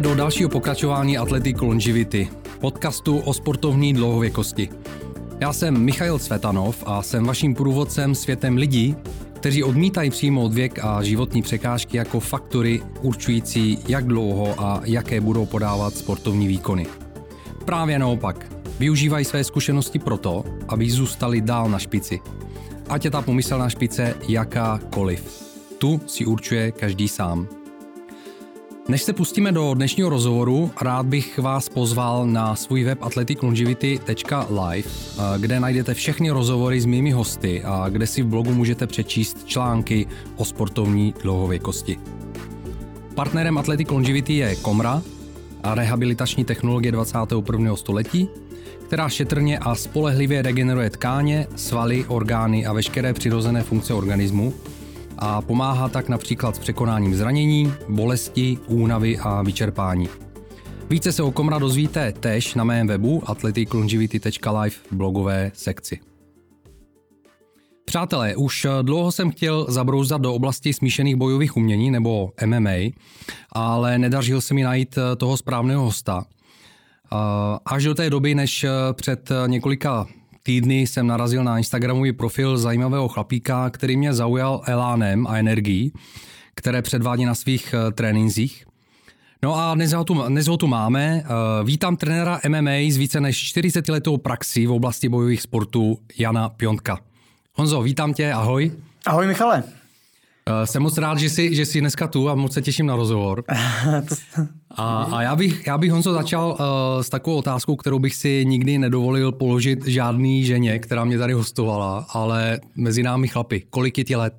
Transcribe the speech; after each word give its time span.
Do 0.00 0.14
dalšího 0.14 0.50
pokračování 0.50 1.18
Athletic 1.18 1.60
Longevity, 1.60 2.28
podcastu 2.60 3.18
o 3.18 3.34
sportovní 3.34 3.92
dlouhověkosti. 3.92 4.68
Já 5.40 5.52
jsem 5.52 5.84
Michail 5.84 6.18
Cvetanov 6.18 6.82
a 6.86 7.02
jsem 7.02 7.24
vaším 7.24 7.54
průvodcem 7.54 8.14
světem 8.14 8.56
lidí, 8.56 8.96
kteří 9.32 9.62
odmítají 9.64 10.10
přijmout 10.10 10.52
věk 10.52 10.78
a 10.84 11.02
životní 11.02 11.42
překážky 11.42 11.96
jako 11.96 12.20
faktory 12.20 12.82
určující, 13.00 13.78
jak 13.88 14.06
dlouho 14.06 14.60
a 14.60 14.80
jaké 14.84 15.20
budou 15.20 15.46
podávat 15.46 15.96
sportovní 15.96 16.46
výkony. 16.46 16.86
Právě 17.64 17.98
naopak, 17.98 18.46
využívají 18.78 19.24
své 19.24 19.44
zkušenosti 19.44 19.98
proto, 19.98 20.44
aby 20.68 20.90
zůstali 20.90 21.40
dál 21.40 21.68
na 21.68 21.78
špici. 21.78 22.20
Ať 22.88 23.04
je 23.04 23.10
ta 23.10 23.22
pomyslná 23.22 23.68
špice 23.68 24.14
jakákoliv. 24.28 25.44
Tu 25.78 26.00
si 26.06 26.26
určuje 26.26 26.72
každý 26.72 27.08
sám. 27.08 27.63
Než 28.88 29.02
se 29.02 29.12
pustíme 29.12 29.52
do 29.52 29.74
dnešního 29.74 30.08
rozhovoru, 30.08 30.70
rád 30.82 31.06
bych 31.06 31.38
vás 31.38 31.68
pozval 31.68 32.26
na 32.26 32.56
svůj 32.56 32.84
web 32.84 32.98
athleticlongevity.live, 33.02 34.88
kde 35.38 35.60
najdete 35.60 35.94
všechny 35.94 36.30
rozhovory 36.30 36.80
s 36.80 36.86
mými 36.86 37.10
hosty 37.10 37.62
a 37.64 37.88
kde 37.88 38.06
si 38.06 38.22
v 38.22 38.26
blogu 38.26 38.54
můžete 38.54 38.86
přečíst 38.86 39.44
články 39.46 40.06
o 40.36 40.44
sportovní 40.44 41.14
dlouhověkosti. 41.22 41.98
Partnerem 43.14 43.58
Athletic 43.58 43.90
Longevity 43.90 44.32
je 44.32 44.56
Komra 44.56 45.02
a 45.62 45.74
rehabilitační 45.74 46.44
technologie 46.44 46.92
21. 46.92 47.76
století, 47.76 48.28
která 48.86 49.08
šetrně 49.08 49.58
a 49.58 49.74
spolehlivě 49.74 50.42
regeneruje 50.42 50.90
tkáně, 50.90 51.46
svaly, 51.56 52.04
orgány 52.08 52.66
a 52.66 52.72
veškeré 52.72 53.12
přirozené 53.12 53.62
funkce 53.62 53.94
organismu, 53.94 54.54
a 55.26 55.42
pomáhá 55.42 55.88
tak 55.88 56.08
například 56.08 56.56
s 56.56 56.58
překonáním 56.58 57.14
zranění, 57.14 57.72
bolesti, 57.88 58.58
únavy 58.66 59.18
a 59.18 59.42
vyčerpání. 59.42 60.08
Více 60.90 61.12
se 61.12 61.22
o 61.22 61.32
Komra 61.32 61.58
dozvíte 61.58 62.12
tež 62.12 62.54
na 62.54 62.64
mém 62.64 62.86
webu 62.86 63.22
athleticlongevity.live 63.26 64.70
v 64.70 64.92
blogové 64.92 65.50
sekci. 65.54 66.00
Přátelé, 67.84 68.36
už 68.36 68.66
dlouho 68.82 69.12
jsem 69.12 69.30
chtěl 69.30 69.66
zabrouzat 69.68 70.20
do 70.20 70.34
oblasti 70.34 70.72
smíšených 70.72 71.16
bojových 71.16 71.56
umění 71.56 71.90
nebo 71.90 72.30
MMA, 72.46 72.92
ale 73.52 73.98
nedařil 73.98 74.40
se 74.40 74.54
mi 74.54 74.62
najít 74.62 74.98
toho 75.16 75.36
správného 75.36 75.82
hosta. 75.82 76.24
Až 77.66 77.84
do 77.84 77.94
té 77.94 78.10
doby, 78.10 78.34
než 78.34 78.66
před 78.92 79.30
několika 79.46 80.06
týdny 80.46 80.80
jsem 80.80 81.06
narazil 81.06 81.44
na 81.44 81.58
Instagramový 81.58 82.12
profil 82.12 82.58
zajímavého 82.58 83.08
chlapíka, 83.08 83.70
který 83.70 83.96
mě 83.96 84.14
zaujal 84.14 84.62
elánem 84.66 85.26
a 85.26 85.36
energií, 85.36 85.92
které 86.54 86.82
předvádí 86.82 87.24
na 87.24 87.34
svých 87.34 87.74
uh, 87.74 87.92
trénincích. 87.92 88.64
No 89.42 89.56
a 89.56 89.74
dnes 89.74 89.92
ho, 89.92 90.04
tu, 90.04 90.22
dnes 90.28 90.46
ho 90.46 90.56
tu 90.56 90.66
máme. 90.66 91.22
Uh, 91.24 91.66
vítám 91.66 91.96
trenéra 91.96 92.40
MMA 92.48 92.70
s 92.70 92.96
více 92.96 93.20
než 93.20 93.48
40 93.48 93.88
letou 93.88 94.16
praxí 94.16 94.66
v 94.66 94.72
oblasti 94.72 95.08
bojových 95.08 95.42
sportů 95.42 95.98
Jana 96.18 96.48
Piontka. 96.48 96.98
Honzo, 97.54 97.82
vítám 97.82 98.14
tě, 98.14 98.32
ahoj. 98.32 98.72
Ahoj 99.06 99.26
Michale. 99.26 99.62
Uh, 99.62 100.64
jsem 100.64 100.82
moc 100.82 100.98
rád, 100.98 101.18
že 101.18 101.30
jsi, 101.30 101.54
že 101.54 101.66
jsi 101.66 101.80
dneska 101.80 102.06
tu 102.06 102.28
a 102.28 102.34
moc 102.34 102.52
se 102.52 102.62
těším 102.62 102.86
na 102.86 102.96
rozhovor. 102.96 103.44
a, 104.76 105.08
a 105.12 105.22
já, 105.22 105.36
bych, 105.36 105.66
já 105.66 105.78
bych 105.78 105.92
Honzo 105.92 106.12
začal 106.12 106.50
uh, 106.50 107.02
s 107.02 107.08
takovou 107.08 107.36
otázkou, 107.36 107.76
kterou 107.76 107.98
bych 107.98 108.14
si 108.14 108.44
nikdy 108.46 108.78
nedovolil 108.78 109.32
položit 109.32 109.86
žádný 109.86 110.44
ženě, 110.44 110.78
která 110.78 111.04
mě 111.04 111.18
tady 111.18 111.32
hostovala, 111.32 112.06
ale 112.08 112.60
mezi 112.76 113.02
námi 113.02 113.28
chlapi. 113.28 113.62
Kolik 113.70 113.98
je 113.98 114.04
ti 114.04 114.16
let? 114.16 114.34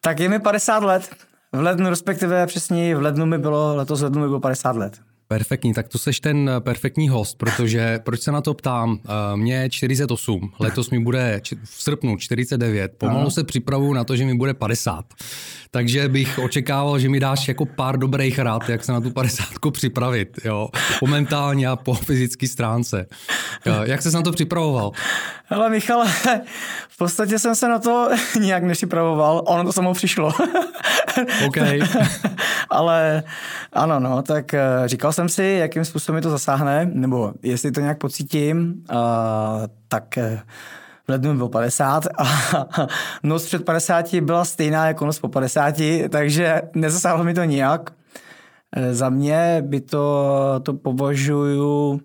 Tak 0.00 0.20
je 0.20 0.28
mi 0.28 0.38
50 0.38 0.82
let. 0.82 1.10
V 1.52 1.60
lednu, 1.60 1.90
respektive 1.90 2.46
přesně 2.46 2.96
v 2.96 3.02
lednu 3.02 3.26
mi 3.26 3.38
bylo, 3.38 3.76
letos 3.76 4.00
v 4.00 4.04
lednu 4.04 4.20
mi 4.20 4.28
bylo 4.28 4.40
50 4.40 4.76
let. 4.76 5.00
Perfektní, 5.30 5.74
tak 5.74 5.88
to 5.88 5.98
seš 5.98 6.20
ten 6.20 6.50
perfektní 6.58 7.08
host, 7.08 7.38
protože 7.38 7.98
proč 8.04 8.20
se 8.20 8.32
na 8.32 8.40
to 8.40 8.54
ptám? 8.54 8.98
Mně 9.34 9.54
je 9.54 9.70
48, 9.70 10.52
letos 10.58 10.90
mi 10.90 10.98
bude 10.98 11.40
v 11.64 11.82
srpnu 11.82 12.16
49, 12.16 12.92
pomalu 12.98 13.20
Aha. 13.20 13.30
se 13.30 13.44
připravuju 13.44 13.92
na 13.92 14.04
to, 14.04 14.16
že 14.16 14.24
mi 14.24 14.34
bude 14.34 14.54
50. 14.54 15.04
Takže 15.70 16.08
bych 16.08 16.38
očekával, 16.38 16.98
že 16.98 17.08
mi 17.08 17.20
dáš 17.20 17.48
jako 17.48 17.66
pár 17.66 17.98
dobrých 17.98 18.38
rád, 18.38 18.68
jak 18.68 18.84
se 18.84 18.92
na 18.92 19.00
tu 19.00 19.10
50 19.10 19.46
připravit, 19.72 20.38
jo, 20.44 20.68
momentálně 21.00 21.68
a 21.68 21.76
po 21.76 21.94
fyzické 21.94 22.48
stránce. 22.48 23.06
Jak 23.84 24.02
jsi 24.02 24.10
na 24.10 24.22
to 24.22 24.32
připravoval? 24.32 24.92
Hele 25.44 25.70
Michale, 25.70 26.08
v 26.88 26.98
podstatě 26.98 27.38
jsem 27.38 27.54
se 27.54 27.68
na 27.68 27.78
to 27.78 28.08
nijak 28.40 28.62
nepřipravoval, 28.62 29.42
ono 29.46 29.64
to 29.64 29.72
samo 29.72 29.94
přišlo. 29.94 30.32
OK. 31.46 31.56
Ale 32.70 33.22
ano, 33.72 34.00
no, 34.00 34.22
tak 34.22 34.54
eh, 34.54 34.60
říkal 34.86 35.12
jsem 35.12 35.19
si, 35.28 35.44
jakým 35.44 35.84
způsobem 35.84 36.16
mi 36.16 36.22
to 36.22 36.30
zasáhne, 36.30 36.90
nebo 36.92 37.32
jestli 37.42 37.72
to 37.72 37.80
nějak 37.80 37.98
pocítím, 37.98 38.84
uh, 38.92 38.96
tak 39.88 40.18
eh, 40.18 40.40
v 41.06 41.08
lednu 41.08 41.36
bylo 41.36 41.48
50 41.48 42.06
a 42.18 42.24
noc 43.22 43.46
před 43.46 43.64
50 43.64 44.14
byla 44.14 44.44
stejná 44.44 44.86
jako 44.86 45.06
noc 45.06 45.18
po 45.18 45.28
50, 45.28 45.74
takže 46.10 46.62
nezasáhlo 46.74 47.24
mi 47.24 47.34
to 47.34 47.44
nijak. 47.44 47.90
Za 48.90 49.08
mě 49.08 49.62
by 49.66 49.80
to, 49.80 50.34
to 50.62 50.72
považuju 50.72 52.00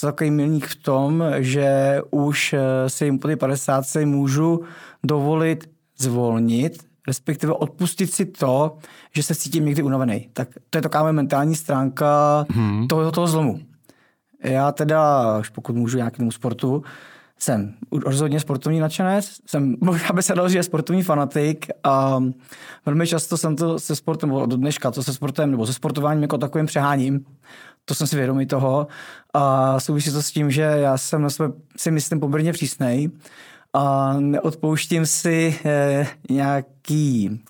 za 0.00 0.08
takový 0.08 0.30
milník 0.30 0.66
v 0.66 0.74
tom, 0.76 1.24
že 1.38 2.00
už 2.10 2.54
si 2.86 3.04
jim 3.04 3.18
po 3.18 3.28
té 3.28 3.36
50 3.36 3.84
můžu 4.04 4.60
dovolit 5.04 5.70
zvolnit 5.98 6.87
respektive 7.08 7.52
odpustit 7.52 8.14
si 8.14 8.26
to, 8.26 8.76
že 9.14 9.22
se 9.22 9.34
cítím 9.34 9.64
někdy 9.64 9.82
unavený. 9.82 10.28
Tak 10.32 10.48
to 10.70 10.78
je 10.78 10.82
taková 10.82 11.12
mentální 11.12 11.56
stránka 11.56 12.44
hmm. 12.50 12.88
toho, 12.88 13.12
toho 13.12 13.26
zlomu. 13.26 13.60
Já 14.44 14.72
teda, 14.72 15.38
už 15.38 15.48
pokud 15.48 15.76
můžu 15.76 15.96
nějakému 15.96 16.30
sportu, 16.30 16.82
jsem 17.38 17.74
rozhodně 17.92 18.40
sportovní 18.40 18.80
nadšenec, 18.80 19.40
jsem 19.46 19.76
možná 19.80 20.08
by 20.14 20.22
se 20.22 20.34
dal, 20.34 20.48
že 20.48 20.62
sportovní 20.62 21.02
fanatik 21.02 21.66
a 21.84 22.22
velmi 22.86 23.06
často 23.06 23.36
jsem 23.36 23.56
to 23.56 23.78
se 23.78 23.96
sportem, 23.96 24.28
nebo 24.28 24.46
do 24.46 24.56
dneška 24.56 24.90
to 24.90 25.02
se 25.02 25.14
sportem 25.14 25.50
nebo 25.50 25.66
se 25.66 25.72
sportováním 25.72 26.22
jako 26.22 26.38
takovým 26.38 26.66
přeháním. 26.66 27.24
To 27.84 27.94
jsem 27.94 28.06
si 28.06 28.16
vědomý 28.16 28.46
toho 28.46 28.86
a 29.34 29.80
souvisí 29.80 30.12
to 30.12 30.22
s 30.22 30.32
tím, 30.32 30.50
že 30.50 30.62
já 30.62 30.98
jsem 30.98 31.22
na 31.22 31.30
sebe 31.30 31.54
si 31.76 31.90
myslím 31.90 32.20
poměrně 32.20 32.52
přísnej 32.52 33.10
a 33.78 34.16
neodpouštím 34.20 35.06
si 35.06 35.58
eh, 35.64 36.06
nějaký 36.30 37.40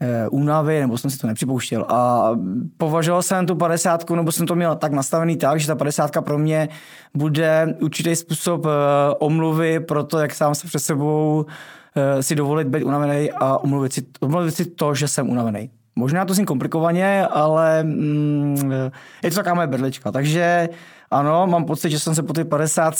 eh, 0.00 0.28
únavy, 0.28 0.80
nebo 0.80 0.98
jsem 0.98 1.10
si 1.10 1.18
to 1.18 1.26
nepřipouštěl. 1.26 1.86
A 1.88 2.30
považoval 2.76 3.22
jsem 3.22 3.46
tu 3.46 3.54
padesátku, 3.54 4.14
nebo 4.14 4.32
jsem 4.32 4.46
to 4.46 4.54
měl 4.54 4.74
tak 4.74 4.92
nastavený 4.92 5.36
tak, 5.36 5.60
že 5.60 5.66
ta 5.66 5.74
padesátka 5.74 6.22
pro 6.22 6.38
mě 6.38 6.68
bude 7.14 7.76
určitý 7.80 8.16
způsob 8.16 8.66
eh, 8.66 8.68
omluvy 9.18 9.80
pro 9.80 10.04
to, 10.04 10.18
jak 10.18 10.34
sám 10.34 10.54
se 10.54 10.66
před 10.66 10.80
sebou 10.80 11.46
si 12.20 12.34
dovolit 12.34 12.68
být 12.68 12.84
unavený 12.84 13.32
a 13.32 13.58
omluvit 13.58 13.92
si, 13.92 14.06
omluvit 14.20 14.52
si 14.52 14.64
to, 14.64 14.94
že 14.94 15.08
jsem 15.08 15.30
unavený. 15.30 15.70
Možná 15.96 16.24
to 16.24 16.34
zní 16.34 16.44
komplikovaně, 16.44 17.26
ale 17.26 17.82
mm, 17.82 18.72
je 19.22 19.30
to 19.30 19.36
taková 19.36 19.54
moje 19.54 19.66
berlička. 19.66 20.12
Takže 20.12 20.68
ano, 21.10 21.46
mám 21.46 21.64
pocit, 21.64 21.90
že 21.90 21.98
jsem 21.98 22.14
se 22.14 22.22
po 22.22 22.32
té 22.32 22.44
50 22.44 22.94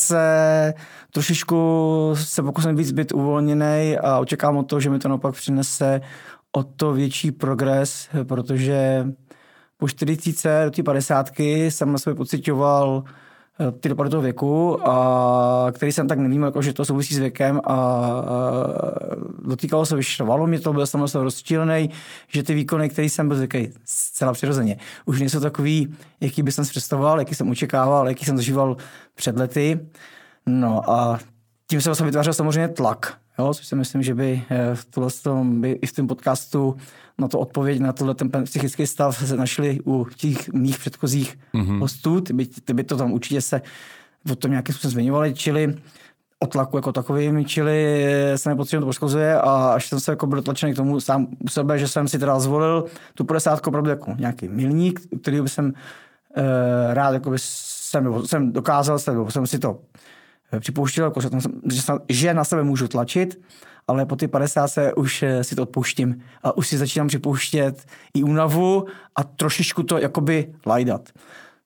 trošičku 1.11 2.11
se 2.15 2.43
pokusím 2.43 2.77
víc 2.77 2.93
být 2.93 3.13
uvolněný 3.13 3.97
a 4.03 4.19
očekávám 4.19 4.57
od 4.57 4.63
toho, 4.63 4.81
že 4.81 4.91
mi 4.91 4.99
to 4.99 5.09
naopak 5.09 5.35
přinese 5.35 6.01
o 6.53 6.63
to 6.63 6.93
větší 6.93 7.33
progres, 7.33 8.09
protože 8.29 9.07
po 9.77 9.89
40 9.89 10.65
do 10.65 10.71
té 10.71 10.83
50 10.83 11.31
jsem 11.39 11.93
na 11.93 11.99
sebe 11.99 12.17
pocitoval 12.17 13.05
ty 13.81 13.89
dopady 13.89 14.11
toho 14.11 14.23
věku, 14.23 14.89
a 14.89 15.67
který 15.73 15.93
jsem 15.93 16.09
tak 16.09 16.19
nevnímal, 16.19 16.49
jako, 16.49 16.63
že 16.63 16.73
to 16.73 16.85
souvisí 16.85 17.15
s 17.15 17.19
věkem 17.19 17.61
a, 17.65 17.75
a 17.75 17.77
dotýkalo 19.45 19.87
se, 19.87 19.97
vyšrovalo 19.97 20.47
mě 20.47 20.61
to, 20.61 20.73
byl 20.73 20.87
jsem 20.87 21.09
se 21.09 21.23
rozčílený, 21.23 21.91
že 22.29 22.43
ty 22.43 22.55
výkony, 22.55 22.89
které 22.89 23.09
jsem 23.09 23.29
byl 23.29 23.37
zvyklý 23.37 23.73
zcela 23.85 24.33
přirozeně, 24.33 24.77
už 25.07 25.21
nejsou 25.21 25.41
takový, 25.41 25.95
jaký 26.21 26.43
bych 26.43 26.55
jsem 26.55 26.65
si 26.65 26.71
představoval, 26.71 27.19
jaký 27.19 27.35
jsem 27.35 27.51
očekával, 27.51 28.09
jaký 28.09 28.25
jsem 28.25 28.37
zažíval 28.37 28.77
před 29.15 29.39
lety. 29.39 29.81
No 30.47 30.91
a 30.91 31.19
tím 31.67 31.81
se 31.81 31.89
vlastně 31.89 32.07
vytvářel 32.07 32.33
samozřejmě 32.33 32.69
tlak, 32.69 33.19
jo, 33.39 33.55
což 33.55 33.67
si 33.67 33.77
myslím, 33.77 34.03
že 34.03 34.15
by 34.15 34.43
eh, 34.51 34.75
v, 34.75 35.23
tom, 35.23 35.61
by 35.61 35.71
i 35.71 35.87
v 35.87 35.93
tom 35.93 36.07
podcastu 36.07 36.77
na 37.19 37.29
to 37.29 37.39
odpověď, 37.39 37.81
na 37.81 37.93
tohle 37.93 38.15
ten 38.15 38.45
psychický 38.45 38.87
stav 38.87 39.29
se 39.29 39.37
našli 39.37 39.79
u 39.87 40.07
těch 40.17 40.53
mých 40.53 40.79
předchozích 40.79 41.39
mm-hmm. 41.55 41.79
hostů, 41.79 42.21
ty 42.21 42.33
by, 42.33 42.47
ty 42.47 42.75
by 42.75 42.85
to 42.85 42.97
tam 42.97 43.13
určitě 43.13 43.41
se 43.41 43.63
o 44.33 44.37
tom 44.37 44.51
nějakým 44.51 44.75
způsobem 44.75 44.93
zmiňovali, 44.93 45.35
čili 45.35 45.75
o 46.39 46.47
tlaku 46.47 46.77
jako 46.77 46.93
takovým, 46.93 47.45
čili 47.45 48.07
se 48.37 48.49
nepocítím 48.49 48.81
to 48.81 48.87
poškozuje 48.87 49.41
a 49.41 49.73
až 49.75 49.89
jsem 49.89 50.01
se 50.01 50.13
jako 50.13 50.27
byl 50.27 50.43
tlačený 50.43 50.73
k 50.73 50.77
tomu 50.77 51.01
sám 51.01 51.27
u 51.45 51.49
sebe, 51.49 51.79
že 51.79 51.89
jsem 51.89 52.09
si 52.09 52.19
teda 52.19 52.39
zvolil 52.39 52.85
tu 53.15 53.25
50 53.25 53.67
opravdu 53.67 53.91
jako 53.91 54.15
nějaký 54.19 54.49
milník, 54.49 55.01
který 55.21 55.41
by 55.41 55.49
jsem 55.49 55.67
uh, 55.67 55.73
rád 56.93 57.13
jako 57.13 57.31
by 57.31 57.37
jsem, 57.39 58.27
jsem 58.27 58.53
dokázal, 58.53 58.99
jsem 58.99 59.47
si 59.47 59.59
to 59.59 59.79
připouštěl, 60.61 61.05
jako, 61.05 61.21
že, 61.21 61.29
že 62.09 62.35
na 62.35 62.45
sebe 62.45 62.63
můžu 62.63 62.89
tlačit, 62.89 63.41
ale 63.89 64.07
po 64.07 64.17
ty 64.17 64.29
50 64.29 64.69
se 64.69 64.95
už 64.95 65.23
eh, 65.23 65.45
si 65.45 65.57
to 65.57 65.63
odpouštím 65.63 66.23
a 66.43 66.57
už 66.57 66.69
si 66.69 66.79
začínám 66.79 67.09
připouštět 67.09 67.85
i 68.15 68.23
únavu 68.23 68.87
a 69.17 69.25
trošičku 69.25 69.83
to 69.83 69.99
jakoby 69.99 70.55
lajdat. 70.67 71.09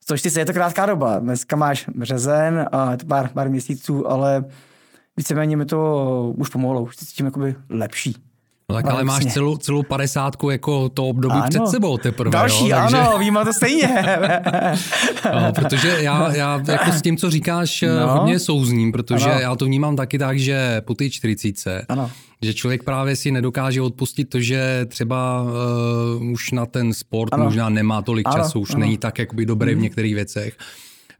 Což 0.04 0.22
ty 0.22 0.30
se 0.30 0.40
je 0.40 0.46
to 0.46 0.52
krátká 0.52 0.86
doba. 0.86 1.18
Dneska 1.18 1.56
máš 1.56 1.88
březen 1.94 2.68
a 2.72 2.92
je 2.92 2.96
to 2.96 3.06
pár, 3.06 3.28
pár 3.28 3.50
měsíců, 3.50 4.10
ale 4.10 4.44
víceméně 5.16 5.56
mi 5.56 5.66
to 5.66 6.34
už 6.36 6.48
pomohlo, 6.48 6.82
už 6.82 6.96
se 6.96 7.06
cítím 7.06 7.26
jakoby 7.26 7.56
lepší. 7.68 8.29
No 8.70 8.76
tak 8.76 8.86
ale 8.86 9.04
máš 9.04 9.24
celou, 9.24 9.56
celou 9.56 9.82
padesátku 9.82 10.50
jako 10.50 10.88
to 10.88 11.06
období 11.06 11.34
ano. 11.34 11.48
před 11.48 11.68
sebou 11.68 11.98
teprve. 11.98 12.30
Další, 12.30 12.68
jo? 12.68 12.76
Takže... 12.76 12.96
ano, 12.96 13.18
víme 13.18 13.44
to 13.44 13.52
stejně. 13.52 13.88
no, 15.34 15.52
protože 15.54 15.96
já, 16.00 16.34
já 16.34 16.62
jako 16.68 16.92
s 16.92 17.02
tím, 17.02 17.16
co 17.16 17.30
říkáš, 17.30 17.84
no. 18.00 18.12
hodně 18.18 18.38
souzním, 18.38 18.92
protože 18.92 19.30
ano. 19.30 19.40
já 19.40 19.56
to 19.56 19.64
vnímám 19.64 19.96
taky 19.96 20.18
tak, 20.18 20.38
že 20.38 20.80
po 20.84 20.94
té 20.94 21.10
čtyřicíce, 21.10 21.86
že 22.42 22.54
člověk 22.54 22.82
právě 22.82 23.16
si 23.16 23.30
nedokáže 23.30 23.82
odpustit 23.82 24.24
to, 24.24 24.40
že 24.40 24.86
třeba 24.88 25.42
uh, 26.18 26.30
už 26.30 26.50
na 26.50 26.66
ten 26.66 26.94
sport 26.94 27.34
ano. 27.34 27.44
možná 27.44 27.68
nemá 27.68 28.02
tolik 28.02 28.26
ano. 28.28 28.36
času, 28.36 28.60
už 28.60 28.70
ano. 28.70 28.80
není 28.80 28.98
tak 28.98 29.18
jakoby 29.18 29.46
dobrý 29.46 29.72
v 29.72 29.74
mhm. 29.74 29.82
některých 29.82 30.14
věcech. 30.14 30.56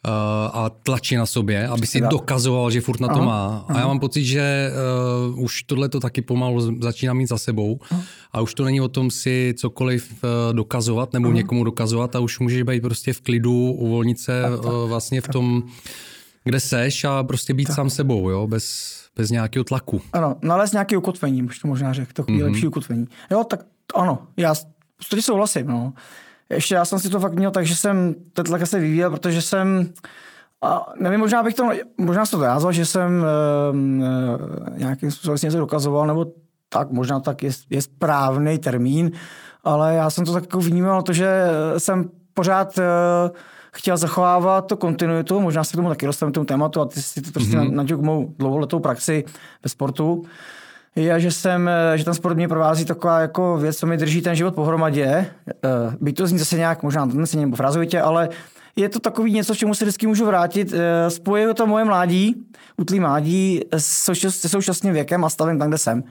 Uh, 0.08 0.12
a 0.56 0.70
tlačí 0.82 1.16
na 1.16 1.26
sobě, 1.26 1.68
aby 1.68 1.86
si 1.86 2.00
dokazoval, 2.00 2.70
že 2.70 2.80
furt 2.80 3.00
na 3.00 3.08
to 3.08 3.14
aha, 3.14 3.24
má. 3.24 3.64
A 3.68 3.78
já 3.78 3.86
mám 3.86 4.00
pocit, 4.00 4.24
že 4.24 4.72
uh, 5.32 5.44
už 5.44 5.62
tohle 5.62 5.88
to 5.88 6.00
taky 6.00 6.22
pomalu 6.22 6.82
začíná 6.82 7.12
mít 7.12 7.26
za 7.26 7.38
sebou 7.38 7.80
aha. 7.90 8.02
a 8.32 8.40
už 8.40 8.54
to 8.54 8.64
není 8.64 8.80
o 8.80 8.88
tom 8.88 9.10
si 9.10 9.54
cokoliv 9.56 10.12
uh, 10.12 10.54
dokazovat 10.54 11.12
nebo 11.12 11.26
aha. 11.26 11.36
někomu 11.36 11.64
dokazovat 11.64 12.16
a 12.16 12.20
už 12.20 12.38
můžeš 12.38 12.62
být 12.62 12.82
prostě 12.82 13.12
v 13.12 13.20
klidu, 13.20 13.72
uvolnit 13.72 14.18
se 14.20 14.42
tak, 14.42 14.60
tak, 14.60 14.72
uh, 14.72 14.88
vlastně 14.88 15.22
tak. 15.22 15.30
v 15.30 15.32
tom, 15.32 15.62
kde 16.44 16.60
seš 16.60 17.04
a 17.04 17.22
prostě 17.22 17.54
být 17.54 17.66
tak. 17.66 17.76
sám 17.76 17.90
sebou, 17.90 18.30
jo, 18.30 18.46
bez, 18.46 18.94
bez 19.16 19.30
nějakého 19.30 19.64
tlaku. 19.64 20.00
Ano, 20.12 20.36
nalézt 20.42 20.72
nějaké 20.72 20.96
ukotvení, 20.96 21.42
už 21.42 21.58
to 21.58 21.68
možná 21.68 21.92
řekl, 21.92 22.12
to 22.12 22.22
mm-hmm. 22.22 22.44
lepší 22.44 22.66
ukotvení. 22.66 23.06
Jo, 23.30 23.44
tak 23.44 23.60
ano, 23.94 24.18
já 24.36 24.54
s 24.54 24.66
tím 25.10 25.22
souhlasím, 25.22 25.66
no. 25.66 25.92
Ještě 26.50 26.74
já 26.74 26.84
jsem 26.84 26.98
si 26.98 27.10
to 27.10 27.20
fakt 27.20 27.34
měl 27.34 27.50
tak, 27.50 27.66
že 27.66 27.76
jsem 27.76 28.14
ten 28.32 28.44
tlak 28.44 28.66
se 28.66 28.78
vyvíjel, 28.78 29.10
protože 29.10 29.42
jsem 29.42 29.92
a 30.62 30.92
nevím, 31.00 31.20
možná 31.20 31.42
bych 31.42 31.54
to, 31.54 31.68
možná 31.98 32.26
se 32.26 32.30
to 32.30 32.42
dázal, 32.42 32.72
že 32.72 32.86
jsem 32.86 33.24
e, 33.24 34.78
nějakým 34.78 35.10
způsobem 35.10 35.38
něco 35.42 35.58
dokazoval, 35.58 36.06
nebo 36.06 36.26
tak, 36.68 36.90
možná 36.90 37.20
tak 37.20 37.42
je, 37.42 37.50
je 37.70 37.82
správný 37.82 38.58
termín, 38.58 39.10
ale 39.64 39.94
já 39.94 40.10
jsem 40.10 40.24
to 40.24 40.32
tak 40.32 40.42
jako 40.42 40.60
vnímal, 40.60 41.02
to, 41.02 41.12
že 41.12 41.46
jsem 41.78 42.10
pořád 42.34 42.78
e, 42.78 42.84
chtěl 43.72 43.96
zachovávat 43.96 44.66
to 44.66 44.76
kontinuitu, 44.76 45.40
možná 45.40 45.64
se 45.64 45.72
k 45.72 45.76
tomu 45.76 45.88
taky 45.88 46.06
dostaneme 46.06 46.32
tomu 46.32 46.46
tématu 46.46 46.80
a 46.80 46.86
ty 46.86 47.02
si 47.02 47.22
to 47.22 47.30
prostě 47.30 47.56
mm-hmm. 47.56 47.74
na, 47.74 47.82
na 47.82 47.96
mou 47.96 48.34
dlouholetou 48.38 48.80
praxi 48.80 49.24
ve 49.64 49.70
sportu 49.70 50.24
je, 50.96 51.20
že, 51.20 51.30
jsem, 51.30 51.70
že 51.94 52.04
ten 52.04 52.14
sport 52.14 52.34
mě 52.34 52.48
provází 52.48 52.84
taková 52.84 53.20
jako 53.20 53.56
věc, 53.56 53.76
co 53.76 53.86
mi 53.86 53.96
drží 53.96 54.22
ten 54.22 54.34
život 54.34 54.54
pohromadě. 54.54 55.04
Eh, 55.04 55.26
byť 56.00 56.16
to 56.16 56.26
zní 56.26 56.38
zase 56.38 56.56
nějak 56.56 56.82
možná 56.82 57.04
nadneseně 57.04 57.46
nebo 57.46 57.56
frázovitě, 57.56 58.00
ale 58.00 58.28
je 58.76 58.88
to 58.88 59.00
takový 59.00 59.32
něco, 59.32 59.54
čemu 59.54 59.74
se 59.74 59.84
vždycky 59.84 60.06
můžu 60.06 60.26
vrátit. 60.26 60.74
Eh, 60.74 61.10
spojuje 61.10 61.54
to 61.54 61.66
moje 61.66 61.84
mládí, 61.84 62.34
útlý 62.76 63.00
mládí 63.00 63.60
se 63.78 64.48
současným 64.48 64.92
věkem 64.92 65.24
a 65.24 65.28
stavem 65.28 65.58
tam, 65.58 65.68
kde 65.68 65.78
jsem. 65.78 66.04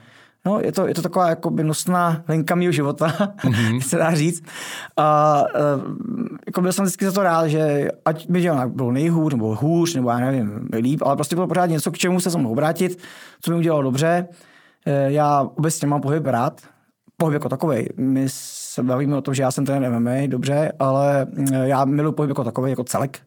No, 0.46 0.60
je 0.60 0.72
to, 0.72 0.86
je 0.88 0.94
to 0.94 1.02
taková 1.02 1.28
jako 1.28 1.50
nosná 1.50 2.22
linka 2.28 2.54
mého 2.54 2.72
života, 2.72 3.06
mm-hmm. 3.44 3.80
se 3.88 3.96
dá 3.96 4.14
říct. 4.14 4.44
A 4.96 5.42
uh, 5.76 6.26
jako 6.46 6.60
byl 6.60 6.72
jsem 6.72 6.84
vždycky 6.84 7.04
za 7.04 7.12
to 7.12 7.22
rád, 7.22 7.46
že 7.46 7.88
ať 8.04 8.26
by 8.28 8.50
bylo 8.66 8.92
nejhůř, 8.92 9.32
nebo 9.32 9.54
hůř, 9.54 9.94
nebo 9.94 10.10
já 10.10 10.18
nevím, 10.18 10.68
líp, 10.72 11.02
ale 11.02 11.16
prostě 11.16 11.36
bylo 11.36 11.46
pořád 11.46 11.66
něco, 11.66 11.90
k 11.90 11.98
čemu 11.98 12.20
se 12.20 12.38
mohl 12.38 12.52
obrátit, 12.52 12.98
co 13.40 13.50
mi 13.50 13.56
udělalo 13.56 13.82
dobře. 13.82 14.28
Eh, 14.86 15.12
já 15.12 15.42
obecně 15.42 15.88
mám 15.88 16.00
pohyb 16.00 16.26
rád, 16.26 16.60
pohyb 17.16 17.34
jako 17.34 17.48
takový. 17.48 17.86
My 17.96 18.24
se 18.28 18.82
bavíme 18.82 19.16
o 19.16 19.20
tom, 19.20 19.34
že 19.34 19.42
já 19.42 19.50
jsem 19.50 19.66
ten 19.66 19.98
MMA, 19.98 20.26
dobře, 20.26 20.72
ale 20.78 21.26
eh, 21.52 21.68
já 21.68 21.84
miluji 21.84 22.12
pohyb 22.12 22.28
jako 22.28 22.44
takový, 22.44 22.70
jako 22.70 22.84
celek. 22.84 23.18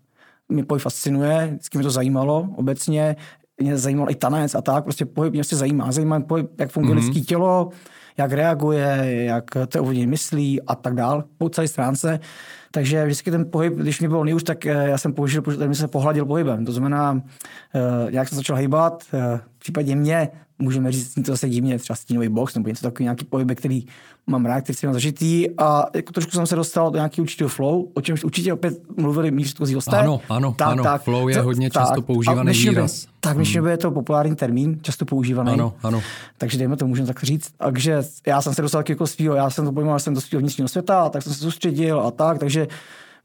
Mě 0.50 0.64
pohyb 0.64 0.82
fascinuje, 0.82 1.48
vždycky 1.48 1.78
mě 1.78 1.84
to 1.84 1.92
zajímalo 1.92 2.48
obecně. 2.56 3.16
Mě 3.62 3.78
zajímalo 3.78 4.12
i 4.12 4.16
tanec 4.16 4.56
a 4.56 4.62
tak, 4.62 4.84
prostě 4.84 5.06
pohyb 5.06 5.34
mě 5.34 5.40
prostě 5.40 5.56
zajímá. 5.56 5.92
Zajímá 5.92 6.20
pohyb, 6.20 6.60
jak 6.60 6.72
funguje 6.72 6.96
mm-hmm. 6.96 7.06
lidské 7.06 7.22
tělo, 7.22 7.70
jak 8.18 8.32
reaguje, 8.32 9.00
jak 9.26 9.46
to 9.68 9.82
ovlivní 9.82 10.08
myslí 10.08 10.62
a 10.62 10.76
tak 10.76 10.96
dál, 10.96 11.24
po 11.38 11.50
celé 11.50 11.68
stránce. 11.68 12.20
Takže 12.72 13.06
vždycky 13.06 13.32
ten 13.32 13.52
pohyb, 13.52 13.74
když 13.74 14.02
mi 14.02 14.08
bylo 14.08 14.24
nejúž, 14.24 14.44
tak 14.44 14.66
eh, 14.66 14.90
já 14.90 14.98
jsem 14.98 15.14
použil, 15.14 15.42
protože 15.42 15.76
se 15.76 15.88
pohladil 15.88 16.26
pohybem. 16.26 16.66
To 16.66 16.72
znamená, 16.72 17.22
jak 18.08 18.28
jsem 18.28 18.36
začal 18.36 18.56
hýbat, 18.56 19.04
v 19.48 19.60
případě 19.60 19.96
mě 19.96 20.30
můžeme 20.60 20.92
říct, 20.92 21.14
to 21.14 21.32
zase 21.32 21.50
divně, 21.50 21.80
třeba 21.80 21.98
stínový 21.98 22.30
box 22.30 22.56
nebo 22.56 22.70
něco 22.70 22.82
takový, 22.82 23.04
nějaký 23.04 23.26
pohyb, 23.26 23.52
který 23.56 23.86
mám 24.28 24.46
rád, 24.46 24.62
který 24.62 24.76
jsem 24.76 24.94
zažitý 24.94 25.58
a 25.58 25.86
jako 25.96 26.14
trošku 26.14 26.32
jsem 26.32 26.48
se 26.48 26.56
dostal 26.56 26.92
do 26.92 26.96
nějakého 26.98 27.24
určitého 27.24 27.50
flow, 27.50 27.88
o 27.94 28.02
čemž 28.02 28.24
určitě 28.24 28.54
opět 28.54 28.98
mluvili 28.98 29.32
mý 29.32 29.44
předchozí 29.44 29.74
hosté. 29.74 29.98
Ano, 29.98 30.22
ano, 30.30 30.56
tak, 30.58 30.68
ano, 30.68 30.84
tak, 30.84 31.04
flow 31.04 31.30
je 31.30 31.42
hodně 31.42 31.70
tak, 31.70 31.84
často 31.84 32.02
používaný 32.02 32.54
výraz. 32.54 33.08
tak, 33.20 33.34
v 33.34 33.36
dnešní 33.36 33.60
hmm. 33.60 33.68
je 33.68 33.78
to 33.78 33.92
populární 33.92 34.36
termín, 34.36 34.80
často 34.82 35.06
používaný. 35.06 35.52
Ano, 35.52 35.74
ano. 35.84 36.02
Takže 36.38 36.58
dejme 36.58 36.78
to, 36.78 36.88
můžeme 36.88 37.08
tak 37.08 37.24
říct. 37.24 37.54
Takže 37.58 38.02
já 38.28 38.42
jsem 38.42 38.54
se 38.54 38.62
dostal 38.62 38.84
jako 38.90 39.08
svýho, 39.08 39.36
já 39.36 39.50
jsem 39.50 39.66
to 39.66 39.72
pojmoval, 39.72 40.00
jsem 40.00 40.14
do 40.14 40.22
svého 40.22 40.40
vnitřního 40.40 40.68
světa, 40.68 41.10
tak 41.10 41.24
jsem 41.24 41.34
se 41.34 41.40
soustředil 41.40 42.02
a 42.02 42.12
tak, 42.12 42.38
takže 42.38 42.68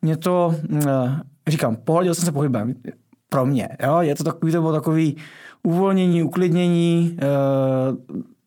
mě 0.02 0.16
to, 0.16 0.54
eh, 0.86 1.20
říkám, 1.48 1.76
pohodil 1.76 2.14
jsem 2.14 2.24
se 2.24 2.32
pohybem 2.32 2.74
pro 3.28 3.46
mě. 3.46 3.68
Jo? 3.82 3.98
Je 4.00 4.14
to 4.14 4.24
takový, 4.24 4.52
to 4.52 4.60
bylo 4.60 4.72
takový 4.72 5.16
uvolnění, 5.62 6.22
uklidnění, 6.22 7.16
e, 7.22 7.26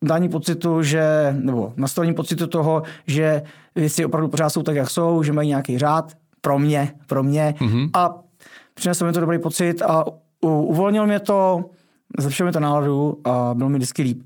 dání 0.02 0.28
pocitu, 0.28 0.82
že, 0.82 1.36
nebo 1.38 1.72
nastavení 1.76 2.14
pocitu 2.14 2.46
toho, 2.46 2.82
že 3.06 3.42
věci 3.74 4.04
opravdu 4.04 4.28
pořád 4.28 4.50
jsou 4.50 4.62
tak, 4.62 4.76
jak 4.76 4.90
jsou, 4.90 5.22
že 5.22 5.32
mají 5.32 5.48
nějaký 5.48 5.78
řád 5.78 6.12
pro 6.40 6.58
mě, 6.58 6.92
pro 7.06 7.22
mě 7.22 7.54
mm-hmm. 7.58 7.90
a 7.94 8.22
přinesl 8.74 9.06
mi 9.06 9.12
to 9.12 9.20
dobrý 9.20 9.38
pocit 9.38 9.82
a 9.82 10.04
uvolnil 10.40 11.06
mě 11.06 11.20
to, 11.20 11.64
zlepšil 12.18 12.46
mi 12.46 12.52
to 12.52 12.60
náladu 12.60 13.20
a 13.24 13.54
bylo 13.54 13.68
mi 13.68 13.76
vždycky 13.76 14.02
líp. 14.02 14.22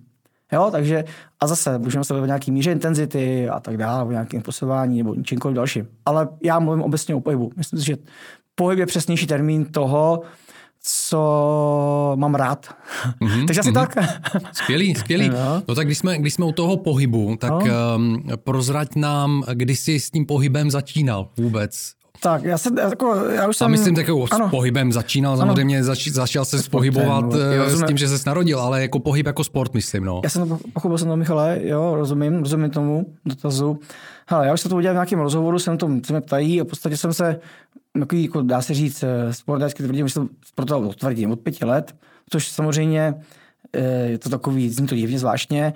Jo, 0.53 0.69
takže 0.73 1.05
a 1.41 1.47
zase 1.47 1.79
můžeme 1.79 2.05
se 2.05 2.15
o 2.15 2.27
nějaký 2.27 2.51
míře 2.51 2.73
intenzity 2.73 3.49
a 3.49 3.61
tak 3.61 3.77
dále, 3.77 4.05
o 4.05 4.11
nějakém 4.11 4.43
posilování 4.43 4.99
nebo 4.99 5.23
čímkoliv 5.23 5.55
dalším. 5.55 5.89
Ale 6.07 6.29
já 6.43 6.59
mluvím 6.59 6.83
obecně 6.83 7.15
o 7.15 7.21
pohybu. 7.21 7.51
Myslím 7.57 7.81
si, 7.81 7.87
že 7.87 7.97
pohyb 8.55 8.79
je 8.79 8.87
přesnější 8.87 9.27
termín 9.27 9.65
toho, 9.65 10.23
co 10.89 12.13
mám 12.17 12.35
rád. 12.35 12.67
Mm-hmm, 13.21 13.47
Takže 13.47 13.61
asi 13.61 13.71
mm-hmm. 13.71 13.87
tak. 13.87 13.97
Skvělý, 14.53 14.95
skvělý. 14.95 15.29
No. 15.29 15.63
no 15.69 15.75
tak 15.75 15.87
když 15.87 15.99
jsme, 15.99 16.19
když 16.19 16.35
jsme 16.35 16.45
u 16.45 16.53
toho 16.53 16.77
pohybu, 16.77 17.37
tak 17.37 17.53
no. 17.53 17.97
um, 17.97 18.23
prozrať 18.37 18.97
nám, 18.97 19.45
kdy 19.53 19.77
jsi 19.77 20.01
s 20.01 20.11
tím 20.11 20.27
pohybem 20.27 20.71
začínal 20.71 21.29
vůbec. 21.37 21.93
Tak, 22.21 22.45
já, 22.45 22.59
se, 22.59 22.71
jako, 22.81 23.15
já 23.15 23.49
už 23.49 23.57
jsem... 23.57 23.65
A 23.65 23.69
myslím, 23.69 23.95
tak 23.95 24.09
jako 24.09 24.27
s 24.27 24.51
pohybem 24.51 24.93
začínal, 24.93 25.37
samozřejmě 25.37 25.85
zač, 25.85 26.09
začal 26.09 26.45
se 26.45 26.71
pohybovat 26.71 27.25
no, 27.25 27.39
eh, 27.67 27.71
s 27.71 27.87
tím, 27.87 27.97
že 27.97 28.09
se 28.09 28.29
narodil, 28.29 28.61
ale 28.61 28.83
jako 28.83 28.99
pohyb 28.99 29.27
jako 29.27 29.45
sport, 29.45 29.75
myslím, 29.75 30.05
no. 30.05 30.21
Já 30.25 30.31
jsem 30.31 30.49
to 30.49 30.59
pochopil 30.73 30.99
jsem 30.99 31.09
to, 31.09 31.17
Michale, 31.17 31.59
jo, 31.63 31.95
rozumím, 31.95 32.39
rozumím 32.39 32.71
tomu 32.71 33.07
dotazu. 33.25 33.79
Hele, 34.29 34.47
já 34.47 34.55
už 34.55 34.61
jsem 34.61 34.69
to 34.69 34.77
udělal 34.77 34.95
v 34.95 34.97
nějakém 34.97 35.19
rozhovoru, 35.19 35.59
jsem 35.59 35.79
to, 35.79 35.91
se 36.07 36.13
mě 36.13 36.21
ptají 36.21 36.61
a 36.61 36.65
v 36.65 36.67
podstatě 36.67 36.97
jsem 36.97 37.13
se 37.13 37.41
takový, 37.99 38.25
jako 38.25 38.43
dá 38.43 38.63
se 38.63 38.75
říct, 38.75 39.03
eh, 39.03 39.33
sportářsky 39.33 39.83
tvrdím, 39.83 40.09
že 40.09 40.13
jsem 40.13 40.29
sportoval 40.47 40.93
tvrdím 40.93 41.31
od 41.31 41.41
pěti 41.41 41.65
let, 41.65 41.95
což 42.31 42.49
samozřejmě 42.49 43.15
eh, 43.73 44.07
je 44.07 44.19
to 44.19 44.29
takový, 44.29 44.71
zní 44.71 44.87
to 44.87 44.95
divně 44.95 45.19
zvláštně, 45.19 45.73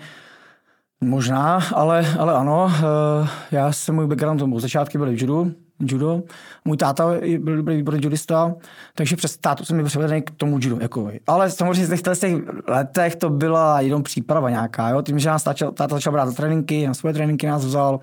možná, 1.00 1.60
ale, 1.74 2.14
ale 2.18 2.34
ano, 2.34 2.72
eh, 2.72 3.28
já 3.50 3.72
jsem 3.72 3.94
můj 3.94 4.06
background 4.06 4.40
tomu 4.40 4.60
začátky 4.60 4.98
byl 4.98 5.10
v 5.10 5.20
judu, 5.20 5.54
judo. 5.80 6.22
Můj 6.64 6.76
táta 6.76 7.10
byl 7.38 7.56
dobrý 7.56 7.76
výborný 7.76 8.00
judista, 8.02 8.54
takže 8.94 9.16
přes 9.16 9.36
tátu 9.36 9.64
jsem 9.64 9.76
byl 9.76 9.86
převedený 9.86 10.22
k 10.22 10.30
tomu 10.30 10.58
judu. 10.60 10.78
Jako. 10.80 11.10
Ale 11.26 11.50
samozřejmě 11.50 11.96
v 11.96 12.02
těch 12.02 12.42
letech 12.68 13.16
to 13.16 13.30
byla 13.30 13.80
jenom 13.80 14.02
příprava 14.02 14.50
nějaká. 14.50 14.88
Jo? 14.88 15.02
Tím, 15.02 15.18
že 15.18 15.28
nás 15.28 15.42
táta, 15.42 15.70
táta 15.70 15.94
začal 15.94 16.12
brát 16.12 16.26
za 16.26 16.32
tréninky, 16.32 16.86
na 16.86 16.94
svoje 16.94 17.14
tréninky 17.14 17.46
nás 17.46 17.64
vzal, 17.64 18.00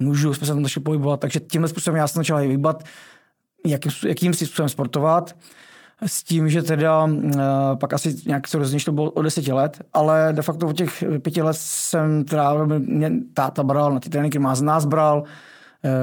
nůžu, 0.00 0.34
jsme 0.34 0.46
se 0.46 0.52
tam 0.52 0.62
začali 0.62 0.84
pohybovat, 0.84 1.20
takže 1.20 1.40
tímhle 1.40 1.68
způsobem 1.68 1.96
já 1.96 2.08
jsem 2.08 2.20
začal 2.20 2.38
hýbat 2.38 2.84
jakým, 3.66 3.92
jakým 4.06 4.34
způsobem 4.34 4.68
sportovat. 4.68 5.34
S 6.06 6.24
tím, 6.24 6.48
že 6.48 6.62
teda 6.62 7.04
uh, 7.04 7.10
pak 7.80 7.92
asi 7.92 8.16
nějak 8.26 8.48
se 8.48 8.58
rozněž 8.58 8.84
to 8.84 8.92
bylo 8.92 9.10
o 9.10 9.22
deseti 9.22 9.52
let, 9.52 9.82
ale 9.92 10.28
de 10.32 10.42
facto 10.42 10.68
od 10.68 10.76
těch 10.76 11.04
pěti 11.22 11.42
let 11.42 11.56
jsem 11.56 12.24
teda, 12.24 12.64
mě 12.78 13.12
táta 13.34 13.62
bral 13.62 13.94
na 13.94 14.00
ty 14.00 14.10
tréninky, 14.10 14.38
má 14.38 14.54
z 14.54 14.62
nás 14.62 14.84
bral, 14.84 15.22
eh, 15.24 15.30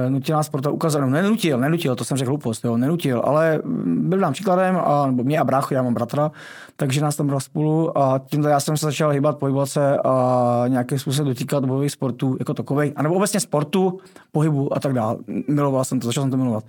nutil 0.08 0.36
nás 0.36 0.46
sporta 0.46 0.70
ukázat, 0.70 1.00
no 1.00 1.10
nenutil, 1.10 1.58
nenutil, 1.58 1.96
to 1.96 2.04
jsem 2.04 2.16
řekl 2.16 2.30
hloupost, 2.30 2.64
jo, 2.64 2.76
nenutil, 2.76 3.22
ale 3.24 3.60
byl 3.84 4.18
nám 4.18 4.32
příkladem, 4.32 4.76
a, 4.84 5.06
nebo 5.06 5.24
mě 5.24 5.38
a 5.38 5.44
bráchu, 5.44 5.74
já 5.74 5.82
mám 5.82 5.94
bratra, 5.94 6.30
takže 6.76 7.00
nás 7.00 7.16
tam 7.16 7.26
bral 7.26 7.40
spolu 7.40 7.98
a 7.98 8.18
tímto 8.26 8.48
já 8.48 8.60
jsem 8.60 8.76
se 8.76 8.86
začal 8.86 9.10
hýbat, 9.10 9.38
pohybovat 9.38 9.66
se 9.66 9.98
a 10.04 10.64
nějakým 10.68 10.98
způsobem 10.98 11.28
dotýkat 11.28 11.64
bojových 11.64 11.92
sportů 11.92 12.36
jako 12.38 12.54
takových, 12.54 12.92
anebo 12.96 13.14
obecně 13.14 13.40
sportu, 13.40 14.00
pohybu 14.32 14.76
a 14.76 14.80
tak 14.80 14.92
dále. 14.92 15.16
Miloval 15.48 15.84
jsem 15.84 16.00
to, 16.00 16.06
začal 16.06 16.22
jsem 16.22 16.30
to 16.30 16.36
milovat. 16.36 16.64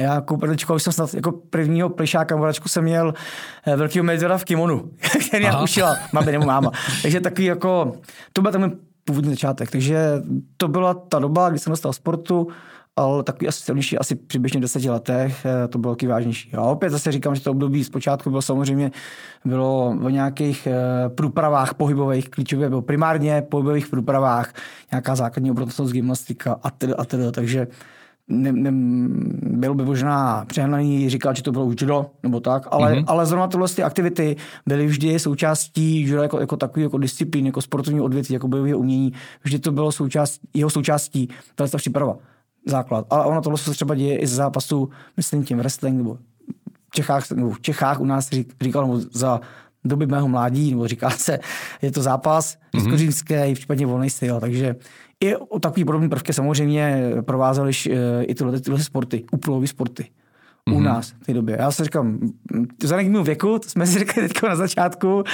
Já 0.00 0.14
jako 0.14 0.36
prdičko, 0.36 0.74
už 0.74 0.82
jsem 0.82 0.92
snad 0.92 1.14
jako 1.14 1.32
prvního 1.32 1.88
plišáka 1.88 2.36
v 2.36 2.52
jsem 2.66 2.84
měl 2.84 3.14
eh, 3.66 3.76
velkého 3.76 4.04
medvěda 4.04 4.38
v 4.38 4.44
kimonu, 4.44 4.90
který 5.28 5.46
mě 5.46 5.58
ušila, 5.62 5.96
mami 6.12 6.32
nebo 6.32 6.44
máma. 6.44 6.70
Takže 7.02 7.20
takový 7.20 7.44
jako, 7.44 7.92
to 8.32 8.42
byl 8.42 8.52
ten 8.52 8.78
původní 9.08 9.30
začátek. 9.30 9.70
Takže 9.70 10.22
to 10.56 10.68
byla 10.68 10.94
ta 10.94 11.18
doba, 11.18 11.50
kdy 11.50 11.58
jsem 11.58 11.70
dostal 11.70 11.92
sportu, 11.92 12.48
ale 12.96 13.22
takový 13.22 13.48
asi 13.48 13.62
silnější, 13.62 13.98
asi 13.98 14.14
přibližně 14.14 14.60
deseti 14.60 14.90
letech, 14.90 15.46
eh, 15.46 15.68
to 15.68 15.78
bylo 15.78 15.94
taky 15.94 16.06
vážnější. 16.06 16.54
A 16.54 16.62
opět 16.62 16.90
zase 16.90 17.12
říkám, 17.12 17.34
že 17.34 17.40
to 17.40 17.50
období 17.50 17.84
zpočátku 17.84 18.30
bylo 18.30 18.42
samozřejmě 18.42 18.90
bylo 19.44 19.96
o 20.04 20.08
nějakých 20.08 20.66
eh, 20.66 21.08
průpravách 21.08 21.74
pohybových, 21.74 22.28
klíčově 22.28 22.68
bylo 22.68 22.82
primárně 22.82 23.42
pohybových 23.42 23.88
průpravách, 23.88 24.52
nějaká 24.92 25.16
základní 25.16 25.50
obrotnost 25.50 25.92
gymnastika 25.92 26.56
a 26.62 26.70
tedy, 26.70 26.94
a 26.94 27.04
tedy, 27.04 27.32
takže 27.32 27.66
ne, 28.28 28.52
ne, 28.52 28.70
bylo 29.42 29.74
by 29.74 29.84
možná 29.84 30.44
přehnaný 30.44 31.10
říkat, 31.10 31.36
že 31.36 31.42
to 31.42 31.52
bylo 31.52 31.64
už 31.64 31.74
judo, 31.80 32.06
nebo 32.22 32.40
tak, 32.40 32.68
ale, 32.70 32.92
mm-hmm. 32.92 33.04
ale 33.06 33.26
zrovna 33.26 33.46
tyhle 33.46 33.68
ty 33.68 33.82
aktivity 33.82 34.36
byly 34.66 34.86
vždy 34.86 35.18
součástí 35.18 36.00
judo 36.00 36.22
jako, 36.22 36.40
jako 36.40 36.56
takový 36.56 36.82
jako 36.82 36.98
disciplín, 36.98 37.46
jako 37.46 37.62
sportovní 37.62 38.00
odvětví, 38.00 38.32
jako 38.32 38.48
bojové 38.48 38.74
umění, 38.74 39.12
vždy 39.44 39.58
to 39.58 39.72
bylo 39.72 39.92
součást, 39.92 40.40
jeho 40.54 40.70
součástí, 40.70 41.28
tahle 41.54 41.70
ta 41.70 41.78
příprava, 41.78 42.16
základ. 42.66 43.06
Ale 43.10 43.24
ono 43.24 43.40
tohle 43.40 43.58
se 43.58 43.70
třeba 43.70 43.94
děje 43.94 44.18
i 44.18 44.26
z 44.26 44.34
zápasu, 44.34 44.88
myslím 45.16 45.44
tím 45.44 45.58
wrestling, 45.58 45.96
nebo 45.96 46.14
v 46.90 46.94
Čechách, 46.94 47.30
nebo 47.30 47.50
v 47.50 47.60
Čechách 47.60 48.00
u 48.00 48.04
nás 48.04 48.30
říkal, 48.60 48.86
nebo 48.86 49.00
za 49.12 49.40
doby 49.84 50.06
mého 50.06 50.28
mládí, 50.28 50.70
nebo 50.70 50.88
říká 50.88 51.10
se, 51.10 51.38
je 51.82 51.92
to 51.92 52.02
zápas, 52.02 52.56
mm-hmm. 52.74 53.54
případně 53.54 53.86
volný 53.86 54.10
styl, 54.10 54.40
takže 54.40 54.76
i 55.20 55.36
o 55.36 55.58
takový 55.58 55.84
podobné 55.84 56.08
prvky 56.08 56.32
samozřejmě 56.32 57.12
provázely 57.22 57.72
eh, 57.90 58.22
i 58.24 58.34
tyhle, 58.34 58.60
tyhle 58.60 58.82
sporty, 58.82 59.24
úplové 59.32 59.66
sporty 59.66 60.02
mm-hmm. 60.02 60.74
u 60.74 60.76
mhm. 60.76 60.84
nás 60.84 61.10
v 61.10 61.26
té 61.26 61.34
době. 61.34 61.56
Já 61.60 61.70
si 61.70 61.84
říkám, 61.84 62.18
vzhledem 62.82 63.06
k 63.06 63.12
mému 63.12 63.24
věku, 63.24 63.58
to 63.58 63.68
jsme 63.68 63.86
si 63.86 63.98
řekli 63.98 64.28
teď 64.28 64.42
na 64.42 64.56
začátku, 64.56 65.24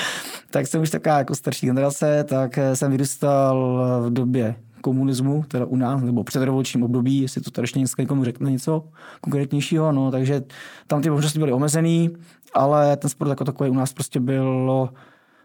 tak 0.51 0.67
jsem 0.67 0.83
už 0.83 0.91
taková 0.91 1.19
jako 1.19 1.35
starší 1.35 1.67
generace, 1.67 2.25
tak 2.25 2.59
eh, 2.59 2.77
jsem 2.77 2.91
vyrůstal 2.91 3.81
v 4.07 4.13
době 4.13 4.55
komunismu, 4.81 5.45
teda 5.49 5.65
u 5.65 5.77
nás, 5.77 6.03
nebo 6.03 6.25
předrevolučním 6.25 6.85
období, 6.85 7.21
jestli 7.21 7.41
to 7.41 7.51
tady 7.51 7.65
ještě 7.65 7.81
někomu 7.99 8.25
řekne 8.25 8.51
něco 8.51 8.85
konkrétnějšího, 9.21 9.93
no, 9.93 10.11
takže 10.11 10.43
tam 10.87 11.03
ty 11.03 11.11
možnosti 11.11 11.39
byly 11.39 11.53
omezený, 11.53 12.11
ale 12.55 12.97
ten 12.97 13.11
sport 13.11 13.29
jako 13.29 13.45
takový 13.45 13.71
u 13.71 13.75
nás 13.75 13.93
prostě 13.93 14.21
bylo 14.21 14.91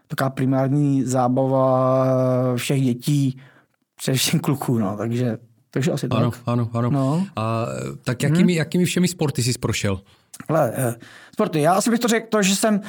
taková 0.08 0.30
primární 0.30 1.04
zábava 1.04 2.06
všech 2.56 2.82
dětí, 2.82 3.40
především 4.00 4.40
kluků, 4.40 4.78
no, 4.78 4.96
takže, 4.96 5.38
takže 5.70 5.92
asi 5.92 6.06
ano, 6.10 6.30
tak. 6.30 6.40
Ano, 6.46 6.70
ano, 6.72 6.90
no. 6.90 7.26
A 7.36 7.66
tak 8.04 8.22
jakými, 8.22 8.52
hmm. 8.52 8.58
jakými 8.58 8.84
všemi 8.84 9.08
sporty 9.08 9.42
jsi 9.42 9.58
prošel? 9.58 10.00
Ale, 10.48 10.72
eh, 10.76 10.94
sporty, 11.32 11.60
já 11.60 11.72
asi 11.72 11.90
bych 11.90 12.00
to 12.00 12.08
řekl 12.08 12.26
to, 12.30 12.42
že 12.42 12.56
jsem 12.56 12.80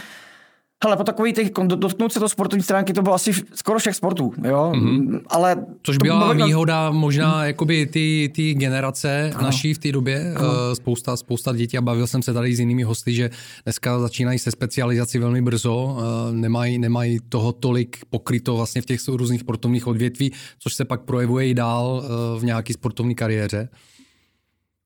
Hele, 0.84 0.98
po 0.98 1.04
takový 1.04 1.34
těch, 1.34 1.52
dotknout 1.66 2.14
se 2.14 2.20
to 2.20 2.30
sportovní 2.30 2.64
stránky, 2.64 2.94
to 2.94 3.02
bylo 3.02 3.16
asi 3.16 3.34
skoro 3.54 3.80
všech 3.80 3.96
sportů, 3.96 4.34
jo, 4.44 4.72
mm-hmm. 4.76 5.22
ale... 5.28 5.66
Což 5.84 5.98
byla 5.98 6.34
bylo... 6.34 6.48
výhoda 6.48 6.92
možná 6.92 7.46
jakoby 7.46 7.86
ty, 7.86 8.32
ty 8.36 8.54
generace 8.54 9.32
ano. 9.36 9.44
naší 9.44 9.74
v 9.74 9.78
té 9.78 9.92
době, 9.92 10.34
ano. 10.36 10.50
Eh, 10.72 10.76
spousta, 10.76 11.18
spousta 11.18 11.54
dětí 11.54 11.78
a 11.78 11.82
bavil 11.82 12.08
jsem 12.08 12.22
se 12.22 12.34
tady 12.34 12.56
s 12.56 12.60
jinými 12.60 12.84
hosty, 12.84 13.14
že 13.14 13.30
dneska 13.64 14.00
začínají 14.00 14.40
se 14.40 14.52
specializací 14.52 15.18
velmi 15.18 15.42
brzo, 15.42 15.98
eh, 16.00 16.34
nemají, 16.34 16.80
nemají 16.80 17.20
toho 17.30 17.52
tolik 17.52 17.98
pokryto 18.10 18.56
vlastně 18.56 18.82
v 18.82 18.86
těch 18.86 19.00
různých 19.08 19.42
sportovních 19.42 19.88
odvětví, 19.88 20.32
což 20.60 20.74
se 20.74 20.86
pak 20.86 21.02
projevuje 21.02 21.48
i 21.48 21.54
dál 21.54 22.04
eh, 22.04 22.40
v 22.40 22.44
nějaké 22.44 22.74
sportovní 22.74 23.16
kariéře. 23.16 23.70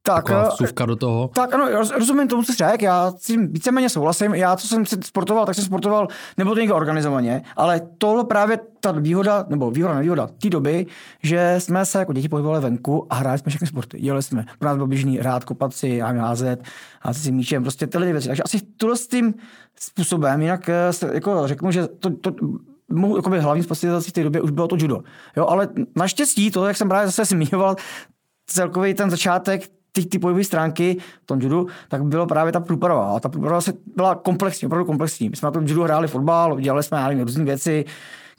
Tak, 0.05 0.15
Taková 0.15 0.49
vsuvka 0.49 0.85
do 0.85 0.95
toho. 0.95 1.27
Tak 1.27 1.53
ano, 1.53 1.67
rozumím 1.97 2.27
tomu, 2.27 2.43
co 2.43 2.53
jsi 2.53 2.57
řekl, 2.57 2.83
já 2.83 3.11
s 3.11 3.21
tím 3.21 3.47
víceméně 3.47 3.89
souhlasím. 3.89 4.33
Já, 4.33 4.55
co 4.55 4.67
jsem 4.67 4.85
si 4.85 4.95
sportoval, 5.03 5.45
tak 5.45 5.55
jsem 5.55 5.63
sportoval, 5.63 6.07
nebylo 6.37 6.55
to 6.55 6.59
někdo 6.59 6.75
organizovaně, 6.75 7.41
ale 7.55 7.81
tohle 7.97 8.23
právě 8.23 8.59
ta 8.79 8.91
výhoda, 8.91 9.45
nebo 9.49 9.71
výhoda, 9.71 9.93
nevýhoda 9.93 10.27
té 10.27 10.49
doby, 10.49 10.85
že 11.23 11.55
jsme 11.59 11.85
se 11.85 11.99
jako 11.99 12.13
děti 12.13 12.29
pohybovali 12.29 12.61
venku 12.61 13.07
a 13.09 13.15
hráli 13.15 13.39
jsme 13.39 13.49
všechny 13.49 13.67
sporty. 13.67 13.99
Dělali 13.99 14.23
jsme, 14.23 14.45
pro 14.59 14.69
nás 14.69 14.75
bylo 14.75 14.87
běžný 14.87 15.17
hrát, 15.17 15.43
kopat 15.43 15.73
si, 15.73 15.99
házet, 15.99 16.63
házet 17.01 17.23
si 17.23 17.31
míčem, 17.31 17.63
prostě 17.63 17.87
tyhle 17.87 18.11
věci. 18.11 18.27
Takže 18.27 18.43
asi 18.43 18.59
tuhle 18.77 18.97
s 18.97 19.07
tím 19.07 19.33
způsobem, 19.79 20.41
jinak 20.41 20.69
eh, 20.69 20.91
jako 21.13 21.47
řeknu, 21.47 21.71
že 21.71 21.87
to, 21.87 22.09
to 22.09 22.31
mohu 22.91 23.15
jakoby 23.15 23.39
hlavní 23.39 23.63
specializací 23.63 24.09
v 24.09 24.13
té 24.13 24.23
době 24.23 24.41
už 24.41 24.51
bylo 24.51 24.67
to 24.67 24.75
judo. 24.79 25.03
Jo, 25.37 25.45
ale 25.45 25.67
naštěstí 25.95 26.51
to, 26.51 26.67
jak 26.67 26.77
jsem 26.77 26.89
právě 26.89 27.07
zase 27.07 27.25
zmiňoval, 27.25 27.75
celkový 28.47 28.93
ten 28.93 29.09
začátek 29.09 29.74
ty, 29.95 30.05
ty 30.05 30.19
pohybové 30.19 30.43
stránky 30.43 30.97
v 31.23 31.25
tom 31.25 31.41
judu, 31.41 31.67
tak 31.89 32.03
bylo 32.03 32.27
právě 32.27 32.53
ta 32.53 32.59
průprava. 32.59 33.15
A 33.15 33.19
ta 33.19 33.29
průprava 33.29 33.61
se 33.61 33.73
byla 33.95 34.15
komplexní, 34.15 34.65
opravdu 34.65 34.85
komplexní. 34.85 35.29
My 35.29 35.35
jsme 35.35 35.45
na 35.45 35.51
tom 35.51 35.65
judu 35.65 35.83
hráli 35.83 36.07
fotbal, 36.07 36.59
dělali 36.59 36.83
jsme 36.83 37.23
různé 37.23 37.43
věci, 37.43 37.85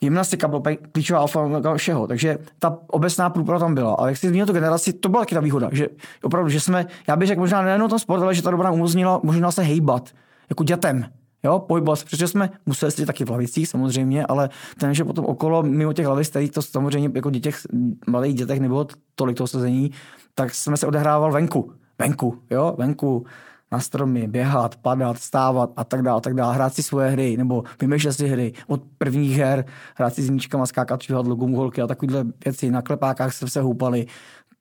gymnastika 0.00 0.48
byla 0.48 0.62
klíčová 0.92 1.20
alfa 1.20 1.76
všeho. 1.76 2.06
Takže 2.06 2.38
ta 2.58 2.78
obecná 2.86 3.30
průprava 3.30 3.58
tam 3.58 3.74
byla. 3.74 3.94
A 3.94 4.08
jak 4.08 4.16
jsi 4.16 4.28
zmínil 4.28 4.46
tu 4.46 4.52
generaci, 4.52 4.92
to 4.92 5.08
byla 5.08 5.22
taky 5.22 5.34
ta 5.34 5.40
výhoda, 5.40 5.68
že 5.72 5.88
opravdu, 6.22 6.50
že 6.50 6.60
jsme, 6.60 6.86
já 7.08 7.16
bych 7.16 7.28
řekl 7.28 7.40
možná 7.40 7.62
nejenom 7.62 7.88
ten 7.88 7.98
sport, 7.98 8.22
ale 8.22 8.34
že 8.34 8.42
ta 8.42 8.50
doba 8.50 8.64
nám 8.64 8.74
umožnila 8.74 9.20
možná 9.22 9.52
se 9.52 9.62
hejbat, 9.62 10.10
jako 10.50 10.64
dětem. 10.64 11.06
Jo, 11.44 11.58
pohybovat 11.58 11.96
se, 11.96 12.04
protože 12.04 12.28
jsme 12.28 12.50
museli 12.66 12.92
sedět 12.92 13.06
taky 13.06 13.24
v 13.24 13.30
lavicích 13.30 13.68
samozřejmě, 13.68 14.26
ale 14.26 14.48
ten, 14.78 14.94
že 14.94 15.04
potom 15.04 15.24
okolo, 15.24 15.62
mimo 15.62 15.92
těch 15.92 16.06
lavic, 16.06 16.30
tady 16.30 16.48
to 16.48 16.62
samozřejmě 16.62 17.10
jako 17.14 17.30
dětech, 17.30 17.58
malých 18.06 18.34
dětech 18.34 18.60
nebylo 18.60 18.86
tolik 19.14 19.36
toho 19.36 19.46
sezení, 19.46 19.90
tak 20.38 20.54
jsme 20.54 20.76
se 20.76 20.86
odehrával 20.86 21.32
venku. 21.32 21.72
Venku, 21.98 22.38
jo, 22.50 22.74
venku 22.78 23.26
na 23.72 23.80
stromy, 23.80 24.28
běhat, 24.28 24.76
padat, 24.76 25.18
stávat 25.18 25.70
a 25.76 25.84
tak 25.84 26.02
dále, 26.02 26.18
a 26.18 26.20
tak 26.20 26.34
dále, 26.34 26.54
hrát 26.54 26.74
si 26.74 26.82
svoje 26.82 27.10
hry, 27.10 27.36
nebo 27.36 27.62
vymýšlet 27.80 28.12
si 28.12 28.28
hry 28.28 28.52
od 28.66 28.82
prvních 28.98 29.36
her, 29.36 29.64
hrát 29.94 30.14
si 30.14 30.22
s 30.22 30.30
níčkama, 30.30 30.66
skákat 30.66 31.02
čihadlo, 31.02 31.34
gumholky 31.34 31.82
a 31.82 31.86
takovéhle 31.86 32.24
věci. 32.44 32.70
Na 32.70 32.82
klepákách 32.82 33.34
se 33.34 33.48
se 33.48 33.60
houpali, 33.60 34.06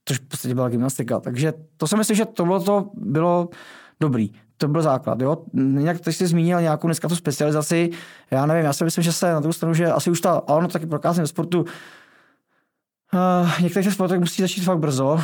což 0.06 0.18
v 0.18 0.28
podstatě 0.28 0.56
byla 0.56 0.70
gymnastika. 0.70 1.20
Takže 1.20 1.54
to 1.78 1.88
si 1.88 1.98
myslím, 1.98 2.18
že 2.18 2.26
tohle 2.26 2.60
to 2.60 2.90
bylo 2.94 3.50
dobrý. 4.00 4.32
To 4.58 4.68
byl 4.68 4.82
základ, 4.82 5.22
jo. 5.22 5.38
Jinak 5.54 6.00
ty 6.00 6.14
jsi 6.14 6.28
zmínil 6.28 6.62
nějakou 6.62 6.88
dneska 6.88 7.08
tu 7.08 7.16
specializaci. 7.16 7.90
Já 8.32 8.46
nevím, 8.46 8.66
já 8.66 8.74
si 8.74 8.84
myslím, 8.84 9.04
že 9.04 9.14
se 9.14 9.34
na 9.34 9.40
druhou 9.40 9.54
stranu, 9.54 9.74
že 9.74 9.86
asi 9.86 10.12
už 10.12 10.22
ta, 10.22 10.32
a 10.32 10.54
ono 10.54 10.68
taky 10.68 10.86
prokázně 10.86 11.24
ve 11.24 11.28
sportu, 11.28 11.60
uh, 11.60 11.66
některých 13.62 13.94
sportech 13.94 14.20
musí 14.20 14.42
začít 14.42 14.64
fakt 14.64 14.80
brzo, 14.80 15.20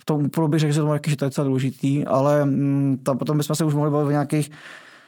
v 0.00 0.04
tom 0.04 0.24
úpolu 0.24 0.48
bych 0.48 0.60
řekl, 0.60 0.72
že 0.72 0.80
to, 0.80 0.98
že 1.06 1.16
to 1.16 1.24
je 1.24 1.26
docela 1.26 1.46
důležitý, 1.46 2.06
ale 2.06 2.44
mm, 2.44 2.98
ta, 3.02 3.14
potom 3.14 3.38
bychom 3.38 3.56
se 3.56 3.64
už 3.64 3.74
mohli 3.74 3.90
bavit 3.90 4.06
o 4.06 4.10
nějakých 4.10 4.50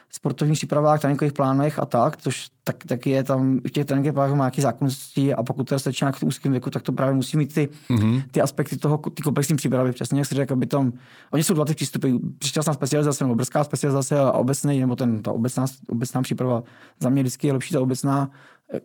sportovních 0.09 0.57
přípravách, 0.57 1.01
tréninkových 1.01 1.33
plánech 1.33 1.79
a 1.79 1.85
tak, 1.85 2.17
což 2.17 2.47
tak, 2.63 2.75
tak 2.87 3.07
je 3.07 3.23
tam 3.23 3.59
v 3.67 3.71
těch 3.71 3.85
tréninkových 3.85 4.13
plánech 4.13 4.35
má 4.35 4.43
nějaké 4.43 4.61
zákonnosti 4.61 5.33
a 5.33 5.43
pokud 5.43 5.69
to 5.69 5.77
začíná 5.77 6.11
k 6.11 6.23
úzkém 6.23 6.51
věku, 6.51 6.69
tak 6.69 6.81
to 6.81 6.91
právě 6.91 7.13
musí 7.13 7.37
mít 7.37 7.53
ty, 7.53 7.69
mm-hmm. 7.89 8.23
ty 8.31 8.41
aspekty 8.41 8.77
toho, 8.77 8.97
ty 8.97 9.23
komplexní 9.23 9.55
přípravy, 9.55 9.91
přesně 9.91 10.19
jak 10.19 10.27
si 10.27 10.35
řekl, 10.35 10.53
aby 10.53 10.65
tam, 10.65 10.93
oni 11.31 11.43
jsou 11.43 11.53
dva 11.53 11.65
ty 11.65 11.75
přístupy, 11.75 12.11
předčasná 12.39 12.73
specializace 12.73 13.23
nebo 13.23 13.35
brzká 13.35 13.63
specializace 13.63 14.19
a 14.19 14.31
obecný, 14.31 14.79
nebo 14.79 14.95
ten, 14.95 15.23
ta 15.23 15.31
obecná, 15.31 15.65
obecná 15.89 16.21
příprava. 16.21 16.63
Za 16.99 17.09
mě 17.09 17.23
vždycky 17.23 17.47
je 17.47 17.53
lepší 17.53 17.73
ta 17.73 17.81
obecná, 17.81 18.29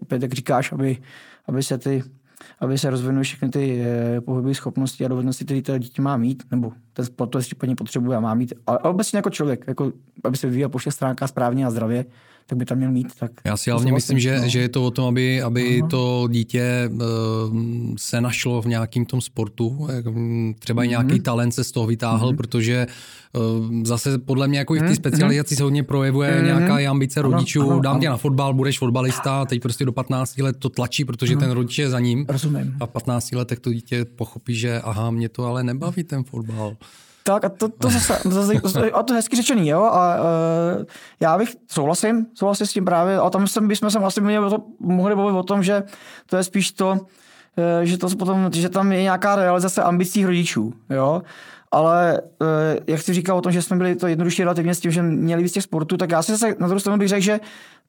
opět 0.03 0.23
jak 0.23 0.33
říkáš, 0.33 0.73
aby, 0.73 0.99
aby 1.47 1.63
se 1.63 1.79
ty 1.79 2.03
aby 2.61 2.79
se 2.79 2.91
rozvinuly 2.91 3.25
všechny 3.25 3.49
ty 3.49 3.83
eh, 3.83 4.21
pohybové 4.21 4.55
schopnosti 4.55 5.05
a 5.05 5.09
dovednosti, 5.09 5.45
které 5.45 5.63
to 5.63 5.79
dítě 5.79 6.03
má 6.03 6.17
mít, 6.17 6.43
nebo 6.51 6.73
ten 6.93 7.05
sportovec 7.05 7.47
případně 7.47 7.77
potřebuje 7.77 8.17
a 8.17 8.21
má 8.21 8.35
mít. 8.35 8.53
A 8.67 8.85
obecně 8.85 9.17
jako 9.17 9.31
člověk, 9.31 9.65
jako, 9.69 9.93
aby 10.25 10.37
se 10.37 10.47
vyvíjel 10.47 10.69
po 10.69 10.79
všech 10.79 10.95
stránkách 10.95 11.29
správně 11.29 11.67
a 11.67 11.71
zdravě, 11.71 12.05
tak 12.49 12.59
by 12.59 12.65
tam 12.65 12.79
měl 12.79 12.91
mít. 12.91 13.09
Tak 13.19 13.31
Já 13.45 13.57
si 13.57 13.71
hlavně 13.71 13.93
myslím, 13.93 14.19
že, 14.19 14.41
no. 14.41 14.49
že 14.49 14.61
je 14.61 14.69
to 14.69 14.85
o 14.85 14.91
tom, 14.91 15.05
aby, 15.05 15.43
aby 15.43 15.83
to 15.91 16.29
dítě 16.31 16.91
uh, 16.93 17.01
se 17.97 18.21
našlo 18.21 18.63
v 18.63 18.67
nějakém 18.67 19.05
tom 19.05 19.21
sportu, 19.21 19.89
třeba 20.59 20.85
i 20.85 20.89
nějaký 20.89 21.11
mm-hmm. 21.11 21.23
talent 21.23 21.55
se 21.55 21.65
z 21.65 21.73
toho 21.73 21.87
vytáhl, 21.87 22.33
mm-hmm. 22.33 22.37
protože 22.37 22.87
uh, 23.33 23.85
zase 23.85 24.19
podle 24.19 24.49
mě 24.49 24.59
jako 24.59 24.75
i 24.75 24.79
v 24.79 24.81
té 24.81 24.87
mhm. 24.87 24.95
specializaci 24.95 25.57
se 25.57 25.63
hodně 25.63 25.83
projevuje 25.83 26.31
mm-hmm. 26.31 26.45
nějaká 26.45 26.91
ambice 26.91 27.21
ano, 27.21 27.31
rodičů, 27.31 27.71
ano, 27.71 27.81
dám 27.81 27.93
ano. 27.93 28.01
tě 28.01 28.09
na 28.09 28.17
fotbal, 28.17 28.55
budeš 28.55 28.79
fotbalista, 28.79 29.45
teď 29.45 29.63
prostě 29.63 29.85
do 29.85 29.93
15 29.93 30.39
let 30.39 30.57
to 30.59 30.69
tlačí, 30.69 31.05
protože 31.05 31.35
mm. 31.35 31.41
ten 31.41 31.51
rodič 31.51 31.79
je 31.79 31.91
za 31.91 32.01
ním. 32.01 32.27
Rozumím. 32.29 32.77
A 32.81 32.87
v 32.87 32.91
15 32.91 33.33
letech 33.33 33.61
to 33.61 33.73
dítě 33.73 34.05
pochopí, 34.05 34.55
že 34.55 34.81
aha, 34.81 35.11
mě 35.11 35.29
to 35.29 35.45
ale 35.45 35.65
nebaví 35.65 36.05
ten 36.05 36.25
fotbal. 36.25 36.77
Tak 37.29 37.45
a 37.45 37.49
to, 37.49 37.69
to 37.69 37.91
zase, 37.91 38.19
zase, 38.25 38.91
a 38.93 39.03
to 39.03 39.15
hezky 39.15 39.37
řečený, 39.37 39.69
jo, 39.69 39.83
a 39.83 40.17
uh, 40.17 40.85
já 41.21 41.39
bych 41.39 41.57
souhlasím, 41.71 42.27
souhlasím 42.35 42.67
s 42.67 42.73
tím 42.73 42.85
právě, 42.85 43.19
a 43.19 43.31
tam 43.31 43.47
jsem, 43.47 43.69
bychom 43.69 43.91
se 43.91 43.99
vlastně 43.99 44.23
měli 44.23 44.51
to, 44.51 44.57
mohli 44.81 45.17
bavit 45.17 45.37
o 45.37 45.43
tom, 45.43 45.63
že 45.63 45.83
to 46.27 46.37
je 46.37 46.45
spíš 46.45 46.73
to, 46.73 46.99
eh, 47.57 47.87
že, 47.87 47.99
to 47.99 48.09
potom, 48.09 48.51
že 48.53 48.69
tam 48.69 48.93
je 48.93 49.03
nějaká 49.03 49.37
realizace 49.37 49.83
ambicí 49.83 50.25
rodičů, 50.25 50.73
jo. 50.91 51.23
Ale 51.73 52.21
eh, 52.43 52.81
jak 52.87 53.03
jsi 53.03 53.15
říkal 53.15 53.37
o 53.37 53.41
tom, 53.41 53.53
že 53.53 53.63
jsme 53.63 53.77
byli 53.77 53.97
to 53.97 54.07
jednodušší 54.07 54.43
relativně 54.43 54.75
s 54.75 54.81
tím, 54.81 54.91
že 54.91 55.03
měli 55.03 55.43
víc 55.43 55.53
těch 55.53 55.63
sportů, 55.63 55.97
tak 55.97 56.11
já 56.11 56.23
si 56.23 56.33
zase 56.33 56.55
na 56.59 56.67
druhou 56.67 56.81
stranu 56.81 56.99
bych 56.99 57.09
řekl, 57.09 57.23
že 57.23 57.41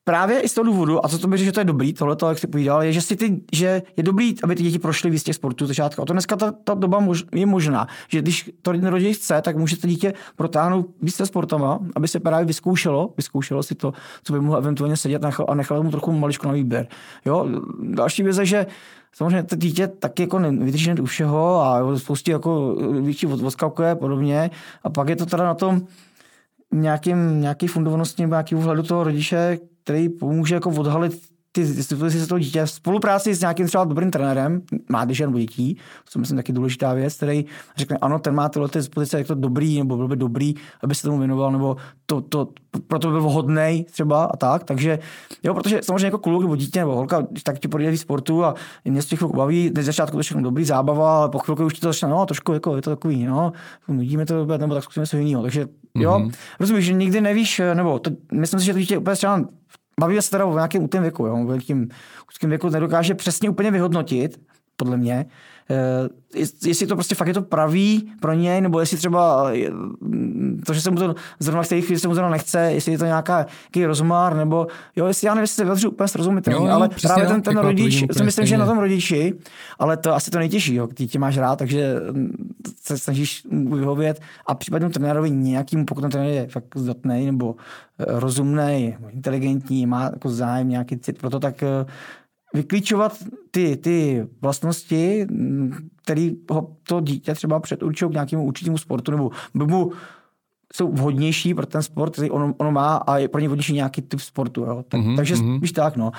právě 0.04 0.40
i 0.40 0.50
z 0.50 0.54
toho 0.54 0.66
důvodu, 0.66 1.06
a 1.06 1.10
co 1.10 1.20
to 1.20 1.28
bych 1.28 1.40
že 1.40 1.52
to 1.52 1.60
je 1.60 1.66
dobrý, 1.66 1.94
tohle, 1.94 2.16
jak 2.30 2.40
jsi 2.40 2.48
povídal, 2.48 2.84
je, 2.84 2.94
že, 2.94 3.02
si 3.02 3.16
ty, 3.16 3.42
že 3.54 3.82
je 3.98 4.04
dobrý, 4.04 4.36
aby 4.44 4.56
ty 4.56 4.64
děti 4.64 4.80
prošly 4.80 5.10
víc 5.10 5.24
těch 5.24 5.36
sportů 5.36 5.66
začátku. 5.66 6.02
A 6.02 6.06
to 6.06 6.14
dneska 6.14 6.36
ta, 6.36 6.52
ta 6.52 6.74
doba 6.74 7.00
mož, 7.00 7.24
je 7.34 7.46
možná, 7.46 7.88
že 8.08 8.22
když 8.22 8.52
to 8.62 8.72
rodič 8.72 9.18
chce, 9.18 9.42
tak 9.42 9.58
může 9.58 9.78
to 9.78 9.88
dítě 9.88 10.14
protáhnout 10.36 10.86
víc 11.02 11.16
se 11.16 11.26
sportama, 11.26 11.80
aby 11.96 12.08
se 12.08 12.20
právě 12.20 12.46
vyzkoušelo, 12.46 13.14
vyzkoušelo 13.18 13.64
si 13.64 13.76
to, 13.76 13.94
co 14.24 14.34
by 14.34 14.40
mohlo 14.40 14.58
eventuálně 14.58 14.98
sedět 14.98 15.22
a 15.48 15.54
nechalo 15.54 15.84
mu 15.84 15.92
trochu 15.92 16.12
maličko 16.12 16.48
na 16.48 16.54
výběr. 16.54 16.88
Jo? 17.26 17.48
Další 17.84 18.24
věc 18.24 18.38
je, 18.38 18.46
že 18.46 18.66
samozřejmě 19.14 19.44
to 19.44 19.56
dítě 19.56 19.88
taky 19.88 20.24
jako 20.24 20.40
nevydrží 20.40 20.92
u 21.02 21.06
všeho 21.06 21.62
a 21.62 21.98
spoustě 21.98 22.32
jako 22.32 22.76
větší 23.02 23.28
odskakuje 23.28 23.92
a 23.92 23.96
podobně. 23.96 24.52
A 24.84 24.90
pak 24.90 25.10
je 25.10 25.16
to 25.16 25.26
teda 25.26 25.44
na 25.44 25.54
tom 25.54 25.82
nějakým, 26.72 27.42
nějaký 27.42 27.68
fundovanosti 27.68 28.22
nebo 28.22 28.34
nějaký 28.34 28.56
vhledu 28.56 28.84
toho 28.84 29.04
rodiče, 29.04 29.60
který 29.90 30.10
pomůže 30.10 30.56
jako 30.56 30.70
odhalit 30.70 31.22
ty 31.52 31.62
instituce 31.62 32.20
se 32.20 32.28
toho 32.28 32.40
dítě 32.40 32.66
v 32.66 32.72
spolupráci 32.72 33.36
s 33.36 33.42
nějakým 33.42 33.68
třeba 33.68 33.84
dobrým 33.84 34.12
trenérem, 34.12 34.62
mládeže 34.90 35.26
nebo 35.26 35.40
dětí, 35.40 35.78
to 36.14 36.20
myslím 36.20 36.38
taky 36.38 36.54
důležitá 36.54 36.94
věc, 36.94 37.16
který 37.16 37.46
řekne, 37.78 37.98
ano, 37.98 38.20
ten 38.20 38.36
má 38.36 38.50
tyhle 38.50 38.70
ty 38.70 38.80
dispozice, 38.80 39.18
jak 39.18 39.28
to 39.28 39.36
dobrý, 39.36 39.78
nebo 39.78 39.98
byl 39.98 40.08
by 40.08 40.16
dobrý, 40.16 40.56
aby 40.84 40.96
se 40.96 41.04
tomu 41.04 41.18
věnoval, 41.18 41.52
nebo 41.52 41.78
to, 42.06 42.22
to, 42.22 42.48
proto 42.88 43.08
by 43.08 43.12
byl 43.12 43.22
vhodný 43.22 43.86
třeba 43.92 44.26
a 44.26 44.38
tak. 44.38 44.64
Takže 44.64 45.00
jo, 45.44 45.54
protože 45.54 45.80
samozřejmě 45.84 46.06
jako 46.06 46.18
kluk 46.18 46.42
nebo 46.42 46.56
dítě 46.56 46.80
nebo 46.80 46.96
holka, 46.96 47.28
tak 47.44 47.60
ti 47.60 47.68
podílí 47.68 47.98
sportu 47.98 48.46
a 48.46 48.56
mě 48.86 49.02
z 49.02 49.06
těch 49.06 49.24
baví, 49.24 49.72
teď 49.72 49.86
začátku 49.86 50.18
to 50.18 50.24
všechno 50.24 50.44
dobrý, 50.44 50.66
zábava, 50.66 51.18
ale 51.18 51.30
po 51.30 51.40
chvilku 51.40 51.66
už 51.66 51.74
ti 51.74 51.82
to 51.82 51.88
začne, 51.88 52.10
no, 52.10 52.26
trošku 52.26 52.54
jako 52.54 52.76
je 52.76 52.82
to 52.82 52.90
takový, 52.90 53.26
no, 53.26 53.54
nudíme 53.88 54.26
to, 54.26 54.46
nebo 54.46 54.74
tak 54.74 54.84
zkusíme 54.84 55.06
se 55.06 55.22
jiného. 55.22 55.42
Takže 55.42 55.68
jo, 55.96 56.12
mm-hmm. 56.12 56.32
rozumíš, 56.60 56.86
že 56.86 56.94
nikdy 56.94 57.22
nevíš, 57.22 57.62
nebo 57.74 58.00
to, 58.00 58.12
myslím 58.34 58.60
si, 58.60 58.66
že 58.66 58.74
to 58.74 58.80
dítě 58.80 58.98
úplně 58.98 59.16
třeba 59.16 59.46
bavíme 60.00 60.22
se 60.22 60.30
teda 60.30 60.46
o 60.46 60.54
nějakém 60.54 60.84
útlém 60.84 61.04
věku, 61.04 61.26
jo, 61.26 61.34
o 61.34 61.38
nějakém 61.38 61.90
věku 62.44 62.70
nedokáže 62.70 63.16
přesně 63.16 63.50
úplně 63.50 63.72
vyhodnotit, 63.72 64.40
podle 64.76 64.98
mě, 64.98 65.26
jestli 66.66 66.88
to 66.88 66.96
prostě 66.96 67.16
fakt 67.16 67.28
je 67.28 67.34
to 67.34 67.42
pravý 67.42 68.12
pro 68.20 68.34
něj, 68.34 68.62
nebo 68.62 68.80
jestli 68.80 68.98
třeba 68.98 69.52
eh, 69.54 69.72
to, 70.66 70.74
že 70.74 70.82
se 70.82 70.92
mu 70.92 70.98
to 70.98 71.16
zrovna 71.40 71.64
v 71.64 71.68
té 71.68 71.82
chvíli 71.82 72.00
se 72.00 72.08
mu 72.08 72.14
zrovna 72.14 72.32
nechce, 72.32 72.60
jestli 72.60 72.92
je 72.92 72.98
to 72.98 73.06
nějaká, 73.06 73.38
nějaký 73.38 73.86
rozmar, 73.86 74.36
nebo 74.36 74.68
jo, 74.96 75.06
jestli 75.06 75.28
já 75.28 75.34
nevím, 75.34 75.44
jestli 75.44 75.56
se 75.56 75.64
vyjadřu 75.64 75.90
úplně 75.90 76.08
srozumitelně, 76.08 76.72
ale 76.72 76.90
právě 77.02 77.28
ten, 77.28 77.42
ten 77.42 77.58
rodič, 77.58 78.04
si 78.12 78.24
myslím, 78.24 78.46
že 78.46 78.58
na 78.58 78.66
tom 78.66 78.78
rodiči, 78.80 79.34
ale 79.80 79.98
to 79.98 80.16
asi 80.16 80.32
to 80.32 80.40
nejtěžší, 80.40 80.76
jo, 80.76 80.88
ty 80.88 81.08
tě 81.08 81.20
máš 81.20 81.38
rád, 81.38 81.56
takže 81.56 81.96
mm, 82.12 82.54
se 82.82 82.98
snažíš 82.98 83.44
vyhovět 83.52 84.22
a 84.46 84.56
případně 84.56 84.90
trenérovi 84.90 85.32
nějakým, 85.32 85.86
pokud 85.86 86.02
ten 86.02 86.10
trenér 86.10 86.34
je 86.34 86.48
fakt 86.48 86.66
zdatný 86.76 87.26
nebo 87.26 87.56
eh, 88.00 88.06
rozumný, 88.08 88.96
inteligentní, 89.10 89.86
má 89.86 90.04
jako 90.04 90.30
zájem, 90.30 90.70
nějaký 90.70 90.98
cit 90.98 91.18
pro 91.18 91.30
to, 91.30 91.40
tak 91.40 91.64
vyklíčovat 92.54 93.18
ty, 93.52 93.78
ty 93.78 94.28
vlastnosti, 94.42 95.28
které 96.04 96.30
ho 96.52 96.76
to 96.84 97.02
dítě 97.02 97.34
třeba 97.34 97.60
předurčují 97.60 98.12
k 98.12 98.14
nějakému 98.14 98.44
určitému 98.44 98.78
sportu, 98.78 99.12
nebo 99.12 99.32
by 99.54 99.66
mu 99.66 99.92
jsou 100.74 100.92
vhodnější 100.92 101.54
pro 101.54 101.66
ten 101.66 101.84
sport, 101.84 102.14
který 102.14 102.30
ono, 102.30 102.54
ono 102.58 102.72
má 102.72 102.96
a 102.96 103.18
je 103.18 103.28
pro 103.28 103.42
ně 103.42 103.48
vhodnější 103.48 103.74
nějaký 103.74 104.02
typ 104.02 104.20
sportu. 104.20 104.62
Jo. 104.62 104.84
Tak, 104.88 105.02
mm-hmm. 105.02 105.16
Takže 105.16 105.36
mm-hmm. 105.36 105.60
víš 105.60 105.72
tak, 105.72 105.98
no. 105.98 106.12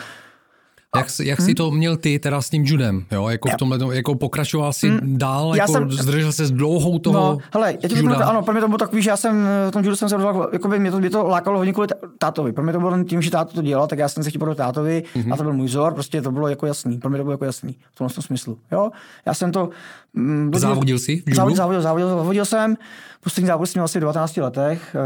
Jak, 0.97 1.07
jak 1.23 1.39
hmm. 1.39 1.49
jsi 1.49 1.55
to 1.55 1.71
měl 1.71 1.97
ty 1.97 2.19
teda 2.19 2.43
s 2.43 2.51
tím 2.51 2.65
judem, 2.65 3.05
jo? 3.13 3.29
Jako, 3.29 3.49
v 3.49 3.55
tomhle, 3.55 3.97
jako 3.97 4.15
pokračoval 4.15 4.73
si 4.73 4.89
hmm. 4.89 5.01
dál, 5.03 5.53
já 5.55 5.63
jako 5.63 5.73
jsem, 5.73 5.91
zdržel 5.91 6.33
se 6.33 6.47
s 6.47 6.51
dlouhou 6.51 6.99
toho 6.99 7.15
No, 7.15 7.39
hele, 7.53 7.75
já 7.83 7.89
ti 7.89 7.99
juda. 7.99 8.27
ano, 8.27 8.43
pro 8.43 8.53
mě 8.53 8.61
to 8.61 8.69
bylo 8.69 8.79
takový, 8.79 9.03
že 9.03 9.11
já 9.11 9.17
jsem 9.17 9.47
v 9.69 9.71
tom 9.73 9.85
judu 9.85 9.97
jsem 9.97 10.09
se 10.09 10.17
rozhodl, 10.17 10.49
jako 10.53 10.69
by 10.69 10.79
mě 10.79 10.91
to, 10.91 10.99
mě 10.99 11.11
to 11.11 11.29
lákalo 11.29 11.59
hodně 11.59 11.73
kvůli 11.73 11.89
tátovi. 12.19 12.53
Pro 12.53 12.65
mě 12.65 12.73
to 12.73 12.81
bylo 12.81 13.05
tím, 13.05 13.23
že 13.23 13.31
táto 13.31 13.55
to 13.55 13.63
dělal, 13.63 13.87
tak 13.87 13.99
já 13.99 14.09
jsem 14.09 14.23
se 14.23 14.31
chtěl 14.31 14.39
podle 14.39 14.55
tátovi, 14.55 15.03
mm-hmm. 15.15 15.33
a 15.33 15.37
to 15.37 15.43
byl 15.43 15.53
můj 15.53 15.67
vzor, 15.67 15.95
prostě 15.95 16.23
to 16.23 16.33
bylo 16.33 16.49
jako 16.49 16.67
jasný. 16.67 16.99
Pro 16.99 17.11
mě 17.11 17.19
to 17.19 17.25
bylo 17.25 17.35
jako 17.35 17.45
jasný 17.45 17.77
v 17.93 17.99
tom 17.99 18.09
smyslu. 18.09 18.59
Jo? 18.73 18.91
Já 19.27 19.35
jsem 19.35 19.53
to... 19.53 19.69
Mm, 20.15 20.51
závodil 20.55 20.99
jsi? 20.99 21.23
Závodil, 21.35 21.57
závodil, 21.57 21.83
závodil, 21.83 22.09
závodil 22.09 22.45
jsem. 22.45 22.77
Poslední 23.25 23.47
závod 23.47 23.67
jsem 23.67 23.79
měl 23.79 23.85
asi 23.85 23.99
v 23.99 24.01
19 24.01 24.37
letech 24.37 24.97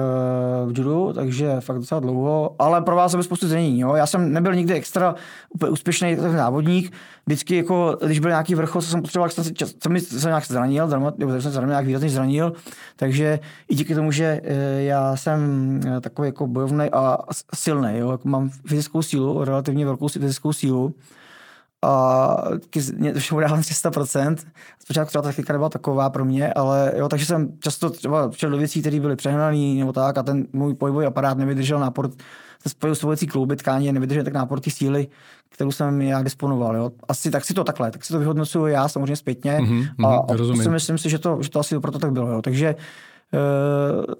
uh, 0.66 0.72
v 0.72 0.78
judu, 0.78 1.12
takže 1.12 1.56
fakt 1.60 1.78
docela 1.78 2.00
dlouho, 2.00 2.54
ale 2.58 2.82
pro 2.82 2.96
vás 2.96 3.10
jsem 3.10 3.22
spoustu 3.22 3.48
zranění. 3.48 3.80
Jo? 3.80 3.94
Já 3.94 4.06
jsem 4.06 4.32
nebyl 4.32 4.54
nikdy 4.54 4.74
extra 4.74 5.14
úplně 5.48 5.70
úspěšný 5.74 6.16
závodník. 6.16 6.92
Vždycky, 7.26 7.56
jako, 7.56 7.98
když 8.06 8.18
byl 8.18 8.30
nějaký 8.30 8.54
vrchol, 8.54 8.82
co 8.82 8.88
jsem 8.88 9.02
potřeboval, 9.02 9.30
jsem, 9.30 9.92
mi, 9.92 10.00
jsem 10.00 10.30
nějak 10.30 10.46
zranil, 10.46 10.88
nebo 11.18 11.40
jsem 11.40 11.52
se 11.52 11.66
nějak 11.66 11.86
výrazně 11.86 12.08
zranil, 12.08 12.52
takže 12.96 13.40
i 13.68 13.74
díky 13.74 13.94
tomu, 13.94 14.12
že 14.12 14.40
uh, 14.40 14.80
já 14.80 15.16
jsem 15.16 15.40
uh, 15.86 16.00
takový 16.00 16.28
jako 16.28 16.46
bojovný 16.46 16.90
a 16.92 17.18
silný, 17.54 17.98
jo? 17.98 18.10
Jako 18.10 18.28
mám 18.28 18.50
fyzickou 18.66 19.02
sílu, 19.02 19.44
relativně 19.44 19.84
velkou 19.84 20.08
fyzickou 20.08 20.52
sílu, 20.52 20.94
a 21.84 22.36
všemu 23.18 23.40
dávám 23.40 23.60
300%. 23.60 24.36
Zpočátku 24.78 25.08
třeba 25.08 25.22
ta 25.22 25.28
technika 25.28 25.52
nebyla 25.52 25.68
taková 25.68 26.10
pro 26.10 26.24
mě, 26.24 26.52
ale 26.52 26.92
jo, 26.96 27.08
takže 27.08 27.26
jsem 27.26 27.48
často 27.60 27.90
třeba 27.90 28.30
šel 28.32 28.50
do 28.50 28.56
věcí, 28.56 28.80
které 28.80 29.00
byly 29.00 29.16
přehnané 29.16 29.74
nebo 29.74 29.92
tak 29.92 30.18
a 30.18 30.22
ten 30.22 30.46
můj 30.52 30.74
pohybový 30.74 31.06
aparát 31.06 31.38
nevydržel 31.38 31.80
nápor, 31.80 32.10
se 32.62 32.68
spojil 32.68 32.94
s 32.94 33.02
věcí 33.02 33.26
klouby 33.26 33.56
nevydržel 33.80 34.24
tak 34.24 34.32
nápor 34.32 34.60
ty 34.60 34.70
síly, 34.70 35.08
kterou 35.54 35.72
jsem 35.72 36.02
já 36.02 36.22
disponoval. 36.22 36.76
Jo. 36.76 36.90
Asi 37.08 37.30
tak 37.30 37.44
si 37.44 37.54
to 37.54 37.64
takhle, 37.64 37.90
tak 37.90 38.04
si 38.04 38.12
to 38.12 38.18
vyhodnocuju 38.18 38.66
já 38.66 38.88
samozřejmě 38.88 39.16
zpětně 39.16 39.58
mm-hmm, 39.58 40.06
a, 40.06 40.16
a 40.16 40.62
si 40.62 40.70
myslím 40.70 40.98
si, 40.98 41.10
že 41.10 41.18
to, 41.18 41.38
že 41.42 41.50
to 41.50 41.60
asi 41.60 41.80
proto 41.80 41.98
tak 41.98 42.12
bylo. 42.12 42.32
Jo. 42.32 42.42
Takže 42.42 42.74
uh, 43.32 44.14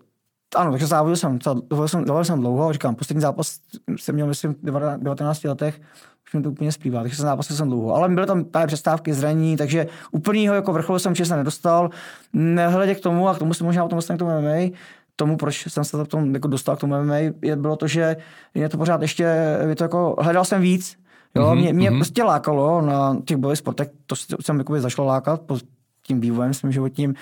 ano, 0.57 0.71
takže 0.71 0.87
závodil 0.87 1.17
jsem, 1.17 1.39
závodil 1.45 1.89
jsem, 1.89 2.07
závodil 2.07 2.25
jsem 2.25 2.41
dlouho, 2.41 2.73
říkám, 2.73 2.95
poslední 2.95 3.21
zápas 3.21 3.59
jsem 3.97 4.15
měl, 4.15 4.27
myslím, 4.27 4.55
v 4.55 4.99
19 4.99 5.45
letech, 5.45 5.81
už 6.27 6.35
mi 6.35 6.43
to 6.43 6.51
úplně 6.51 6.73
splývá, 6.73 7.03
takže 7.03 7.17
jsem 7.17 7.27
zápasil 7.27 7.57
jsem 7.57 7.69
dlouho. 7.69 7.95
Ale 7.95 8.09
byly 8.09 8.27
tam 8.27 8.45
pár 8.45 8.67
přestávky, 8.67 9.15
zranění, 9.15 9.57
takže 9.57 9.87
úplnýho 10.11 10.55
jako 10.55 10.73
vrcholu 10.73 10.99
jsem 10.99 11.15
čestně 11.15 11.37
nedostal. 11.37 11.91
Nehledě 12.33 12.95
k 12.95 13.01
tomu, 13.01 13.29
a 13.29 13.35
k 13.35 13.39
tomu 13.39 13.55
se 13.55 13.65
možná 13.65 13.85
o 13.85 13.89
tom 13.89 13.97
dostanu 13.97 14.17
k 14.17 14.21
tomu 14.21 14.31
MMA, 14.41 14.77
tomu, 15.17 15.37
proč 15.37 15.67
jsem 15.67 15.85
se 15.85 16.05
tom 16.05 16.35
jako 16.35 16.49
dostal 16.49 16.77
k 16.77 16.81
tomu 16.81 17.03
MMA, 17.03 17.17
je, 17.43 17.57
bylo 17.57 17.77
to, 17.77 17.89
že 17.89 18.17
mě 18.55 18.69
to 18.69 18.79
pořád 18.79 19.03
ještě, 19.03 19.23
je 19.69 19.77
to 19.77 19.85
jako, 19.85 20.17
hledal 20.19 20.45
jsem 20.45 20.63
víc, 20.63 20.97
Jo, 21.35 21.45
mm-hmm, 21.45 21.57
mě, 21.57 21.73
mě 21.73 21.91
mm-hmm. 21.91 21.97
prostě 21.97 22.23
lákalo 22.23 22.83
na 22.83 23.17
těch 23.25 23.37
bojových 23.37 23.59
sportech, 23.59 23.89
to 24.07 24.17
jsem 24.41 24.59
jako 24.59 24.81
zašlo 24.81 25.05
lákat 25.05 25.41
po 25.41 25.59
tím 26.03 26.21
vývojem 26.21 26.55
svým 26.55 26.73
životním, 26.73 27.15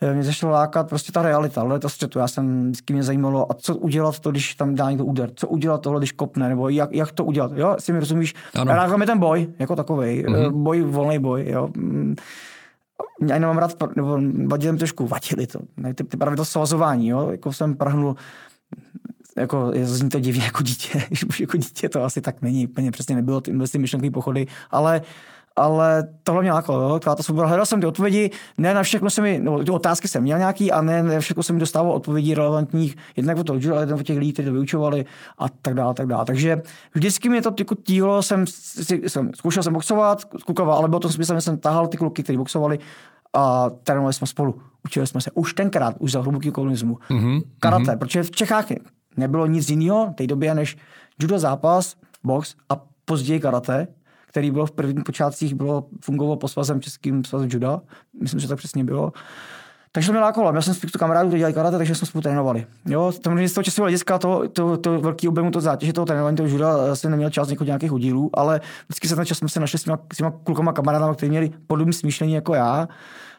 Eh, 0.00 0.14
mě 0.14 0.22
začalo 0.22 0.52
lákat 0.52 0.88
prostě 0.88 1.12
ta 1.12 1.22
realita, 1.22 1.60
ale 1.60 1.78
to 1.78 1.88
střetu. 1.88 2.18
Já 2.18 2.28
jsem 2.28 2.64
vždycky 2.64 2.92
mě 2.92 3.02
zajímalo, 3.02 3.52
a 3.52 3.54
co 3.54 3.76
udělat 3.76 4.18
to, 4.18 4.30
když 4.30 4.54
tam 4.54 4.74
dá 4.74 4.90
někdo 4.90 5.04
úder, 5.04 5.30
co 5.34 5.48
udělat 5.48 5.80
tohle, 5.80 6.00
když 6.00 6.12
kopne, 6.12 6.48
nebo 6.48 6.68
jak, 6.68 6.92
jak 6.92 7.12
to 7.12 7.24
udělat. 7.24 7.52
Jo, 7.54 7.76
si 7.78 7.92
mi 7.92 8.00
rozumíš, 8.00 8.34
rád 8.54 8.96
mi 8.96 9.06
ten 9.06 9.18
boj, 9.18 9.48
jako 9.58 9.76
takový, 9.76 10.24
mm-hmm. 10.24 10.52
boj, 10.52 10.82
volný 10.82 11.18
boj, 11.18 11.44
jo. 11.48 11.68
Mm. 11.76 12.14
Já 13.28 13.38
nemám 13.38 13.58
rád, 13.58 13.96
nebo 13.96 14.18
vadili 14.46 14.72
mi 14.72 14.78
trošku, 14.78 15.06
vadili 15.06 15.46
to, 15.46 15.58
ne, 15.76 15.94
ty, 15.94 16.04
ty 16.04 16.16
právě 16.16 16.36
to 16.36 16.44
svazování, 16.44 17.08
jo, 17.08 17.30
jako 17.30 17.52
jsem 17.52 17.74
prahnul 17.74 18.16
jako 19.38 19.72
zní 19.82 20.08
to 20.08 20.20
divně 20.20 20.44
jako 20.44 20.62
dítě, 20.62 21.02
už 21.28 21.40
jako 21.40 21.56
dítě 21.56 21.88
to 21.88 22.04
asi 22.04 22.20
tak 22.20 22.42
není, 22.42 22.66
úplně 22.66 22.90
přesně 22.90 23.16
nebylo 23.16 23.40
ty, 23.40 23.52
ty 23.72 23.78
myšlenkové 23.78 24.10
pochody, 24.10 24.46
ale 24.70 25.02
ale 25.58 26.08
tohle 26.22 26.42
mě 26.42 26.52
lákalo, 26.52 26.80
jo, 26.80 26.98
ta 26.98 27.16
svoboda. 27.16 27.46
Hledal 27.46 27.66
jsem 27.66 27.80
ty 27.80 27.86
odpovědi, 27.86 28.30
ne 28.58 28.74
na 28.74 28.82
všechno 28.82 29.10
se 29.10 29.22
mi, 29.22 29.40
no, 29.42 29.64
ty 29.64 29.70
otázky 29.70 30.08
jsem 30.08 30.22
měl 30.22 30.38
nějaký 30.38 30.72
a 30.72 30.82
ne 30.82 31.02
na 31.02 31.20
všechno 31.20 31.42
se 31.42 31.52
mi 31.52 31.60
dostával 31.60 31.92
odpovědí 31.92 32.34
relevantních, 32.34 32.96
jednak 33.16 33.38
o 33.38 33.44
toho 33.44 33.60
ale 33.72 33.82
jednak 33.82 34.00
o 34.00 34.02
těch 34.02 34.18
lidí, 34.18 34.32
kteří 34.32 34.46
to 34.46 34.52
vyučovali 34.52 35.04
a 35.38 35.48
tak 35.48 35.74
dále, 35.74 35.94
tak 35.94 36.06
dále. 36.06 36.24
Takže 36.24 36.62
vždycky 36.94 37.28
mě 37.28 37.42
to 37.42 37.54
jako 37.58 37.74
tíhlo, 37.74 38.22
jsem, 38.22 38.44
jsem, 39.06 39.30
zkoušel 39.34 39.62
jsem 39.62 39.72
boxovat, 39.72 40.24
kukoval, 40.24 40.78
ale 40.78 40.88
bylo 40.88 41.00
to 41.00 41.08
smysl, 41.08 41.34
že 41.34 41.40
jsem 41.40 41.58
tahal 41.58 41.86
ty 41.86 41.96
kluky, 41.96 42.22
kteří 42.22 42.36
boxovali 42.36 42.78
a 43.34 43.70
trénovali 43.82 44.12
jsme 44.12 44.26
spolu. 44.26 44.60
Učili 44.84 45.06
jsme 45.06 45.20
se 45.20 45.30
už 45.30 45.54
tenkrát, 45.54 45.94
už 45.98 46.12
za 46.12 46.20
hluboký 46.20 46.50
komunismu. 46.50 46.98
Mm-hmm. 47.10 47.42
Karate, 47.60 47.84
mm-hmm. 47.84 47.98
protože 47.98 48.22
v 48.22 48.30
Čechách 48.30 48.70
nebylo 49.18 49.46
nic 49.46 49.70
jiného 49.70 50.10
v 50.10 50.14
té 50.14 50.26
době 50.26 50.54
než 50.54 50.76
judo 51.20 51.38
zápas, 51.38 51.96
box 52.24 52.54
a 52.68 52.80
později 53.04 53.40
karate 53.40 53.88
který 54.28 54.50
bylo 54.50 54.66
v 54.66 54.70
prvních 54.70 55.04
počátcích, 55.04 55.54
bylo, 55.54 55.84
fungovalo 56.00 56.36
po 56.36 56.48
svazem 56.48 56.80
Českým 56.80 57.24
svazem 57.24 57.48
juda. 57.52 57.80
Myslím, 58.20 58.40
že 58.40 58.48
tak 58.48 58.58
přesně 58.58 58.84
bylo. 58.84 59.12
Takže 59.92 60.06
to 60.06 60.12
mě 60.12 60.20
lákalo. 60.20 60.52
Měl 60.52 60.62
jsem 60.62 60.74
spoustu 60.74 60.98
kamarádů, 60.98 61.28
kteří 61.28 61.38
dělali 61.38 61.54
karate, 61.54 61.78
takže 61.78 61.94
jsme 61.94 62.06
spolu 62.06 62.22
trénovali. 62.22 62.66
Jo, 62.86 63.12
samozřejmě 63.12 63.48
z 63.48 63.52
toho 63.52 63.64
časového 63.64 63.84
hlediska 63.84 64.18
to, 64.18 64.48
to, 64.48 64.76
to, 64.76 65.00
velký 65.00 65.28
objemu 65.28 65.50
to 65.50 65.60
zátěže 65.60 65.92
toho 65.92 66.06
trénování 66.06 66.36
toho 66.36 66.48
juda 66.48 66.96
jsem 66.96 67.10
neměl 67.10 67.30
čas 67.30 67.48
někoho 67.48 67.66
nějakých 67.66 67.92
udílů, 67.92 68.30
ale 68.34 68.60
vždycky 68.88 69.08
se 69.08 69.16
ten 69.16 69.26
čas 69.26 69.38
jsme 69.38 69.48
se 69.48 69.60
našli 69.60 69.78
s 69.78 69.82
těma, 69.82 69.98
s 70.12 70.16
těma 70.16 70.30
klukama 70.44 70.72
kamarádama, 70.72 71.14
kteří 71.14 71.30
měli 71.30 71.50
podobné 71.66 71.92
smýšlení 71.92 72.32
jako 72.32 72.54
já. 72.54 72.88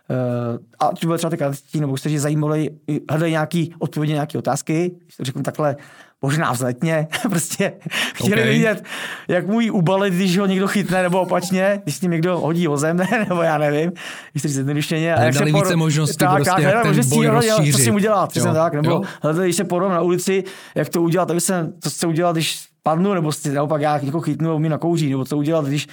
Uh, 0.10 0.58
a 0.80 0.96
to 0.96 1.08
byly 1.08 1.18
třeba 1.18 1.30
ty 1.32 1.38
karatistí, 1.38 1.80
nebo 1.80 1.96
kteří 1.96 2.18
zajímali, 2.18 2.70
hledají 3.10 3.32
nějaké 3.32 3.66
odpovědi, 3.80 4.14
nějaké 4.14 4.38
otázky, 4.38 4.92
řeknu 5.20 5.44
takhle 5.44 5.76
možná 6.22 6.52
vzletně, 6.52 7.08
prostě 7.30 7.74
chtěli 8.14 8.42
Okay. 8.42 8.54
vidět, 8.54 8.84
jak 9.28 9.48
můj 9.48 9.72
ubalit, 9.72 10.14
když 10.14 10.38
ho 10.38 10.46
někdo 10.46 10.68
chytne, 10.68 11.02
nebo 11.04 11.22
opačně, 11.22 11.82
když 11.84 11.96
s 11.96 12.02
ním 12.02 12.12
někdo 12.12 12.40
hodí 12.40 12.68
o 12.68 12.78
zem, 12.78 12.98
nebo 13.30 13.42
já 13.42 13.58
nevím, 13.58 13.92
když 14.32 14.44
říct 14.44 14.54
zjednodušeně. 14.54 15.16
Tak 15.18 15.34
dali 15.34 15.54
více 15.54 15.76
možností 15.76 16.18
tak, 16.18 16.36
prostě, 16.36 16.52
tak, 16.52 16.62
jak 16.62 16.74
ten 16.74 16.88
možností, 16.88 17.16
boj 17.16 17.28
rozšířit. 17.28 17.76
Co 17.76 17.82
si 17.82 17.92
udělat, 17.92 18.36
Jo. 18.36 18.54
tak, 18.54 18.74
nebo 18.74 18.90
Jo. 18.90 19.02
hledali, 19.24 19.46
když 19.46 19.56
se 19.56 19.64
porvám 19.64 19.92
na 19.92 20.02
ulici, 20.02 20.44
jak 20.76 20.90
to 20.90 21.02
udělat, 21.02 21.32
aby 21.32 21.42
jsem, 21.42 21.74
to 21.84 21.90
chce 21.90 22.08
udělat, 22.08 22.32
když 22.36 22.60
padnu, 22.84 23.14
nebo 23.14 23.32
si 23.32 23.52
naopak 23.52 23.82
já 23.82 23.98
někoho 23.98 24.22
chytnu 24.22 24.52
a 24.52 24.54
umím 24.54 24.72
nakouří, 24.72 25.10
nebo 25.10 25.26
co 25.26 25.38
udělat, 25.38 25.66
když 25.66 25.88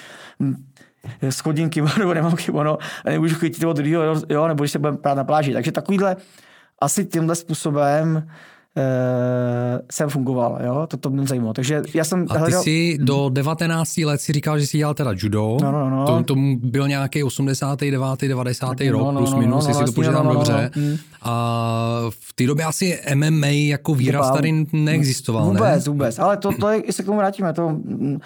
schodím 1.30 1.70
kimono, 1.70 1.94
nebo 1.98 2.14
nemám 2.14 2.36
kimono 2.36 2.78
a 3.04 3.10
nemůžu 3.10 3.34
chytit 3.34 3.60
toho 3.60 3.72
druhého, 3.72 4.02
jo, 4.28 4.46
nebo 4.48 4.62
když 4.64 4.72
se 4.72 4.78
budeme 4.78 4.96
prát 4.96 5.14
na 5.14 5.24
pláži. 5.24 5.52
Takže 5.52 5.72
takovýhle, 5.72 6.16
asi 6.80 7.04
tímhle 7.04 7.34
způsobem 7.34 8.28
eh, 8.76 9.80
jsem 9.92 10.08
fungoval, 10.08 10.58
jo, 10.64 10.86
to, 10.86 10.96
to 10.96 11.10
mě 11.10 11.26
zajímalo. 11.26 11.52
Takže 11.54 11.82
já 11.94 12.04
jsem 12.04 12.26
A 12.30 12.34
ty 12.34 12.40
hledal, 12.40 12.62
jsi 12.62 12.98
do 13.00 13.28
19 13.32 13.96
let 13.96 14.20
si 14.20 14.32
říkal, 14.32 14.58
že 14.58 14.66
jsi 14.66 14.78
dělal 14.78 14.94
teda 14.94 15.12
judo. 15.16 15.56
No, 15.62 15.72
no, 15.72 15.90
no. 15.90 16.06
To, 16.06 16.22
tomu 16.22 16.58
byl 16.62 16.88
nějaký 16.88 17.24
89. 17.24 18.00
90. 18.28 18.80
No, 18.80 18.92
rok, 18.92 19.02
no, 19.02 19.12
no, 19.12 19.20
plus 19.20 19.32
no, 19.32 19.38
minus, 19.38 19.64
no, 19.64 19.70
jestli 19.70 19.72
to 19.72 19.78
vlastně, 19.78 19.94
počítám 19.94 20.14
no, 20.14 20.22
no, 20.22 20.28
no, 20.32 20.34
dobře. 20.34 20.70
mm. 20.76 20.96
A 21.22 22.02
v 22.10 22.32
té 22.32 22.46
době 22.46 22.64
asi 22.64 23.00
MMA 23.14 23.46
jako 23.46 23.94
výraz 23.94 24.30
tady 24.30 24.66
neexistoval, 24.72 25.44
Vůbec, 25.44 25.84
ne? 25.86 25.92
vůbec. 25.92 26.18
Ale 26.18 26.36
to, 26.36 26.52
to 26.60 26.68
je, 26.68 26.82
jestli 26.86 27.02
k 27.02 27.06
tomu 27.06 27.18
vrátíme, 27.18 27.52
to, 27.52 27.68
mm, 27.68 28.18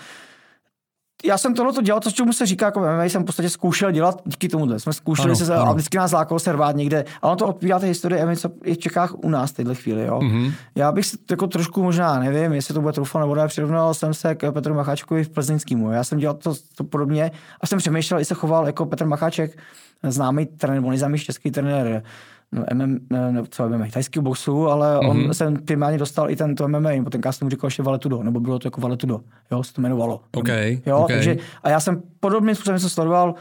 já 1.25 1.39
jsem 1.39 1.55
tohle 1.55 1.73
to 1.73 1.83
dělal, 1.83 2.01
to, 2.01 2.11
čemu 2.11 2.33
se 2.33 2.47
říká 2.47 2.67
jako 2.67 2.81
MMA, 2.81 3.05
jsem 3.05 3.23
v 3.23 3.27
podstatě 3.27 3.49
zkoušel 3.51 3.91
dělat 3.91 4.23
díky 4.25 4.49
tomuhle. 4.49 4.81
Jsme 4.81 4.93
zkoušeli 4.93 5.29
Ano, 5.29 5.37
se, 5.37 5.55
ano. 5.55 5.71
a 5.71 5.73
vždycky 5.73 5.97
nás 5.97 6.13
lákalo 6.13 6.39
se 6.39 6.53
rvát 6.53 6.77
někde. 6.77 7.05
A 7.23 7.27
ono 7.27 7.37
to 7.37 7.47
odpovídá 7.47 7.79
té 7.79 7.87
historii 7.87 8.25
MMA, 8.25 8.37
co 8.37 8.51
je 8.65 8.75
v 8.75 8.79
Čechách 8.79 9.15
u 9.15 9.29
nás 9.29 9.51
v 9.51 9.55
téhle 9.55 9.75
chvíli. 9.75 10.05
Jo? 10.07 10.21
Mhm. 10.23 10.31
Mm-hmm. 10.31 10.53
Já 10.75 10.93
bych 10.93 11.07
si 11.07 11.17
jako 11.31 11.47
trošku 11.47 11.83
možná, 11.83 12.19
nevím, 12.19 12.53
jestli 12.53 12.75
to 12.75 12.81
bude 12.81 12.93
troufal 12.93 13.21
nebo 13.21 13.35
ne, 13.35 13.49
přirovnal 13.49 13.95
jsem 13.95 14.15
se 14.15 14.35
k 14.35 14.53
Petru 14.53 14.75
Macháčkovi 14.75 15.25
v 15.25 15.29
Plzeňskýmu. 15.29 15.91
Já 15.93 16.05
jsem 16.05 16.19
dělal 16.19 16.35
to, 16.37 16.55
to 16.75 16.85
podobně 16.85 17.31
a 17.61 17.67
jsem 17.67 17.79
přemýšlel, 17.79 18.19
jestli 18.19 18.35
se 18.35 18.41
choval 18.41 18.67
jako 18.67 18.87
Petr 18.87 19.07
Macháček, 19.07 19.59
známý 20.03 20.47
trenér, 20.47 20.83
on 20.83 20.89
nejznámější 20.91 21.25
český 21.27 21.51
trenér 21.51 22.03
MM, 22.75 22.99
ne, 23.11 23.33
ne, 23.33 23.43
co 23.49 23.69
MMA, 23.69 23.87
tajského 23.93 24.23
boxu, 24.23 24.69
ale 24.69 24.97
mm-hmm. 24.99 25.11
On 25.29 25.35
jsem 25.35 25.57
primárně 25.57 25.99
dostal 25.99 26.31
i 26.31 26.37
tento 26.37 26.69
MMA, 26.69 26.91
nebo 26.91 27.11
ten 27.11 27.21
jsem 27.31 27.47
mu 27.47 27.51
říkal 27.51 27.67
ještě 27.67 27.83
Valetudo, 27.83 28.23
nebo 28.23 28.41
bylo 28.41 28.59
to 28.59 28.67
jako 28.67 28.81
Valetudo, 28.81 29.21
jo, 29.51 29.63
se 29.63 29.73
to 29.75 29.81
jmenovalo. 29.81 30.21
OK, 30.37 30.49
Jo, 30.87 30.99
OK. 30.99 31.09
takže, 31.09 31.37
a 31.63 31.71
já 31.71 31.81
jsem 31.81 32.03
podobným 32.21 32.55
způsobem 32.55 32.77
něco 32.77 32.89
sledoval, 32.91 33.35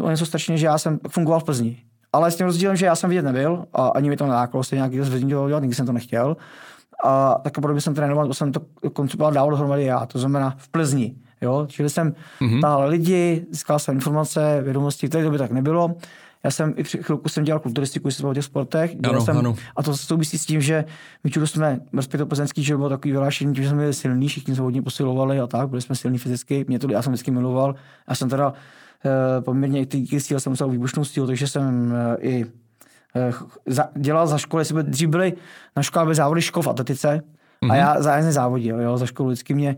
o 0.00 0.10
něco 0.10 0.26
strašně, 0.26 0.56
že 0.58 0.66
já 0.66 0.78
jsem 0.78 0.98
fungoval 1.08 1.40
v 1.40 1.44
Plzni. 1.44 1.82
Ale 2.12 2.30
s 2.30 2.36
tím 2.36 2.46
rozdílem, 2.46 2.76
že 2.76 2.86
já 2.86 2.96
jsem 2.96 3.10
vidět 3.10 3.22
nebyl 3.22 3.64
a 3.72 3.88
ani 3.88 4.08
mi 4.08 4.16
to 4.16 4.26
nelákalo, 4.26 4.64
stejně 4.64 4.80
nějaký 4.80 5.00
z 5.00 5.10
Plzni 5.10 5.34
to 5.34 5.48
dělat, 5.48 5.60
nikdy 5.60 5.74
jsem 5.74 5.86
to 5.86 5.92
nechtěl. 5.92 6.36
A 7.04 7.40
tak 7.44 7.54
podobně 7.60 7.80
jsem 7.80 7.94
trénoval, 7.94 8.26
to 8.26 8.34
jsem 8.34 8.52
to 8.52 8.60
koncipoval 8.92 9.32
dál 9.32 9.50
dohromady 9.50 9.84
já, 9.84 10.06
to 10.06 10.18
znamená 10.18 10.54
v 10.58 10.68
Plzni. 10.68 11.14
Jo? 11.40 11.64
Čili 11.68 11.90
jsem 11.90 12.14
Mhm. 12.40 12.50
mm-hmm. 12.50 12.60
tahal 12.60 12.88
lidi, 12.88 13.46
získal 13.50 13.78
jsem 13.78 13.94
informace, 13.94 14.60
vědomosti, 14.64 15.06
v 15.06 15.10
té 15.10 15.22
době 15.22 15.38
tak 15.38 15.50
nebylo. 15.50 15.94
Já 16.46 16.50
jsem 16.50 16.74
i 16.76 16.82
při 16.82 17.02
chvilku 17.02 17.28
jsem 17.28 17.44
dělal 17.44 17.60
kulturistiku, 17.60 18.10
jsem 18.10 18.28
o 18.28 18.34
těch 18.34 18.44
sportech. 18.44 18.90
Ano, 19.08 19.20
jsem, 19.20 19.38
ano. 19.38 19.54
A 19.76 19.82
to 19.82 19.96
souvisí 19.96 20.38
s 20.38 20.46
tím, 20.46 20.60
že 20.60 20.84
my 21.24 21.30
čudu 21.30 21.46
jsme, 21.46 21.80
respektive 21.92 22.26
plzeňský, 22.26 22.62
že 22.62 22.76
bylo 22.76 22.88
takový 22.88 23.12
vyhlášení, 23.12 23.54
že 23.54 23.68
jsme 23.68 23.78
byli 23.78 23.94
silní, 23.94 24.28
všichni 24.28 24.54
jsme 24.54 24.64
hodně 24.64 24.82
posilovali 24.82 25.40
a 25.40 25.46
tak, 25.46 25.68
byli 25.68 25.82
jsme 25.82 25.96
silní 25.96 26.18
fyzicky, 26.18 26.64
mě 26.68 26.78
to 26.78 26.92
já 26.92 27.02
jsem 27.02 27.12
vždycky 27.12 27.30
miloval. 27.30 27.74
Já 28.08 28.14
jsem 28.14 28.28
teda 28.28 28.52
eh, 29.04 29.40
poměrně 29.40 29.80
i 29.80 29.86
ty 29.86 30.20
síly 30.20 30.40
jsem 30.40 30.52
musel 30.52 30.68
výbušnou 30.68 31.04
sílu, 31.04 31.26
takže 31.26 31.48
jsem 31.48 31.94
eh, 31.94 32.16
i 32.20 32.46
eh, 33.16 33.32
za, 33.66 33.88
dělal 33.96 34.26
za 34.26 34.38
školy, 34.38 34.64
jsme 34.64 34.82
dřív 34.82 35.08
byli 35.08 35.32
na 35.76 35.82
škole 35.82 36.04
byly 36.04 36.14
závody 36.14 36.42
škol 36.42 36.62
v 36.62 36.68
atletice 36.68 37.22
mm-hmm. 37.62 37.72
a 37.72 37.76
já 37.76 38.02
zájemně 38.02 38.32
závodil, 38.32 38.80
jo, 38.80 38.98
za 38.98 39.06
školu 39.06 39.28
vždycky 39.28 39.54
mě 39.54 39.76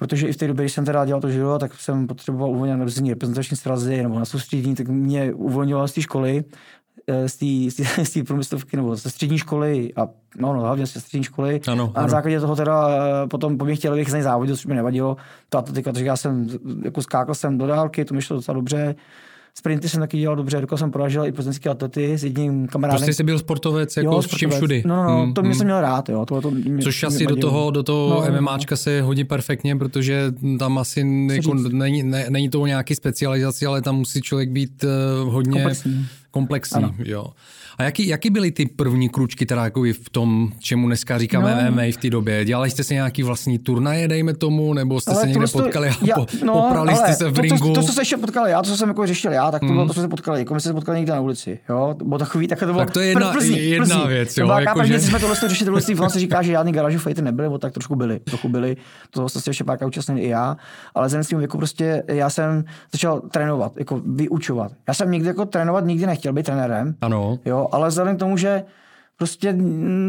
protože 0.00 0.28
i 0.28 0.32
v 0.32 0.36
té 0.36 0.46
době, 0.46 0.64
když 0.64 0.72
jsem 0.72 0.84
teda 0.84 1.04
dělal 1.04 1.20
to 1.20 1.28
judo, 1.28 1.58
tak 1.58 1.74
jsem 1.74 2.06
potřeboval 2.06 2.50
uvolnit 2.50 2.76
na 2.76 3.08
reprezentační 3.08 3.56
srazy 3.56 4.02
nebo 4.02 4.18
na 4.18 4.24
soustředění, 4.24 4.74
tak 4.74 4.88
mě 4.88 5.34
uvolňoval 5.34 5.88
z 5.88 5.92
té 5.92 6.02
školy, 6.02 6.44
eh, 7.06 7.28
z 7.28 8.10
té- 8.12 8.22
průmyslovky 8.24 8.76
nebo 8.76 8.96
ze 8.96 9.10
střední 9.10 9.38
školy 9.38 9.92
a 9.96 10.08
no, 10.38 10.52
no 10.54 10.60
hlavně 10.60 10.86
ze 10.86 11.00
střední 11.00 11.24
školy. 11.24 11.60
Ano, 11.68 11.92
a 11.94 11.98
na 11.98 12.00
ano. 12.00 12.08
základě 12.08 12.40
toho 12.40 12.56
teda 12.56 12.88
eh, 12.88 13.26
potom 13.28 13.58
po 13.58 13.64
mě 13.64 13.76
chtěli, 13.76 13.92
abych 13.92 14.22
závodil, 14.22 14.56
což 14.56 14.66
mi 14.66 14.74
nevadilo. 14.74 15.16
To 15.48 15.58
atletika, 15.58 15.92
takže 15.92 16.06
já 16.06 16.16
jsem 16.16 16.48
jako 16.84 17.02
skákal 17.02 17.34
jsem 17.34 17.58
do 17.58 17.66
dálky, 17.66 18.04
to 18.04 18.14
mi 18.14 18.22
šlo 18.22 18.36
docela 18.36 18.54
dobře. 18.54 18.94
Sprinty 19.54 19.88
jsem 19.88 20.00
taky 20.00 20.18
dělal 20.18 20.36
dobře, 20.36 20.60
dokonce 20.60 20.82
jsem 20.82 20.90
poražil 20.90 21.24
i 21.24 21.32
plzeňské 21.32 21.70
atlety 21.70 22.14
s 22.18 22.24
jedním 22.24 22.66
kamarádem. 22.66 22.98
Prostě 22.98 23.14
jsi 23.14 23.22
byl 23.22 23.38
sportovec 23.38 23.96
jako 23.96 24.22
s 24.22 24.26
čím 24.26 24.50
všudy. 24.50 24.82
No, 24.86 24.96
no, 24.96 25.02
no 25.04 25.26
Mm, 25.26 25.34
to 25.34 25.42
mě 25.42 25.48
mm. 25.48 25.54
jsem 25.54 25.66
měl 25.66 25.80
rád, 25.80 26.08
jo. 26.08 26.26
To, 26.26 26.40
to 26.40 26.50
mě, 26.50 26.82
Což 26.82 27.02
mě 27.02 27.06
asi 27.06 27.26
do 27.26 27.36
toho, 27.36 27.70
do 27.70 27.82
toho 27.82 28.14
No, 28.14 28.26
no, 28.26 28.32
no, 28.34 28.40
MMAčka 28.40 28.76
se 28.76 29.02
hodí 29.02 29.24
perfektně, 29.24 29.76
protože 29.76 30.32
tam 30.58 30.78
asi 30.78 31.26
jako 31.32 31.54
není, 31.54 32.02
ne, 32.02 32.26
není 32.30 32.48
to 32.48 32.60
o 32.60 32.66
nějaký 32.66 32.94
specializaci, 32.94 33.66
ale 33.66 33.82
tam 33.82 33.96
musí 33.96 34.20
člověk 34.20 34.50
být 34.50 34.84
uh, 34.84 35.32
hodně 35.32 35.52
Komplexní. 35.52 36.06
komplexní 36.30 36.76
Ano. 36.84 36.94
jo. 36.98 37.26
A 37.80 37.82
jaký, 37.82 38.06
jaký 38.08 38.30
byly 38.30 38.50
ty 38.50 38.66
první 38.66 39.08
kručky 39.08 39.46
teda 39.46 39.64
jako 39.64 39.82
v 40.02 40.10
tom, 40.10 40.48
čemu 40.58 40.86
dneska 40.86 41.18
říkáme 41.18 41.54
No. 41.54 41.62
no. 41.62 41.70
MMA 41.76 41.82
v 41.92 41.96
té 41.96 42.10
době? 42.10 42.44
Dělali 42.44 42.70
jste 42.70 42.84
si 42.84 42.94
nějaký 42.94 43.22
vlastní 43.22 43.58
turnaje, 43.58 44.08
dejme 44.08 44.34
tomu, 44.34 44.74
nebo 44.74 45.00
jste 45.00 45.14
se 45.14 45.26
někde 45.26 45.46
to- 45.46 45.58
potkali 45.62 45.88
a 45.88 45.92
já- 46.06 46.14
po, 46.14 46.26
poprali 46.52 46.94
jste 46.96 47.04
ale 47.04 47.14
se 47.14 47.28
v 47.30 47.32
to, 47.34 47.40
ringu? 47.42 47.68
To, 47.74 47.80
to, 47.80 47.86
to, 47.86 47.92
se 47.92 48.00
ještě 48.00 48.16
potkali 48.16 48.50
já, 48.50 48.62
to 48.62 48.68
co 48.70 48.76
jsem 48.76 48.88
jako 48.88 49.06
řešil 49.06 49.32
já, 49.32 49.50
tak 49.50 49.60
to 49.60 49.66
bylo 49.66 49.86
to, 49.86 49.94
co 49.94 50.00
se 50.00 50.08
potkali. 50.08 50.38
Jako 50.38 50.54
my 50.54 50.60
jsme 50.60 50.68
se 50.68 50.74
potkali 50.74 50.98
někde 50.98 51.12
na 51.12 51.20
ulici. 51.20 51.58
Jo? 51.68 51.94
To 51.98 52.04
bylo 52.04 52.18
takový, 52.18 52.48
tak 52.48 52.58
to 52.58 52.66
bylo. 52.66 52.78
Tak 52.78 52.90
to 52.90 53.00
je 53.00 53.06
jedna- 53.06 53.32
v 53.32 53.44
jedna 53.44 53.86
Plzni. 53.96 54.08
věc, 54.08 54.34
To 54.34 54.40
jo, 54.40 54.46
byla 54.46 54.60
jako 54.60 54.72
kápa, 54.74 54.86
že- 54.86 55.00
jsme 55.00 55.20
tohle 55.20 55.36
to 55.40 55.48
řešili, 55.48 55.64
tohle 55.66 55.80
si 55.80 55.96
se 56.08 56.18
říká, 56.20 56.42
že 56.42 56.52
žádný 56.52 56.72
garážů 56.72 56.98
fajty 56.98 57.22
nebyly, 57.22 57.48
bo 57.48 57.58
tak 57.58 57.72
trošku 57.72 57.96
byly, 57.96 58.18
trochu 58.20 58.48
byly. 58.48 58.76
To 59.10 59.28
se 59.28 59.50
ještě 59.50 59.64
párkrát 59.64 59.86
účastnil 59.88 60.18
i 60.18 60.28
já, 60.28 60.56
ale 60.94 61.10
s 61.10 61.28
tím 61.28 61.38
věku 61.38 61.58
prostě 61.58 62.02
já 62.08 62.30
jsem 62.30 62.64
začal 62.92 63.20
trénovat, 63.20 63.72
jako 63.78 64.00
vyučovat. 64.06 64.72
Já 64.88 64.94
jsem 64.94 65.10
nikdy 65.10 65.28
jako 65.28 65.44
trénovat 65.44 65.84
nikdy 65.84 66.06
nechtěl 66.06 66.32
být 66.32 66.46
trenérem, 66.46 66.94
Ano. 67.00 67.38
Jo, 67.44 67.68
ale 67.74 67.88
vzhledem 67.88 68.16
k 68.16 68.18
tomu, 68.18 68.36
že 68.36 68.64
prostě 69.16 69.56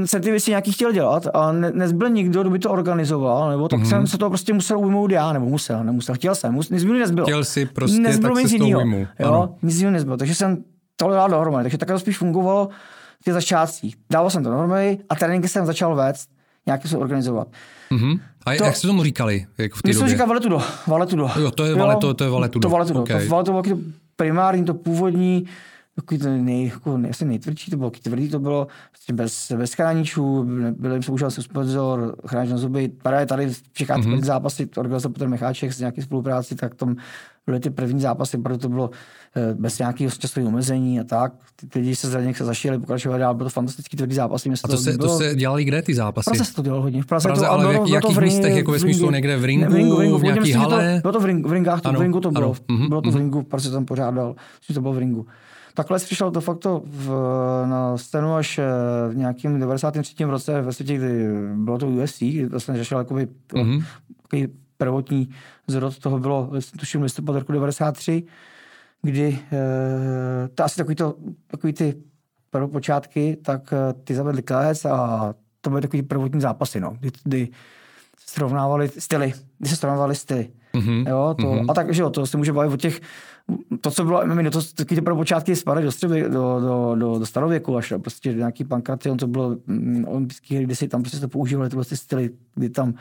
jsem 0.06 0.21
ty 0.21 0.32
věci 0.32 0.52
nějaký 0.52 0.71
chtěl 0.71 0.91
dělat 0.91 1.24
a 1.34 1.52
ne, 1.52 1.71
nezbyl 1.71 2.10
nikdo, 2.10 2.41
kdo 2.41 2.50
by 2.50 2.60
to 2.60 2.71
organizoval, 2.71 3.50
nebo 3.50 3.62
Mhm. 3.62 3.69
tak 3.69 3.80
mm-hmm. 3.80 3.89
jsem 3.89 4.08
se 4.08 4.17
to 4.17 4.30
prostě 4.30 4.54
musel 4.54 4.80
ujmout 4.80 5.12
já, 5.12 5.34
nebo 5.34 5.45
musel, 5.45 5.84
nemusel, 5.84 6.15
chtěl 6.15 6.36
jsem, 6.36 6.54
mus, 6.54 6.69
nic 6.69 6.84
mi 6.84 7.00
nezbylo. 7.00 7.26
Chtěl 7.28 7.43
si 7.43 7.65
prostě, 7.65 8.00
nezbylo 8.00 8.36
tak 8.36 8.43
nic 8.43 8.50
se 8.50 8.56
jinýho. 8.56 8.82
Jo, 9.19 9.28
Ano. 9.28 9.56
nic 9.62 9.76
jiného 9.78 9.91
nezbylo, 9.93 10.17
takže 10.17 10.36
jsem 10.36 10.63
to 10.95 11.10
dal 11.10 11.30
dohromady, 11.30 11.63
takže 11.63 11.78
takhle 11.78 11.95
to 11.95 12.00
spíš 12.00 12.17
fungovalo 12.17 12.69
v 13.21 13.24
těch 13.24 13.34
začátcích. 13.34 13.95
Dával 14.12 14.30
jsem 14.30 14.43
to 14.43 14.50
dohromady 14.50 14.97
a 15.10 15.15
tréninky 15.15 15.47
jsem 15.47 15.65
začal 15.65 15.95
vést, 15.95 16.30
nějaký 16.65 16.88
se 16.88 16.97
organizovat. 16.97 17.47
Mhm. 17.89 18.19
A 18.45 18.56
To- 18.58 18.63
jak 18.63 18.76
se 18.76 18.88
tomu 18.88 19.04
říkali 19.04 19.45
jako 19.58 19.76
v 19.78 19.82
té 19.82 19.88
My 19.89 19.93
jsme 19.93 20.10
říkali 20.10 20.28
valetudo, 20.28 20.62
valetudo. 20.88 21.30
Jo, 21.41 21.52
to 21.52 21.65
je 21.65 21.76
valeto- 21.76 22.13
to 22.13 22.24
je 22.24 22.30
valetudo. 22.30 22.62
To 22.62 22.69
valetudo, 22.74 23.02
Okay. 23.02 23.26
to 23.26 23.32
valetudo 23.32 23.62
to 23.62 23.78
primární, 24.15 24.65
to 24.65 24.74
původní, 24.74 25.45
takový 26.01 26.19
to 26.19 26.29
nej, 26.29 26.65
jako, 26.67 26.97
ne- 26.97 27.09
asi 27.09 27.25
nejtvrdší, 27.25 27.71
to 27.71 27.77
bylo 27.77 27.89
tvrdý, 27.89 28.29
to 28.29 28.39
bylo 28.39 28.67
prostě 28.91 29.13
bez, 29.13 29.51
bez 29.57 29.73
chráničů, 29.73 30.43
byli 30.79 31.03
jsme 31.03 31.13
užil 31.13 31.31
suspenzor, 31.31 32.15
chránič 32.27 32.51
na 32.51 32.57
zuby, 32.57 32.87
právě 33.03 33.25
tady 33.25 33.49
v 33.49 33.61
Čechách 33.73 33.97
Mhm. 33.97 34.13
mm-hmm. 34.15 34.23
zápasy, 34.23 34.69
organizoval 34.77 35.13
Petr 35.13 35.27
Mecháček 35.27 35.73
s 35.73 35.79
nějaký 35.79 36.01
spolupráci, 36.01 36.55
tak 36.55 36.75
tam 36.75 36.95
byly 37.45 37.59
ty 37.59 37.69
první 37.69 38.01
zápasy, 38.01 38.37
protože 38.37 38.57
to 38.57 38.69
bylo 38.69 38.89
eh, 39.35 39.53
bez 39.53 39.79
nějakého 39.79 40.11
časového 40.11 40.49
omezení 40.49 40.99
a 40.99 41.03
tak. 41.03 41.33
Ty, 41.69 41.79
lidi 41.79 41.95
se 41.95 42.09
zraněk 42.09 42.37
se 42.37 42.45
zašili, 42.45 42.79
pokračovali 42.79 43.19
dál, 43.19 43.33
bylo 43.35 43.49
to 43.49 43.53
fantastický 43.53 43.97
tvrdý 43.97 44.15
zápas. 44.15 44.45
Mě 44.45 44.55
A 44.63 44.67
to 44.67 44.77
se, 44.77 44.91
to 44.91 44.97
bylo- 44.97 45.17
se 45.17 45.35
dělali 45.35 45.63
kde 45.63 45.81
ty 45.81 45.93
zápasy? 45.95 46.23
v 46.29 46.31
Praze 46.33 46.45
se 46.45 46.53
to 46.55 46.61
dělalo 46.61 46.81
hodně. 46.81 47.03
V 47.03 47.05
Praze, 47.05 47.27
Praze, 47.27 47.41
to, 47.45 47.51
ale 47.51 47.63
v 47.63 47.67
jak- 47.67 47.75
bylo 47.75 47.87
to 47.87 47.93
jakých 47.95 48.15
v 48.15 48.19
ring- 48.19 48.23
místech, 48.23 48.55
jako 48.55 48.71
ve 48.71 48.79
smyslu 48.79 49.11
někde 49.11 49.37
v 49.37 49.41
Ne, 49.41 49.47
ringu, 49.47 49.71
v 49.71 49.75
ringu, 49.75 49.95
v 49.95 49.99
ringu. 50.01 50.17
v 50.17 50.23
nějaký 50.23 50.47
že 50.47 50.53
to- 50.53 50.59
hale? 50.59 50.99
Bylo 51.01 51.13
to 51.13 51.19
v 51.19 51.25
ringu, 51.25 51.49
v 51.49 51.51
ringách, 51.51 51.81
to, 51.81 51.89
Ano, 51.89 51.99
v 51.99 52.01
ringu 52.01 52.19
to 52.19 52.31
bylo. 52.31 52.55
ano, 52.69 52.87
Bylo 52.87 53.01
to 53.01 53.11
v 53.11 53.15
ringu, 53.15 53.43
Praze 53.43 53.71
tam 53.71 53.85
pořádal. 53.85 54.35
To 54.73 54.81
bylo 54.81 54.93
v 54.93 54.97
ringu. 54.97 55.25
Takhle 55.73 55.99
přišlo 55.99 56.31
to 56.31 56.41
fakt 56.41 56.57
to 56.60 56.81
v, 56.86 57.10
na 57.65 57.97
scénu 57.97 58.34
až 58.36 58.60
eh, 58.60 58.63
v 59.10 59.15
nějakém 59.15 59.60
93. 59.60 60.23
roce 60.23 60.62
ve 60.62 60.73
světě, 60.73 60.97
kdy 60.97 61.27
bylo 61.55 61.77
to 61.77 61.88
UFC, 61.88 62.17
kdy 62.19 62.45
vlastně 62.45 62.75
řešil 62.77 62.97
jakoby 62.97 63.27
Mhm. 63.53 63.79
takový 64.21 64.47
prvotní 64.77 65.29
zrod 65.67 65.99
toho 65.99 66.19
bylo, 66.19 66.49
tuším, 66.79 67.01
listopad 67.01 67.36
roku 67.36 67.51
93, 67.51 68.23
kdy 69.01 69.39
eh, 69.53 70.47
to 70.55 70.63
asi 70.63 70.75
takový, 70.77 70.95
to, 70.95 71.15
takový 71.47 71.73
ty 71.73 71.95
prvopočátky, 72.49 73.38
tak 73.45 73.73
ty 74.03 74.15
zavedli 74.15 74.41
klec 74.41 74.86
a 74.86 75.34
to 75.62 75.69
byly 75.69 75.81
takový 75.81 76.01
prvotní 76.03 76.41
zápasy, 76.41 76.79
no, 76.79 76.93
kdy, 76.99 77.12
kdy 77.23 77.47
se 78.19 78.34
srovnávali 78.36 78.89
styly, 78.99 79.34
kdy 79.57 79.69
se 79.69 79.75
srovnávali 79.75 80.15
styly. 80.15 80.49
Mhm. 80.75 81.05
Jo, 81.07 81.36
to, 81.41 81.47
Mhm. 81.53 81.69
A 81.69 81.73
tak, 81.73 81.93
že 81.93 82.01
jo, 82.01 82.10
to 82.10 82.25
se 82.27 82.38
může 82.38 82.53
bavit 82.53 82.73
o 82.73 82.77
těch, 82.77 83.01
to, 83.81 83.91
co 83.91 84.03
bylo 84.03 84.27
MMA, 84.27 84.49
to 84.49 84.61
taky 84.75 84.95
ty 84.95 85.01
prvopočátky 85.01 85.55
spadaly 85.55 85.85
do, 85.85 85.91
středově, 85.91 86.29
do, 86.29 86.59
do, 86.59 86.95
do, 86.95 87.19
do 87.19 87.25
starověku, 87.25 87.77
až 87.77 87.93
prostě 88.01 88.33
nějaký 88.33 88.63
pankration, 88.63 89.17
to 89.17 89.27
bylo 89.27 89.57
mm, 89.67 90.05
olympijský 90.07 90.55
hry, 90.55 90.65
kde 90.65 90.75
si 90.75 90.87
tam 90.87 91.01
prostě 91.01 91.19
to 91.19 91.27
používali 91.27 91.69
tyhle 91.69 91.85
ty 91.85 91.97
styly, 91.97 92.29
kdy 92.55 92.69
tam 92.69 92.93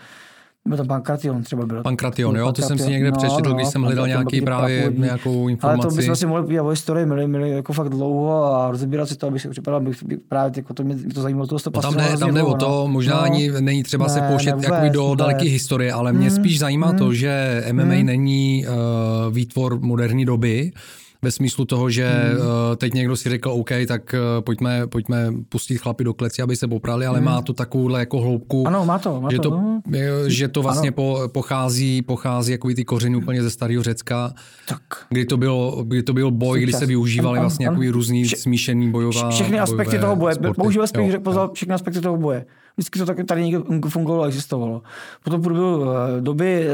Byl 0.69 0.77
to 0.77 0.85
Pankration 0.85 1.43
třeba 1.43 1.67
byl. 1.67 1.83
Pankration, 1.83 2.37
jo, 2.37 2.53
to 2.53 2.63
jsem 2.63 2.79
si 2.79 2.91
někde 2.91 3.11
no, 3.11 3.17
přečetl, 3.17 3.51
no, 3.51 3.55
když 3.55 3.69
jsem 3.69 3.83
hledal 3.83 4.07
nějaký 4.07 4.41
právě 4.41 4.81
původní. 4.81 5.03
nějakou 5.03 5.49
informaci. 5.49 5.83
Ale 5.83 5.91
to 5.91 5.97
bychom 5.97 6.17
si 6.17 6.27
mohli 6.27 6.43
povídat 6.43 6.67
o 6.67 6.69
historii, 6.69 7.07
měli, 7.07 7.29
měli 7.29 7.51
jako 7.51 7.73
fakt 7.73 7.89
dlouho 7.89 8.45
a 8.55 8.71
rozebírat 8.71 9.09
si 9.09 9.17
to, 9.17 9.27
aby 9.27 9.39
se 9.39 9.49
připadal, 9.49 9.81
bych 9.81 10.05
právě 10.29 10.53
jako 10.57 10.75
to 10.75 10.83
mě, 10.85 10.95
mě 10.95 11.15
to 11.15 11.23
zajímalo, 11.23 11.47
to, 11.47 11.59
to 11.59 11.71
tam 11.71 11.95
ne, 11.95 12.17
tam 12.19 12.35
jde 12.35 12.43
o 12.43 12.55
to, 12.55 12.69
no. 12.69 12.89
možná 12.89 13.15
no, 13.15 13.23
ani 13.23 13.53
není 13.61 13.83
třeba 13.83 14.07
ne, 14.07 14.13
se 14.13 14.21
pouštět 14.21 14.57
ne, 14.57 14.91
do 14.91 15.15
daleké 15.15 15.45
historie, 15.45 15.93
ale 15.93 16.13
mě 16.13 16.29
hmm, 16.29 16.37
spíš 16.37 16.59
zajímá 16.59 16.89
hmm, 16.89 16.99
to, 16.99 17.15
že 17.15 17.65
MMA 17.73 17.83
hmm. 17.83 18.07
není 18.07 18.67
uh, 18.67 19.35
výtvor 19.35 19.81
moderní 19.81 20.25
doby, 20.25 20.73
ve 21.23 21.31
smyslu 21.31 21.65
toho, 21.65 21.91
že 21.91 22.09
hmm. 22.09 22.41
Eh, 22.73 22.77
teď 22.77 22.95
někdo 22.95 23.17
si 23.17 23.29
řekl, 23.29 23.51
OK, 23.51 23.71
tak 23.89 24.15
eh, 24.15 24.19
pojďme, 24.41 24.87
pojďme 24.87 25.33
pustit 25.49 25.79
chlapy 25.79 26.05
do 26.05 26.15
kleci, 26.15 26.43
aby 26.43 26.57
se 26.57 26.69
poprali, 26.69 27.07
ale 27.07 27.19
hmm. 27.19 27.27
má 27.27 27.43
to 27.43 27.53
takovouhle 27.53 28.01
jako 28.01 28.21
hloubku. 28.21 28.67
Ano, 28.67 28.85
má 28.85 28.99
to. 28.99 29.21
Má 29.21 29.31
že, 29.31 29.37
to, 29.37 29.43
to 29.43 29.51
no. 29.51 29.83
že 30.27 30.49
to 30.49 30.63
vlastně 30.63 30.93
po, 30.93 31.21
pochází, 31.33 32.03
pochází 32.03 32.53
jako 32.53 32.69
ty 32.69 32.85
kořeny 32.85 33.17
úplně 33.17 33.43
ze 33.43 33.51
starého 33.51 33.83
Řecka, 33.83 34.33
tak. 34.69 34.83
kdy 35.09 35.25
to 35.25 35.37
bylo, 35.37 35.85
kdy 35.85 36.03
to 36.03 36.13
byl 36.13 36.31
boj, 36.31 36.61
kdy 36.61 36.73
se 36.73 36.87
využívali 36.87 37.39
ano, 37.39 37.43
vlastně 37.43 37.67
jako 37.67 37.81
různý 37.91 38.25
Vše, 38.25 38.37
smíšený 38.37 38.91
bojová. 38.91 39.31
Všechny 39.31 39.61
aspekty 39.61 39.99
toho 39.99 40.17
boje. 40.17 40.35
Používal 40.57 40.87
spíš 40.87 41.15
pozval 41.23 41.51
všechny 41.53 41.75
aspekty 41.75 42.01
toho 42.01 42.17
boje. 42.17 42.45
Vždycky 42.77 42.99
to 42.99 43.07
taky 43.07 43.25
tady 43.25 43.45
někdo 43.45 43.65
fungovalo 43.89 44.25
existovalo. 44.25 44.83
Potom 45.25 45.41
v 45.41 45.45
průběhu 45.45 45.85
eh, 45.85 46.21
doby 46.21 46.67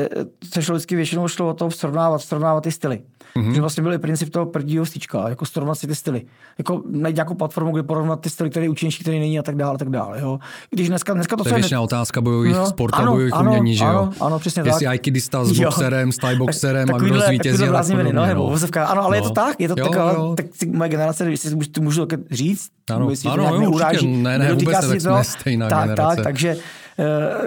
se 0.52 0.62
šlo 0.62 0.74
vždycky 0.74 0.96
většinou 0.96 1.28
šlo 1.28 1.48
o 1.48 1.54
to 1.54 1.70
srovnávat, 1.70 2.18
srovnávat 2.18 2.64
ty 2.64 2.72
styly. 2.72 3.02
Mm-hmm. 3.36 3.52
Že 3.52 3.60
vlastně 3.60 3.82
byl 3.82 3.98
princip 3.98 4.30
toho 4.30 4.46
prvního 4.46 4.86
stýčka, 4.86 5.28
jako 5.28 5.46
srovnat 5.46 5.74
si 5.74 5.86
ty 5.86 5.94
styly. 5.94 6.22
Jako 6.58 6.82
najít 6.90 7.16
nějakou 7.16 7.34
platformu, 7.34 7.72
kde 7.72 7.82
porovnat 7.82 8.20
ty 8.20 8.30
styly, 8.30 8.50
které 8.50 8.66
je 8.66 8.70
účinnější, 8.70 9.02
které 9.02 9.18
není 9.18 9.38
a 9.38 9.42
tak 9.42 9.56
dále, 9.56 9.74
a 9.74 9.78
tak 9.78 9.90
dále. 9.90 10.20
Jo. 10.20 10.38
Když 10.70 10.88
dneska, 10.88 11.14
dneska 11.14 11.36
to, 11.36 11.42
to 11.42 11.48
je 11.48 11.54
většiná 11.54 11.80
ne... 11.80 11.84
otázka 11.84 12.20
bojových 12.20 12.54
no, 12.54 12.66
sportů 12.66 13.02
bojových 13.06 13.34
ano, 13.34 13.50
umění, 13.50 13.76
že 13.76 13.84
jo? 13.84 13.90
Ano, 13.90 14.12
ano, 14.20 14.38
přesně 14.38 14.62
Jestli 14.64 14.84
tak. 14.84 14.90
aikidista 14.90 15.44
s 15.44 15.58
boxerem, 15.58 16.12
s 16.12 16.16
thai 16.16 16.36
boxerem 16.36 16.94
a 16.94 16.98
kdo 16.98 17.20
zvítězí. 17.20 17.64
No, 18.12 18.26
nebo 18.26 18.50
vozovka. 18.50 18.86
Ano, 18.86 19.02
ale 19.02 19.10
no. 19.10 19.14
je 19.14 19.22
to 19.22 19.28
no. 19.28 19.34
tak, 19.34 19.60
je 19.60 19.68
to 19.68 19.74
jo, 19.78 19.86
taková, 19.86 20.12
jo. 20.12 20.34
tak 20.36 20.46
moje 20.72 20.90
generace, 20.90 21.30
jestli 21.30 21.56
tu 21.56 21.82
můžu 21.82 22.06
říct, 22.30 22.68
ano, 22.90 23.10
jestli 23.10 23.30
ano, 23.30 23.44
jo, 23.44 23.70
určitě, 23.70 24.06
ne, 24.06 24.38
ne, 24.38 24.54
vůbec 24.54 24.88
ne, 24.88 25.00
tak 25.00 25.24
stejná 25.24 25.68
tak, 25.68 25.82
generace. 25.82 26.16
Tak, 26.16 26.24
takže 26.24 26.56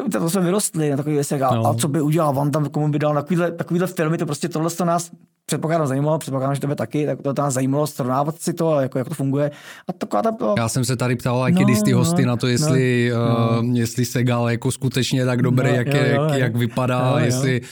uh, 0.01 0.09
to 0.09 0.29
jsme 0.29 0.41
vyrostli 0.41 0.89
na 0.89 0.97
takový 0.97 1.15
věcech. 1.15 1.41
A, 1.41 1.55
no. 1.55 1.67
a 1.67 1.73
co 1.73 1.87
by 1.87 2.01
udělal 2.01 2.49
tam, 2.51 2.65
komu 2.65 2.87
by 2.87 2.99
dal 2.99 3.13
takovýhle, 3.13 3.51
takovýhle 3.51 3.87
filmy, 3.87 4.17
to 4.17 4.25
prostě 4.25 4.49
tohle 4.49 4.69
to 4.69 4.85
nás 4.85 5.11
předpokládám 5.49 5.87
zajímalo, 5.87 6.17
předpokládám, 6.17 6.55
že 6.55 6.61
tebe 6.61 6.75
taky, 6.75 7.05
tak 7.05 7.21
to 7.21 7.33
nás 7.37 7.53
zajímalo 7.53 7.87
srovnávat 7.87 8.41
si 8.41 8.53
to, 8.53 8.79
jako, 8.79 8.97
jak 8.97 9.09
to 9.09 9.13
funguje. 9.13 9.51
A 9.87 9.93
taková 9.93 10.21
ta, 10.21 10.35
Já 10.57 10.69
jsem 10.69 10.85
se 10.85 10.95
tady 10.95 11.15
ptal 11.15 11.45
i 11.47 11.51
no, 11.51 11.83
ty 11.85 11.91
hosty 11.91 12.21
no, 12.25 12.27
na 12.27 12.37
to, 12.37 12.47
jestli, 12.47 13.11
no, 13.13 13.59
uh, 13.59 13.75
jestli 13.75 14.05
Segal 14.05 14.49
jako 14.49 14.71
skutečně 14.71 15.25
tak 15.25 15.41
dobrý, 15.41 15.69
no, 15.69 15.75
jak, 15.75 15.87
jo, 15.87 15.93
jo, 15.93 16.23
jak, 16.23 16.39
jak 16.39 16.55
vypadá, 16.55 17.11
jo, 17.11 17.25
jestli... 17.25 17.61
Jo. 17.63 17.69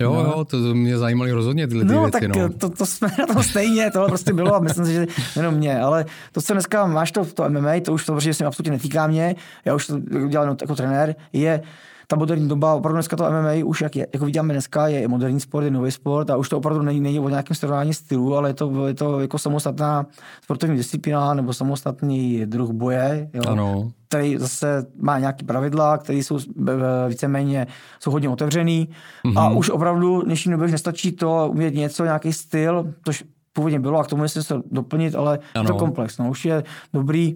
Jo, 0.00 0.12
no. 0.14 0.20
jo, 0.20 0.44
to 0.44 0.56
mě 0.56 0.98
zajímaly 0.98 1.32
rozhodně 1.32 1.66
tyhle 1.66 1.84
ty 1.84 1.92
no, 1.92 2.00
věci. 2.00 2.20
Tak 2.20 2.36
no, 2.36 2.48
to, 2.52 2.70
to 2.70 2.86
jsme 2.86 3.08
na 3.18 3.26
tom 3.26 3.42
stejně, 3.42 3.90
to 3.90 4.06
prostě 4.06 4.32
bylo 4.32 4.54
a 4.54 4.58
myslím 4.58 4.86
si, 4.86 4.92
že 4.92 5.06
jenom 5.36 5.54
mě, 5.54 5.80
ale 5.80 6.04
to, 6.32 6.40
co 6.40 6.52
dneska 6.52 6.86
máš 6.86 7.12
to, 7.12 7.24
to 7.24 7.48
MMA, 7.48 7.80
to 7.84 7.92
už 7.92 8.04
to, 8.04 8.20
se 8.20 8.44
absolutně 8.44 8.72
netýká 8.72 9.06
mě, 9.06 9.34
já 9.64 9.74
už 9.74 9.86
to 9.86 9.98
dělám 10.28 10.56
jako 10.60 10.74
trenér, 10.74 11.14
je 11.32 11.62
ta 12.06 12.16
moderní 12.16 12.48
doba, 12.48 12.74
opravdu 12.74 12.96
dneska 12.96 13.16
to 13.16 13.30
MMA 13.30 13.64
už, 13.64 13.80
jak 13.80 13.96
je, 13.96 14.06
jako 14.12 14.24
vidíme 14.24 14.54
dneska, 14.54 14.88
je 14.88 15.08
moderní 15.08 15.40
sport, 15.40 15.64
je 15.64 15.70
nový 15.70 15.90
sport 15.90 16.30
a 16.30 16.36
už 16.36 16.48
to 16.48 16.58
opravdu 16.58 16.82
není, 16.82 17.00
není 17.00 17.20
o 17.20 17.28
nějakém 17.28 17.54
srovnání 17.54 17.94
stylu, 17.94 18.36
ale 18.36 18.50
je 18.50 18.54
to, 18.54 18.86
je 18.86 18.94
to 18.94 19.20
jako 19.20 19.38
samostatná 19.38 20.06
sportovní 20.42 20.76
disciplína 20.76 21.34
nebo 21.34 21.52
samostatný 21.52 22.46
druh 22.46 22.70
boje, 22.70 23.30
jo, 23.34 23.42
ano. 23.46 23.90
který 24.08 24.36
zase 24.38 24.86
má 25.00 25.18
nějaký 25.18 25.44
pravidla, 25.44 25.98
které 25.98 26.18
jsou 26.18 26.38
víceméně 27.08 27.66
jsou 28.00 28.10
hodně 28.10 28.28
otevřený 28.28 28.88
mm-hmm. 29.24 29.40
a 29.40 29.50
už 29.50 29.70
opravdu 29.70 30.20
v 30.20 30.24
dnešní 30.24 30.52
době 30.52 30.66
už 30.66 30.72
nestačí 30.72 31.12
to 31.12 31.48
umět 31.50 31.74
něco, 31.74 32.04
nějaký 32.04 32.32
styl, 32.32 32.94
tož 33.04 33.24
původně 33.52 33.80
bylo 33.80 33.98
a 33.98 34.04
k 34.04 34.06
tomu 34.06 34.28
se 34.28 34.54
doplnit, 34.70 35.14
ale 35.14 35.38
ano. 35.54 35.64
je 35.64 35.66
to 35.66 35.74
komplex. 35.74 36.18
No, 36.18 36.30
už 36.30 36.44
je 36.44 36.64
dobrý 36.92 37.34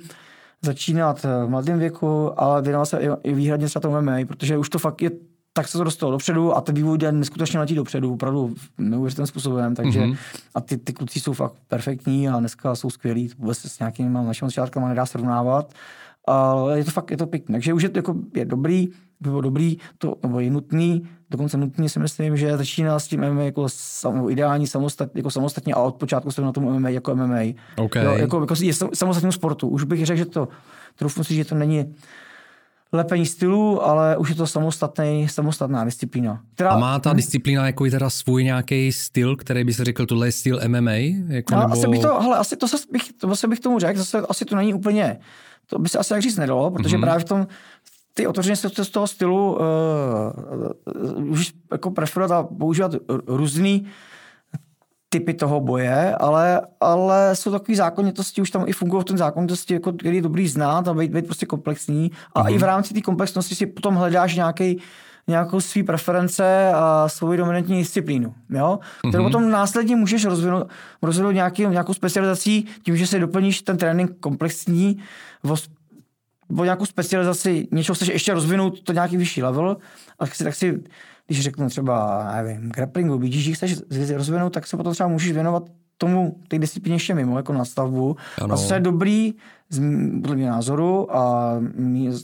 začínat 0.64 1.22
v 1.22 1.46
mladém 1.48 1.78
věku, 1.78 2.40
ale 2.40 2.62
věnovat 2.62 2.86
se 2.86 3.00
i 3.22 3.32
výhradně 3.32 3.66
třeba 3.66 3.80
tomu 3.80 4.00
MMA, 4.00 4.16
protože 4.26 4.58
už 4.58 4.68
to 4.68 4.78
fakt 4.78 5.02
je 5.02 5.10
tak 5.52 5.68
se 5.68 5.78
to 5.78 5.84
dostalo 5.84 6.12
dopředu 6.12 6.56
a 6.56 6.60
ten 6.60 6.74
vývoj 6.74 6.98
jde 6.98 7.12
neskutečně 7.12 7.58
letí 7.58 7.74
dopředu, 7.74 8.12
opravdu 8.12 8.54
neuvěřitelným 8.78 9.26
způsobem, 9.26 9.74
takže 9.74 10.00
mm-hmm. 10.00 10.16
a 10.54 10.60
ty, 10.60 10.76
ty 10.76 10.92
kluci 10.92 11.20
jsou 11.20 11.32
fakt 11.32 11.54
perfektní 11.68 12.28
a 12.28 12.40
dneska 12.40 12.74
jsou 12.74 12.90
skvělí, 12.90 13.30
vůbec 13.38 13.58
se 13.58 13.68
s 13.68 13.78
nějakými 13.78 14.10
našimi 14.10 14.48
začátkami 14.48 14.88
nedá 14.88 15.06
srovnávat, 15.06 15.74
ale 16.26 16.78
je 16.78 16.84
to 16.84 16.90
fakt, 16.90 17.10
je 17.10 17.16
to 17.16 17.26
pěkný, 17.26 17.52
takže 17.52 17.74
už 17.74 17.82
je, 17.82 17.90
jako, 17.94 18.14
je 18.36 18.44
dobrý, 18.44 18.88
by 19.20 19.30
bylo 19.30 19.40
dobrý, 19.40 19.76
to, 19.98 20.16
nebo 20.22 20.40
je 20.40 20.50
nutný, 20.50 21.08
dokonce 21.30 21.56
nutně 21.56 21.88
si 21.88 21.98
myslím, 21.98 22.36
že 22.36 22.56
začíná 22.56 22.98
s 22.98 23.08
tím 23.08 23.20
MMA 23.20 23.42
jako 23.42 23.64
sam, 23.68 24.30
ideální 24.30 24.66
samostatně, 24.66 25.18
jako 25.18 25.30
samostatně 25.30 25.74
a 25.74 25.80
od 25.80 25.94
počátku 25.94 26.30
se 26.30 26.42
na 26.42 26.52
tom 26.52 26.64
MMA 26.64 26.88
jako 26.88 27.14
MMA. 27.14 27.40
Okay. 27.76 28.04
Jo, 28.04 28.12
jako, 28.12 28.40
jako 28.40 28.54
je 28.60 28.72
samostatným 28.94 29.32
sportu. 29.32 29.68
Už 29.68 29.84
bych 29.84 30.06
řekl, 30.06 30.18
že 30.18 30.24
to, 30.24 30.48
troufnu 30.96 31.24
si, 31.24 31.34
že 31.34 31.44
to 31.44 31.54
není 31.54 31.94
lepení 32.92 33.26
stylu, 33.26 33.86
ale 33.86 34.16
už 34.16 34.28
je 34.28 34.34
to 34.34 34.46
samostatný, 34.46 35.28
samostatná 35.28 35.84
disciplína. 35.84 36.40
Která... 36.54 36.70
A 36.70 36.78
má 36.78 36.98
ta 36.98 37.12
disciplína 37.12 37.66
jako 37.66 37.84
teda 37.90 38.10
svůj 38.10 38.44
nějaký 38.44 38.92
styl, 38.92 39.36
který 39.36 39.64
by 39.64 39.72
se 39.74 39.84
řekl, 39.84 40.06
tohle 40.06 40.26
je 40.28 40.32
styl 40.32 40.60
MMA? 40.68 40.90
Jako, 41.28 41.54
no, 41.54 41.60
nebo... 41.60 41.72
asi 41.72 41.88
bych 41.88 42.00
to, 42.00 42.20
hele, 42.20 42.38
asi 42.38 42.56
to, 42.56 42.66
bych, 42.92 43.02
to 43.12 43.36
se 43.36 43.48
bych 43.48 43.60
tomu 43.60 43.78
řekl, 43.78 43.98
zase 43.98 44.20
asi 44.28 44.44
to 44.44 44.56
není 44.56 44.74
úplně, 44.74 45.18
to 45.66 45.78
by 45.78 45.88
se 45.88 45.98
asi 45.98 46.12
jak 46.12 46.22
říct 46.22 46.36
nedalo, 46.36 46.70
protože 46.70 46.96
mm-hmm. 46.96 47.00
právě 47.00 47.20
v 47.20 47.24
tom, 47.24 47.46
ty 48.14 48.26
otevřeně 48.26 48.56
se 48.56 48.84
z 48.84 48.90
toho 48.90 49.06
stylu 49.06 49.58
uh, 49.58 51.30
už 51.30 51.52
jako 51.72 51.90
preferovat 51.90 52.30
a 52.30 52.42
používat 52.42 52.92
různý 53.26 53.86
typy 55.08 55.34
toho 55.34 55.60
boje, 55.60 56.14
ale, 56.14 56.60
ale 56.80 57.36
jsou 57.36 57.50
takové 57.50 57.76
zákonitosti, 57.76 58.42
už 58.42 58.50
tam 58.50 58.64
i 58.66 58.72
fungují 58.72 59.02
v 59.02 59.04
tom 59.04 59.18
zákonitosti, 59.18 59.74
jako, 59.74 59.92
který 59.92 60.16
je 60.16 60.22
dobrý 60.22 60.48
znát 60.48 60.88
a 60.88 60.94
být, 60.94 61.12
být 61.12 61.24
prostě 61.26 61.46
komplexní. 61.46 62.10
A 62.34 62.42
mm. 62.42 62.48
i 62.48 62.58
v 62.58 62.62
rámci 62.62 62.94
té 62.94 63.00
komplexnosti 63.00 63.54
si 63.54 63.66
potom 63.66 63.94
hledáš 63.94 64.34
nějaký 64.34 64.80
nějakou 65.28 65.60
svý 65.60 65.82
preference 65.82 66.72
a 66.74 67.08
svou 67.08 67.36
dominantní 67.36 67.78
disciplínu, 67.78 68.34
jo? 68.50 68.78
Kterou 68.98 69.24
mm-hmm. 69.24 69.26
potom 69.26 69.50
následně 69.50 69.96
můžeš 69.96 70.24
rozvinout, 70.24 70.68
rozvinout 71.02 71.34
nějaký, 71.34 71.66
nějakou 71.66 71.94
specializací 71.94 72.66
tím, 72.82 72.96
že 72.96 73.06
si 73.06 73.20
doplníš 73.20 73.62
ten 73.62 73.76
trénink 73.76 74.10
komplexní 74.20 74.98
o 75.50 75.56
nějakou 76.62 76.86
specializaci, 76.86 77.68
něčeho 77.72 77.94
chceš 77.94 78.08
ještě 78.08 78.34
rozvinout, 78.34 78.82
to 78.82 78.92
nějaký 78.92 79.16
vyšší 79.16 79.42
level, 79.42 79.76
a 80.18 80.26
tak 80.26 80.34
si, 80.34 80.44
tak 80.44 80.54
si 80.54 80.82
když 81.26 81.42
řeknu 81.42 81.68
třeba, 81.68 82.28
nevím, 82.34 82.68
grapplingu, 82.68 83.18
BGG 83.18 83.54
chceš 83.54 83.76
rozvinout, 84.14 84.50
tak 84.50 84.66
se 84.66 84.76
potom 84.76 84.92
třeba 84.92 85.08
můžeš 85.08 85.32
věnovat 85.32 85.62
tomu, 85.98 86.36
té 86.48 86.58
disciplíně 86.58 86.94
ještě 86.94 87.14
mimo, 87.14 87.36
jako 87.36 87.52
na 87.52 87.64
stavbu. 87.64 88.16
Ano. 88.42 88.54
A 88.54 88.58
co 88.58 88.74
je 88.74 88.80
dobrý, 88.80 89.34
z, 89.70 89.80
podle 90.20 90.36
mě 90.36 90.50
názoru 90.50 91.16
a 91.16 91.54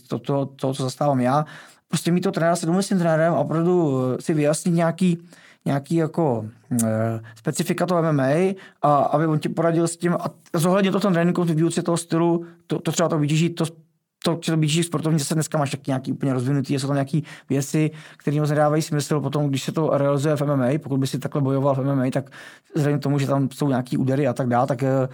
to, 0.09 0.19
to, 0.19 0.47
to, 0.47 0.75
co 0.75 0.83
zastávám 0.83 1.21
já, 1.21 1.45
prostě 1.89 2.13
mít 2.13 2.21
to 2.21 2.33
trenéra 2.33 2.57
se 2.57 2.67
domluvit 2.67 2.83
s 2.83 2.89
tím 2.89 2.99
trenérem 2.99 3.33
a 3.33 3.39
opravdu 3.39 4.01
si 4.21 4.35
vyjasnit 4.35 4.75
nějaký, 4.75 5.19
nějaký 5.65 5.95
jako 5.95 6.47
e, 6.85 7.21
specifika 7.35 7.87
toho 7.87 8.13
MMA 8.13 8.55
a 8.83 8.95
aby 8.97 9.27
on 9.27 9.39
ti 9.39 9.49
poradil 9.49 9.89
s 9.89 9.97
tím 9.97 10.13
a 10.15 10.31
zohledně 10.55 10.93
to 10.93 11.01
ten 11.01 11.13
tréninku 11.13 11.45
výuce 11.45 11.83
toho 11.83 11.97
stylu, 11.97 12.45
to, 12.67 12.79
to 12.79 12.93
třeba 12.93 13.09
to 13.09 13.19
BGG, 13.19 13.55
to 13.57 13.65
to, 14.27 14.37
to 14.37 14.57
běží 14.57 14.83
sportovní 14.83 15.19
zase 15.19 15.35
dneska 15.35 15.59
máš 15.59 15.71
taky 15.71 15.83
nějaký 15.87 16.13
úplně 16.13 16.33
rozvinutý, 16.33 16.79
jsou 16.79 16.87
tam 16.87 16.97
nějaké 16.97 17.21
věci, 17.49 17.91
které 18.17 18.41
moc 18.41 18.51
nedávají 18.51 18.83
smysl 18.83 19.21
potom, 19.21 19.49
když 19.49 19.63
se 19.63 19.73
to 19.73 19.91
realizuje 19.93 20.37
v 20.37 20.43
MMA, 20.43 20.67
pokud 20.83 21.01
by 21.01 21.07
si 21.07 21.19
takhle 21.19 21.43
bojoval 21.43 21.75
v 21.75 21.85
MMA, 21.85 22.11
tak 22.13 22.31
vzhledem 22.75 23.01
tomu, 23.01 23.19
že 23.19 23.27
tam 23.27 23.49
jsou 23.51 23.69
nějaké 23.69 23.99
údery 23.99 24.29
a 24.29 24.33
tak 24.33 24.49
dále, 24.49 24.67
tak 24.67 24.83
eh, 24.83 25.09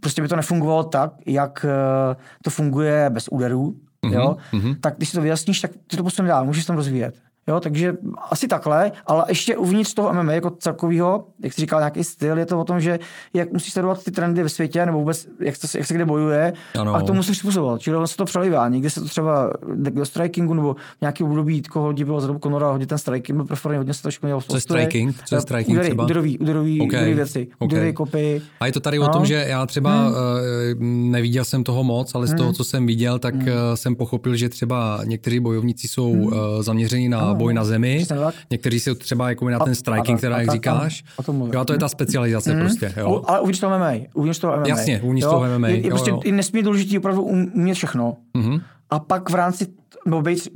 prostě 0.00 0.22
by 0.22 0.28
to 0.28 0.36
nefungovalo 0.36 0.84
tak, 0.84 1.12
jak 1.26 1.66
eh, 1.68 2.16
to 2.42 2.50
funguje 2.50 3.10
bez 3.10 3.28
úderů, 3.30 3.76
mm-hmm, 4.02 4.12
jo? 4.12 4.36
Mm-hmm. 4.52 4.76
tak 4.80 4.96
když 4.96 5.08
si 5.08 5.16
to 5.16 5.22
vyjasníš, 5.22 5.60
tak 5.60 5.70
ty 5.86 5.96
to 5.96 6.02
posune 6.02 6.28
dál, 6.28 6.44
můžeš 6.44 6.64
tam 6.64 6.76
rozvíjet. 6.76 7.25
Jo, 7.48 7.60
takže 7.60 7.94
asi 8.30 8.48
takhle, 8.48 8.92
ale 9.06 9.24
ještě 9.28 9.56
uvnitř 9.56 9.94
toho 9.94 10.12
MMA 10.12 10.32
jako 10.32 10.50
celkového, 10.50 11.26
jak 11.42 11.52
jsi 11.52 11.60
říkal, 11.60 11.80
nějaký 11.80 12.04
styl, 12.04 12.38
je 12.38 12.46
to 12.46 12.60
o 12.60 12.64
tom, 12.64 12.80
že 12.80 12.98
jak 13.34 13.52
musíš 13.52 13.72
sledovat 13.72 14.04
ty 14.04 14.10
trendy 14.10 14.42
ve 14.42 14.48
světě, 14.48 14.86
nebo 14.86 14.98
vůbec 14.98 15.28
jak, 15.40 15.58
to, 15.58 15.66
jak 15.78 15.86
se 15.86 15.94
kde 15.94 16.04
bojuje, 16.04 16.52
ano. 16.80 16.94
a 16.94 17.00
k 17.00 17.06
tomu 17.06 17.16
musíš 17.16 17.38
způsobovat. 17.38 17.80
Čili 17.80 17.96
on 17.96 18.06
se 18.06 18.16
to 18.16 18.24
přelivá. 18.24 18.68
Někdy 18.68 18.90
se 18.90 19.00
to 19.00 19.06
třeba 19.06 19.52
do 19.76 20.04
strikingu, 20.04 20.54
nebo 20.54 20.76
nějaký 21.00 21.24
období, 21.24 21.62
koho 21.62 21.84
hodně 21.84 22.04
bylo 22.04 22.20
za 22.20 22.26
dobu 22.26 22.38
Konora, 22.38 22.70
hodně 22.70 22.86
ten 22.86 22.98
striking 22.98 23.36
byl 23.36 23.44
preferovaný, 23.44 23.78
hodně 23.78 23.94
se 23.94 24.02
to 24.02 24.26
dělal 24.26 24.40
Co 24.40 24.56
je 24.56 24.60
striking? 24.60 25.16
Co 25.24 25.34
je 25.34 25.40
striking 25.40 25.80
třeba? 25.80 26.04
Úderový, 26.04 26.38
úderový, 26.38 26.80
okay. 26.80 26.86
úderový 26.88 27.14
věci, 27.14 27.48
okay. 27.58 27.92
kopy. 27.92 28.42
A 28.60 28.66
je 28.66 28.72
to 28.72 28.80
tady 28.80 28.98
no. 28.98 29.04
o 29.04 29.08
tom, 29.08 29.26
že 29.26 29.44
já 29.48 29.66
třeba 29.66 30.04
hmm. 30.04 30.14
uh, 30.14 31.10
neviděl 31.10 31.44
jsem 31.44 31.64
toho 31.64 31.84
moc, 31.84 32.14
ale 32.14 32.26
z 32.26 32.34
toho, 32.34 32.48
hmm. 32.48 32.54
co 32.54 32.64
jsem 32.64 32.86
viděl, 32.86 33.18
tak 33.18 33.34
hmm. 33.34 33.48
uh, 33.48 33.54
jsem 33.74 33.96
pochopil, 33.96 34.36
že 34.36 34.48
třeba 34.48 35.00
někteří 35.04 35.40
bojovníci 35.40 35.88
jsou 35.88 36.12
hmm. 36.12 36.22
uh, 36.22 36.32
zaměření 36.60 37.08
na 37.08 37.35
boj 37.36 37.54
na 37.54 37.64
zemi. 37.64 38.06
Někteří 38.50 38.80
jsou 38.80 38.94
třeba 38.94 39.28
jako 39.28 39.48
na 39.48 39.58
ten 39.58 39.74
striking, 39.74 40.18
která 40.18 40.40
jak 40.40 40.50
říkáš. 40.50 41.04
Jo, 41.52 41.64
to 41.64 41.72
je 41.72 41.78
ta 41.78 41.88
specializace 41.88 42.54
mm. 42.54 42.60
prostě. 42.60 42.94
Jo. 42.96 43.22
Ale 43.26 43.40
uvnitř 43.40 43.60
toho 43.60 43.78
MMA. 43.78 43.92
Uvnitř 44.14 44.38
toho 44.38 44.56
MMA. 44.56 44.66
Jasně, 44.66 45.00
uvnitř 45.02 45.26
toho 45.26 45.58
MMA. 45.58 45.68
Je, 45.68 45.76
je 45.76 45.90
prostě 45.90 46.10
jo. 46.10 46.20
nesmí 46.30 46.62
důležitý 46.62 46.98
opravdu 46.98 47.22
umět 47.22 47.74
všechno. 47.74 48.16
Mm-hmm. 48.34 48.60
A 48.90 48.98
pak 48.98 49.30
v 49.30 49.34
rámci 49.34 49.66
nebo 50.06 50.22
být, 50.22 50.48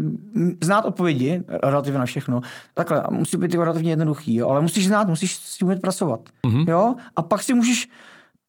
znát 0.62 0.84
odpovědi 0.84 1.42
relativně 1.62 1.98
na 1.98 2.06
všechno. 2.06 2.40
Takhle, 2.74 3.04
musí 3.10 3.36
být 3.36 3.54
relativně 3.54 3.92
jednoduchý, 3.92 4.34
jo? 4.34 4.48
ale 4.48 4.60
musíš 4.60 4.86
znát, 4.86 5.08
musíš 5.08 5.36
s 5.36 5.58
tím 5.58 5.68
umět 5.68 5.80
pracovat. 5.80 6.20
Mm-hmm. 6.46 6.70
Jo? 6.70 6.94
A 7.16 7.22
pak 7.22 7.42
si 7.42 7.54
můžeš 7.54 7.88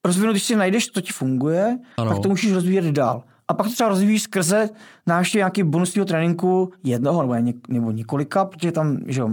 rozvinout, 0.06 0.34
když 0.34 0.44
si 0.44 0.56
najdeš, 0.56 0.88
to 0.88 1.02
ti 1.02 1.14
funguje, 1.14 1.78
ano. 1.98 2.12
tak 2.12 2.20
to 2.20 2.30
můžeš 2.30 2.54
rozvíjet 2.54 2.86
dál. 2.86 3.24
A 3.52 3.54
pak 3.54 3.68
to 3.68 3.74
třeba 3.74 3.90
rozvíjíš 3.90 4.22
skrze 4.22 4.70
návštěvy 5.08 5.40
nějaký 5.40 5.64
bonusního 5.64 6.06
tréninku 6.06 6.72
jednoho 6.84 7.22
nebo, 7.22 7.36
něk, 7.36 7.68
nebo 7.70 7.92
několika, 7.92 8.46
protože 8.46 8.72
tam, 8.72 8.98
že 9.08 9.22
jo, 9.22 9.30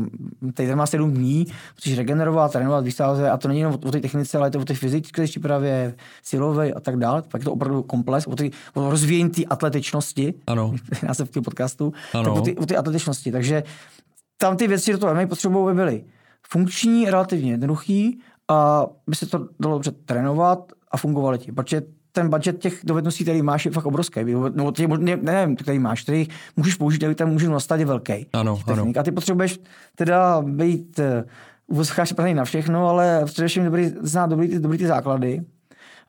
tady 0.54 0.74
má 0.74 0.86
sedm 0.86 1.12
dní, 1.12 1.46
musíš 1.76 1.98
regenerovat, 1.98 2.52
trénovat, 2.52 2.84
vystávat, 2.84 3.20
a 3.20 3.36
to 3.36 3.48
není 3.48 3.60
jenom 3.60 3.74
o, 3.74 3.88
o 3.88 3.90
té 3.90 4.00
technice, 4.00 4.38
ale 4.38 4.46
je 4.46 4.50
to 4.50 4.58
o 4.58 4.64
té 4.64 4.74
fyzické 4.74 5.24
přípravě, 5.24 5.94
silové 6.22 6.72
a 6.72 6.80
tak 6.80 6.96
dále. 6.96 7.22
Pak 7.22 7.40
je 7.40 7.44
to 7.44 7.52
opravdu 7.52 7.82
komplex, 7.82 8.26
o, 8.26 8.36
ty, 8.36 8.50
o 8.74 8.90
rozvíjení 8.90 9.30
té 9.30 9.44
atletičnosti. 9.44 10.34
Ano. 10.46 10.74
Já 11.02 11.14
jsem 11.14 11.26
v 11.26 11.30
tom 11.30 11.42
podcastu. 11.42 11.92
Ano. 12.14 12.24
Tak 12.24 12.34
o 12.34 12.40
ty, 12.40 12.76
o 12.76 12.78
atletičnosti. 12.78 13.32
Takže 13.32 13.62
tam 14.38 14.56
ty 14.56 14.68
věci 14.68 14.92
do 14.92 14.98
toho 14.98 15.14
mají 15.14 15.26
potřebují, 15.26 15.64
aby 15.64 15.74
byly 15.74 16.04
funkční, 16.50 17.10
relativně 17.10 17.50
jednoduchý, 17.50 18.20
a 18.48 18.86
by 19.06 19.16
se 19.16 19.26
to 19.26 19.48
dalo 19.60 19.74
dobře 19.74 19.90
trénovat 19.90 20.72
a 20.90 20.96
fungovalo 20.96 21.36
ti. 21.36 21.52
Protože 21.52 21.82
ten 22.12 22.30
budget 22.30 22.58
těch 22.58 22.80
dovedností, 22.84 23.24
který 23.24 23.42
máš, 23.42 23.64
je 23.64 23.70
fakt 23.70 23.86
obrovský. 23.86 24.20
No, 24.54 24.72
tě, 24.72 24.88
ne, 24.88 25.16
nevím, 25.16 25.56
který 25.56 25.78
máš, 25.78 26.02
který 26.02 26.28
můžeš 26.56 26.74
použít, 26.74 26.98
který 26.98 27.14
tam 27.14 27.28
můžeš 27.28 27.48
nastat 27.48 27.80
je 27.80 27.86
velký. 27.86 28.26
Ano, 28.32 28.58
ano. 28.66 28.92
A 29.00 29.02
ty 29.02 29.12
potřebuješ 29.12 29.60
teda 29.94 30.42
být 30.42 30.98
eh, 30.98 31.24
uvozcháš 31.66 32.14
na 32.32 32.44
všechno, 32.44 32.88
ale 32.88 33.24
především 33.24 33.64
dobrý, 33.64 33.90
znát 34.00 34.30
dobrý, 34.30 34.48
ty, 34.48 34.58
dobrý 34.58 34.78
ty 34.78 34.86
základy 34.86 35.42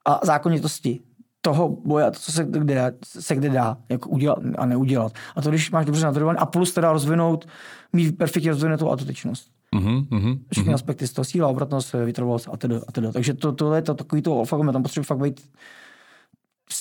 a 0.05 0.19
zákonitosti 0.23 0.99
toho 1.41 1.69
boje 1.69 2.05
a 2.05 2.11
to, 2.11 2.19
co 2.19 2.31
se 2.31 2.43
kde, 2.43 2.91
se 3.03 3.35
kde 3.35 3.49
dá 3.49 3.77
jako 3.89 4.09
udělat 4.09 4.39
a 4.57 4.65
neudělat. 4.65 5.11
A 5.35 5.41
to, 5.41 5.49
když 5.49 5.71
máš 5.71 5.85
dobře 5.85 6.05
natrénovaný 6.05 6.39
a 6.39 6.45
plus 6.45 6.73
teda 6.73 6.91
rozvinout, 6.91 7.47
mít 7.93 8.17
perfektně 8.17 8.51
rozvinutou 8.51 8.91
atletičnost. 8.91 9.51
Uh-huh, 9.75 10.07
uh-huh, 10.07 10.39
Všechny 10.51 10.71
uh-huh. 10.71 10.75
aspekty 10.75 11.07
z 11.07 11.13
toho 11.13 11.25
síla, 11.25 11.47
obratnost, 11.47 11.93
vytrvalost 11.93 12.49
a 12.51 12.57
tedy. 12.57 12.75
A 12.87 12.91
tedy. 12.91 13.11
Takže 13.11 13.33
to, 13.33 13.51
tohle 13.51 13.77
je 13.77 13.81
to 13.81 13.93
takový 13.93 14.21
to 14.21 14.39
alfa, 14.39 14.57
tam 14.57 14.83
potřebuje 14.83 15.05
fakt 15.05 15.17
být 15.17 15.49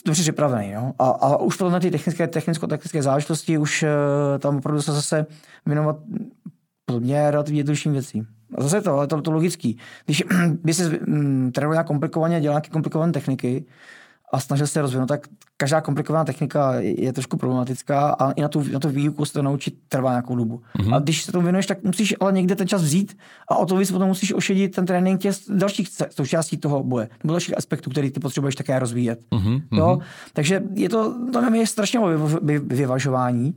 dobře 0.07 0.23
připravený. 0.23 0.71
Jo? 0.71 0.93
A, 0.99 1.09
a 1.09 1.37
už 1.37 1.57
potom 1.57 1.73
na 1.73 1.81
ty 1.81 1.91
technické, 1.91 2.27
technicko-taktické 2.27 3.03
záležitosti 3.03 3.59
už 3.59 3.83
uh, 3.83 3.89
tam 4.39 4.57
opravdu 4.57 4.83
se 4.83 4.93
zase 4.93 5.27
věnovat 5.67 5.97
podle 6.85 7.01
mě 7.01 7.31
relativně 7.31 7.61
jednodušším 7.61 7.93
věcím. 7.93 8.27
A 8.55 8.63
zase 8.63 8.81
to, 8.81 8.93
ale 8.93 9.07
to, 9.07 9.23
to 9.23 9.31
logický. 9.31 9.79
Když 10.05 10.25
by 10.65 10.75
se 10.75 10.99
mm, 11.07 11.53
trénoval 11.53 11.75
nějak 11.75 11.87
komplikovaně, 11.87 12.41
dělal 12.41 12.55
nějaké 12.55 12.71
komplikované 12.71 13.13
techniky, 13.13 13.65
a 14.33 14.41
snažil 14.41 14.67
se 14.67 14.83
rozvinout, 14.83 15.07
tak 15.07 15.27
každá 15.57 15.81
komplikovaná 15.81 16.25
technika 16.25 16.75
je 16.81 17.13
trošku 17.13 17.37
problematická 17.37 18.11
a 18.11 18.33
i 18.33 18.43
na 18.43 18.49
tu, 18.49 18.65
na 18.73 18.79
tu 18.79 18.89
výuku 18.89 19.25
se 19.25 19.33
to 19.33 19.43
naučit 19.43 19.75
trvá 19.89 20.11
nějakou 20.11 20.37
dobu. 20.37 20.63
Mm-hmm. 20.79 20.95
A 20.95 20.99
když 20.99 21.25
se 21.25 21.33
tomu 21.33 21.43
věnuješ, 21.43 21.67
tak 21.67 21.83
musíš 21.83 22.15
ale 22.21 22.33
někde 22.33 22.55
ten 22.55 22.69
čas 22.69 22.83
vzít 22.83 23.19
a 23.51 23.57
o 23.57 23.67
to 23.67 23.77
víc 23.77 23.91
potom 23.91 24.09
musíš 24.09 24.33
ošedit 24.33 24.75
ten 24.75 24.87
trénink 24.87 25.21
těch 25.21 25.35
dalších 25.49 25.89
součástí 26.11 26.57
toho 26.57 26.83
boje, 26.83 27.09
nebo 27.25 27.33
dalších 27.33 27.57
aspektů, 27.57 27.91
který 27.91 28.11
ty 28.11 28.21
potřebuješ 28.21 28.55
také 28.55 28.79
rozvíjet. 28.79 29.21
Mm-hmm. 29.31 29.63
Jo? 29.73 29.99
Takže 30.33 30.63
je 30.75 30.89
to, 30.89 31.15
to 31.33 31.55
je 31.55 31.67
strašně 31.67 32.01
vyvažování. 32.61 33.55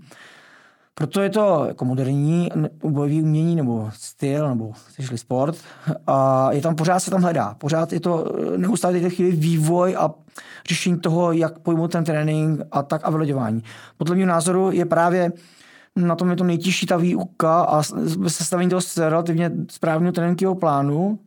Proto 0.93 1.21
je 1.21 1.30
to 1.30 1.65
jako 1.67 1.86
moderní 1.86 2.49
bojový 2.88 3.21
umění 3.21 3.56
nebo 3.56 3.89
styl 3.93 4.49
nebo 4.49 4.71
chceš 4.71 5.21
sport 5.21 5.58
a 6.08 6.47
je 6.51 6.62
tam 6.62 6.75
pořád 6.75 6.99
se 6.99 7.12
tam 7.12 7.21
hledá. 7.21 7.56
Pořád 7.58 7.93
je 7.93 7.99
to 7.99 8.25
neustále 8.58 8.97
je 8.97 9.10
chvíli 9.10 9.32
vývoj 9.32 9.95
a 9.95 10.12
řešení 10.69 10.99
toho, 10.99 11.32
jak 11.32 11.60
pojmout 11.60 11.91
ten 11.91 12.04
trénink 12.04 12.62
a 12.71 12.84
tak 12.84 13.01
a 13.04 13.10
vyloďování. 13.10 13.63
Podle 13.97 14.15
mého 14.15 14.27
názoru 14.27 14.71
je 14.71 14.86
právě 14.86 15.32
na 15.95 16.15
tom 16.15 16.30
je 16.30 16.36
to 16.36 16.43
nejtěžší 16.43 16.86
ta 16.86 16.97
výuka 16.97 17.62
a 17.62 17.84
sestavení 18.27 18.69
toho 18.69 18.82
relativně 18.97 19.51
správného 19.69 20.12
tréninkového 20.12 20.56
plánu, 20.56 21.19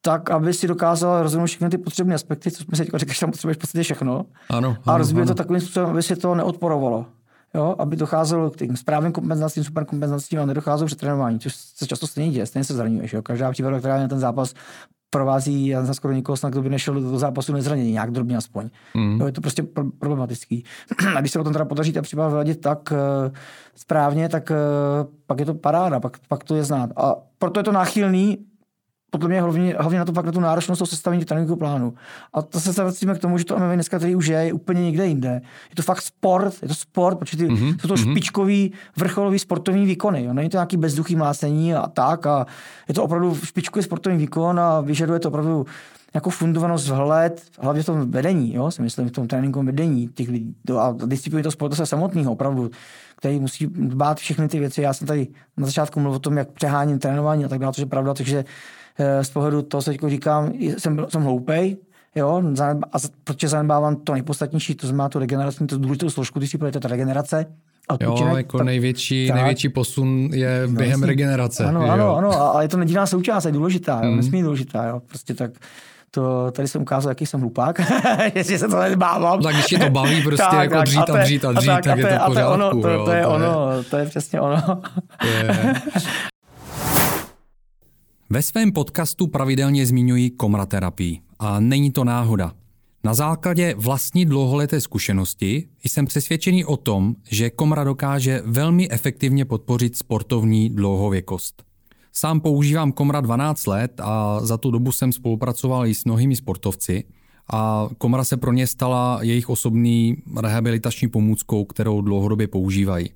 tak, 0.00 0.30
aby 0.30 0.54
si 0.54 0.68
dokázal 0.68 1.22
rozvinout 1.22 1.46
všechny 1.46 1.68
ty 1.68 1.78
potřebné 1.78 2.14
aspekty, 2.14 2.50
co 2.50 2.64
jsme 2.64 2.76
si 2.76 2.84
říkali, 2.84 3.04
že 3.08 3.20
tam 3.20 3.30
potřebuješ 3.30 3.56
v 3.56 3.60
podstatě 3.60 3.82
všechno. 3.82 4.26
Ano, 4.50 4.76
a 4.86 4.98
rozvíjet 4.98 5.26
to 5.26 5.34
takovým 5.34 5.60
způsobem, 5.60 5.90
aby 5.90 6.02
si 6.02 6.16
to 6.16 6.34
neodporovalo 6.34 7.06
jo, 7.54 7.74
aby 7.78 7.96
docházelo 7.96 8.50
k 8.50 8.56
tím 8.56 8.76
správným 8.76 9.12
kompenzacím, 9.12 9.64
superkompenzacím 9.64 10.40
a 10.40 10.46
nedocházelo 10.46 10.86
při 10.86 10.96
trénování, 10.96 11.38
což 11.38 11.54
se 11.54 11.86
často 11.86 12.06
stejně 12.06 12.30
děje, 12.30 12.46
stejně 12.46 12.64
se 12.64 12.74
zraňuješ. 12.74 13.12
Jo. 13.12 13.22
Každá 13.22 13.50
příprava, 13.50 13.78
která 13.78 13.94
je 13.96 14.02
na 14.02 14.08
ten 14.08 14.18
zápas 14.18 14.54
provází, 15.10 15.66
já 15.66 15.84
jsem 15.84 15.94
skoro 15.94 16.14
nikoho 16.14 16.36
snad, 16.36 16.50
kdo 16.50 16.62
by 16.62 16.70
nešel 16.70 16.94
do 16.94 17.18
zápasu 17.18 17.52
nezraněný, 17.52 17.92
nějak 17.92 18.10
drobně 18.10 18.36
aspoň. 18.36 18.70
Mm. 18.94 19.20
Jo, 19.20 19.26
je 19.26 19.32
to 19.32 19.40
prostě 19.40 19.62
problematický. 19.98 20.64
A 21.16 21.20
když 21.20 21.32
se 21.32 21.38
o 21.38 21.44
tom 21.44 21.52
teda 21.52 21.64
podaří 21.64 21.92
ta 21.92 22.02
příprava 22.02 22.28
vyladit 22.28 22.60
tak 22.60 22.92
uh, 22.92 23.32
správně, 23.74 24.28
tak 24.28 24.50
uh, 24.50 24.56
pak 25.26 25.40
je 25.40 25.46
to 25.46 25.54
paráda, 25.54 26.00
pak, 26.00 26.18
pak 26.28 26.44
to 26.44 26.54
je 26.56 26.64
znát. 26.64 26.90
A 26.96 27.14
proto 27.38 27.60
je 27.60 27.64
to 27.64 27.72
náchylný 27.72 28.38
podle 29.18 29.28
mě 29.28 29.40
hlavně, 29.40 29.74
hlavně 29.78 29.98
na 29.98 30.04
to 30.04 30.12
pak 30.12 30.26
na 30.26 30.32
tu 30.32 30.40
náročnost 30.40 30.78
toho 30.78 30.86
sestavení 30.86 31.24
tréninkového 31.24 31.56
plánu. 31.56 31.94
A 32.32 32.42
to 32.42 32.60
se 32.60 32.82
vracíme 32.82 33.14
k 33.14 33.18
tomu, 33.18 33.38
že 33.38 33.44
to 33.44 33.58
MMA 33.58 33.74
dneska, 33.74 33.98
který 33.98 34.14
už 34.14 34.26
je, 34.26 34.38
je 34.38 34.52
úplně 34.52 34.82
někde 34.82 35.06
jinde. 35.06 35.42
Je 35.70 35.76
to 35.76 35.82
fakt 35.82 36.02
sport, 36.02 36.54
je 36.62 36.68
to 36.68 36.74
sport, 36.74 37.18
protože 37.18 37.36
ty, 37.36 37.46
mm-hmm. 37.46 37.76
jsou 37.80 37.88
to 37.88 37.94
mm-hmm. 37.94 38.10
špičkový, 38.10 38.72
vrcholový 38.96 39.38
sportovní 39.38 39.86
výkony. 39.86 40.24
Jo. 40.24 40.32
Není 40.32 40.48
to 40.50 40.56
nějaký 40.56 40.76
bezduchý 40.76 41.16
mlácení 41.16 41.74
a 41.74 41.86
tak. 41.86 42.26
A 42.26 42.46
je 42.88 42.94
to 42.94 43.04
opravdu 43.04 43.34
špičkový 43.34 43.82
sportovní 43.82 44.18
výkon 44.18 44.60
a 44.60 44.80
vyžaduje 44.80 45.20
to 45.20 45.28
opravdu 45.28 45.66
jako 46.14 46.30
fundovanost 46.30 46.88
vhled, 46.88 47.42
hlavně 47.60 47.82
v 47.82 47.86
tom 47.86 48.10
vedení, 48.10 48.54
jo, 48.54 48.70
si 48.70 48.82
myslím, 48.82 49.08
v 49.08 49.12
tom 49.12 49.28
tréninkovém 49.28 49.66
vedení 49.66 50.08
těch 50.08 50.28
lidí 50.28 50.54
a 50.78 50.94
disciplíny 51.06 51.42
toho 51.42 51.52
sportu 51.52 51.76
se 51.76 51.86
samotného, 51.86 52.32
opravdu, 52.32 52.70
který 53.16 53.40
musí 53.40 53.66
dbát 53.66 54.18
všechny 54.18 54.48
ty 54.48 54.58
věci. 54.58 54.82
Já 54.82 54.92
jsem 54.92 55.06
tady 55.06 55.28
na 55.56 55.66
začátku 55.66 56.00
mluvil 56.00 56.16
o 56.16 56.18
tom, 56.18 56.36
jak 56.36 56.50
přeháním 56.50 56.98
trénování 56.98 57.44
a 57.44 57.48
tak 57.48 57.58
dále, 57.58 57.72
což 57.72 57.80
je 57.80 57.86
pravda, 57.86 58.14
takže 58.14 58.44
z 59.22 59.30
pohledu 59.30 59.62
toho 59.62 59.82
se 59.82 59.92
jako 59.92 60.10
říkám, 60.10 60.52
jsem, 60.78 61.06
jsem 61.08 61.22
hloupej, 61.22 61.76
jo, 62.14 62.42
a 62.92 62.98
protože 63.24 63.48
zanedbávám 63.48 63.96
to 63.96 64.12
nejpodstatnější, 64.12 64.74
to 64.74 64.86
znamená 64.86 65.08
tu 65.08 65.18
regeneraci, 65.18 65.66
to 65.66 65.78
důležitou 65.78 66.10
složku 66.10 66.38
disciplíny, 66.38 66.72
to 66.72 66.76
je 66.76 66.80
ta 66.80 66.88
regenerace. 66.88 67.46
A 67.88 67.96
jo, 68.00 68.36
jako 68.36 68.58
ta, 68.58 68.64
největší, 68.64 69.28
tak, 69.28 69.36
největší 69.36 69.68
posun 69.68 70.28
je 70.32 70.62
no, 70.66 70.72
během 70.72 70.90
jasný. 70.90 71.06
regenerace. 71.06 71.64
Ano, 71.64 71.82
jo. 71.82 71.88
ano, 71.88 72.16
ano, 72.16 72.40
ale 72.40 72.64
je 72.64 72.68
to 72.68 72.76
nedílná 72.76 73.06
součást, 73.06 73.44
je 73.44 73.52
důležitá, 73.52 74.00
mm. 74.00 74.08
jo, 74.08 74.16
nesmí 74.16 74.42
důležitá, 74.42 74.84
jo, 74.84 75.02
prostě 75.08 75.34
tak 75.34 75.50
to, 76.10 76.50
tady 76.50 76.68
jsem 76.68 76.82
ukázal, 76.82 77.10
jaký 77.10 77.26
jsem 77.26 77.40
hlupák, 77.40 77.80
jestli 78.34 78.58
se 78.58 78.68
to 78.68 78.80
nedbávám. 78.80 79.40
Tak 79.42 79.54
když 79.54 79.66
tě 79.66 79.78
to 79.78 79.90
baví 79.90 80.22
prostě 80.22 80.46
tak, 80.50 80.70
jako 80.70 80.82
dřít 80.82 81.10
a, 81.10 81.22
dřít 81.22 81.44
a 81.44 81.52
dřít, 81.52 81.70
a 81.70 81.74
tak, 81.74 81.84
tak 81.84 81.98
je 81.98 82.04
to 82.04 82.14
v 82.14 82.26
pořádku. 82.26 82.34
To, 82.34 82.52
ono, 82.52 82.70
to, 82.70 83.04
to 83.04 83.12
je 83.12 83.26
ono, 83.26 83.84
to 83.90 83.96
je 83.96 84.06
přesně 84.06 84.40
ono. 84.40 84.82
Je. 85.24 85.74
Ve 88.34 88.42
svém 88.42 88.72
podcastu 88.72 89.26
pravidelně 89.26 89.86
zmiňuji 89.86 90.30
komraterapii 90.30 91.20
a 91.38 91.60
není 91.60 91.92
to 91.92 92.04
náhoda. 92.04 92.52
Na 93.04 93.14
základě 93.14 93.74
vlastní 93.78 94.24
dlouholeté 94.24 94.80
zkušenosti 94.80 95.68
jsem 95.84 96.06
přesvědčený 96.06 96.64
o 96.64 96.76
tom, 96.76 97.14
že 97.30 97.50
komra 97.50 97.84
dokáže 97.84 98.42
velmi 98.44 98.90
efektivně 98.90 99.44
podpořit 99.44 99.96
sportovní 99.96 100.70
dlouhověkost. 100.70 101.62
Sám 102.12 102.40
používám 102.40 102.92
komra 102.92 103.20
12 103.20 103.66
let 103.66 104.00
a 104.00 104.40
za 104.40 104.56
tu 104.56 104.70
dobu 104.70 104.92
jsem 104.92 105.12
spolupracoval 105.12 105.86
i 105.86 105.94
s 105.94 106.04
mnohými 106.04 106.36
sportovci 106.36 107.04
a 107.52 107.88
komra 107.98 108.24
se 108.24 108.36
pro 108.36 108.52
ně 108.52 108.66
stala 108.66 109.18
jejich 109.22 109.48
osobní 109.48 110.16
rehabilitační 110.40 111.08
pomůckou, 111.08 111.64
kterou 111.64 112.00
dlouhodobě 112.00 112.48
používají. 112.48 113.10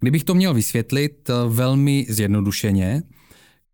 Kdybych 0.00 0.24
to 0.24 0.34
měl 0.34 0.54
vysvětlit 0.54 1.30
velmi 1.48 2.06
zjednodušeně, 2.08 3.02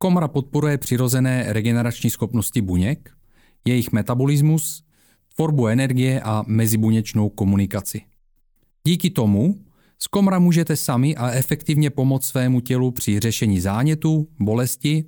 Komra 0.02 0.28
podporuje 0.28 0.78
přirozené 0.78 1.44
regenerační 1.48 2.10
schopnosti 2.10 2.60
buněk, 2.60 3.10
jejich 3.64 3.92
metabolismus, 3.92 4.84
tvorbu 5.34 5.66
energie 5.66 6.20
a 6.20 6.44
mezibuněčnou 6.46 7.28
komunikaci. 7.28 8.00
Díky 8.86 9.10
tomu 9.10 9.64
z 9.98 10.06
komra 10.06 10.38
můžete 10.38 10.76
sami 10.76 11.16
a 11.16 11.30
efektivně 11.30 11.90
pomoct 11.90 12.26
svému 12.26 12.60
tělu 12.60 12.90
při 12.90 13.20
řešení 13.20 13.60
zánětu, 13.60 14.28
bolesti, 14.38 15.04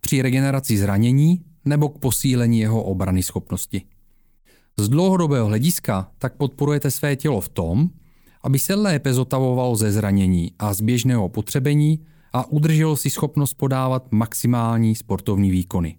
při 0.00 0.22
regeneraci 0.22 0.78
zranění 0.78 1.44
nebo 1.64 1.88
k 1.88 1.98
posílení 1.98 2.60
jeho 2.60 2.82
obrany 2.82 3.22
schopnosti. 3.22 3.82
Z 4.76 4.88
dlouhodobého 4.88 5.46
hlediska 5.46 6.10
tak 6.18 6.36
podporujete 6.36 6.90
své 6.90 7.16
tělo 7.16 7.40
v 7.40 7.48
tom, 7.48 7.90
aby 8.42 8.58
se 8.58 8.74
lépe 8.74 9.14
zotavovalo 9.14 9.76
ze 9.76 9.92
zranění 9.92 10.52
a 10.58 10.74
z 10.74 10.80
běžného 10.80 11.28
potřebení 11.28 12.06
a 12.34 12.46
udrželo 12.50 12.96
si 12.96 13.10
schopnost 13.10 13.54
podávat 13.54 14.06
maximální 14.10 14.94
sportovní 14.94 15.50
výkony. 15.50 15.96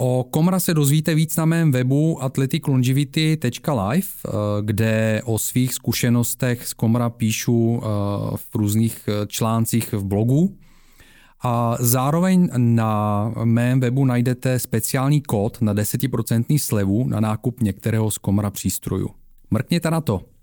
O 0.00 0.24
Komra 0.30 0.60
se 0.60 0.74
dozvíte 0.74 1.14
víc 1.14 1.36
na 1.36 1.44
mém 1.44 1.72
webu 1.72 2.22
athleticlongivity.live, 2.22 4.06
eh, 4.26 4.30
kde 4.62 5.22
o 5.24 5.38
svých 5.38 5.74
zkušenostech 5.74 6.66
z 6.66 6.72
Komra 6.72 7.10
píšu 7.10 7.80
eh, 7.82 7.86
v 8.36 8.54
různých 8.54 9.08
eh, 9.08 9.26
článcích 9.26 9.92
v 9.92 10.04
blogu. 10.04 10.56
A 11.42 11.76
zároveň 11.80 12.48
na 12.56 13.32
mém 13.44 13.80
webu 13.80 14.04
najdete 14.04 14.58
speciální 14.58 15.22
kód 15.22 15.58
na 15.60 15.74
10% 15.74 16.58
slevu 16.58 17.08
na 17.08 17.20
nákup 17.20 17.60
některého 17.60 18.10
z 18.10 18.18
Komra 18.18 18.50
přístrojů. 18.50 19.08
Mrkněte 19.50 19.90
na 19.90 20.00
to. 20.00 20.33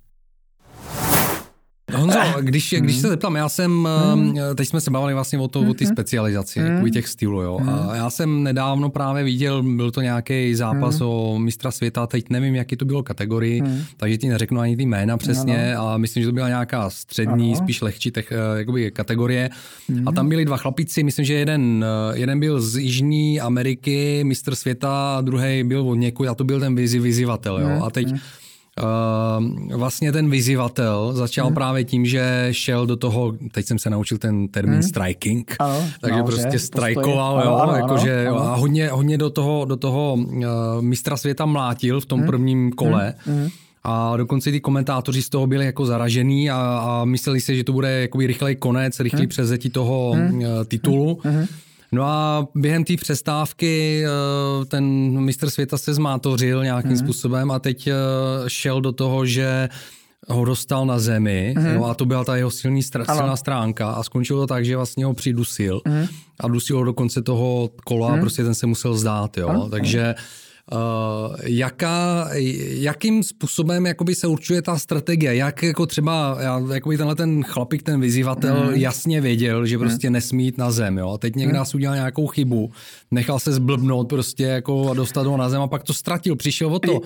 Honzo, 1.93 2.19
když, 2.41 2.75
když 2.79 2.95
se 2.95 3.07
zeptám, 3.07 3.35
já 3.35 3.49
jsem, 3.49 3.87
hmm. 4.13 4.35
teď 4.55 4.67
jsme 4.67 4.81
se 4.81 4.91
bavili 4.91 5.13
vlastně 5.13 5.39
o, 5.39 5.47
to, 5.47 5.59
o 5.59 5.73
ty 5.73 5.85
mhm. 5.85 5.93
specializaci, 5.93 6.59
hmm. 6.59 6.75
jako 6.75 6.89
těch 6.89 7.07
stylů, 7.07 7.41
jo. 7.41 7.59
A 7.89 7.95
já 7.95 8.09
jsem 8.09 8.43
nedávno 8.43 8.89
právě 8.89 9.23
viděl, 9.23 9.63
byl 9.63 9.91
to 9.91 10.01
nějaký 10.01 10.55
zápas 10.55 10.99
hmm. 10.99 11.09
o 11.09 11.39
mistra 11.39 11.71
světa, 11.71 12.07
teď 12.07 12.29
nevím, 12.29 12.55
jaký 12.55 12.75
to 12.75 12.85
bylo 12.85 13.03
kategorii, 13.03 13.61
hmm. 13.61 13.83
takže 13.97 14.17
ti 14.17 14.29
neřeknu 14.29 14.59
ani 14.59 14.77
ty 14.77 14.83
jména 14.83 15.17
přesně, 15.17 15.75
a 15.75 15.97
myslím, 15.97 16.23
že 16.23 16.27
to 16.27 16.33
byla 16.33 16.47
nějaká 16.47 16.89
střední, 16.89 17.55
spíš 17.55 17.81
lehčí 17.81 18.11
tech, 18.11 18.31
eh, 18.31 18.59
jakoby 18.59 18.91
kategorie. 18.91 19.49
Hmm. 19.89 20.07
A 20.07 20.11
tam 20.11 20.29
byli 20.29 20.45
dva 20.45 20.57
chlapici, 20.57 21.03
myslím, 21.03 21.25
že 21.25 21.33
jeden, 21.33 21.85
eh, 22.13 22.17
jeden 22.19 22.39
byl 22.39 22.61
z 22.61 22.75
Jižní 22.75 23.41
Ameriky, 23.41 24.23
mistr 24.23 24.55
světa, 24.55 25.17
a 25.17 25.21
druhý 25.21 25.63
byl 25.63 25.89
od 25.89 25.95
někud, 25.95 26.27
a 26.27 26.35
to 26.35 26.43
byl 26.43 26.59
ten 26.59 26.75
vyzývatel, 26.75 27.59
jo. 27.59 27.67
Hmm. 27.67 27.83
A 27.83 27.89
teď 27.89 28.07
hmm 28.07 28.19
Uh, 28.80 29.78
vlastně 29.78 30.11
ten 30.11 30.30
vyzývatel 30.30 31.13
začal 31.13 31.45
hmm. 31.45 31.55
právě 31.55 31.84
tím, 31.84 32.05
že 32.05 32.47
šel 32.51 32.86
do 32.86 32.95
toho, 32.95 33.34
teď 33.51 33.65
jsem 33.65 33.80
se 33.80 33.89
naučil 33.89 34.17
ten 34.17 34.47
termín 34.47 34.74
hmm. 34.74 34.84
striking, 34.84 35.55
ano, 35.59 35.84
takže 36.01 36.19
no, 36.19 36.26
prostě 36.26 36.59
strajkoval, 36.59 37.41
jo, 37.45 37.55
ano, 37.55 37.76
jakože 37.76 38.28
ano, 38.28 38.39
a 38.39 38.55
hodně, 38.55 38.89
hodně 38.89 39.17
do 39.17 39.30
toho, 39.30 39.65
do 39.65 39.78
toho 39.78 40.13
uh, 40.13 40.43
mistra 40.82 41.17
světa 41.17 41.45
mlátil 41.45 42.01
v 42.01 42.05
tom 42.05 42.19
hmm. 42.19 42.28
prvním 42.28 42.72
kole. 42.72 43.13
Hmm. 43.17 43.38
Hmm. 43.38 43.49
A 43.84 44.17
dokonce 44.17 44.51
ty 44.51 44.59
komentátoři 44.59 45.22
z 45.22 45.30
toho 45.30 45.47
byli 45.47 45.65
jako 45.65 45.86
zaražený 45.86 46.49
a, 46.49 46.57
a 46.57 47.05
mysleli 47.05 47.41
si, 47.41 47.55
že 47.55 47.63
to 47.63 47.74
bude 47.74 48.01
jakoby 48.01 48.28
rychlej 48.28 48.55
konec, 48.55 48.99
rychlý 48.99 49.19
hmm. 49.19 49.30
přezetí 49.30 49.69
toho 49.69 50.11
hmm. 50.11 50.43
titulu. 50.65 51.19
Hmm. 51.24 51.45
No 51.93 52.03
a 52.03 52.47
během 52.55 52.83
té 52.83 52.97
přestávky 52.97 54.03
eh, 54.05 54.65
ten 54.65 54.85
mistr 55.19 55.49
světa 55.49 55.77
se 55.77 55.93
zmátořil 55.93 56.63
nějakým 56.63 56.91
mm. 56.91 56.97
způsobem 56.97 57.51
a 57.51 57.59
teď 57.59 57.87
eh, 57.87 57.93
šel 58.47 58.81
do 58.81 58.91
toho, 58.91 59.25
že 59.25 59.69
ho 60.27 60.45
dostal 60.45 60.85
na 60.85 60.99
zemi 60.99 61.55
mm. 61.57 61.73
no 61.73 61.85
a 61.85 61.93
to 61.93 62.05
byla 62.05 62.23
ta 62.23 62.35
jeho 62.35 62.51
silný 62.51 62.81
str- 62.81 63.15
silná 63.15 63.35
stránka 63.35 63.91
a 63.91 64.03
skončilo 64.03 64.39
to 64.39 64.47
tak, 64.47 64.65
že 64.65 64.75
vlastně 64.75 65.05
ho 65.05 65.13
přidusil 65.13 65.81
mm. 65.87 66.05
a 66.39 66.47
dusil 66.47 66.77
ho 66.77 66.83
do 66.83 66.93
konce 66.93 67.21
toho 67.21 67.69
kola 67.85 68.09
mm. 68.09 68.13
a 68.13 68.17
prostě 68.17 68.43
ten 68.43 68.55
se 68.55 68.67
musel 68.67 68.97
zdát, 68.97 69.37
jo, 69.37 69.47
ano. 69.47 69.69
takže 69.69 70.01
ano 70.03 70.15
jaká, 71.43 72.30
jakým 72.74 73.24
způsobem 73.24 73.86
jakoby 73.86 74.16
se 74.16 74.28
určuje 74.28 74.62
ta 74.62 74.80
strategie? 74.80 75.36
Jak 75.36 75.64
jako 75.64 75.86
třeba 75.86 76.38
jakoby 76.74 76.97
tenhle 76.97 77.16
ten 77.16 77.43
chlapík, 77.43 77.84
ten 77.84 78.01
vyzývatel 78.01 78.64
mm. 78.64 78.74
jasně 78.74 79.22
věděl, 79.22 79.66
že 79.66 79.78
prostě 79.78 80.09
mm. 80.09 80.14
nesmí 80.14 80.45
jít 80.45 80.57
na 80.57 80.72
zem. 80.72 80.97
Jo? 80.97 81.12
A 81.12 81.18
teď 81.18 81.36
někdo 81.36 81.53
mm. 81.53 81.57
nás 81.57 81.76
udělal 81.76 81.95
nějakou 81.95 82.28
chybu, 82.28 82.72
nechal 83.12 83.39
se 83.39 83.51
zblbnout 83.51 84.09
prostě 84.09 84.43
jako 84.43 84.91
a 84.91 84.93
dostat 84.93 85.28
ho 85.28 85.38
na 85.38 85.49
zem 85.49 85.62
a 85.62 85.68
pak 85.68 85.84
to 85.84 85.93
ztratil, 85.93 86.36
přišel 86.36 86.76
o 86.76 86.80
to. 86.80 86.99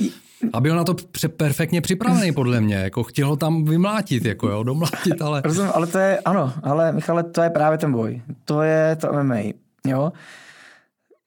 A 0.53 0.61
byl 0.61 0.75
na 0.75 0.83
to 0.83 0.93
pře- 0.93 1.27
perfektně 1.27 1.81
připravený 1.81 2.31
podle 2.31 2.61
mě, 2.61 2.75
jako 2.75 3.03
chtěl 3.03 3.27
ho 3.27 3.35
tam 3.35 3.65
vymlátit, 3.65 4.25
jako 4.25 4.49
jo, 4.49 4.63
domlátit, 4.63 5.21
ale... 5.21 5.41
Rozumím, 5.45 5.71
ale 5.75 5.87
to 5.87 5.97
je, 5.97 6.19
ano, 6.19 6.53
ale 6.63 6.91
Michale, 6.91 7.23
to 7.23 7.41
je 7.41 7.49
právě 7.49 7.77
ten 7.77 7.91
boj. 7.91 8.21
To 8.45 8.61
je 8.61 8.95
to 8.95 9.13
MMA, 9.13 9.39
jo 9.87 10.11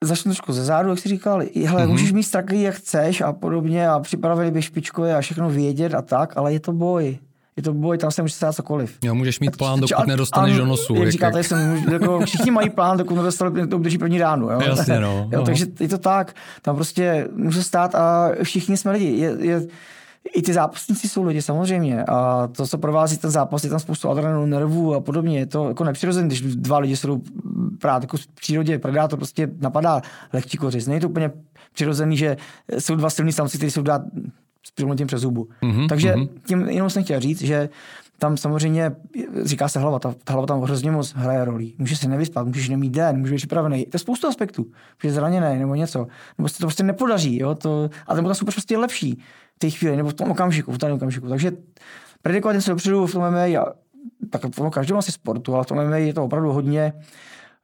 začnu 0.05 0.30
trošku 0.30 0.53
ze 0.53 0.64
zádu, 0.64 0.90
jak 0.90 0.99
jsi 0.99 1.09
říkal, 1.09 1.42
hele, 1.66 1.82
mm-hmm. 1.82 1.88
můžeš 1.88 2.12
mít 2.12 2.22
strategii, 2.22 2.62
jak 2.62 2.74
chceš 2.74 3.20
a 3.20 3.32
podobně 3.32 3.88
a 3.88 4.01
připravili 4.01 4.51
by 4.51 4.62
špičkové 4.62 5.16
a 5.16 5.20
všechno 5.20 5.51
vědět 5.51 5.94
a 5.94 6.03
tak, 6.03 6.36
ale 6.36 6.53
je 6.53 6.61
to 6.61 6.72
boj. 6.72 7.18
Je 7.57 7.62
to 7.62 7.74
boj, 7.74 7.99
tam 7.99 8.11
se 8.11 8.22
může 8.22 8.34
stát 8.34 8.55
cokoliv. 8.55 8.99
Jo, 9.05 9.14
můžeš 9.14 9.40
mít 9.40 9.57
plán, 9.57 9.80
dokud 9.80 10.07
nedostaneš 10.07 10.57
do 10.57 10.66
nosu. 10.66 10.94
Jak, 10.94 11.03
jak 11.03 11.12
říkáte, 11.12 11.42
jsem, 11.42 11.84
jako, 11.92 12.20
všichni 12.26 12.51
mají 12.51 12.70
plán, 12.70 12.99
dokud 12.99 13.14
nedostali, 13.14 13.66
to 13.66 13.78
udrží 13.78 13.99
první 13.99 14.18
ránu. 14.18 14.51
Jo? 14.51 14.61
Jasně, 14.61 15.01
no. 15.01 15.28
jo, 15.32 15.42
takže 15.42 15.66
je 15.80 15.88
to 15.88 15.99
tak, 15.99 16.34
tam 16.62 16.76
prostě 16.76 17.28
může 17.36 17.62
stát 17.62 17.94
a 17.94 18.30
všichni 18.42 18.76
jsme 18.76 18.92
lidi. 18.92 19.07
Je, 19.07 19.36
je, 19.40 19.66
i 20.35 20.43
ty 20.43 20.53
zápasníci 20.53 21.09
jsou 21.09 21.22
lidi 21.22 21.43
samozřejmě 21.43 22.05
a 22.05 22.49
to, 22.57 22.66
co 22.66 22.79
provází 22.79 23.18
ten 23.18 23.31
zápas, 23.31 23.64
je 23.64 23.70
tam 23.70 23.79
spoustu 23.79 24.09
adrenalinu, 24.09 24.47
nervů 24.47 24.95
a 24.95 25.01
podobně. 25.01 25.39
Je 25.39 25.47
to 25.47 25.68
jako 25.68 25.85
nepřirozené, 25.85 26.26
když 26.26 26.43
dva 26.43 26.79
lidi 26.79 26.97
jsou 26.97 27.22
právě 27.79 28.05
jako 28.05 28.16
v 28.16 28.26
přírodě 28.26 28.79
predátor 28.79 29.18
prostě 29.18 29.51
napadá 29.61 30.03
lehčí 30.33 30.59
kořist. 30.59 30.87
Není 30.87 31.01
to 31.01 31.09
úplně 31.09 31.31
přirozený, 31.72 32.16
že 32.16 32.37
jsou 32.79 32.97
dva 32.97 33.11
silní 33.11 33.33
samci, 33.33 33.57
kteří 33.57 33.70
jsou 33.70 33.83
dát 33.83 34.03
s 34.66 34.70
přilnutím 34.70 35.07
přes 35.07 35.20
zubu. 35.20 35.49
Mm-hmm, 35.62 35.89
Takže 35.89 36.12
mm-hmm. 36.12 36.29
tím 36.47 36.61
jenom 36.68 36.91
jsem 36.91 37.05
chtěl 37.05 37.20
říct, 37.20 37.43
že 37.43 37.68
tam 38.18 38.37
samozřejmě, 38.37 38.93
říká 39.43 39.68
se 39.68 39.79
hlava, 39.79 39.99
ta, 39.99 40.14
ta 40.24 40.33
hlava 40.33 40.47
tam 40.47 40.61
hrozně 40.61 40.91
moc 40.91 41.14
hraje 41.14 41.45
roli. 41.45 41.72
Můžeš 41.79 41.99
se 41.99 42.09
nevyspat, 42.09 42.47
můžeš 42.47 42.68
nemít 42.68 42.93
den, 42.93 43.18
můžeš 43.18 43.33
být 43.33 43.37
připravený. 43.37 43.85
To 43.85 43.95
je 43.95 43.99
spoustu 43.99 44.26
aspektů. 44.26 44.66
Můžeš 45.03 45.14
zraněný 45.14 45.59
nebo 45.59 45.74
něco. 45.74 46.07
Nebo 46.39 46.49
se 46.49 46.59
to 46.59 46.66
prostě 46.66 46.83
nepodaří. 46.83 47.39
Jo? 47.39 47.55
To, 47.55 47.91
a 48.07 48.14
ten 48.14 48.35
super 48.35 48.55
prostě 48.55 48.74
je 48.74 48.79
lepší 48.79 49.22
v 49.59 49.61
té 49.61 49.70
chvíli 49.70 49.96
nebo 49.96 50.09
v 50.09 50.14
tom 50.14 50.30
okamžiku, 50.30 50.72
v 50.72 50.78
tom 50.78 50.92
okamžiku. 50.92 51.28
Takže 51.28 51.52
predikovat 52.22 52.54
něco 52.54 52.70
dopředu 52.70 53.06
v 53.06 53.12
tom 53.12 53.22
MMA, 53.22 53.64
tak 54.30 54.44
v 54.44 54.70
každém 54.70 54.98
asi 54.98 55.12
sportu, 55.12 55.54
ale 55.54 55.64
v 55.64 55.66
tom 55.66 55.86
MMA 55.86 55.96
je 55.96 56.14
to 56.14 56.24
opravdu 56.24 56.52
hodně, 56.52 56.92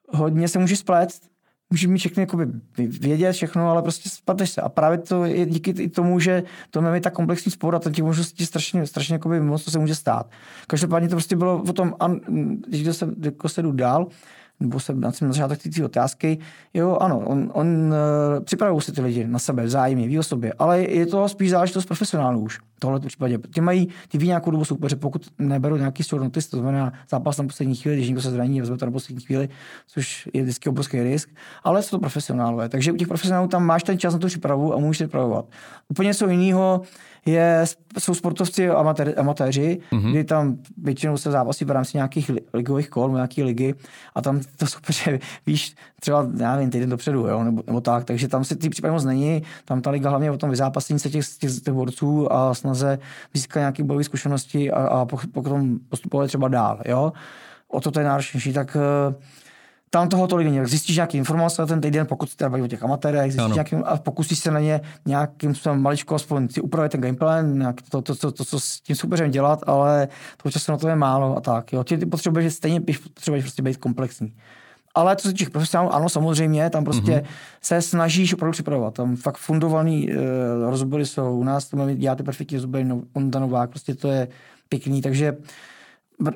hodně 0.09 0.49
se 0.49 0.59
může 0.59 0.77
spléct, 0.77 1.23
může 1.71 1.89
mít 1.89 1.99
všechny 1.99 2.23
jakoby 2.23 2.47
vědět 2.77 3.33
všechno, 3.33 3.71
ale 3.71 3.83
prostě 3.83 4.09
spateš 4.09 4.51
se. 4.51 4.61
A 4.61 4.69
právě 4.69 4.99
to 4.99 5.25
je 5.25 5.47
díky 5.47 5.89
tomu, 5.89 6.21
že 6.21 6.43
to 6.71 6.83
máme 6.83 7.01
tak 7.01 7.13
komplexní 7.13 7.53
sport 7.53 7.75
a 7.75 7.79
to 7.79 7.91
těch 7.91 8.05
možností 8.05 8.47
strašně, 8.47 8.87
strašně 8.87 9.15
jakoby 9.15 9.41
moc, 9.41 9.65
to 9.65 9.71
se 9.71 9.79
může 9.79 9.95
stát. 9.95 10.31
Každopádně 10.67 11.09
to 11.09 11.15
prostě 11.15 11.37
bylo 11.37 11.63
o 11.63 11.73
tom, 11.73 11.95
když 12.69 12.97
se, 12.97 13.09
jako 13.23 13.49
se 13.49 13.63
jdu 13.63 13.73
dál, 13.73 14.07
nebo 14.65 14.81
se 14.81 14.95
na 14.95 15.11
začátek 15.11 15.63
té 15.63 15.85
otázky, 15.85 16.39
jo, 16.75 16.99
ano, 17.01 17.19
on, 17.19 17.51
on 17.55 17.67
uh, 17.67 18.45
připravují 18.45 18.83
se 18.83 18.93
ty 18.93 19.01
lidi 19.01 19.27
na 19.27 19.39
sebe, 19.39 19.65
vzájemně, 19.65 20.09
ví 20.09 20.19
o 20.19 20.23
sobě, 20.23 20.53
ale 20.59 20.81
je 20.83 21.07
to 21.07 21.29
spíš 21.29 21.51
záležitost 21.51 21.87
profesionálů 21.87 22.41
už, 22.41 22.61
tohle 22.79 23.01
v 23.01 23.07
případě. 23.07 23.39
Ty 23.39 23.61
mají, 23.61 23.89
ty 24.09 24.19
ví 24.19 24.27
nějakou 24.27 24.51
dobu 24.51 24.65
soupeře, 24.65 24.97
pokud 24.97 25.27
neberou 25.39 25.77
nějaký 25.77 26.03
notice, 26.19 26.51
to 26.51 26.59
znamená 26.59 26.93
zápas 27.11 27.39
na 27.39 27.45
poslední 27.45 27.75
chvíli, 27.75 27.97
když 27.97 28.09
někdo 28.09 28.23
se 28.23 28.31
zraní, 28.31 28.61
vezme 28.61 28.77
to 28.77 28.87
na 28.87 28.93
poslední 28.93 29.25
chvíli, 29.25 29.49
což 29.87 30.29
je 30.33 30.43
vždycky 30.43 30.69
obrovský 30.69 31.03
risk, 31.03 31.29
ale 31.65 31.83
jsou 31.83 31.97
to 31.97 32.01
profesionálové. 32.01 32.69
Takže 32.69 32.93
u 32.93 32.97
těch 32.97 33.09
profesionálů 33.09 33.49
tam 33.49 33.67
máš 33.67 33.83
ten 33.83 33.99
čas 33.99 34.13
na 34.13 34.19
tu 34.19 34.27
přípravu 34.27 34.75
a 34.75 34.79
můžeš 34.79 34.97
připravovat. 34.97 35.47
Úplně 35.89 36.07
něco 36.07 36.29
jiného 36.29 36.83
je, 37.27 37.65
jsou 37.99 38.15
sportovci 38.15 38.69
amatéři, 38.69 39.15
amatéři 39.15 39.79
mm-hmm. 39.93 40.11
kdy 40.11 40.25
tam 40.25 40.57
většinou 40.77 41.17
se 41.17 41.31
zápasí 41.31 41.65
v 41.65 41.71
rámci 41.71 41.97
nějakých 41.97 42.31
ligových 42.55 42.91
kol, 42.91 43.13
nějaký 43.13 43.43
ligy 43.43 43.75
a 44.15 44.23
tam 44.23 44.41
to 44.57 44.67
super, 44.67 45.19
víš, 45.47 45.75
třeba, 46.01 46.29
já 46.39 46.55
nevím, 46.55 46.71
týden 46.71 46.91
dopředu, 46.91 47.27
jo, 47.27 47.45
nebo, 47.45 47.63
nebo 47.67 47.81
tak, 47.81 48.05
takže 48.05 48.29
tam 48.29 48.45
se 48.45 48.57
ty 48.57 48.69
případy 48.69 48.93
moc 48.93 49.05
není, 49.05 49.43
tam 49.65 49.81
ta 49.81 49.91
liga 49.91 50.11
hlavně 50.11 50.31
o 50.31 50.37
tom 50.37 50.51
vyzápasení 50.51 50.99
se 50.99 51.11
těch, 51.11 51.27
těch, 51.39 51.61
těch 51.61 51.75
borců 51.75 52.33
a 52.33 52.55
snaze 52.65 52.99
získat 53.35 53.61
nějaké 53.61 53.85
bojové 53.85 54.05
zkušenosti 54.05 54.71
a, 54.71 54.87
a 54.87 55.07
potom 55.33 55.79
postupovat 55.89 56.27
třeba 56.27 56.49
dál, 56.49 56.81
jo. 56.85 57.13
O 57.69 57.81
to 57.81 57.91
to 57.91 58.01
je 58.01 58.07
náročnější, 58.07 58.53
tak 58.53 58.77
uh, 58.77 59.15
tam 59.91 60.09
toho 60.09 60.27
tolik 60.27 60.49
není. 60.49 60.67
Zjistíš 60.67 60.97
nějaké 60.97 61.19
informace 61.19 61.67
ten 61.67 61.81
týden, 61.81 62.07
pokud 62.07 62.31
se 62.31 62.49
baví 62.49 62.63
o 62.63 62.67
těch 62.67 62.83
amatérech, 62.83 63.33
zjistíš 63.33 63.55
nějaký, 63.55 63.77
a 63.77 63.97
pokusíš 63.97 64.39
se 64.39 64.51
na 64.51 64.61
ně 64.61 64.81
nějakým 65.07 65.55
způsobem 65.55 65.83
maličko 65.83 66.15
aspoň 66.15 66.49
si 66.49 66.61
upravit 66.61 66.93
ten 66.93 67.01
gameplay, 67.01 67.45
nějak 67.45 67.83
to, 67.91 68.03
to, 68.03 68.15
to, 68.15 68.33
to, 68.33 68.45
co 68.45 68.61
s 68.61 68.81
tím 68.81 68.97
soupeřem 68.97 69.31
dělat, 69.31 69.59
ale 69.67 70.09
toho 70.43 70.53
času 70.53 70.73
na 70.73 70.79
to 70.79 70.89
je 70.89 70.97
málo 70.97 71.37
a 71.37 71.41
tak. 71.41 71.73
Jo. 71.73 71.85
Ty, 71.85 71.99
ty 71.99 72.07
potřebuješ 72.07 72.55
stejně 72.55 72.81
potřebuješ 73.15 73.45
prostě 73.45 73.63
být 73.63 73.77
komplexní. 73.77 74.33
Ale 74.95 75.17
co 75.17 75.29
se 75.29 75.35
těch 75.35 75.51
profesionálů, 75.51 75.95
ano, 75.95 76.09
samozřejmě, 76.09 76.71
tam 76.71 76.85
prostě 76.85 77.13
mm-hmm. 77.13 77.25
se 77.63 77.83
snažíš 77.83 78.35
opravdu 78.35 78.53
připravovat. 78.53 78.95
Tam 78.95 79.17
fakt 79.17 79.37
fundovaný 79.37 80.09
uh, 80.09 80.17
rozbory 80.71 81.07
jsou. 81.07 81.39
U 81.39 81.45
nás 81.45 81.69
to 81.69 81.95
děláte 81.95 82.23
perfektní 82.23 82.57
rozbory, 82.57 82.85
no, 82.85 83.03
Novák, 83.39 83.71
prostě 83.71 83.95
to 83.95 84.09
je 84.09 84.29
pěkný, 84.69 85.03
takže 85.03 85.37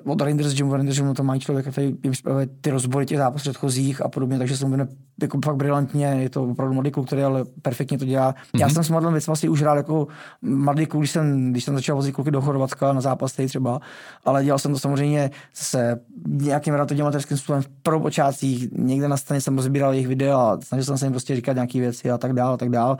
od 0.05 0.21
Rangers 0.21 0.55
Gymu, 0.55 0.77
Rangers 0.77 0.97
Gymu 0.97 1.15
to 1.15 1.23
mají 1.23 1.41
člověk, 1.41 1.69
který 1.69 1.95
připravuje 2.11 2.49
ty 2.61 2.71
rozbory 2.71 3.07
těch 3.07 3.19
zápasů 3.19 3.43
předchozích 3.43 4.05
a 4.05 4.09
podobně, 4.09 4.39
takže 4.39 4.57
se 4.57 4.67
mu 4.67 4.77
jako 5.23 5.39
fakt 5.45 5.57
brilantně, 5.57 6.07
je 6.07 6.31
to 6.31 6.45
opravdu 6.45 6.75
mladý 6.75 6.91
kluk, 6.91 7.07
který 7.07 7.23
ale 7.23 7.45
perfektně 7.63 7.99
to 7.99 8.05
dělá. 8.05 8.33
Mm-hmm. 8.33 8.61
Já 8.61 8.67
mhm. 8.67 8.75
jsem 8.75 8.85
s 8.85 8.91
Madlem 8.91 9.19
vlastně 9.27 9.51
už 9.51 9.61
hrál 9.61 9.77
jako 9.77 10.07
mladý 10.43 10.87
kluk, 10.87 11.01
když 11.01 11.11
jsem, 11.11 11.51
když 11.51 11.65
jsem 11.65 11.75
začal 11.75 11.97
vozit 11.97 12.15
kluky 12.15 12.31
do 12.31 12.41
Chorvatska 12.41 12.93
na 12.93 13.01
zápasy 13.01 13.47
třeba, 13.47 13.81
ale 14.25 14.45
dělal 14.45 14.59
jsem 14.59 14.73
to 14.73 14.79
samozřejmě 14.79 15.31
se 15.55 16.01
nějakým 16.27 16.75
relativně 16.75 17.03
amatérským 17.03 17.37
způsobem 17.37 17.63
v 17.63 17.69
prvopočátcích, 17.83 18.69
někde 18.73 19.09
na 19.09 19.17
straně 19.17 19.41
jsem 19.41 19.57
rozbíral 19.57 19.93
jejich 19.93 20.09
videa 20.09 20.39
a 20.39 20.59
snažil 20.61 20.85
jsem 20.85 20.99
se 20.99 21.07
jim 21.07 21.13
prostě 21.13 21.37
říkat 21.37 21.53
nějaké 21.53 21.81
věci 21.81 22.11
a 22.11 22.19
tak 22.19 22.33
dál 22.33 22.53
a 22.53 22.57
tak 22.57 22.69
dál 22.69 22.99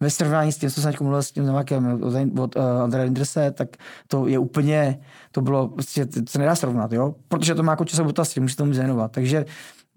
ve 0.00 0.10
srovnání 0.10 0.52
s 0.52 0.58
tím, 0.58 0.70
co 0.70 0.80
jsem 0.80 0.92
mluvil 1.00 1.22
s 1.22 1.32
tím 1.32 1.46
Novákem 1.46 2.02
od, 2.02 2.14
od 2.40 2.56
uh, 2.56 2.62
Andreje 2.82 3.04
Linderse, 3.04 3.50
tak 3.50 3.68
to 4.06 4.26
je 4.26 4.38
úplně, 4.38 5.00
to 5.32 5.40
bylo, 5.40 5.68
prostě, 5.68 6.06
to 6.06 6.20
se 6.28 6.38
nedá 6.38 6.54
srovnat, 6.54 6.92
jo? 6.92 7.14
Protože 7.28 7.54
to 7.54 7.62
má 7.62 7.72
jako 7.72 7.84
časovou 7.84 8.06
dotazy, 8.06 8.40
může 8.40 8.56
tomu 8.56 8.72
zénovat. 8.72 9.12
Takže 9.12 9.44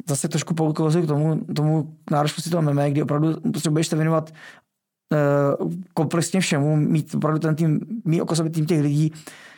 zase 0.07 0.27
trošku 0.27 0.53
poukazuji 0.53 1.03
k 1.03 1.07
tomu, 1.07 1.45
tomu 1.55 1.95
náročnosti 2.11 2.49
toho 2.49 2.61
MMA, 2.61 2.87
kdy 2.87 3.03
opravdu 3.03 3.41
potřebuješ 3.53 3.87
se 3.87 3.95
věnovat 3.95 4.33
uh, 5.61 5.71
komplexně 5.93 6.39
všemu, 6.39 6.75
mít 6.75 7.15
opravdu 7.15 7.39
ten 7.39 7.55
tým, 7.55 7.79
mít 8.05 8.21
okolo 8.21 8.49
tým 8.49 8.65
těch 8.65 8.81
lidí, 8.81 9.11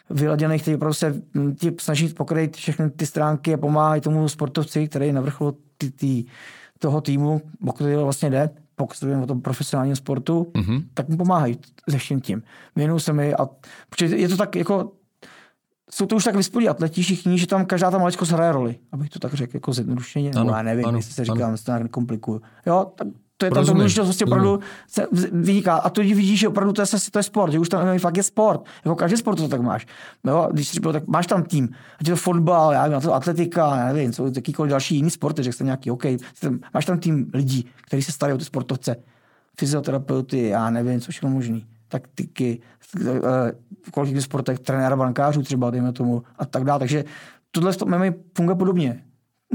vyladěných, 0.09 0.61
kteří 0.61 0.75
opravdu 0.75 0.93
se 0.93 1.21
hm, 1.35 1.55
tě 1.55 1.73
snaží 1.79 2.07
pokryt 2.07 2.57
všechny 2.57 2.89
ty 2.89 3.05
stránky 3.05 3.53
a 3.53 3.57
pomáhají 3.57 4.01
tomu 4.01 4.29
sportovci, 4.29 4.87
který 4.87 5.07
je 5.07 5.13
na 5.13 5.21
vrcholu 5.21 5.57
ty, 5.77 5.91
ty, 5.91 6.25
toho 6.79 7.01
týmu, 7.01 7.41
pokud 7.65 7.83
to 7.83 8.03
vlastně 8.03 8.29
jde, 8.29 8.49
pokud 8.75 8.97
se 8.97 9.17
o 9.17 9.25
tom 9.25 9.41
profesionálním 9.41 9.95
sportu, 9.95 10.51
mm-hmm. 10.53 10.83
tak 10.93 11.09
mu 11.09 11.17
pomáhají 11.17 11.59
se 11.89 11.97
vším 11.97 12.21
tím. 12.21 12.43
Věnuju 12.75 12.99
se 12.99 13.13
mi 13.13 13.33
a 13.33 13.49
protože 13.89 14.17
je 14.17 14.29
to 14.29 14.37
tak 14.37 14.55
jako 14.55 14.91
jsou 15.91 16.05
to 16.05 16.15
už 16.15 16.23
tak 16.23 16.35
vyspělí 16.35 16.69
atleti 16.69 17.01
všichni, 17.01 17.39
že 17.39 17.47
tam 17.47 17.65
každá 17.65 17.91
ta 17.91 17.97
maličkost 17.97 18.31
hraje 18.31 18.51
roli, 18.51 18.79
abych 18.91 19.09
to 19.09 19.19
tak 19.19 19.33
řekl 19.33 19.55
jako 19.55 19.73
zjednodušeně, 19.73 20.31
nebo 20.35 20.51
já 20.51 20.61
nevím, 20.61 20.85
ano, 20.85 20.97
jestli 20.97 21.13
se 21.13 21.25
říkám, 21.25 21.51
jestli 21.51 21.65
to 21.65 21.71
nějak 21.71 21.83
nekomplikuju. 21.83 22.41
Jo, 22.65 22.91
tak 22.95 23.07
to 23.37 23.45
je 23.45 23.51
tam 23.51 23.65
to 23.65 23.87
že 23.87 24.01
prostě 24.01 24.25
opravdu 24.25 24.59
se 24.87 25.07
vyniká. 25.31 25.75
A 25.75 25.89
to 25.89 26.01
vidíš, 26.01 26.39
že 26.39 26.47
opravdu 26.47 26.73
to 26.73 26.81
je, 26.81 26.85
to 27.11 27.19
je 27.19 27.23
sport, 27.23 27.51
že 27.51 27.59
už 27.59 27.69
tam 27.69 27.99
fakt 27.99 28.17
je 28.17 28.23
sport. 28.23 28.65
Jako 28.85 28.95
každý 28.95 29.17
sport 29.17 29.35
to 29.35 29.47
tak 29.47 29.61
máš. 29.61 29.87
Jo, 30.27 30.49
když 30.51 30.67
si 30.67 30.79
tak 30.79 31.07
máš 31.07 31.27
tam 31.27 31.43
tým, 31.43 31.69
ať 31.99 32.07
je 32.07 32.13
to 32.13 32.17
fotbal, 32.17 32.73
já 32.73 32.83
nevím, 32.87 33.01
to 33.01 33.13
atletika, 33.13 33.75
já 33.75 33.93
nevím, 33.93 34.13
jsou 34.13 34.31
jakýkoliv 34.35 34.69
další 34.69 34.95
jiný 34.95 35.09
sporty, 35.09 35.43
že 35.43 35.51
jste 35.51 35.63
nějaký, 35.63 35.91
OK, 35.91 36.03
máš 36.73 36.85
tam 36.85 36.99
tým 36.99 37.31
lidí, 37.33 37.65
kteří 37.87 38.03
se 38.03 38.11
starají 38.11 38.35
o 38.35 38.37
ty 38.37 38.45
sportovce, 38.45 38.95
fyzioterapeuty, 39.59 40.47
já 40.47 40.69
nevím, 40.69 41.01
co 41.01 41.11
všechno 41.11 41.29
možný 41.29 41.65
taktiky, 41.87 42.61
eh, 43.07 43.51
v 43.87 43.91
kolik 43.91 44.21
sportech, 44.21 44.59
trenéra 44.59 44.95
bankářů 44.95 45.41
třeba, 45.41 45.71
dejme 45.71 45.91
tomu, 45.91 46.23
a 46.37 46.45
tak 46.45 46.63
dále. 46.63 46.79
Takže 46.79 47.05
tohle 47.51 47.73
to 47.73 47.85
funguje 48.35 48.55
podobně 48.55 49.03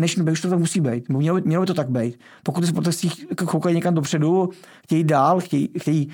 než 0.01 0.16
už 0.16 0.40
to 0.40 0.51
tak 0.51 0.59
musí 0.59 0.80
být. 0.80 1.09
Mělo, 1.09 1.40
by, 1.40 1.48
mělo 1.48 1.62
by 1.62 1.66
to 1.66 1.74
tak 1.74 1.90
být. 1.90 2.20
Pokud 2.42 2.61
ty 2.61 2.66
sportovci 2.66 3.09
koukají 3.46 3.74
někam 3.74 3.94
dopředu, 3.94 4.48
chtějí 4.84 5.05
dál, 5.05 5.40
chtějí, 5.40 5.68
chtějí, 5.78 6.09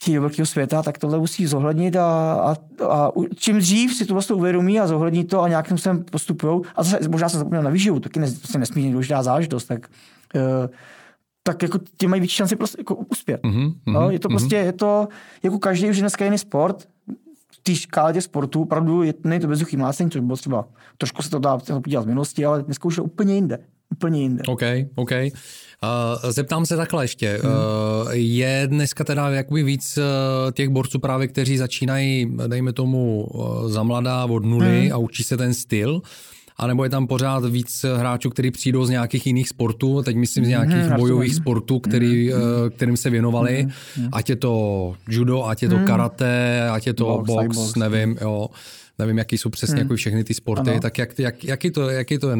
chtějí 0.00 0.14
do 0.14 0.20
velkého 0.20 0.46
světa, 0.46 0.82
tak 0.82 0.98
tohle 0.98 1.18
musí 1.18 1.46
zohlednit 1.46 1.96
a, 1.96 2.32
a, 2.32 2.56
a 2.88 3.10
čím 3.34 3.58
dřív 3.58 3.94
si 3.94 4.06
to 4.06 4.12
vlastně 4.14 4.34
uvědomí 4.34 4.80
a 4.80 4.86
zohlední 4.86 5.24
to 5.24 5.42
a 5.42 5.48
nějakým 5.48 5.78
způsobem 5.78 6.04
postupují. 6.10 6.60
A 6.76 6.82
zase 6.82 7.08
možná 7.08 7.28
jsem 7.28 7.38
zapomněl 7.38 7.62
na 7.62 7.70
výživu, 7.70 8.00
taky 8.00 8.20
ne, 8.20 8.30
to 8.52 8.58
nesmírně 8.58 8.90
důležitá 8.90 9.22
záležitost, 9.22 9.64
tak 9.64 9.88
uh, 10.34 10.66
tak 11.42 11.62
jako 11.62 11.78
tě 11.98 12.08
mají 12.08 12.20
větší 12.20 12.36
šanci 12.36 12.56
prostě 12.56 12.80
jako 12.80 12.94
uspět. 12.94 13.42
Mm-hmm, 13.42 13.74
no, 13.86 14.10
je 14.10 14.18
to 14.18 14.28
prostě, 14.28 14.56
mm-hmm. 14.56 14.64
je 14.64 14.72
to, 14.72 15.08
jako 15.42 15.58
každý 15.58 15.90
už 15.90 16.00
dneska 16.00 16.24
jiný 16.24 16.38
sport, 16.38 16.88
té 17.62 17.74
škále 17.74 18.12
těch 18.12 18.24
sportů 18.24 18.62
opravdu 18.62 19.02
je, 19.02 19.12
to 19.12 19.46
bezduchý 19.46 19.76
mlácení, 19.76 20.10
což 20.10 20.20
bylo 20.20 20.36
třeba, 20.36 20.68
trošku 20.98 21.22
se 21.22 21.30
to 21.30 21.38
dá 21.38 21.58
podívat 21.58 22.02
z 22.02 22.06
minulosti, 22.06 22.44
ale 22.44 22.62
dneska 22.62 22.86
už 22.86 22.96
je 22.96 23.02
úplně 23.02 23.34
jinde. 23.34 23.58
Úplně 23.90 24.22
jinde. 24.22 24.42
OK, 24.46 24.62
OK. 24.94 25.10
Uh, 25.82 26.30
zeptám 26.30 26.66
se 26.66 26.76
takhle 26.76 27.04
ještě. 27.04 27.40
Hmm. 27.42 27.52
Uh, 27.52 28.10
je 28.12 28.62
dneska 28.66 29.04
teda 29.04 29.28
jakoby 29.28 29.62
víc 29.62 29.98
uh, 29.98 30.04
těch 30.52 30.68
borců 30.68 30.98
právě, 30.98 31.28
kteří 31.28 31.58
začínají, 31.58 32.36
dejme 32.46 32.72
tomu, 32.72 33.24
uh, 33.24 33.68
za 33.68 33.82
mladá 33.82 34.24
od 34.24 34.44
nuly 34.44 34.80
hmm. 34.80 34.92
a 34.92 34.96
učí 34.96 35.22
se 35.22 35.36
ten 35.36 35.54
styl, 35.54 36.02
anebo 36.60 36.84
je 36.84 36.90
tam 36.90 37.06
pořád 37.06 37.44
víc 37.44 37.84
hráčů, 37.96 38.30
kteří 38.30 38.50
přijdou 38.50 38.84
z 38.84 38.90
nějakých 38.90 39.26
jiných 39.26 39.48
sportů, 39.48 40.02
teď 40.02 40.16
myslím 40.16 40.44
z 40.44 40.48
mhm, 40.48 40.50
nějakých 40.50 40.86
hmm, 40.88 40.96
bojových 40.96 41.34
sportů, 41.34 41.78
který, 41.78 42.32
hmm. 42.32 42.40
kterým 42.70 42.96
se 42.96 43.10
věnovali, 43.10 43.66
hmm. 43.96 44.08
ať 44.12 44.30
je 44.30 44.36
to 44.36 44.94
judo, 45.08 45.44
ať 45.44 45.62
je 45.62 45.68
to 45.68 45.76
hmm. 45.76 45.86
karate, 45.86 46.68
ať 46.70 46.86
je 46.86 46.94
to 46.94 47.04
box, 47.04 47.26
box, 47.26 47.56
box 47.56 47.74
nevím, 47.74 48.16
jo 48.20 48.48
nevím, 48.98 49.18
jaký 49.18 49.38
jsou 49.38 49.50
přesně 49.50 49.74
hmm. 49.74 49.82
jako 49.82 49.96
všechny 49.96 50.24
ty 50.24 50.34
sporty, 50.34 50.70
ano. 50.70 50.80
tak 50.80 50.98
jak, 50.98 51.18
jak, 51.18 51.44
jaký 51.44 51.70
to, 51.70 51.90
jaký 51.90 52.18
to 52.18 52.30
je, 52.30 52.36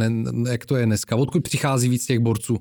jak 0.50 0.66
to 0.66 0.76
je 0.76 0.86
dneska? 0.86 1.16
Odkud 1.16 1.42
přichází 1.42 1.88
víc 1.88 2.06
těch 2.06 2.18
borců? 2.18 2.58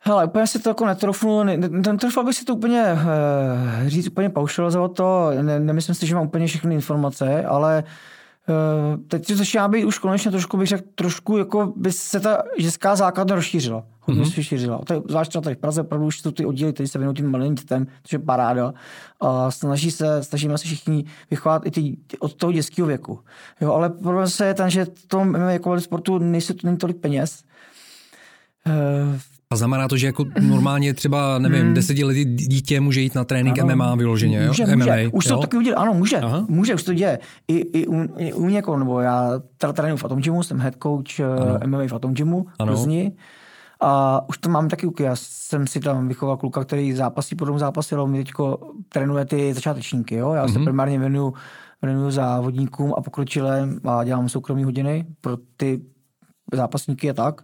Hele, 0.00 0.24
úplně 0.24 0.46
si 0.46 0.58
to 0.58 0.70
jako 0.70 0.86
netrofnu, 0.86 1.42
netrofal 1.68 2.24
bych 2.24 2.36
si 2.36 2.44
to 2.44 2.54
úplně 2.54 2.84
uh, 2.92 3.88
říct 3.88 4.06
úplně 4.06 4.30
paušalizovat 4.30 4.92
to, 4.92 5.30
ne, 5.42 5.60
nemyslím 5.60 5.94
si, 5.94 6.06
že 6.06 6.14
mám 6.14 6.26
úplně 6.26 6.46
všechny 6.46 6.74
informace, 6.74 7.44
ale 7.44 7.84
Uh, 7.86 7.90
teď 9.08 9.26
to 9.26 9.36
začíná 9.36 9.68
být 9.68 9.84
už 9.84 9.98
konečně 9.98 10.30
trošku, 10.30 10.56
bych 10.56 10.68
řekl, 10.68 10.84
trošku 10.94 11.36
jako 11.36 11.72
by 11.76 11.92
se 11.92 12.20
ta 12.20 12.42
ženská 12.58 12.96
základna 12.96 13.34
rozšířila. 13.34 13.84
Hodně 14.00 14.22
mm-hmm. 14.22 14.34
se 14.34 14.42
šířila. 14.42 14.80
To 14.84 14.92
je, 14.92 15.02
zvlášť 15.08 15.28
třeba 15.28 15.42
tady 15.42 15.56
v 15.56 15.58
Praze, 15.58 15.80
opravdu 15.80 16.06
už 16.06 16.20
jsou 16.20 16.30
ty 16.30 16.46
oddíly, 16.46 16.72
které 16.72 16.88
se 16.88 16.98
věnují 16.98 17.16
tím 17.16 17.30
malým 17.30 17.54
dětem, 17.54 17.86
což 18.02 18.12
je 18.12 18.18
paráda. 18.18 18.74
A 19.20 19.50
snaží 19.50 19.90
se, 19.90 20.24
snažíme 20.24 20.58
se 20.58 20.64
všichni 20.64 21.04
vychovat 21.30 21.66
i 21.66 21.70
ty, 21.70 21.96
od 22.18 22.34
toho 22.34 22.52
dětského 22.52 22.88
věku. 22.88 23.20
Jo, 23.60 23.72
ale 23.72 23.90
problém 23.90 24.28
se 24.28 24.46
je 24.46 24.54
ten, 24.54 24.70
že 24.70 24.84
v 24.84 25.06
tom 25.06 25.34
jako 25.34 25.80
sportu 25.80 26.18
nejsou, 26.18 26.54
není 26.64 26.76
tolik 26.76 26.96
peněz. 26.96 27.44
Uh, 28.66 28.74
a 29.50 29.56
znamená 29.56 29.88
to, 29.88 29.96
že 29.96 30.06
jako 30.06 30.24
normálně 30.40 30.94
třeba, 30.94 31.38
nevím, 31.38 31.62
hmm. 31.62 31.74
desetiletý 31.74 32.24
dítě 32.24 32.80
může 32.80 33.00
jít 33.00 33.14
na 33.14 33.24
trénink 33.24 33.58
ano, 33.58 33.76
MMA 33.76 33.94
vyloženě, 33.94 34.46
může, 34.46 34.62
jo? 34.62 34.68
Může. 34.76 34.76
MMA, 34.76 34.94
už 35.12 35.24
to 35.24 35.38
taky 35.38 35.56
udělá, 35.56 35.82
ano, 35.82 35.94
může, 35.94 36.16
Aha. 36.16 36.46
může, 36.48 36.74
už 36.74 36.82
to 36.82 36.94
děje. 36.94 37.18
I, 37.48 37.56
i, 37.56 37.86
u, 37.86 38.08
i 38.16 38.32
u 38.32 38.48
někoho, 38.48 38.78
nebo 38.78 39.00
já 39.00 39.30
teda 39.58 39.72
trénuji 39.72 39.96
v 39.96 40.04
Atom 40.04 40.20
Gymu, 40.20 40.42
jsem 40.42 40.60
head 40.60 40.74
coach 40.82 41.20
ano. 41.20 41.58
MMA 41.66 41.78
v 41.88 41.92
Atom 41.92 42.14
Gymu 42.14 42.46
v 42.54 42.66
Plzni. 42.66 43.12
A 43.80 44.20
už 44.28 44.38
to 44.38 44.48
mám 44.48 44.68
taky 44.68 44.86
uky. 44.86 45.02
Já 45.02 45.16
jsem 45.16 45.66
si 45.66 45.80
tam 45.80 46.08
vychoval 46.08 46.36
kluka, 46.36 46.64
který 46.64 46.92
zápasí 46.92 47.36
po 47.36 47.46
tom 47.46 47.58
zápase, 47.58 47.96
ale 47.96 48.08
mi 48.08 48.18
teďko 48.18 48.72
trénuje 48.88 49.24
ty 49.24 49.54
začátečníky. 49.54 50.14
Jo? 50.14 50.32
Já 50.32 50.46
mm-hmm. 50.46 50.52
se 50.52 50.58
mhm. 50.58 50.64
primárně 50.64 50.98
věnuju, 50.98 51.34
věnuju 51.82 52.10
závodníkům 52.10 52.94
a 52.96 53.00
pokročilém 53.00 53.80
a 53.84 54.04
dělám 54.04 54.28
soukromé 54.28 54.64
hodiny 54.64 55.06
pro 55.20 55.36
ty 55.56 55.80
zápasníky 56.52 57.10
a 57.10 57.14
tak 57.14 57.42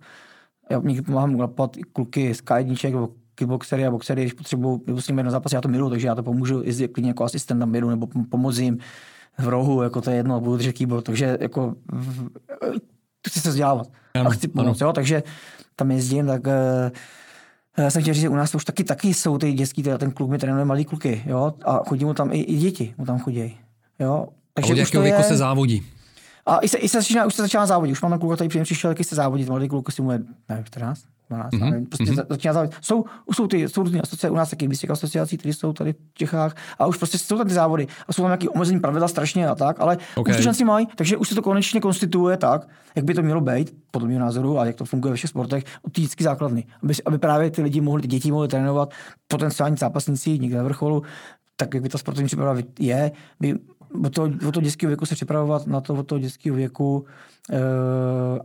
já 0.70 0.80
někdy 0.84 1.02
pomáhám 1.02 1.36
napadat 1.36 1.76
kluky 1.92 2.34
z 2.34 2.38
K1 2.38 2.92
nebo 2.92 3.08
kickboxery 3.34 3.86
a 3.86 3.90
boxery, 3.90 4.22
když 4.22 4.32
potřebují, 4.32 4.80
nebo 4.86 5.02
s 5.02 5.08
nimi 5.08 5.22
na 5.22 5.30
zápas, 5.30 5.52
já 5.52 5.60
to 5.60 5.68
miluji, 5.68 5.90
takže 5.90 6.06
já 6.06 6.14
to 6.14 6.22
pomůžu 6.22 6.62
i 6.64 6.88
klidně 6.88 7.10
jako 7.10 7.24
asistent 7.24 7.60
tam 7.60 7.74
jedu, 7.74 7.90
nebo 7.90 8.08
pomoci 8.28 8.62
jim 8.62 8.78
v 9.38 9.48
rohu, 9.48 9.82
jako 9.82 10.00
to 10.00 10.10
je 10.10 10.16
jedno, 10.16 10.40
budu 10.40 10.56
držet 10.56 10.72
keyboard, 10.72 11.04
takže 11.04 11.38
jako 11.40 11.74
chci 13.28 13.40
se 13.40 13.48
vzdělávat 13.48 13.86
a 14.24 14.30
chci 14.30 14.48
pomoct, 14.48 14.80
jo, 14.80 14.92
takže 14.92 15.22
tam 15.76 15.90
jezdím, 15.90 16.26
tak 16.26 16.42
já 17.78 17.90
jsem 17.90 18.02
chtěl 18.02 18.14
říct, 18.14 18.22
že 18.22 18.28
u 18.28 18.34
nás 18.34 18.50
to 18.50 18.56
už 18.56 18.64
taky, 18.64 18.84
taky 18.84 19.14
jsou 19.14 19.38
ty 19.38 19.52
dětský, 19.52 19.82
teda 19.82 19.98
ten 19.98 20.10
kluk 20.10 20.30
mi 20.30 20.38
trénuje 20.38 20.64
malý 20.64 20.84
kluky, 20.84 21.22
jo, 21.26 21.54
a 21.64 21.80
chodí 21.88 22.04
mu 22.04 22.14
tam 22.14 22.32
i, 22.32 22.40
i 22.40 22.56
děti, 22.56 22.94
mu 22.98 23.04
tam 23.04 23.18
chodí, 23.18 23.56
jo. 23.98 24.28
Takže 24.54 24.72
a 24.72 24.74
od 24.74 24.78
jakého 24.78 25.02
věku 25.02 25.20
je... 25.20 25.24
se 25.24 25.36
závodí? 25.36 25.82
A 26.46 26.58
i 26.58 26.68
se, 26.68 26.78
i 26.78 26.88
se 26.88 26.98
začíná, 26.98 27.26
už 27.26 27.34
se 27.34 27.42
začíná 27.42 27.66
závodit. 27.66 27.92
Už 27.92 28.02
mám 28.02 28.10
tam 28.10 28.18
kluka, 28.18 28.34
který 28.34 28.48
příjem 28.48 28.64
přišel, 28.64 28.90
jaký 28.90 29.04
se 29.04 29.14
závodit. 29.14 29.48
Mladý 29.48 29.68
kluk 29.68 29.92
si 29.92 30.02
mu 30.02 30.10
je, 30.10 30.20
nevím, 30.48 30.64
14, 30.64 31.00
12, 31.30 31.52
mm-hmm. 31.52 31.70
nevím, 31.70 31.86
prostě 31.86 32.04
mm-hmm. 32.04 32.26
začíná 32.28 32.52
závodit. 32.52 32.74
Jsou, 32.80 33.04
jsou 33.34 33.46
ty, 33.46 33.68
jsou 33.68 33.82
různé 33.82 34.00
asociace, 34.00 34.30
u 34.30 34.34
nás 34.34 34.50
taky 34.50 34.68
výstěk 34.68 34.90
asociací, 34.90 35.36
které 35.36 35.54
jsou 35.54 35.72
tady 35.72 35.92
v 35.92 36.14
Čechách 36.14 36.56
a 36.78 36.86
už 36.86 36.96
prostě 36.96 37.18
jsou 37.18 37.38
tam 37.38 37.46
ty 37.46 37.54
závody 37.54 37.86
a 38.08 38.12
jsou 38.12 38.22
tam 38.22 38.28
nějaké 38.28 38.48
omezení 38.48 38.80
pravidla 38.80 39.08
strašně 39.08 39.48
a 39.48 39.54
tak, 39.54 39.80
ale 39.80 39.98
okay. 40.14 40.32
už 40.32 40.36
to 40.36 40.42
šanci 40.42 40.64
mají, 40.64 40.88
takže 40.96 41.16
už 41.16 41.28
se 41.28 41.34
to 41.34 41.42
konečně 41.42 41.80
konstituuje 41.80 42.36
tak, 42.36 42.68
jak 42.94 43.04
by 43.04 43.14
to 43.14 43.22
mělo 43.22 43.40
být, 43.40 43.74
podle 43.90 44.08
mého 44.08 44.20
názoru, 44.20 44.58
a 44.58 44.64
jak 44.64 44.76
to 44.76 44.84
funguje 44.84 45.10
ve 45.10 45.16
všech 45.16 45.30
sportech, 45.30 45.64
od 45.82 45.92
základny. 46.20 46.64
Aby, 46.82 46.94
aby, 47.06 47.18
právě 47.18 47.50
ty 47.50 47.62
lidi 47.62 47.80
mohli, 47.80 48.02
ty 48.02 48.08
děti 48.08 48.32
mohly 48.32 48.48
trénovat, 48.48 48.92
potenciální 49.28 49.76
zápasníci 49.76 50.38
někde 50.38 50.56
na 50.56 50.64
vrcholu, 50.64 51.02
tak 51.56 51.74
jak 51.74 51.82
by 51.82 51.88
ta 51.88 51.98
sportovní 51.98 52.26
příprava 52.26 52.60
je, 52.78 53.12
by 53.40 53.54
od 54.04 54.14
toho, 54.14 54.26
od 54.26 54.54
toho 54.54 54.62
dětského 54.62 54.88
věku 54.88 55.06
se 55.06 55.14
připravovat 55.14 55.66
na 55.66 55.80
to 55.80 55.94
od 55.94 56.06
toho 56.06 56.18
dětského 56.18 56.56
věku 56.56 57.06
e, 57.50 57.58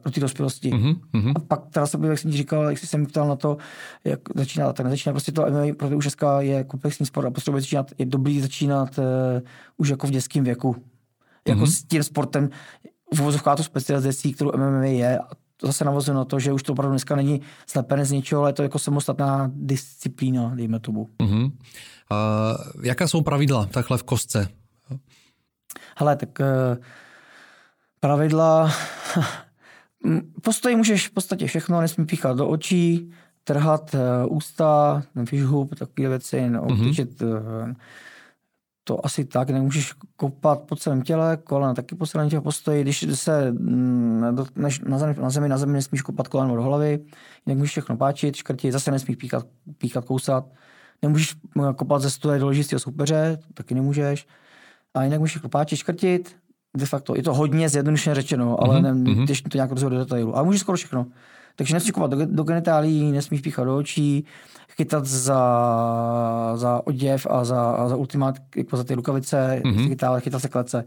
do 0.06 0.12
té 0.12 0.20
dospělosti. 0.20 0.72
Mm-hmm. 0.72 1.34
A 1.36 1.40
pak 1.40 1.68
teda 1.70 1.88
se 1.88 1.98
jak 2.08 2.20
jsem 2.20 2.32
ti 2.32 2.38
říkal, 2.38 2.70
jak 2.70 2.78
jsi 2.78 2.88
se 2.88 2.98
mi 2.98 3.06
ptal 3.06 3.28
na 3.28 3.36
to, 3.36 3.58
jak 4.04 4.20
začíná, 4.36 4.74
tak 4.74 4.84
nezačíná 4.84 5.14
prostě 5.14 5.32
to 5.32 5.46
MMA, 5.50 5.74
protože 5.78 5.96
už 5.96 6.04
dneska 6.04 6.42
je 6.42 6.64
komplexní 6.64 7.06
sport 7.06 7.26
a 7.26 7.32
potřebuje 7.32 7.62
začínat, 7.62 7.92
je 7.98 8.06
dobrý 8.06 8.42
začínat 8.42 9.00
e, 9.00 9.04
už 9.78 9.90
jako 9.90 10.08
v 10.08 10.12
dětském 10.12 10.44
věku. 10.44 10.76
Jako 11.48 11.62
mm-hmm. 11.62 11.72
s 11.72 11.84
tím 11.84 12.04
sportem, 12.04 12.50
v 13.14 13.22
uvozovkách 13.22 13.58
to 13.58 13.64
specializací, 13.64 14.34
kterou 14.34 14.52
MMA 14.58 14.86
je, 14.86 15.20
a 15.20 15.28
to 15.58 15.68
zase 15.68 15.86
navazuje 15.86 16.16
na 16.16 16.26
to, 16.26 16.40
že 16.40 16.54
už 16.54 16.64
to 16.64 16.72
opravdu 16.72 16.92
dneska 16.92 17.16
není 17.16 17.42
slepené 17.68 18.06
z 18.06 18.12
ničeho, 18.12 18.42
ale 18.42 18.50
je 18.50 18.54
to 18.54 18.64
jako 18.64 18.80
samostatná 18.80 19.52
disciplína, 19.54 20.56
dejme 20.56 20.80
tomu. 20.80 21.10
Mm-hmm. 21.20 21.44
Uh, 21.46 22.86
jaká 22.86 23.08
jsou 23.08 23.22
pravidla 23.22 23.66
takhle 23.66 23.98
v 23.98 24.04
kostce? 24.04 24.48
Hele, 26.00 26.16
tak 26.16 26.40
uh, 26.40 26.84
pravidla, 28.00 28.72
postoji 30.42 30.76
můžeš 30.76 31.08
v 31.08 31.12
podstatě 31.12 31.48
všechno, 31.48 31.82
nesmí 31.82 32.06
píchat 32.06 32.38
do 32.38 32.48
očí, 32.48 33.12
trhat 33.44 33.94
uh, 33.94 34.38
ústa, 34.38 35.04
hub, 35.46 35.76
takové 35.76 36.10
věci, 36.10 36.50
no, 36.50 36.62
mm-hmm. 36.62 37.76
to 38.84 39.06
asi 39.06 39.26
tak, 39.26 39.50
nemůžeš 39.50 39.94
kopat 40.16 40.62
po 40.62 40.76
celém 40.76 41.02
těle, 41.02 41.38
kolena 41.38 41.74
taky 41.74 41.96
po 41.96 42.08
celém 42.08 42.30
těle 42.30 42.42
postoji, 42.42 42.82
když 42.82 43.06
se 43.14 43.52
mm, 43.52 44.24
než 44.56 44.80
na, 44.80 45.00
zemi, 45.00 45.16
na 45.20 45.30
zemi, 45.30 45.50
na 45.50 45.58
zemi 45.58 45.74
nesmíš 45.74 46.02
kopat 46.02 46.28
koleno 46.28 46.56
do 46.56 46.62
hlavy, 46.62 47.00
jinak 47.46 47.58
můžeš 47.58 47.72
všechno 47.72 47.98
páčit, 47.98 48.36
škrtit, 48.36 48.72
zase 48.74 48.92
nesmíš 48.92 49.18
píchat, 49.18 49.46
píchat 49.78 50.06
kousat, 50.06 50.46
nemůžeš 51.02 51.36
kopat 51.76 52.02
ze 52.02 52.10
stoje 52.10 52.40
do 52.40 52.46
ložistého 52.46 52.80
soupeře, 52.80 53.40
taky 53.54 53.76
nemůžeš, 53.76 54.28
a 54.94 55.04
jinak 55.04 55.20
můžeš 55.20 55.38
klopáči 55.38 55.78
škrtit, 55.78 56.36
de 56.78 56.86
facto 56.86 57.16
je 57.16 57.24
to 57.24 57.34
hodně 57.34 57.70
zjednodušeně 57.70 58.16
řečeno, 58.16 58.64
ale 58.64 58.82
mm-hmm. 58.82 59.18
ne, 59.18 59.24
když 59.24 59.42
to 59.42 59.58
nějak 59.58 59.72
rozhoduje 59.72 60.00
do 60.00 60.06
detailu. 60.06 60.36
Ale 60.36 60.46
můžeš 60.46 60.62
skoro 60.62 60.76
všechno. 60.76 61.06
Takže 61.56 61.74
nesmíš 61.74 61.92
koupat 61.92 62.12
do, 62.12 62.26
do 62.26 62.44
genitálí, 62.44 63.12
nesmíš 63.12 63.42
píchat 63.42 63.66
do 63.66 63.78
očí, 63.78 64.26
chytat 64.78 65.06
za, 65.06 65.42
za 66.56 66.88
oděv 66.88 67.28
a 67.30 67.44
za, 67.44 67.72
a 67.72 67.90
za 67.90 67.96
ultimát, 67.96 68.36
jako 68.56 68.78
za 68.78 68.84
ty 68.84 68.94
rukavice, 68.94 69.62
mm-hmm. 69.66 70.20
chytat 70.20 70.42
se 70.42 70.50
klece. 70.50 70.84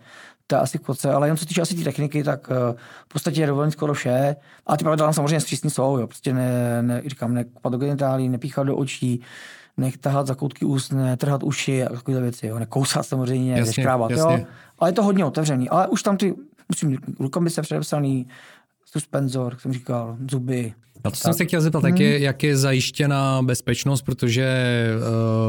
To 0.46 0.54
je 0.54 0.60
asi 0.60 0.78
koce, 0.78 1.12
ale 1.12 1.26
jenom 1.26 1.36
co 1.36 1.46
týče 1.46 1.62
asi 1.62 1.74
té 1.74 1.84
techniky, 1.84 2.24
tak 2.24 2.50
uh, 2.50 2.56
v 3.04 3.08
podstatě 3.08 3.40
je 3.40 3.46
dovolený 3.46 3.72
skoro 3.72 3.94
vše. 3.94 4.36
A 4.66 4.76
ty 4.76 4.84
pravidla 4.84 5.12
samozřejmě 5.12 5.40
zpřísní 5.40 5.70
jsou, 5.70 5.98
jo. 5.98 6.06
Prostě 6.06 6.32
ne, 6.32 6.82
ne, 6.82 7.02
říkám, 7.06 7.34
ne 7.34 7.44
do 7.68 7.78
genitálí, 7.78 8.28
nepíchat 8.28 8.66
do 8.66 8.76
očí, 8.76 9.10
nech 9.10 9.22
tahat 10.00 10.26
za 10.26 10.34
koutky 10.34 10.64
úst, 10.64 10.92
netrhat 10.92 11.42
uši 11.42 11.84
a 11.84 11.88
takové 11.92 12.20
věci, 12.20 12.46
jo. 12.46 12.58
nekousat 12.58 13.06
samozřejmě, 13.06 13.52
Jasně, 13.52 13.64
neškrábat, 13.66 14.10
jasně. 14.10 14.34
jo. 14.34 14.44
Ale 14.78 14.88
je 14.90 14.94
to 14.94 15.02
hodně 15.02 15.24
otevřený. 15.24 15.68
Ale 15.68 15.88
už 15.88 16.02
tam 16.02 16.16
ty, 16.16 16.34
musím, 16.68 16.98
rukavice 17.20 17.62
předepsaný, 17.62 18.26
suspenzor, 18.84 19.52
jak 19.52 19.60
jsem 19.60 19.72
říkal, 19.72 20.16
zuby. 20.30 20.72
Na 21.04 21.10
to 21.10 21.16
jsem 21.16 21.34
se 21.34 21.44
chtěl 21.44 21.60
zeptat, 21.60 21.84
jak 21.84 21.98
je, 22.00 22.18
jak 22.20 22.42
je 22.42 22.56
zajištěna 22.56 23.42
bezpečnost, 23.42 24.02
protože 24.02 24.46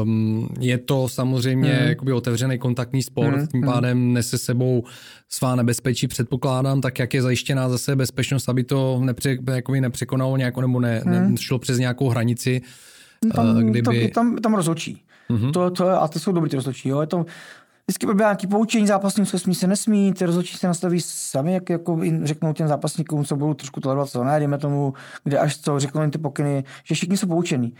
um, 0.02 0.48
je 0.60 0.78
to 0.78 1.08
samozřejmě 1.08 1.74
Hmm. 1.74 1.88
jakoby 1.88 2.12
otevřený 2.12 2.58
kontaktní 2.58 3.02
sport, 3.02 3.36
Hmm, 3.36 3.46
tím 3.46 3.62
hmm. 3.62 3.72
pádem 3.72 4.12
nese 4.12 4.38
sebou 4.38 4.84
svá 5.28 5.56
nebezpečí, 5.56 6.08
předpokládám, 6.08 6.80
tak 6.80 6.98
jak 6.98 7.14
je 7.14 7.22
zajištěná 7.22 7.68
zase 7.68 7.96
bezpečnost, 7.96 8.48
aby 8.48 8.64
to 8.64 9.00
nepře, 9.04 9.36
jakoby 9.52 9.80
nepřekonalo 9.80 10.36
nějakou 10.36 10.60
nebo 10.60 10.80
ne, 10.80 11.02
Hmm. 11.06 11.30
nešlo 11.30 11.58
přes 11.58 11.78
nějakou 11.78 12.08
hranici, 12.08 12.60
Tam, 13.30 13.58
eh, 13.58 13.64
kdyby... 13.64 13.82
tam, 13.82 14.08
tam, 14.08 14.36
tam 14.36 14.54
rozhodčí. 14.54 15.02
Mhm. 15.28 15.52
To, 15.52 15.70
to, 15.70 16.02
a 16.02 16.08
to 16.08 16.18
jsou 16.18 16.32
dobrý 16.32 16.50
ty 16.50 16.56
rozhodčí. 16.56 16.88
Jo. 16.88 17.00
Je 17.00 17.06
to, 17.06 17.26
vždycky 17.86 18.06
probíhá 18.06 18.28
nějaký 18.28 18.46
poučení 18.46 18.86
zápasníků, 18.86 19.30
co 19.30 19.38
smí 19.38 19.54
se 19.54 19.66
nesmí, 19.66 20.12
ty 20.12 20.26
rozhodčí 20.26 20.56
se 20.56 20.66
nastaví 20.66 21.00
sami, 21.00 21.54
jak 21.54 21.70
jako 21.70 22.00
řeknou 22.22 22.52
těm 22.52 22.68
zápasníkům, 22.68 23.24
co 23.24 23.36
budou 23.36 23.54
trošku 23.54 23.80
tolerovat, 23.80 24.08
co 24.08 24.24
ne, 24.24 24.38
dejme 24.38 24.58
tomu, 24.58 24.94
kde 25.24 25.38
až 25.38 25.58
co 25.58 25.80
řeknou 25.80 26.00
jim 26.00 26.10
ty 26.10 26.18
pokyny, 26.18 26.64
že 26.84 26.94
všichni 26.94 27.16
jsou 27.16 27.26
poučení. 27.26 27.74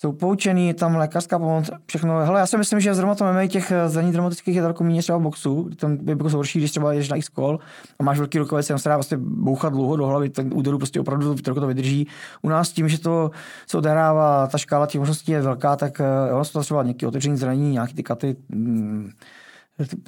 Jsou 0.00 0.12
poučení, 0.12 0.68
je 0.68 0.74
tam 0.74 0.96
lékařská 0.96 1.38
pomoc, 1.38 1.70
všechno. 1.86 2.18
Hele, 2.18 2.40
já 2.40 2.46
si 2.46 2.56
myslím, 2.56 2.80
že 2.80 2.94
zrovna 2.94 3.14
to 3.14 3.24
MMA 3.24 3.46
těch 3.46 3.70
eh, 3.70 3.88
zranění 3.88 4.12
dramatických 4.12 4.56
je 4.56 4.62
daleko 4.62 4.84
méně 4.84 5.02
třeba 5.02 5.18
v 5.18 5.22
boxu, 5.22 5.70
tam 5.76 5.92
je 5.92 6.00
jako 6.08 6.28
horší, 6.28 6.58
když 6.58 6.70
třeba 6.70 6.92
jdeš 6.92 7.08
na 7.08 7.16
X-call 7.16 7.58
a 7.98 8.02
máš 8.02 8.18
velký 8.18 8.38
rukavice, 8.38 8.68
tam 8.68 8.78
se 8.78 8.88
dá 8.88 8.96
vlastně 8.96 9.16
bouchat 9.20 9.72
dlouho 9.72 9.96
do 9.96 10.06
hlavy, 10.06 10.30
ten 10.30 10.50
úderu 10.54 10.78
prostě 10.78 11.00
opravdu 11.00 11.34
to, 11.34 11.54
to 11.54 11.66
vydrží. 11.66 12.06
U 12.42 12.48
nás 12.48 12.72
tím, 12.72 12.88
že 12.88 13.00
to 13.00 13.30
se 13.66 13.78
odehrává, 13.78 14.46
ta 14.46 14.58
škála 14.58 14.86
těch 14.86 14.98
možností 14.98 15.32
je 15.32 15.42
velká, 15.42 15.76
tak 15.76 16.00
eh, 16.00 16.04
jo, 16.30 16.44
jsou 16.44 16.52
to 16.52 16.62
třeba 16.62 16.82
nějaké 16.82 17.06
otevření 17.06 17.36
zranění, 17.36 17.72
nějaké 17.72 17.94
ty 17.94 18.02
katy, 18.02 18.36
mm, 18.48 19.10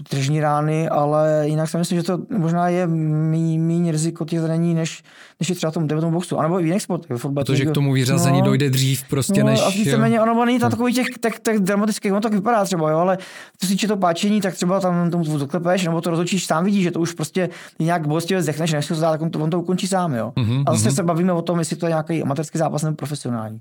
tržní 0.08 0.40
rány, 0.40 0.88
ale 0.88 1.42
jinak 1.44 1.70
si 1.70 1.78
myslím, 1.78 1.98
že 1.98 2.02
to 2.02 2.18
možná 2.38 2.68
je 2.68 2.86
méně 2.86 3.92
riziko 3.92 4.24
těch 4.24 4.40
zranění, 4.40 4.74
než, 4.74 5.02
než 5.40 5.48
je 5.48 5.54
třeba 5.54 5.70
v 5.70 5.74
tom, 5.74 5.86
dejme 5.86 6.00
tomu 6.00 6.12
boxu, 6.12 6.38
anebo 6.38 6.60
i 6.60 6.62
v 6.62 6.66
jiných 6.66 6.82
sportech. 6.82 7.20
Protože 7.34 7.64
to- 7.64 7.70
k 7.70 7.74
tomu 7.74 7.92
vyřazení 7.92 8.38
no, 8.38 8.44
dojde 8.44 8.70
dřív 8.70 9.04
prostě 9.08 9.44
no, 9.44 9.50
než... 9.50 9.60
A 9.60 9.70
víceméně, 9.70 10.20
ono 10.20 10.42
ono 10.42 10.44
není 10.44 10.58
tam 10.58 10.70
takový 10.70 10.92
těch, 10.92 11.06
těch, 11.20 11.40
těch 11.40 11.60
dramatických, 11.60 12.12
ono 12.12 12.20
tak 12.20 12.32
vypadá 12.32 12.64
třeba, 12.64 12.90
jo, 12.90 12.98
ale 12.98 13.18
co 13.58 13.66
se 13.66 13.72
týče 13.72 13.88
to 13.88 13.96
páčení, 13.96 14.40
tak 14.40 14.54
třeba 14.54 14.80
tam 14.80 15.10
tomu 15.10 15.38
zaklepeš, 15.38 15.84
nebo 15.84 16.00
to 16.00 16.10
rozhodčíš, 16.10 16.46
sám 16.46 16.64
vidíš, 16.64 16.82
že 16.82 16.90
to 16.90 17.00
už 17.00 17.12
prostě 17.12 17.48
nějak 17.78 18.06
bolestivě 18.06 18.42
zdechneš, 18.42 18.72
než 18.72 18.86
se 18.86 18.94
to 18.94 19.00
dá, 19.00 19.10
tak 19.10 19.22
on 19.22 19.30
to, 19.30 19.38
on 19.38 19.50
to 19.50 19.60
ukončí 19.60 19.86
sám, 19.86 20.14
jo. 20.14 20.32
Mhm, 20.38 20.64
a 20.66 20.72
zase 20.72 20.88
mhm. 20.88 20.96
se 20.96 21.02
bavíme 21.02 21.32
o 21.32 21.42
tom, 21.42 21.58
jestli 21.58 21.76
to 21.76 21.86
je 21.86 21.90
nějaký 21.90 22.22
amatérský 22.22 22.58
zápas 22.58 22.82
nebo 22.82 22.96
profesionální. 22.96 23.60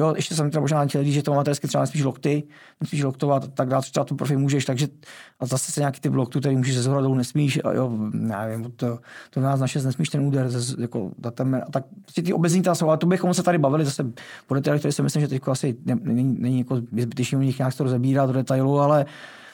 Jo, 0.00 0.12
ještě 0.16 0.34
jsem 0.34 0.50
třeba 0.50 0.60
možná 0.60 0.86
chtěl 0.86 1.04
říct, 1.04 1.14
že 1.14 1.22
to 1.22 1.32
amatérsky 1.32 1.68
třeba 1.68 1.82
nesmíš 1.82 2.04
lokty, 2.04 2.42
nesmíš 2.80 3.02
loktovat 3.02 3.44
a 3.44 3.46
tak 3.46 3.68
dále, 3.68 3.82
třeba 3.82 4.04
tu 4.04 4.14
profi 4.14 4.36
můžeš, 4.36 4.64
takže 4.64 4.88
a 5.40 5.46
zase 5.46 5.72
se 5.72 5.80
nějaký 5.80 6.00
ty 6.00 6.08
loktu, 6.08 6.40
který 6.40 6.56
můžeš 6.56 6.74
ze 6.74 6.82
zhora 6.82 7.00
dolů 7.00 7.14
nesmíš, 7.14 7.60
a 7.64 7.72
jo, 7.72 7.90
nevím, 8.12 8.72
to, 8.76 8.98
to 9.30 9.40
nás 9.40 9.60
naše 9.60 9.82
nesmíš 9.82 10.08
ten 10.08 10.20
úder, 10.20 10.50
ze, 10.50 10.82
jako 10.82 11.10
datem, 11.18 11.62
a 11.66 11.70
tak 11.70 11.84
prostě 12.02 12.22
ty 12.22 12.32
obezní 12.32 12.62
jsou, 12.72 12.88
ale 12.88 12.98
to 12.98 13.06
bychom 13.06 13.34
se 13.34 13.42
tady 13.42 13.58
bavili 13.58 13.84
zase 13.84 14.12
po 14.46 14.54
detailech, 14.54 14.80
který 14.80 14.92
si 14.92 15.02
myslím, 15.02 15.20
že 15.20 15.28
teď 15.28 15.42
asi 15.48 15.76
ne, 15.84 15.98
není, 16.02 16.36
není 16.38 16.58
jako 16.58 16.76
zbytečný 16.76 17.38
u 17.38 17.42
nich 17.42 17.58
nějak 17.58 17.74
to 17.74 17.84
rozebírat 17.84 18.26
do 18.26 18.32
detailu, 18.32 18.80
ale 18.80 19.06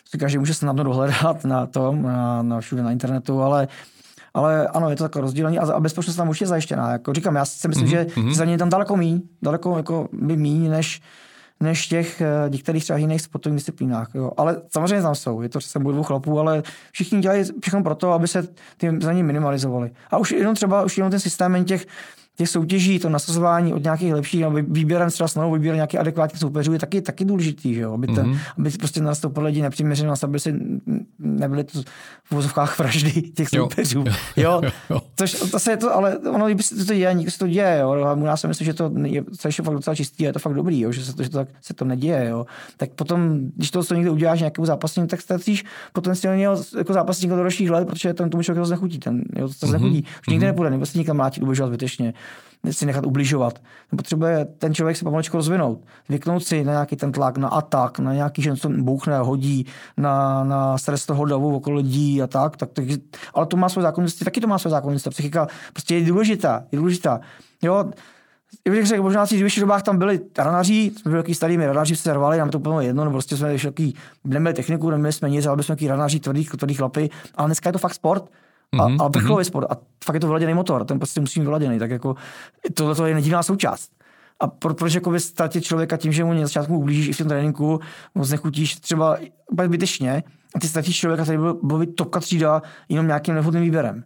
si 0.05 0.19
každý 0.19 0.39
může 0.39 0.55
snadno 0.55 0.85
dohledat 0.85 1.45
na 1.45 1.67
tom, 1.67 2.03
na, 2.03 2.43
na 2.43 2.61
všude 2.61 2.83
na 2.83 2.93
internetu, 2.93 3.43
ale 3.43 3.69
ale 4.35 4.69
ano, 4.69 4.91
je 4.91 4.97
to 4.97 5.05
takové 5.05 5.23
rozdělení 5.23 5.59
a, 5.59 5.73
a 5.73 5.81
bezpečnost 5.81 6.17
tam 6.17 6.29
určitě 6.29 6.47
zajištěná. 6.47 6.93
Jako 6.93 7.13
říkám, 7.13 7.37
já 7.37 7.45
si 7.45 7.69
myslím, 7.69 7.87
Mhm, 7.87 7.95
mm-hmm. 7.95 8.29
že 8.29 8.35
za 8.35 8.45
ně 8.45 8.59
tam 8.59 8.69
daleko 8.69 8.97
míň, 8.97 9.23
daleko 9.43 9.77
jako 9.77 10.09
by 10.13 10.37
míň, 10.37 10.71
než, 10.71 11.03
než 11.61 11.87
těch 11.87 12.21
eh, 12.21 12.27
některých 12.49 12.83
třeba 12.83 12.99
jiných 12.99 13.21
sportovních 13.21 13.59
disciplínách. 13.59 14.09
Jo. 14.15 14.31
Ale 14.37 14.57
samozřejmě 14.73 15.03
tam 15.03 15.15
jsou, 15.15 15.43
je 15.43 15.49
to 15.49 15.59
boj 15.79 15.93
dvou 15.93 16.03
chlapů, 16.03 16.41
ale 16.41 16.63
všichni 16.93 17.21
dělají 17.21 17.45
všechno 17.61 17.83
pro 17.83 17.95
to, 17.95 18.13
aby 18.13 18.29
se 18.29 18.49
ty 18.77 18.91
zranění 19.01 19.23
minimalizovaly. 19.23 19.91
A 20.11 20.19
už 20.19 20.31
jenom 20.31 20.55
třeba 20.55 20.83
už 20.83 20.99
jenom 20.99 21.11
ten 21.11 21.21
systém 21.21 21.65
těch 21.65 21.87
těch 22.37 22.49
soutěží, 22.49 22.99
to 22.99 23.09
nasazování 23.09 23.73
od 23.75 23.83
nějakých 23.83 24.15
lepších, 24.15 24.45
aby 24.45 24.63
výběrem 24.69 25.11
třeba 25.11 25.29
snahu 25.29 25.53
vybírat 25.53 25.75
nějaký 25.75 25.99
adekvátní 25.99 26.39
soupeřů 26.39 26.73
je 26.73 26.79
taky, 26.79 27.03
taky 27.03 27.25
důležitý, 27.25 27.75
že 27.75 27.81
jo? 27.81 27.93
Aby, 27.95 28.07
ten, 28.07 28.27
Mhm. 28.27 28.39
aby 28.59 28.71
prostě 28.71 29.01
nastoupili 29.03 29.47
lidi 29.47 29.63
nepřiměřeně, 29.63 30.11
aby 30.23 30.41
si 30.41 30.55
nebyly 31.19 31.65
to 31.65 31.83
v 32.25 32.31
vozovkách 32.33 32.79
vraždy 32.79 33.11
těch 33.23 33.49
Jo. 33.53 33.63
soupeřů. 33.63 34.05
Jo, 34.37 34.61
Jo, 34.63 34.71
jo. 34.91 35.01
Což 35.17 35.33
to 35.51 35.59
se 35.59 35.71
je 35.71 35.77
to, 35.77 35.95
ale 35.95 36.19
ono 36.19 36.47
kdyby 36.47 36.63
se 36.63 36.85
to 36.87 36.95
děje, 36.95 37.15
nikdo 37.15 37.31
se 37.31 37.39
to 37.39 37.47
děje, 37.49 37.79
jo. 37.81 37.91
A 37.91 38.13
u 38.13 38.25
nás 38.25 38.41
si 38.41 38.49
myslím, 38.49 38.65
že 38.65 38.75
to 38.75 38.93
je 39.05 39.25
celé 39.37 39.53
fakt 39.53 39.75
docela 39.75 39.95
čistý 39.95 40.25
a 40.25 40.27
je 40.27 40.33
to 40.33 40.39
fakt 40.39 40.55
dobrý, 40.55 40.81
jo, 40.81 40.93
že, 40.93 41.05
se 41.05 41.17
to, 41.17 41.23
že 41.23 41.31
to 41.31 41.39
tak, 41.39 41.49
se 41.63 41.75
to 41.75 41.85
neděje, 41.85 42.29
jo. 42.29 42.47
Tak 42.77 42.91
potom, 42.91 43.39
když 43.57 43.71
to 43.71 43.85
co 43.85 43.95
někde 43.95 44.11
uděláš 44.11 44.39
nějakému 44.39 44.67
zápasníku, 44.67 45.07
tak 45.07 45.21
ztratíš 45.21 45.65
potenciálního 45.93 46.57
jako 46.79 46.93
zápasníka 46.93 47.35
do 47.37 47.41
dalších 47.43 47.71
let, 47.71 47.89
protože 47.89 48.15
ten 48.15 48.31
tomu 48.31 48.43
člověku 48.43 48.63
to 48.63 48.67
znechutí, 48.69 48.99
ten, 48.99 49.23
jo, 49.37 49.49
to 49.61 49.67
znechutí. 49.67 50.05
Už 50.21 50.27
nikde 50.29 50.47
nepůjde, 50.47 50.71
nebo 50.71 50.87
se 50.87 50.99
nikam 50.99 51.17
mlátit, 51.17 51.43
ubližovat 51.43 51.69
zbytečně, 51.69 52.15
si 52.71 52.87
nechat 52.87 53.07
ubližovat. 53.07 53.59
Potřebuje 53.97 54.45
ten 54.45 54.75
člověk 54.75 54.97
se 54.97 55.05
pomalečku 55.05 55.37
rozvinout, 55.37 55.85
zvyknout 56.09 56.45
si 56.45 56.65
na 56.65 56.73
nějaký 56.73 56.97
ten 56.97 57.13
tlak, 57.13 57.39
na 57.39 57.49
atak, 57.49 57.99
na 57.99 58.15
nějaký, 58.15 58.43
že 58.43 58.51
něco 58.51 58.69
bouchne, 58.69 59.19
hodí, 59.19 59.67
na, 59.97 60.45
na 60.45 60.79
stres 60.79 61.07
toho 61.07 61.25
davu 61.25 61.57
okolo 61.57 61.77
lidí 61.77 62.23
a 62.23 62.27
tak, 62.27 62.57
tak, 62.57 62.71
tak 62.73 62.85
ale 63.35 63.47
to 63.47 63.57
má 63.57 63.69
své 63.69 63.83
zákonnosti, 63.83 64.25
taky 64.25 64.41
to 64.41 64.47
má 64.47 64.59
své 64.59 64.71
zákonnosti. 64.71 65.11
Psychika 65.11 65.47
prostě 65.73 65.95
je 65.95 66.07
důležitá, 66.07 66.65
je 66.73 66.79
důležitá. 66.79 67.21
Jo, 67.63 67.85
já 68.67 68.73
bych 68.73 68.87
řekl, 68.87 69.03
možná 69.03 69.27
v 69.27 69.29
těch 69.29 69.61
dobách 69.61 69.83
tam 69.83 69.99
byli 69.99 70.21
ranaři, 70.39 70.93
jsme 70.97 71.11
byli 71.11 71.35
starými 71.35 71.67
ranaři, 71.67 71.97
se 71.97 72.15
rvali, 72.15 72.39
nám 72.39 72.51
to 72.51 72.59
úplně 72.59 72.87
jedno, 72.87 73.05
no 73.05 73.11
prostě 73.11 73.37
jsme 73.37 73.59
takový, 73.59 73.95
neměli 74.25 74.55
techniku, 74.55 74.91
neměli 74.91 75.13
jsme 75.13 75.31
nic, 75.31 75.47
ale 75.47 75.57
byli 75.57 75.65
jsme 75.65 75.75
takový 75.75 75.89
ranaři, 75.89 76.21
tvrdý, 76.21 76.45
tvrdý 76.45 76.75
chlapy, 76.75 77.11
ale 77.35 77.49
dneska 77.49 77.69
je 77.69 77.73
to 77.73 77.79
fakt 77.79 77.95
sport. 77.95 78.31
A, 78.81 78.89
Mhm, 78.89 79.01
a 79.01 79.09
vrcholový 79.09 79.45
sport. 79.45 79.67
A 79.73 79.77
fakt 80.05 80.15
je 80.15 80.21
to 80.21 80.27
vyladěný 80.27 80.55
motor, 80.55 80.85
ten 80.85 80.99
prostě 80.99 81.21
musí 81.21 81.41
být 81.41 81.45
vyladěný. 81.47 81.79
Tak 81.79 81.91
jako 81.91 82.15
tohle 82.75 82.95
to 82.95 83.07
je 83.07 83.15
nedílná 83.15 83.43
součást. 83.43 83.91
A 84.41 84.47
pro, 84.47 84.75
proč 84.75 84.95
jako 84.95 85.21
ztratit 85.21 85.65
člověka 85.65 85.97
tím, 85.97 86.13
že 86.13 86.25
mu 86.25 86.33
na 86.33 86.41
začátku 86.41 86.79
ublížíš 86.79 87.09
i 87.09 87.13
v 87.13 87.19
tom 87.19 87.29
tréninku, 87.29 87.81
mu 88.15 88.25
znechutíš 88.25 88.77
třeba 88.77 89.17
úplně 89.53 89.69
zbytečně, 89.69 90.23
a 90.55 90.61
ty 90.61 90.69
ztratíš 90.69 90.97
člověka, 90.97 91.23
který 91.23 91.39
byl, 91.39 91.59
byl 91.63 91.79
být 91.79 91.95
topka 91.95 92.21
třída 92.21 92.63
jenom 92.89 93.07
nějakým 93.07 93.35
nevhodným 93.35 93.63
výběrem. 93.63 94.05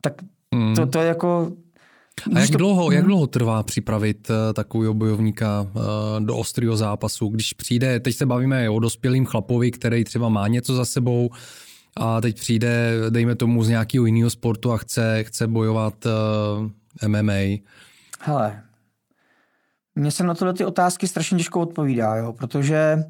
Tak 0.00 0.12
Mm. 0.54 0.74
to, 0.74 0.86
to 0.86 0.98
je 0.98 1.06
jako... 1.08 1.52
A 2.36 2.38
jak 2.40 2.50
to- 2.50 2.58
dlouho, 2.58 2.90
jak 2.90 3.04
dlouho 3.04 3.26
trvá 3.26 3.62
připravit 3.62 4.30
eh, 4.30 4.52
takového 4.52 4.94
bojovníka 4.94 5.66
eh, 5.76 5.80
do 6.20 6.36
ostrého 6.36 6.76
zápasu, 6.76 7.28
když 7.28 7.52
přijde, 7.52 8.00
teď 8.00 8.16
se 8.16 8.26
bavíme 8.26 8.70
o 8.70 8.78
dospělým 8.78 9.26
chlapovi, 9.26 9.70
který 9.70 10.04
třeba 10.04 10.28
má 10.28 10.48
něco 10.48 10.74
za 10.74 10.84
sebou 10.84 11.30
a 12.00 12.20
teď 12.20 12.36
přijde, 12.36 12.92
dejme 13.10 13.34
tomu, 13.34 13.64
z 13.64 13.68
nějakého 13.68 14.06
jiného 14.06 14.30
sportu 14.30 14.72
a 14.72 14.76
chce, 14.76 15.24
chce 15.24 15.46
bojovat 15.46 15.94
uh, 16.06 17.08
MMA. 17.08 17.62
Hele, 18.20 18.62
mně 19.94 20.10
se 20.10 20.24
na 20.24 20.34
tyhle 20.34 20.54
ty 20.54 20.64
otázky 20.64 21.08
strašně 21.08 21.38
těžko 21.38 21.60
odpovídá, 21.60 22.16
jo, 22.16 22.32
protože 22.32 23.04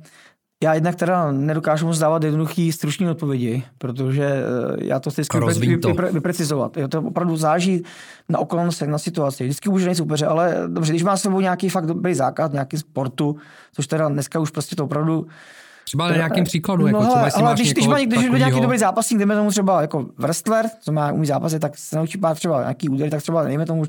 já 0.62 0.74
jednak 0.74 0.95
teda 0.95 1.32
nedokážu 1.32 1.86
moc 1.86 1.99
dávat 1.99 2.24
jednoduchý 2.24 2.72
stručný 2.72 3.09
odpovědi, 3.09 3.62
protože 3.78 4.24
eh, 4.24 4.84
já 4.84 5.01
to 5.01 5.11
vypre- 5.11 6.12
vyprecizovat. 6.12 6.76
Jo, 6.76 6.88
to 6.88 7.03
opravdu 7.03 7.36
záží 7.36 7.82
na 8.28 8.38
okolnostech, 8.38 8.88
na 8.88 8.99
situaci. 8.99 9.45
Vždycky 9.45 9.68
může 9.68 9.84
nejít 9.84 9.97
soupeře, 9.97 10.26
ale 10.26 10.57
dobře, 10.66 10.93
když 10.93 11.03
má 11.03 11.16
s 11.16 11.22
sebou 11.22 11.41
nějaký 11.41 11.68
fakt 11.68 11.86
dobrý 11.86 12.14
základ, 12.14 12.53
nějaký 12.53 12.78
sportu, 12.78 13.36
což 13.72 13.86
teda 13.86 14.09
dneska 14.09 14.41
už 14.41 14.51
prostě 14.51 14.76
to 14.76 14.84
opravdu 14.84 15.26
Třeba 15.91 16.09
na 16.09 16.16
nějakým 16.16 16.45
příkladu, 16.45 16.86
jako 16.86 17.01
no, 17.03 17.07
třeba 17.09 17.47
ale 17.47 17.55
když, 17.55 17.72
když 17.72 17.86
má 17.86 17.99
někdo, 17.99 18.16
když 18.16 18.30
má 18.30 18.36
nějaký 18.38 18.51
takovýho- 18.53 18.62
dobrý 18.62 18.78
zápasník, 18.78 19.18
dejme 19.18 19.34
tomu 19.34 19.51
třeba 19.51 19.80
jako 19.80 20.07
wrestler, 20.18 20.66
co 20.80 20.93
má 20.93 21.12
umí 21.12 21.26
zápasy, 21.26 21.59
tak 21.59 21.78
se 21.78 21.97
naučí 21.97 22.18
pár 22.18 22.36
třeba 22.36 22.61
nějaký 22.61 22.88
údery, 22.88 23.11
tak 23.11 23.22
třeba 23.22 23.45
dejme 23.45 23.66
tomu 23.66 23.84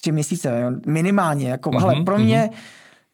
tři 0.00 0.12
měsíce, 0.12 0.60
jo, 0.60 0.70
minimálně. 0.86 1.48
Jako, 1.50 1.70
Mhm, 1.70 1.84
mm-hmm, 1.84 2.04
pro 2.04 2.18
mě, 2.18 2.50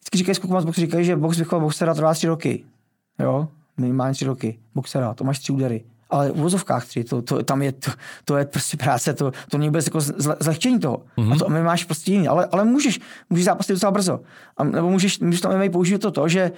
vždycky 0.01 0.19
říkají 0.19 0.35
skokovat 0.35 0.63
z 0.63 0.67
boxu, 0.67 0.81
říkají, 0.81 1.05
že 1.05 1.17
box 1.17 1.39
vychovat 1.39 1.61
boxera 1.61 1.95
trvá 1.95 2.15
tři 2.15 2.27
roky. 2.27 2.65
Jo, 3.19 3.49
minimálně 3.77 4.15
tři 4.15 4.25
roky. 4.25 4.59
Boxera, 4.75 5.15
to 5.15 5.25
máš 5.25 5.39
tři 5.39 5.53
údery. 5.53 5.85
Ale 6.11 6.31
v 6.33 6.37
vozovkách 6.37 6.87
tři, 6.87 7.05
to, 7.05 7.23
to, 7.23 7.43
tam 7.43 7.63
je, 7.63 7.73
to, 7.73 7.91
to 8.25 8.37
je 8.37 8.45
prostě 8.45 8.77
práce, 8.77 9.13
to, 9.15 9.33
to 9.51 9.59
není 9.59 9.69
vůbec 9.69 9.87
jako 9.87 10.01
zle, 10.01 10.37
zlehčení 10.41 10.79
toho. 10.79 11.03
Mm-hmm. 11.19 11.33
A 11.33 11.39
to 11.39 11.49
my 11.49 11.63
máš 11.63 11.85
prostě 11.85 12.13
jiný, 12.13 12.29
ale, 12.29 12.49
ale 12.53 12.65
můžeš, 12.65 13.01
můžeš 13.31 13.45
zápasit 13.45 13.73
docela 13.73 13.93
brzo. 13.93 14.21
A, 14.57 14.65
nebo 14.65 14.91
můžeš, 14.91 15.19
můžeš 15.21 15.41
tam 15.41 15.53
MMA 15.57 15.71
použít 15.73 15.99
to, 15.99 16.11
to, 16.11 16.29
že 16.29 16.53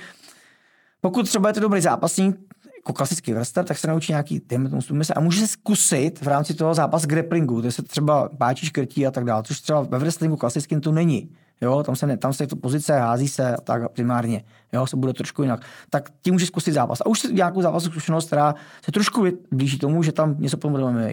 pokud 1.00 1.28
třeba 1.28 1.48
je 1.48 1.54
to 1.54 1.60
dobrý 1.60 1.80
zápasník, 1.80 2.36
jako 2.76 2.92
klasický 2.92 3.32
wrestler, 3.32 3.64
tak 3.64 3.78
se 3.78 3.88
naučí 3.88 4.12
nějaký 4.12 4.42
submise 4.80 5.14
a 5.14 5.20
může 5.20 5.40
se 5.40 5.46
zkusit 5.46 6.20
v 6.20 6.26
rámci 6.28 6.54
toho 6.54 6.74
zápas 6.74 7.06
grapplingu, 7.06 7.62
to 7.62 7.72
se 7.72 7.82
třeba 7.82 8.28
páčí, 8.28 8.66
škrtí 8.66 9.06
a 9.06 9.10
tak 9.10 9.24
dále, 9.24 9.42
což 9.42 9.60
třeba 9.60 9.80
ve 9.80 9.98
wrestlingu 9.98 10.36
klasickým 10.36 10.80
to 10.80 10.92
není. 10.92 11.30
Jo, 11.60 11.82
tam 11.82 11.96
se, 11.96 12.06
ne, 12.06 12.16
tam 12.16 12.32
se 12.32 12.46
to 12.46 12.56
pozice, 12.56 12.98
hází 12.98 13.28
se 13.28 13.56
a 13.56 13.60
tak 13.60 13.92
primárně. 13.92 14.44
Jo, 14.72 14.86
se 14.86 14.96
bude 14.96 15.12
trošku 15.12 15.42
jinak. 15.42 15.60
Tak 15.90 16.10
tím 16.22 16.34
může 16.34 16.46
zkusit 16.46 16.72
zápas. 16.72 17.00
A 17.00 17.06
už 17.06 17.22
nějakou 17.22 17.62
zápasovou 17.62 17.90
zkušenost, 17.90 18.26
která 18.26 18.54
se 18.84 18.92
trošku 18.92 19.26
blíží 19.50 19.78
tomu, 19.78 20.02
že 20.02 20.12
tam 20.12 20.36
něco 20.38 20.56
potom 20.56 20.92
MMA. 20.92 21.08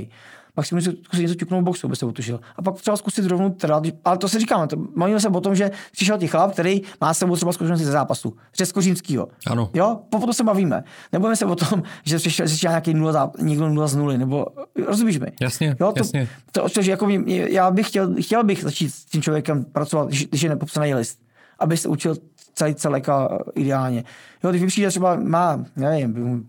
Pak 0.55 0.65
si 0.65 0.75
musí 0.75 1.01
zkusit 1.03 1.21
něco 1.21 1.35
ťuknout 1.35 1.61
v 1.61 1.63
boxu, 1.63 1.87
aby 1.87 1.95
se 1.95 2.05
otušil. 2.05 2.39
A 2.55 2.61
pak 2.61 2.75
třeba 2.75 2.97
zkusit 2.97 3.25
rovnou 3.25 3.49
teda, 3.49 3.81
ale 4.05 4.17
to 4.17 4.29
se 4.29 4.39
říkáme, 4.39 4.67
to, 4.67 4.77
mluvíme 4.95 5.19
se 5.19 5.29
o 5.29 5.41
tom, 5.41 5.55
že 5.55 5.71
přišel 5.91 6.17
ti 6.17 6.27
chlap, 6.27 6.51
který 6.51 6.81
má 7.01 7.13
s 7.13 7.17
sebou 7.17 7.35
třeba 7.35 7.51
zkušenosti 7.51 7.85
ze 7.85 7.91
zápasu, 7.91 8.33
z 8.63 8.71
Kořínského. 8.71 9.27
Ano. 9.47 9.69
Jo, 9.73 9.99
potom 10.09 10.33
se 10.33 10.43
bavíme. 10.43 10.83
Nebudeme 11.11 11.35
se 11.35 11.45
o 11.45 11.55
tom, 11.55 11.83
že 12.05 12.17
přišel, 12.17 12.45
přišel 12.45 12.71
nějaký 12.71 12.93
nula, 12.93 13.31
někdo 13.39 13.69
nula 13.69 13.87
z 13.87 13.95
nuly, 13.95 14.17
nebo 14.17 14.45
rozumíš 14.87 15.19
mi? 15.19 15.27
Jasně, 15.41 15.75
jo, 15.79 15.91
to, 15.91 15.99
jasně. 15.99 16.29
To, 16.51 16.69
to, 16.69 16.81
že 16.81 16.91
jako 16.91 17.07
já 17.29 17.71
bych 17.71 17.87
chtěl, 17.87 18.15
chtěl 18.21 18.43
bych 18.43 18.63
začít 18.63 18.89
s 18.89 19.05
tím 19.05 19.21
člověkem 19.21 19.65
pracovat, 19.65 20.07
když, 20.07 20.43
je 20.43 20.49
nepopsaný 20.49 20.95
list, 20.95 21.19
aby 21.59 21.77
se 21.77 21.87
učil 21.87 22.15
celý 22.53 22.75
celek 22.75 23.07
ideálně. 23.55 24.03
Jo, 24.43 24.49
když 24.49 24.65
přijde 24.65 24.89
třeba 24.89 25.15
má, 25.15 25.65
nevím, 25.75 26.47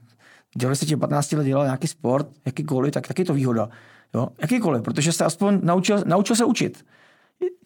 dělal 0.57 0.77
se 0.77 0.87
ti 0.87 0.97
15 0.97 1.33
let 1.33 1.45
dělal 1.45 1.65
nějaký 1.65 1.89
sport, 1.89 2.29
jakýkoliv, 2.47 2.95
tak 2.95 3.09
taky 3.09 3.25
to 3.25 3.35
výhoda. 3.35 3.69
Jo, 4.17 4.29
jakýkoliv, 4.41 4.83
protože 4.83 5.13
se 5.13 5.25
aspoň 5.25 5.59
naučil, 5.63 6.03
naučil 6.07 6.37
se 6.37 6.45
učit. 6.45 6.85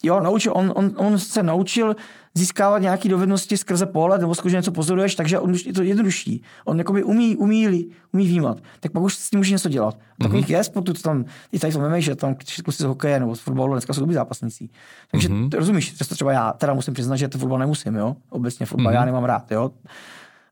Jo, 0.03 0.21
naučil, 0.21 0.53
on, 0.57 0.73
on, 0.77 0.93
on, 0.97 1.19
se 1.19 1.43
naučil 1.43 1.97
získávat 2.35 2.79
nějaké 2.79 3.09
dovednosti 3.09 3.57
skrze 3.57 3.87
pohled 3.87 4.21
nebo 4.21 4.35
skrze 4.35 4.57
něco 4.57 4.73
pozoruješ, 4.73 5.15
takže 5.15 5.39
on 5.39 5.55
je 5.67 5.73
to 5.73 5.83
jednodušší. 5.83 6.43
On 6.65 6.79
jakoby 6.79 7.05
umí, 7.05 7.37
umí, 7.37 7.87
umí 8.13 8.27
vnímat. 8.27 8.59
Tak 8.81 8.93
pak 8.93 9.03
už 9.03 9.15
s 9.15 9.31
tím 9.31 9.39
může 9.39 9.53
něco 9.53 9.69
dělat. 9.69 9.95
Mm-hmm. 9.95 10.23
Takových 10.23 10.51
je 10.51 10.65
sportů, 10.65 10.93
co 10.93 11.03
tam, 11.03 11.25
i 11.53 11.59
tady 11.59 11.73
to 11.73 11.91
že 11.99 12.17
tam 12.17 12.35
kluci 12.65 12.83
z 12.83 12.87
hokeje 12.87 13.21
nebo 13.21 13.37
z 13.37 13.41
fotbalu 13.41 13.73
dneska 13.73 13.93
jsou 13.93 14.01
dobrý 14.01 14.15
zápasníci. 14.15 14.69
Takže 15.11 15.29
mm-hmm. 15.29 15.57
rozumíš, 15.57 15.97
že 15.97 16.09
to 16.09 16.15
třeba 16.15 16.33
já, 16.33 16.53
teda 16.53 16.75
musím 16.75 16.95
přiznat, 16.95 17.17
že 17.17 17.29
to 17.29 17.39
fotbal 17.39 17.59
nemusím, 17.59 17.95
jo. 17.95 18.17
Obecně 18.31 18.67
fotbal 18.67 18.93
mm-hmm. 18.93 18.95
já 18.95 19.05
nemám 19.05 19.25
rád, 19.25 19.53
jo 19.53 19.71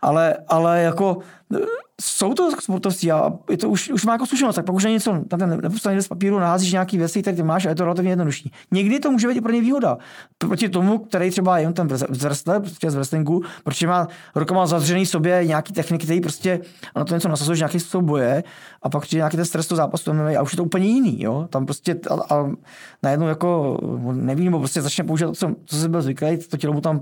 ale, 0.01 0.37
ale 0.49 0.83
jako 0.83 1.19
jsou 2.01 2.35
to 2.35 2.51
sportovci 2.61 3.11
a 3.11 3.33
je 3.51 3.57
to 3.57 3.69
už, 3.69 3.91
už 3.91 4.05
má 4.05 4.13
jako 4.13 4.27
zkušenost, 4.27 4.55
tak 4.55 4.73
už 4.73 4.85
není 4.85 4.95
něco, 4.95 5.13
na 5.13 5.39
ten 5.39 5.61
nepůstane 5.63 6.03
z 6.03 6.09
papíru, 6.09 6.39
naházíš 6.39 6.73
nějaký 6.73 6.99
věci, 6.99 7.21
které 7.21 7.37
ty 7.37 7.43
máš 7.43 7.67
a 7.67 7.69
je 7.69 7.75
to 7.75 7.85
relativně 7.85 8.13
jednodušší. 8.13 8.53
Někdy 8.71 9.01
to 9.01 9.11
může 9.11 9.29
být 9.29 9.41
pro 9.41 9.53
ně 9.53 9.61
výhoda. 9.61 9.99
Proti 10.39 10.69
tomu, 10.69 10.99
který 10.99 11.31
třeba 11.31 11.59
je 11.59 11.73
ten 11.73 11.87
wrestler, 12.09 12.61
prostě 12.61 12.91
z 12.91 12.95
wrestlingu, 12.95 13.43
protože 13.65 13.87
má 13.87 14.09
rukama 14.35 14.67
zavřený 14.67 15.07
sobě 15.07 15.45
nějaký 15.47 15.73
techniky, 15.73 16.05
který 16.05 16.21
prostě 16.21 16.61
na 16.97 17.05
to 17.05 17.15
něco 17.15 17.29
nasazuje, 17.29 17.57
nějaký 17.57 17.81
způsob 17.81 18.05
boje 18.05 18.45
a 18.83 18.89
pak 18.89 19.13
nějaký 19.13 19.37
ten 19.37 19.47
stres 19.47 19.67
toho 19.67 19.77
zápasu 19.77 20.11
a 20.39 20.43
už 20.43 20.53
je 20.53 20.57
to 20.57 20.65
úplně 20.65 20.87
jiný. 20.87 21.23
Jo? 21.23 21.47
Tam 21.51 21.67
prostě 21.67 22.01
a, 22.11 22.35
a 22.35 22.51
najednou 23.03 23.27
jako 23.27 23.79
nevím, 24.13 24.45
nebo 24.45 24.59
prostě 24.59 24.83
začne 24.83 25.05
používat 25.05 25.31
to, 25.31 25.35
co, 25.35 25.55
co 25.65 25.77
se 25.77 25.89
byl 25.89 26.03
zvyklý, 26.03 26.37
to 26.37 26.57
tělo 26.57 26.73
mu 26.73 26.81
tam 26.81 27.01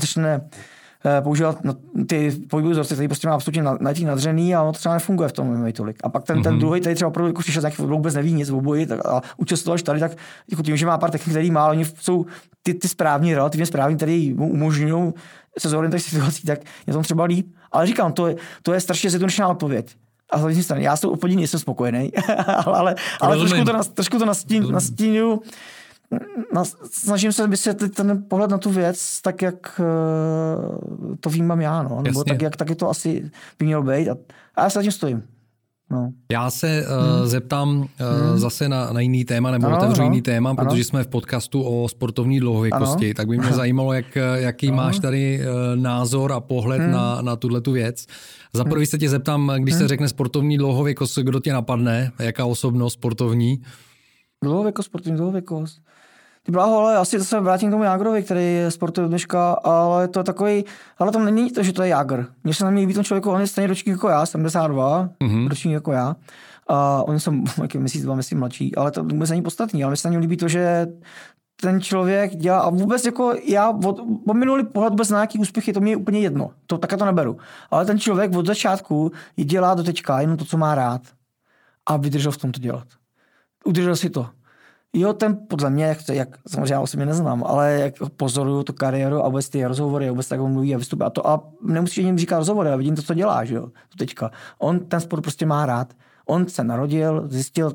začne 0.00 0.40
Eh, 0.40 0.75
používat 1.20 1.64
no, 1.64 1.74
ty 2.06 2.30
pohybové 2.50 2.72
vzorce, 2.72 2.94
který 2.94 3.08
prostě 3.08 3.28
má 3.28 3.34
absolutně 3.34 3.62
na, 3.62 3.78
na 3.80 3.92
nadřený 4.04 4.54
a 4.54 4.62
ono 4.62 4.72
to 4.72 4.78
třeba 4.78 4.94
nefunguje 4.94 5.28
v 5.28 5.32
tom 5.32 5.46
MMA 5.46 5.72
tolik. 5.72 5.96
A 6.04 6.08
pak 6.08 6.24
ten, 6.24 6.38
mm-hmm. 6.38 6.42
ten 6.42 6.52
mhm. 6.52 6.60
druhý, 6.60 6.80
který 6.80 6.94
třeba 6.94 7.08
opravdu 7.08 7.28
jako 7.28 7.42
přišel 7.42 7.62
z 7.62 7.78
vůbec 7.78 8.14
neví 8.14 8.32
nic 8.32 8.50
o 8.50 8.60
boji 8.60 8.86
tak, 8.86 9.06
a 9.06 9.22
učil 9.36 9.56
se 9.56 9.64
to 9.64 9.72
až 9.72 9.82
tady, 9.82 10.00
tak 10.00 10.12
jako 10.50 10.62
tím, 10.62 10.76
že 10.76 10.86
má 10.86 10.98
pár 10.98 11.10
technik, 11.10 11.30
který 11.30 11.50
má, 11.50 11.68
oni 11.68 11.84
jsou 11.84 12.26
ty, 12.62 12.74
ty 12.74 12.88
správní, 12.88 13.34
relativně 13.34 13.66
správní, 13.66 13.96
který 13.96 14.34
mu 14.34 14.50
umožňují 14.50 15.12
se 15.58 15.68
zorientovat 15.68 16.02
situací, 16.02 16.46
tak 16.46 16.58
je 16.86 16.92
to 16.92 17.02
třeba 17.02 17.24
líp. 17.24 17.54
Ale 17.72 17.86
říkám, 17.86 18.12
to 18.12 18.26
je, 18.26 18.36
to 18.62 18.72
je 18.72 18.80
strašně 18.80 19.10
zjednodušená 19.10 19.48
odpověď. 19.48 19.96
A 20.32 20.36
hlavně 20.36 20.62
strany, 20.62 20.82
já 20.82 20.96
s 20.96 21.00
tou 21.00 21.10
odpovědí 21.10 21.36
nejsem 21.36 21.60
spokojený, 21.60 22.12
ale, 22.66 22.94
ale 23.20 23.36
trošku 23.36 23.64
to, 23.64 23.84
trošku 23.94 24.18
to 24.18 24.24
nastín, 24.24 24.72
nastínuju 26.54 26.90
snažím 26.90 27.32
se 27.32 27.46
vysvětlit 27.46 27.94
ten 27.94 28.24
pohled 28.28 28.50
na 28.50 28.58
tu 28.58 28.70
věc 28.70 29.20
tak, 29.22 29.42
jak 29.42 29.80
eh, 29.80 31.16
to 31.20 31.30
vnímám 31.30 31.60
já, 31.60 31.82
no. 31.82 32.02
nebo 32.02 32.24
tak, 32.24 32.42
jak 32.42 32.56
taky 32.56 32.74
to 32.74 32.90
asi 32.90 33.30
by 33.58 33.66
mělo 33.66 33.82
být. 33.82 34.08
A, 34.08 34.16
a 34.54 34.62
já 34.62 34.70
se 34.70 34.82
tím 34.82 34.92
stojím. 34.92 35.22
No. 35.90 36.10
Já 36.32 36.50
se 36.50 36.86
uh, 36.86 37.18
hmm. 37.18 37.26
zeptám 37.26 37.78
uh, 37.78 37.86
hmm. 37.86 38.38
zase 38.38 38.68
na, 38.68 38.92
na 38.92 39.00
jiný 39.00 39.24
téma, 39.24 39.50
nebo 39.50 39.66
ano, 39.66 39.76
otevřu 39.76 40.02
ano. 40.02 40.10
jiný 40.10 40.22
téma, 40.22 40.50
ano. 40.50 40.56
protože 40.56 40.84
jsme 40.84 41.04
v 41.04 41.08
podcastu 41.08 41.62
o 41.62 41.88
sportovní 41.88 42.40
dlouhověkosti, 42.40 43.06
ano. 43.06 43.14
tak 43.14 43.28
by 43.28 43.38
mě 43.38 43.52
zajímalo, 43.52 43.92
jak, 43.92 44.18
jaký 44.34 44.68
ano. 44.68 44.76
máš 44.76 44.98
tady 44.98 45.40
uh, 45.40 45.82
názor 45.82 46.32
a 46.32 46.40
pohled 46.40 46.80
hmm. 46.80 46.90
na, 46.90 47.22
na 47.22 47.36
tuhle 47.36 47.60
tu 47.60 47.72
věc. 47.72 48.06
Za 48.52 48.64
prvý 48.64 48.76
hmm. 48.76 48.86
se 48.86 48.98
tě 48.98 49.08
zeptám, 49.08 49.52
když 49.58 49.74
hmm. 49.74 49.82
se 49.82 49.88
řekne 49.88 50.08
sportovní 50.08 50.58
dlouhověkost, 50.58 51.18
kdo 51.18 51.40
tě 51.40 51.52
napadne, 51.52 52.12
jaká 52.18 52.44
osobnost 52.44 52.92
sportovní? 52.92 53.62
Dlouhověkost, 54.44 54.86
sportovní 54.86 55.16
dlouhověkost. 55.16 55.80
Ty 56.46 56.52
bláho, 56.52 56.78
ale 56.78 56.96
asi 56.96 57.24
se 57.24 57.40
vrátím 57.40 57.68
k 57.68 57.72
tomu 57.72 57.82
Jágrovi, 57.82 58.22
který 58.22 58.54
je 58.54 58.70
sportuje 58.70 59.08
dneška, 59.08 59.52
ale 59.52 60.08
to 60.08 60.20
je 60.20 60.24
takový, 60.24 60.64
ale 60.98 61.12
tam 61.12 61.24
není 61.24 61.50
to, 61.50 61.62
že 61.62 61.72
to 61.72 61.82
je 61.82 61.88
Jágr. 61.88 62.26
Mně 62.44 62.54
se 62.54 62.64
na 62.64 62.70
mě 62.70 62.80
líbí 62.80 62.94
ten 62.94 63.04
člověk, 63.04 63.26
on 63.26 63.40
je 63.40 63.46
stejně 63.46 63.68
ročník 63.68 63.92
jako 63.92 64.08
já, 64.08 64.26
72, 64.26 65.08
mm-hmm. 65.20 65.48
ročník 65.48 65.72
jako 65.72 65.92
já. 65.92 66.16
A 66.66 67.02
oni 67.02 67.20
jsou 67.20 67.32
jaký 67.62 67.78
měsíc, 67.78 68.02
dva 68.02 68.14
měsíc 68.14 68.38
mladší, 68.38 68.76
ale 68.76 68.90
to 68.90 69.04
vůbec 69.04 69.30
není 69.30 69.42
podstatný. 69.42 69.84
Ale 69.84 69.90
mně 69.90 69.96
se 69.96 70.08
na 70.08 70.12
něm 70.12 70.20
líbí 70.20 70.36
to, 70.36 70.48
že 70.48 70.86
ten 71.60 71.80
člověk 71.80 72.36
dělá 72.36 72.60
a 72.60 72.70
vůbec 72.70 73.04
jako 73.04 73.34
já 73.44 73.70
od, 73.70 74.00
od 74.26 74.34
minulý 74.34 74.64
pohled 74.66 74.90
vůbec 74.90 75.10
na 75.10 75.18
nějaký 75.18 75.38
úspěchy, 75.38 75.72
to 75.72 75.80
mě 75.80 75.92
je 75.92 75.96
úplně 75.96 76.20
jedno. 76.20 76.50
To 76.66 76.78
také 76.78 76.96
to 76.96 77.04
neberu. 77.04 77.36
Ale 77.70 77.84
ten 77.84 77.98
člověk 77.98 78.36
od 78.36 78.46
začátku 78.46 79.12
dělá 79.36 79.74
do 79.74 79.82
teďka 79.82 80.20
jenom 80.20 80.36
to, 80.36 80.44
co 80.44 80.56
má 80.56 80.74
rád. 80.74 81.02
A 81.86 81.96
vydržel 81.96 82.32
v 82.32 82.36
tom 82.36 82.52
to 82.52 82.60
dělat. 82.60 82.86
Udržel 83.64 83.96
si 83.96 84.10
to. 84.10 84.26
Jo, 84.98 85.12
ten 85.12 85.38
podle 85.48 85.70
mě, 85.70 85.84
jak, 85.84 85.98
jak 86.12 86.28
samozřejmě 86.48 86.74
já 86.74 86.80
osobně 86.80 87.06
neznám, 87.06 87.44
ale 87.44 87.72
jak 87.72 87.94
pozoruju 88.16 88.62
tu 88.62 88.72
kariéru 88.72 89.24
a 89.24 89.28
vůbec 89.28 89.48
ty 89.48 89.64
rozhovory, 89.64 90.08
a 90.08 90.10
vůbec 90.10 90.28
tak 90.28 90.40
mluví 90.40 90.74
a 90.74 90.78
vystupuje 90.78 91.06
a 91.06 91.10
to 91.10 91.28
a 91.28 91.40
nemusíš 91.62 92.04
jim 92.04 92.18
říkat 92.18 92.38
rozhovory, 92.38 92.68
já 92.68 92.76
vidím 92.76 92.96
to, 92.96 93.02
co 93.02 93.14
dělá, 93.14 93.44
že 93.44 93.54
jo, 93.54 93.68
teďka. 93.98 94.30
On 94.58 94.80
ten 94.80 95.00
sport 95.00 95.22
prostě 95.22 95.46
má 95.46 95.66
rád. 95.66 95.94
On 96.26 96.48
se 96.48 96.64
narodil, 96.64 97.28
zjistil 97.28 97.72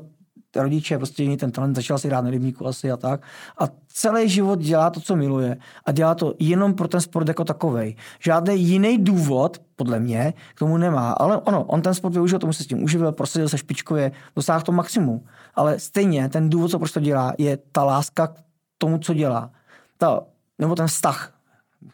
rodiče 0.56 0.96
prostě 0.96 1.22
jiný 1.22 1.36
ten 1.36 1.50
talent, 1.50 1.76
začal 1.76 1.98
si 1.98 2.08
hrát 2.08 2.24
na 2.24 2.30
rybníku 2.30 2.66
asi 2.66 2.90
a 2.90 2.96
tak. 2.96 3.22
A 3.58 3.64
celý 3.88 4.28
život 4.28 4.58
dělá 4.58 4.90
to, 4.90 5.00
co 5.00 5.16
miluje. 5.16 5.56
A 5.84 5.92
dělá 5.92 6.14
to 6.14 6.34
jenom 6.38 6.74
pro 6.74 6.88
ten 6.88 7.00
sport 7.00 7.28
jako 7.28 7.44
takovej. 7.44 7.96
Žádný 8.20 8.62
jiný 8.62 8.98
důvod, 8.98 9.60
podle 9.76 10.00
mě, 10.00 10.34
k 10.54 10.58
tomu 10.58 10.76
nemá. 10.76 11.12
Ale 11.12 11.36
ono, 11.38 11.64
on 11.64 11.82
ten 11.82 11.94
sport 11.94 12.12
využil, 12.12 12.38
tomu 12.38 12.52
se 12.52 12.64
s 12.64 12.66
tím 12.66 12.82
uživil, 12.82 13.12
prosadil 13.12 13.48
se 13.48 13.58
špičkově, 13.58 14.12
dosáhl 14.36 14.62
to 14.62 14.72
maximum. 14.72 15.24
Ale 15.54 15.78
stejně 15.78 16.28
ten 16.28 16.50
důvod, 16.50 16.70
co 16.70 16.78
proč 16.78 16.92
to 16.92 17.00
dělá, 17.00 17.32
je 17.38 17.58
ta 17.72 17.84
láska 17.84 18.26
k 18.26 18.34
tomu, 18.78 18.98
co 18.98 19.14
dělá. 19.14 19.50
Ta, 19.98 20.20
nebo 20.58 20.74
ten 20.74 20.86
vztah 20.86 21.32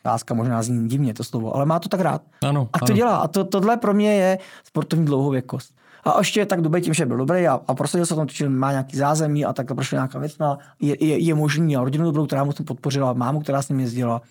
láska 0.05 0.35
možná 0.35 0.63
zní 0.63 0.89
divně 0.89 1.15
to 1.15 1.25
slovo, 1.25 1.57
ale 1.57 1.67
má 1.67 1.79
to 1.79 1.89
tak 1.89 2.01
rád. 2.01 2.23
Ano, 2.43 2.69
a 2.73 2.79
to 2.79 2.85
ano. 2.85 2.97
dělá. 2.97 3.17
A 3.17 3.29
to, 3.29 3.45
tohle 3.45 3.77
pro 3.77 3.95
mě 3.95 4.15
je 4.15 4.39
sportovní 4.65 5.07
dlouhověkost. 5.07 5.78
A 6.15 6.19
ještě 6.19 6.47
tak 6.47 6.61
dobrý 6.61 6.83
tím, 6.83 6.95
že 6.95 7.07
byl 7.07 7.17
dobrý 7.17 7.49
a, 7.49 7.61
a 7.69 7.75
prosadil 7.75 8.07
se 8.07 8.15
tom, 8.15 8.27
že 8.33 8.49
má 8.49 8.71
nějaký 8.71 8.97
zázemí 8.97 9.45
a 9.45 9.53
tak 9.53 9.67
to 9.67 9.75
prošlo 9.75 9.97
nějaká 9.97 10.19
věc. 10.19 10.39
No, 10.39 10.59
je, 10.81 11.05
je, 11.05 11.19
je 11.19 11.35
možný 11.35 11.77
a 11.77 11.85
rodinu 11.85 12.05
dobrou, 12.05 12.27
která 12.27 12.45
mu 12.45 12.53
to 12.53 12.65
podpořila, 12.65 13.13
mámu, 13.13 13.41
která 13.41 13.63
s 13.63 13.69
ním 13.69 13.81
jezdila 13.81 14.23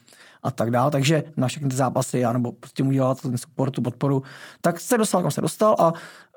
a 0.44 0.52
tak 0.52 0.72
dále. 0.72 0.92
Takže 0.92 1.24
na 1.38 1.48
všechny 1.48 1.70
ty 1.70 1.76
zápasy, 1.76 2.20
já 2.20 2.34
nebo 2.34 2.52
prostě 2.52 2.84
mu 2.84 2.92
dělat 2.92 3.22
ten 3.22 3.38
support, 3.38 3.74
tu 3.74 3.82
podporu, 3.82 4.24
tak 4.62 4.80
se 4.80 4.98
dostal, 4.98 5.22
kam 5.22 5.32
se 5.32 5.42
dostal 5.42 5.76
a 5.80 5.94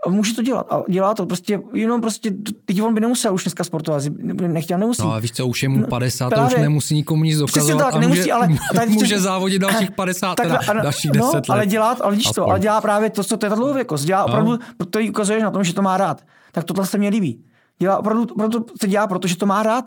může 0.09 0.35
to 0.35 0.43
dělat. 0.43 0.67
A 0.71 0.83
dělá 0.89 1.15
to 1.15 1.27
prostě, 1.27 1.61
jenom 1.75 2.01
prostě, 2.01 2.31
teď 2.65 2.83
on 2.83 2.95
by 2.95 3.01
nemusel 3.01 3.35
už 3.35 3.45
dneska 3.45 3.65
sportovat, 3.65 4.03
nechtěl, 4.33 4.79
nemusí. 4.79 5.03
No 5.03 5.13
a 5.13 5.19
víš 5.19 5.33
co, 5.33 5.47
už 5.47 5.63
je 5.63 5.69
mu 5.69 5.87
50, 5.87 6.25
no, 6.25 6.31
právě, 6.31 6.51
to 6.51 6.57
už 6.57 6.63
nemusí 6.63 6.95
nikomu 6.95 7.25
nic 7.25 7.39
dokazovat 7.39 7.85
tak, 7.85 7.95
a 7.95 7.99
nemusí, 7.99 8.21
může, 8.21 8.33
ale, 8.33 8.49
tady, 8.75 8.93
může 8.93 9.21
závodit 9.21 9.63
dalších 9.63 9.91
50, 9.91 10.35
tak, 10.35 10.47
teda, 10.47 10.61
ano, 10.69 10.83
dalších 10.83 11.11
10 11.11 11.21
no, 11.21 11.31
let. 11.35 11.45
ale 11.49 11.67
dělá, 11.67 11.97
ale 12.01 12.17
víš 12.17 12.31
to, 12.35 12.47
ale 12.47 12.61
dělá 12.61 12.81
právě 12.81 13.11
to, 13.11 13.25
co 13.25 13.37
to 13.37 13.47
je 13.47 13.51
ta 13.51 13.57
dlouhověkost. 13.57 14.05
Dělá 14.05 14.21
no. 14.21 14.27
opravdu, 14.27 14.59
to 14.91 14.99
ukazuješ 15.09 15.43
na 15.43 15.51
tom, 15.51 15.65
že 15.65 15.75
to 15.75 15.83
má 15.83 15.97
rád. 15.97 16.23
Tak 16.53 16.65
tohle 16.65 16.87
se 16.87 16.99
mě 16.99 17.09
líbí. 17.09 17.45
Dělá 17.79 17.99
opravdu, 17.99 18.23
opravdu 18.23 18.61
to 18.81 18.87
dělá, 18.87 19.07
protože 19.07 19.37
to 19.37 19.47
má 19.47 19.63
rád 19.63 19.85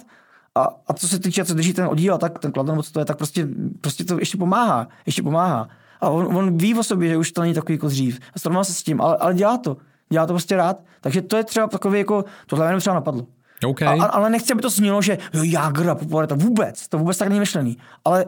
a, 0.56 0.68
a 0.88 0.94
co 0.94 1.08
se 1.08 1.20
týče, 1.20 1.46
co 1.46 1.54
drží 1.54 1.74
ten 1.74 1.86
oddíl, 1.86 2.18
tak 2.18 2.40
ten 2.40 2.52
kladem, 2.52 2.84
co 2.84 2.92
to 2.92 3.00
je, 3.00 3.06
tak 3.06 3.18
prostě, 3.18 3.48
prostě 3.82 4.04
to 4.04 4.20
ještě 4.20 4.38
pomáhá. 4.38 4.88
Ještě 5.06 5.24
pomáhá. 5.24 5.70
A 6.02 6.10
on, 6.10 6.38
on 6.38 6.58
ví 6.58 6.76
o 6.76 6.84
sobě, 6.84 7.10
že 7.10 7.18
už 7.18 7.32
to 7.32 7.42
není 7.42 7.54
takový 7.54 7.74
jako 7.74 7.88
dřív. 7.88 8.20
A 8.36 8.40
srovnal 8.40 8.64
se 8.64 8.74
s 8.74 8.84
tím, 8.84 9.02
ale, 9.02 9.18
ale 9.18 9.34
dělá 9.34 9.58
to. 9.58 9.78
Dělá 10.10 10.26
to 10.26 10.34
prostě 10.34 10.56
rád. 10.56 10.80
Takže 11.02 11.22
to 11.22 11.38
je 11.38 11.44
třeba 11.44 11.68
takový 11.68 12.00
jako, 12.00 12.26
tohle 12.48 12.72
mě 12.72 12.80
třeba 12.80 12.94
napadlo. 12.94 13.28
Okay. 13.66 14.00
A, 14.00 14.06
ale 14.06 14.30
nechci, 14.30 14.54
aby 14.54 14.62
to 14.62 14.70
znělo, 14.70 15.02
že 15.02 15.18
jo, 15.34 15.44
Jagr 15.44 15.90
a 15.90 16.28
to 16.28 16.36
vůbec, 16.36 16.88
to 16.88 16.98
vůbec 16.98 17.18
tak 17.18 17.28
není 17.28 17.40
myšlený. 17.40 17.78
Ale 18.06 18.26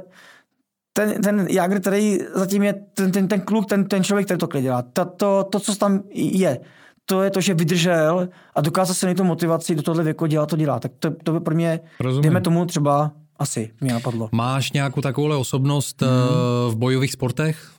ten, 0.94 1.22
ten 1.22 1.48
Jagr, 1.50 1.80
který 1.80 2.20
zatím 2.34 2.64
je 2.64 2.74
ten, 2.74 3.12
ten, 3.12 3.28
ten 3.28 3.42
kluk, 3.42 3.66
ten, 3.66 3.86
ten 3.86 4.04
člověk, 4.04 4.28
který 4.28 4.38
to 4.38 4.62
dělá, 4.62 4.82
to, 4.82 5.06
to, 5.06 5.44
to, 5.44 5.60
co 5.60 5.76
tam 5.76 6.04
je, 6.14 6.60
to 7.06 7.24
je 7.24 7.30
to, 7.30 7.42
že 7.42 7.54
vydržel 7.54 8.30
a 8.56 8.62
dokázal 8.62 8.96
se 8.96 9.08
na 9.08 9.14
tu 9.14 9.24
motivaci 9.24 9.76
do 9.76 9.82
tohle 9.82 10.04
věku 10.04 10.26
dělat, 10.26 10.50
to 10.50 10.56
dělá. 10.56 10.80
Tak 10.80 10.92
to, 11.00 11.12
to 11.24 11.34
by 11.34 11.40
pro 11.40 11.56
mě, 11.56 11.80
Rozumím. 12.00 12.22
dejme 12.22 12.42
tomu 12.42 12.66
třeba 12.66 13.12
asi 13.40 13.72
mě 13.82 13.94
napadlo. 13.94 14.30
Máš 14.32 14.72
nějakou 14.72 15.02
takovou 15.02 15.40
osobnost 15.40 16.02
hmm. 16.02 16.72
v 16.72 16.76
bojových 16.76 17.12
sportech? 17.12 17.72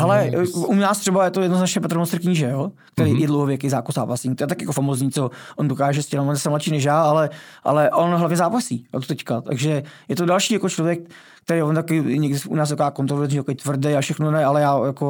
Ale 0.00 0.30
no, 0.30 0.66
u 0.66 0.74
nás 0.74 0.98
třeba 0.98 1.24
je 1.24 1.30
to 1.30 1.40
jednoznačně 1.40 1.80
Petr 1.80 1.98
Monster 1.98 2.20
kníže, 2.20 2.50
jo? 2.50 2.72
který 2.92 3.12
mm-hmm. 3.12 3.20
je 3.20 3.26
dlouhověký 3.26 3.68
záko 3.68 3.92
zápasník. 3.92 4.38
To 4.38 4.44
je 4.44 4.48
tak 4.48 4.60
jako 4.60 4.72
famozní, 4.72 5.10
co 5.10 5.30
on 5.56 5.68
dokáže 5.68 6.02
s 6.02 6.06
tělem, 6.06 6.28
on 6.28 6.34
je 6.44 6.50
mladší 6.50 6.70
než 6.70 6.84
já, 6.84 7.02
ale, 7.02 7.30
ale 7.64 7.90
on 7.90 8.10
hlavně 8.10 8.36
zápasí 8.36 8.86
od 8.92 9.06
teďka. 9.06 9.40
Takže 9.40 9.82
je 10.08 10.16
to 10.16 10.26
další 10.26 10.54
jako 10.54 10.68
člověk, 10.68 11.00
který 11.44 11.62
on 11.62 11.74
taky 11.74 12.02
někdy 12.02 12.38
u 12.48 12.54
nás 12.54 12.68
taková 12.68 12.90
kontroverzní, 12.90 13.36
jako 13.36 13.54
tvrdý 13.54 13.94
a 13.94 14.00
všechno 14.00 14.30
ne, 14.30 14.44
ale 14.44 14.60
já 14.60 14.86
jako 14.86 15.04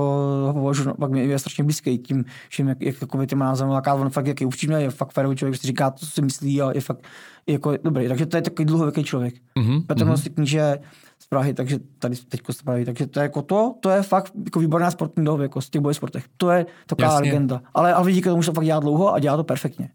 ho 0.46 0.52
považuji, 0.52 0.94
pak 0.94 1.10
mi 1.10 1.26
je 1.26 1.38
strašně 1.38 1.64
blízký 1.64 1.98
tím, 1.98 2.24
že 2.50 2.62
jak, 2.62 2.82
jak 2.82 3.00
jako 3.00 3.26
ty 3.26 3.34
má 3.34 3.44
názor, 3.44 3.68
on 3.94 4.10
fakt 4.10 4.26
jak 4.26 4.40
je 4.40 4.46
upřímný, 4.46 4.82
je 4.82 4.90
fakt 4.90 5.12
férový 5.12 5.36
člověk, 5.36 5.60
si 5.60 5.66
říká, 5.66 5.90
co 5.90 6.06
si 6.06 6.22
myslí 6.22 6.62
a 6.62 6.72
je 6.74 6.80
fakt 6.80 7.04
jako 7.46 7.72
dobrý. 7.84 8.08
Takže 8.08 8.26
to 8.26 8.36
je 8.36 8.42
takový 8.42 8.66
dlouhověký 8.66 9.04
člověk. 9.04 9.34
Mm-hmm. 9.56 9.86
Petr 9.86 10.04
mm-hmm. 10.04 10.34
kníže 10.34 10.78
z 11.22 11.26
Prahy, 11.26 11.54
takže 11.54 11.78
tady 11.98 12.16
teď 12.28 12.40
z 12.50 12.62
Prahy. 12.62 12.84
Takže 12.84 13.06
to 13.06 13.20
je 13.20 13.22
jako 13.22 13.42
to, 13.42 13.74
to 13.80 13.90
je 13.90 14.02
fakt 14.02 14.32
jako 14.44 14.60
výborná 14.60 14.90
sportní 14.90 15.24
doba, 15.24 15.42
jako 15.42 15.60
z 15.60 15.70
těch 15.70 15.80
boje 15.80 15.94
sportech. 15.94 16.24
To 16.36 16.50
je 16.50 16.66
taková 16.86 17.12
Jasně. 17.12 17.30
legenda. 17.30 17.62
Ale, 17.74 17.94
ale 17.94 18.06
vidíte, 18.06 18.28
to 18.30 18.36
může 18.36 18.46
to 18.46 18.54
fakt 18.54 18.64
dělat 18.64 18.80
dlouho 18.80 19.14
a 19.14 19.18
dělá 19.18 19.36
to 19.36 19.44
perfektně. 19.44 19.88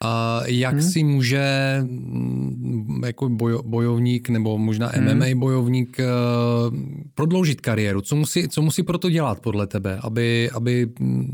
A 0.00 0.40
jak 0.46 0.72
hmm. 0.72 0.82
si 0.82 1.04
může 1.04 1.78
mm, 1.82 3.02
jako 3.06 3.28
bojo, 3.28 3.62
bojovník 3.62 4.28
nebo 4.28 4.58
možná 4.58 4.88
hmm. 4.88 5.16
MMA 5.16 5.26
bojovník 5.34 5.98
uh, 5.98 6.78
prodloužit 7.14 7.60
kariéru? 7.60 8.00
Co 8.00 8.16
musí, 8.16 8.48
co 8.48 8.62
musí 8.62 8.82
proto 8.82 9.10
dělat 9.10 9.40
podle 9.40 9.66
tebe, 9.66 9.98
aby, 10.02 10.50
aby 10.50 10.88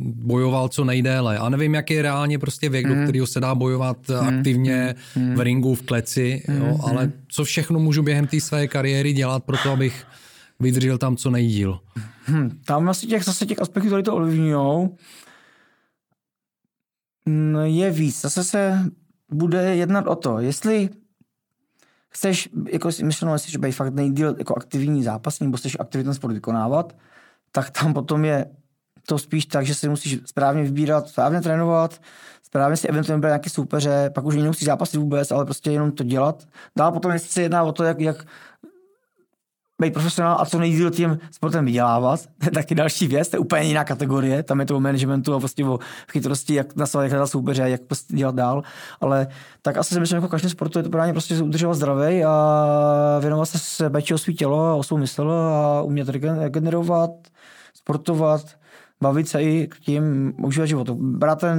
bojoval 0.04 0.68
co 0.68 0.84
nejdéle? 0.84 1.38
A 1.38 1.48
nevím, 1.48 1.74
jaký 1.74 1.94
je 1.94 2.02
reálně 2.02 2.38
prostě 2.38 2.68
věk, 2.68 2.86
hmm. 2.86 2.98
do 2.98 3.02
kterého 3.02 3.26
se 3.26 3.40
dá 3.40 3.54
bojovat 3.54 3.96
hmm. 4.08 4.28
aktivně 4.28 4.94
hmm. 5.14 5.34
v 5.34 5.40
ringu, 5.40 5.74
v 5.74 5.82
kleci, 5.82 6.42
hmm. 6.46 6.58
jo? 6.58 6.78
ale 6.82 7.12
co 7.28 7.44
všechno 7.44 7.80
můžu 7.80 8.02
během 8.02 8.26
té 8.26 8.40
své 8.40 8.68
kariéry 8.68 9.12
dělat 9.12 9.44
pro 9.44 9.56
to, 9.62 9.70
abych 9.70 10.04
vydržel 10.60 10.98
tam 10.98 11.16
co 11.16 11.30
nejdíl? 11.30 11.78
Hmm. 12.24 12.50
Tam 12.64 12.88
asi 12.88 13.06
těch, 13.06 13.24
zase 13.24 13.46
těch 13.46 13.62
aspektů, 13.62 13.88
které 13.88 14.02
to 14.02 14.14
ovlivňují, 14.14 14.52
Mm, 14.52 14.88
je 17.62 17.90
víc. 17.90 18.20
Zase 18.20 18.44
se 18.44 18.78
bude 19.32 19.76
jednat 19.76 20.06
o 20.06 20.16
to, 20.16 20.38
jestli 20.38 20.88
chceš, 22.08 22.48
jako 22.72 22.92
si 22.92 23.04
myšleno, 23.04 23.32
jestli 23.32 23.58
být 23.58 23.72
fakt 23.72 23.94
nejdíl 23.94 24.34
jako 24.38 24.56
aktivní 24.56 25.02
zápasník, 25.02 25.46
nebo 25.46 25.56
chceš 25.56 25.76
aktivně 25.80 26.04
ten 26.04 26.14
sport 26.14 26.32
vykonávat, 26.32 26.96
tak 27.52 27.70
tam 27.70 27.94
potom 27.94 28.24
je 28.24 28.46
to 29.06 29.18
spíš 29.18 29.46
tak, 29.46 29.66
že 29.66 29.74
si 29.74 29.88
musíš 29.88 30.18
správně 30.24 30.62
vybírat, 30.62 31.08
správně 31.08 31.40
trénovat, 31.40 32.00
správně 32.42 32.76
si 32.76 32.88
eventuálně 32.88 33.16
vybrat 33.16 33.28
nějaké 33.28 33.50
soupeře, 33.50 34.10
pak 34.14 34.24
už 34.24 34.36
nemusíš 34.36 34.66
zápasit 34.66 35.00
vůbec, 35.00 35.30
ale 35.30 35.44
prostě 35.44 35.70
jenom 35.70 35.92
to 35.92 36.04
dělat. 36.04 36.48
Dál 36.76 36.92
potom, 36.92 37.12
jestli 37.12 37.28
se 37.28 37.42
jedná 37.42 37.62
o 37.62 37.72
to, 37.72 37.84
jak, 37.84 38.00
jak 38.00 38.26
být 39.80 39.92
profesionál 39.92 40.36
a 40.40 40.46
co 40.46 40.58
nejdíl 40.58 40.90
tím 40.90 41.18
sportem 41.30 41.64
vydělávat, 41.64 42.20
to 42.38 42.46
je 42.46 42.50
taky 42.50 42.74
další 42.74 43.06
věc, 43.06 43.28
to 43.28 43.36
je 43.36 43.40
úplně 43.40 43.62
jiná 43.62 43.84
kategorie, 43.84 44.42
tam 44.42 44.60
je 44.60 44.66
to 44.66 44.76
o 44.76 44.80
managementu 44.80 45.34
a 45.34 45.38
prostě 45.38 45.64
o 45.64 45.78
chytrosti, 46.12 46.54
jak 46.54 46.76
nastavit, 46.76 47.04
jak 47.04 47.12
hledat 47.12 47.26
soupeře, 47.26 47.62
jak 47.62 47.80
prostě 47.80 48.16
dělat 48.16 48.34
dál, 48.34 48.62
ale 49.00 49.26
tak 49.62 49.76
asi 49.76 49.94
si 49.94 50.00
myslím, 50.00 50.16
jako 50.16 50.28
každý 50.28 50.50
sportu 50.50 50.78
je 50.78 50.82
to 50.82 50.90
právě 50.90 51.12
prostě 51.12 51.42
udržovat 51.42 51.74
zdravý 51.74 52.24
a 52.24 53.18
věnovat 53.20 53.46
se 53.46 53.90
péči 53.90 54.14
o 54.14 54.18
svý 54.18 54.34
tělo 54.34 54.66
a 54.66 54.74
o 54.74 54.82
svou 54.82 54.96
mysl 54.96 55.30
a 55.30 55.82
umět 55.82 56.08
regenerovat, 56.08 57.10
sportovat, 57.74 58.42
bavit 59.00 59.28
se 59.28 59.42
i 59.42 59.68
k 59.68 59.78
tím, 59.78 60.34
užívat 60.44 60.68
život. 60.68 60.90
Brát 60.90 61.40
ten, 61.40 61.58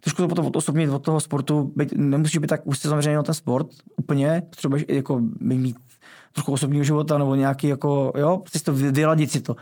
trošku 0.00 0.22
to 0.22 0.28
potom 0.28 0.46
odosobnit 0.46 0.90
od 0.90 0.98
toho 0.98 1.20
sportu, 1.20 1.72
být, 1.76 1.92
nemusíš 1.96 2.38
být 2.38 2.46
tak 2.46 2.66
úzce 2.66 2.88
zaměřený 2.88 3.16
na 3.16 3.22
ten 3.22 3.34
sport 3.34 3.66
úplně, 3.96 4.42
potřebuješ 4.50 4.84
jako 4.88 5.20
mít 5.40 5.76
trochu 6.32 6.52
osobního 6.52 6.84
života 6.84 7.18
nebo 7.18 7.34
nějaký 7.34 7.68
jako, 7.68 8.12
jo, 8.16 8.36
prostě 8.36 8.58
to 8.58 8.72
vyladit 8.72 9.30
si 9.30 9.40
to, 9.40 9.56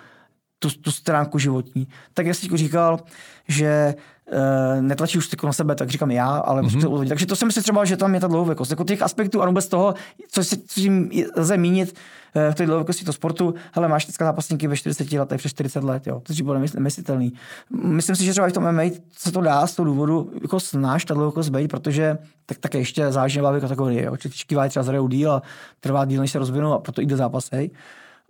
tu, 0.59 0.71
tu 0.71 0.91
stránku 0.91 1.39
životní. 1.39 1.89
Tak 2.15 2.27
já 2.27 2.35
jsem 2.35 2.57
říkal, 2.57 3.01
že 3.49 3.95
uh, 4.33 4.83
netlačí 4.83 5.19
už 5.19 5.29
na 5.43 5.53
sebe, 5.53 5.75
tak 5.75 5.91
říkám 5.91 6.11
já, 6.11 6.27
ale 6.27 6.63
mm-hmm. 6.63 7.09
takže 7.09 7.27
to 7.27 7.37
si 7.37 7.45
myslím 7.45 7.63
třeba, 7.63 7.85
že 7.85 7.97
tam 7.97 8.15
je 8.15 8.21
ta 8.21 8.27
dlouhověkost. 8.27 8.71
Jako 8.71 8.85
těch 8.85 9.03
aspektů 9.03 9.43
a 9.43 9.47
vůbec 9.47 9.69
toho, 9.69 9.95
co 10.31 10.45
si 10.45 10.57
co 10.67 10.81
jim 10.81 11.11
lze 11.37 11.57
mínit 11.57 11.95
uh, 12.37 12.53
v 12.53 12.55
té 12.55 12.67
dlouhověkosti 12.67 13.05
to 13.05 13.13
sportu, 13.13 13.55
hele, 13.73 13.89
máš 13.89 14.05
teďka 14.05 14.25
zápasníky 14.25 14.69
ve 14.69 14.77
40 14.77 15.13
letech, 15.13 15.39
přes 15.39 15.53
40 15.53 15.85
let, 15.85 16.07
jo, 16.07 16.23
to 16.27 16.33
je 16.33 16.45
bylo 16.45 16.59
nemyslitelný. 16.75 17.33
Myslím 17.71 18.17
si, 18.17 18.25
že 18.25 18.31
třeba 18.31 18.47
i 18.47 18.51
v 18.51 18.55
tom 18.55 18.73
MMA 18.73 18.83
se 19.17 19.33
to 19.33 19.41
dá 19.41 19.67
z 19.67 19.75
toho 19.75 19.87
důvodu 19.87 20.31
jako 20.43 20.61
snáš 20.61 21.05
ta 21.05 21.15
dlouhověkost 21.15 21.51
být, 21.51 21.69
protože 21.69 22.19
tak, 22.47 22.59
tak 22.59 22.75
ještě 22.75 23.13
záleží 23.13 23.41
na 23.41 23.61
kategorie, 23.61 24.05
jo. 24.05 24.17
Čtyřky 24.17 24.57
třeba 24.69 24.83
zrajou 24.83 25.09
díl 25.09 25.33
a 25.33 25.43
trvá 25.81 26.05
díl, 26.05 26.21
než 26.21 26.31
se 26.31 26.39
rozvinou 26.39 26.73
a 26.73 26.79
proto 26.79 27.03
i 27.03 27.07
do 27.07 27.17
zápasej 27.17 27.71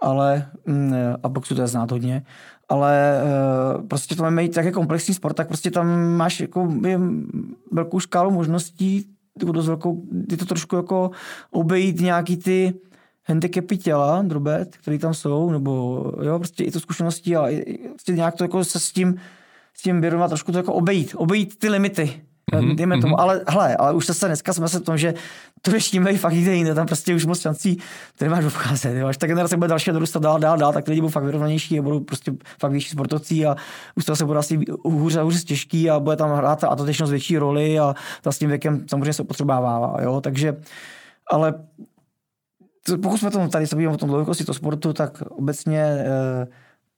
ale 0.01 0.47
mm, 0.67 0.95
a 1.23 1.29
boxu 1.29 1.55
to 1.55 1.61
je 1.61 1.67
znát 1.67 1.91
hodně, 1.91 2.23
ale 2.69 3.23
uh, 3.77 3.87
prostě 3.87 4.16
to 4.16 4.23
máme 4.23 4.49
tak 4.49 4.64
jako 4.64 4.81
komplexní 4.81 5.14
sport, 5.14 5.35
tak 5.35 5.49
prostě 5.49 5.71
tam 5.71 6.12
máš 6.16 6.41
jako 6.41 6.73
velkou 7.73 8.01
škálu 8.01 8.31
možností, 8.31 9.07
jako 9.41 9.53
dost 9.53 9.66
velkou, 9.66 10.03
je 10.31 10.37
to 10.37 10.45
trošku 10.45 10.77
jako 10.77 11.11
obejít 11.51 12.01
nějaký 12.01 12.37
ty 12.37 12.75
handicapy 13.25 13.77
těla, 13.77 14.23
drobet, 14.23 14.77
které 14.77 14.99
tam 14.99 15.14
jsou, 15.14 15.51
nebo 15.51 16.05
jo, 16.23 16.39
prostě 16.39 16.64
i 16.64 16.71
to 16.71 16.81
zkušenosti 16.81 17.37
a 17.37 17.49
prostě 17.89 18.12
nějak 18.12 18.35
to 18.35 18.45
jako 18.45 18.64
se 18.64 18.81
s 18.81 18.93
tím, 18.93 19.16
s 19.75 19.83
tím 19.83 20.01
vědomá 20.01 20.29
trošku 20.29 20.53
to 20.53 20.59
jako 20.59 20.73
obejít, 20.73 21.14
obejít 21.16 21.59
ty 21.59 21.69
limity, 21.69 22.23
mm-hmm. 22.53 22.75
dejme 22.75 23.01
tomu, 23.01 23.15
mm-hmm. 23.15 23.21
ale 23.21 23.41
hele, 23.49 23.77
ale 23.77 23.93
už 23.93 24.07
se 24.07 24.27
dneska 24.27 24.53
jsme 24.53 24.69
se 24.69 24.79
v 24.79 24.83
tom, 24.83 24.99
že 24.99 25.15
to 25.63 25.75
ještě 25.75 26.17
fakt 26.17 26.33
jde 26.33 26.55
jiné, 26.55 26.75
tam 26.75 26.87
prostě 26.87 27.15
už 27.15 27.27
moc 27.27 27.41
šancí, 27.41 27.77
to 28.19 28.25
nemáš 28.25 28.45
obcházet, 28.45 29.05
až 29.05 29.17
ta 29.17 29.27
generace 29.27 29.57
bude 29.57 29.69
další 29.69 29.91
dorůstat 29.91 30.23
dál, 30.23 30.39
dál, 30.39 30.59
dál, 30.59 30.73
tak 30.73 30.85
ty 30.85 30.91
lidi 30.91 31.01
budou 31.01 31.11
fakt 31.11 31.25
vyrovnanější 31.25 31.79
a 31.79 31.83
budou 31.83 32.01
prostě 32.01 32.33
fakt 32.61 32.73
větší 32.73 32.91
sportovci 32.91 33.47
a 33.47 33.57
už 33.97 34.05
to 34.05 34.17
se 34.17 34.25
bude 34.25 34.39
asi 34.39 34.61
hůře 34.85 35.21
a 35.21 35.23
hůře 35.23 35.39
těžký 35.39 35.91
a 35.91 36.01
bude 36.01 36.17
tam 36.17 36.31
hrát 36.31 36.65
a 36.65 36.77
to 36.77 36.85
větší 36.85 37.39
roli 37.39 37.79
a 37.79 37.95
to 38.23 38.33
s 38.33 38.39
tím 38.39 38.49
věkem 38.49 38.85
samozřejmě 38.91 39.13
se 39.13 39.25
potřebává, 39.25 39.97
jo, 40.03 40.21
takže, 40.21 40.57
ale 41.31 41.55
pokud 43.03 43.19
jsme 43.19 43.31
to 43.31 43.49
tady 43.49 43.67
se 43.67 43.89
o 43.89 43.97
tom 43.97 44.09
dlouhosti 44.09 44.45
toho 44.45 44.55
sportu, 44.55 44.93
tak 44.93 45.23
obecně 45.23 45.83
eh, 45.83 46.47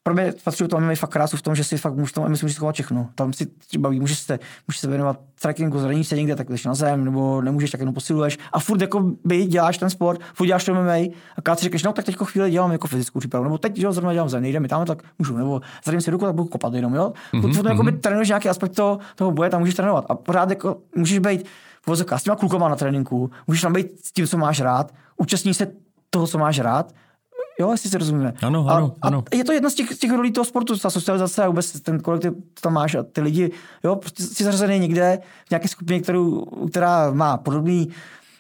pro 0.03 0.15
mě 0.15 0.33
patří 0.45 0.69
to 0.69 0.81
MMA 0.81 0.95
fakt 0.95 1.11
krásu 1.11 1.37
v 1.37 1.43
tom, 1.43 1.55
že 1.55 1.65
si 1.65 1.77
fakt 1.77 1.97
můžeš 1.97 2.13
tam 2.13 2.31
myslím, 2.31 2.49
že 2.49 2.55
schovat 2.55 2.75
všechno. 2.75 3.09
Tam 3.15 3.33
si 3.33 3.47
baví, 3.79 4.01
můžeš 4.01 4.19
se, 4.19 4.39
můžeš 4.69 4.81
se 4.81 4.89
věnovat 4.89 5.21
trackingu, 5.41 5.79
zranění 5.79 6.05
se 6.05 6.17
někde, 6.17 6.37
tak 6.37 6.49
jdeš 6.49 6.65
na 6.65 6.75
zem, 6.75 7.05
nebo 7.05 7.43
nemůžeš, 7.43 7.71
tak 7.71 7.81
jenom 7.81 7.95
posiluješ. 7.95 8.39
A 8.53 8.61
furt 8.61 8.81
jako 8.81 9.13
by 9.25 9.47
děláš 9.47 9.79
ten 9.79 9.91
sport, 9.91 10.21
furt 10.35 10.47
děláš 10.47 10.65
to 10.65 10.75
MMA 10.75 10.93
a 10.93 11.41
když 11.43 11.59
si 11.59 11.63
řekneš, 11.63 11.83
no 11.83 11.93
tak 11.93 12.05
teď 12.05 12.17
chvíli 12.17 12.51
dělám 12.51 12.73
jako 12.73 12.89
fyzickou 12.89 13.19
přípravu, 13.19 13.45
nebo 13.45 13.59
teď 13.59 13.79
jo, 13.79 13.93
zrovna 13.93 14.13
dělám 14.13 14.29
zem, 14.29 14.43
nejde 14.43 14.61
mi 14.61 14.69
tam, 14.69 14.87
tak 14.87 15.03
můžu, 15.19 15.37
nebo 15.37 15.61
zraním 15.85 16.01
si 16.01 16.11
ruku, 16.11 16.25
tak 16.25 16.35
budu 16.35 16.49
kopat 16.49 16.75
jenom, 16.75 16.95
jo. 16.95 17.13
Mm-hmm. 17.33 17.55
Furt, 17.55 17.67
jako 17.67 17.83
by 17.83 17.93
mhm. 17.93 18.01
trénuješ 18.01 18.29
nějaký 18.29 18.49
aspekt 18.49 18.73
toho, 18.73 18.99
toho 19.15 19.31
boje, 19.31 19.51
tam 19.51 19.61
můžeš 19.61 19.75
trénovat. 19.75 20.05
A 20.09 20.15
pořád 20.15 20.51
jako 20.51 20.77
můžeš 20.97 21.19
být 21.19 21.47
s 22.17 22.23
těma 22.23 22.37
klukama 22.37 22.69
na 22.69 22.77
tréninku, 22.77 23.31
můžeš 23.47 23.63
tam 23.63 23.73
být 23.73 24.07
s 24.07 24.13
tím, 24.13 24.27
co 24.27 24.39
máš 24.39 24.61
rád, 24.61 24.95
účastní 25.17 25.55
se 25.55 25.67
toho, 26.11 26.27
co 26.27 26.39
máš 26.39 26.59
rád 26.59 26.93
Jo, 27.61 27.71
jestli 27.71 27.91
se 27.91 27.99
rozumíme. 27.99 28.35
Ano, 28.43 28.67
ano, 28.69 28.97
a, 29.03 29.07
ano. 29.07 29.25
A 29.33 29.37
je 29.37 29.45
to 29.45 29.53
jedna 29.53 29.71
z 29.71 29.75
těch, 29.75 29.99
těch 29.99 30.11
rolí 30.13 30.33
toho 30.33 30.45
sportu, 30.45 30.79
ta 30.79 30.91
socializace 30.91 31.45
a 31.45 31.49
vůbec 31.49 31.81
ten 31.81 32.01
kolektiv 32.01 32.33
tam 32.61 32.73
máš 32.73 32.95
a 32.95 33.03
ty 33.03 33.21
lidi, 33.21 33.51
jo, 33.85 33.97
prostě 33.97 34.23
jsi 34.23 34.45
zařazený 34.45 34.79
někde 34.79 35.19
v 35.47 35.51
nějaké 35.51 35.69
skupině, 35.69 36.01
kterou, 36.01 36.45
která 36.71 37.11
má 37.13 37.37
podobný 37.37 37.89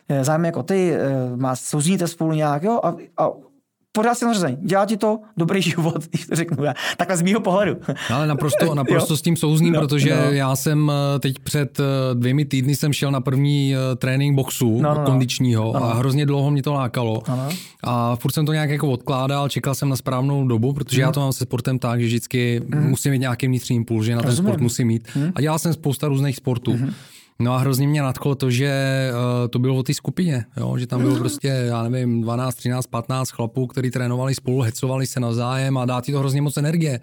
eh, 0.09 0.25
zájem 0.25 0.45
jako 0.45 0.63
ty, 0.63 0.95
eh, 0.95 1.37
má 1.37 1.57
souzníte 1.57 2.09
spolu 2.09 2.33
nějak, 2.33 2.63
jo, 2.63 2.81
a, 2.83 2.97
a 3.19 3.31
pořád 3.93 4.15
si 4.15 4.25
nařazení. 4.25 4.57
Dělá 4.61 4.87
ti 4.87 4.97
to 4.97 5.21
dobrý 5.37 5.63
život, 5.71 6.05
když 6.11 6.27
to 6.27 6.37
řeknu 6.37 6.65
já. 6.65 6.75
Takhle 6.97 7.17
z 7.17 7.23
mýho 7.23 7.41
pohledu. 7.41 7.77
No, 8.11 8.17
ale 8.17 8.27
naprosto, 8.27 8.75
naprosto 8.75 9.17
s 9.17 9.23
tím 9.23 9.37
souzním, 9.37 9.73
no, 9.73 9.81
protože 9.81 10.17
no. 10.17 10.33
já 10.33 10.57
jsem 10.57 10.93
eh, 11.17 11.19
teď 11.19 11.39
před 11.39 11.81
eh, 11.81 11.85
dvěmi 12.15 12.45
týdny 12.45 12.77
jsem 12.77 12.93
šel 12.93 13.11
na 13.11 13.21
první 13.21 13.75
eh, 13.75 13.97
trénink 13.97 14.37
boxu 14.37 14.81
no, 14.83 14.95
no, 14.95 15.01
no. 15.01 15.07
kondičního 15.07 15.73
no. 15.75 15.85
a 15.85 15.95
hrozně 15.95 16.27
dlouho 16.27 16.51
mě 16.51 16.63
to 16.63 16.73
lákalo. 16.73 17.23
No, 17.29 17.37
no. 17.37 17.49
A 17.85 18.17
furt 18.17 18.33
jsem 18.33 18.47
to 18.47 18.53
nějak 18.53 18.71
jako 18.71 18.91
odkládal, 18.91 19.49
čekal 19.49 19.75
jsem 19.75 19.89
na 19.89 19.97
správnou 19.97 20.49
dobu, 20.49 20.73
protože 20.73 20.97
mm. 20.97 21.01
já 21.01 21.13
to 21.13 21.21
mám 21.21 21.33
se 21.33 21.45
sportem 21.45 21.79
tak, 21.79 22.01
že 22.01 22.07
vždycky 22.07 22.63
mm. 22.67 22.89
musím 22.89 23.13
mít 23.13 23.19
nějaký 23.19 23.47
vnitřní 23.47 23.77
impuls, 23.77 24.07
že 24.07 24.15
na 24.15 24.21
ten 24.21 24.31
Rozumím. 24.31 24.53
sport 24.53 24.61
musím 24.61 24.87
mít. 24.87 25.09
Mm. 25.17 25.33
A 25.35 25.41
dělal 25.41 25.59
jsem 25.59 25.73
spousta 25.73 26.09
různých 26.09 26.37
sportů. 26.37 26.77
Mm. 26.77 26.93
No 27.41 27.55
a 27.55 27.59
hrozně 27.59 27.89
mě 27.89 28.03
nadchlo 28.03 28.35
to, 28.35 28.51
že 28.51 28.73
uh, 29.13 29.49
to 29.49 29.59
bylo 29.59 29.77
o 29.77 29.83
té 29.83 29.95
skupině, 29.95 30.45
jo? 30.57 30.79
že 30.79 30.87
tam 30.87 31.01
bylo 31.01 31.17
prostě, 31.17 31.49
já 31.49 31.83
nevím, 31.83 32.21
12, 32.21 32.55
13, 32.55 32.87
15 32.87 33.31
chlapů, 33.31 33.67
kteří 33.67 33.91
trénovali 33.91 34.35
spolu, 34.35 34.61
hecovali 34.61 35.07
se 35.07 35.21
navzájem 35.21 35.79
a 35.79 35.85
dá 35.85 36.01
ti 36.01 36.13
to 36.13 36.19
hrozně 36.19 36.43
moc 36.43 36.57
energie. 36.57 37.01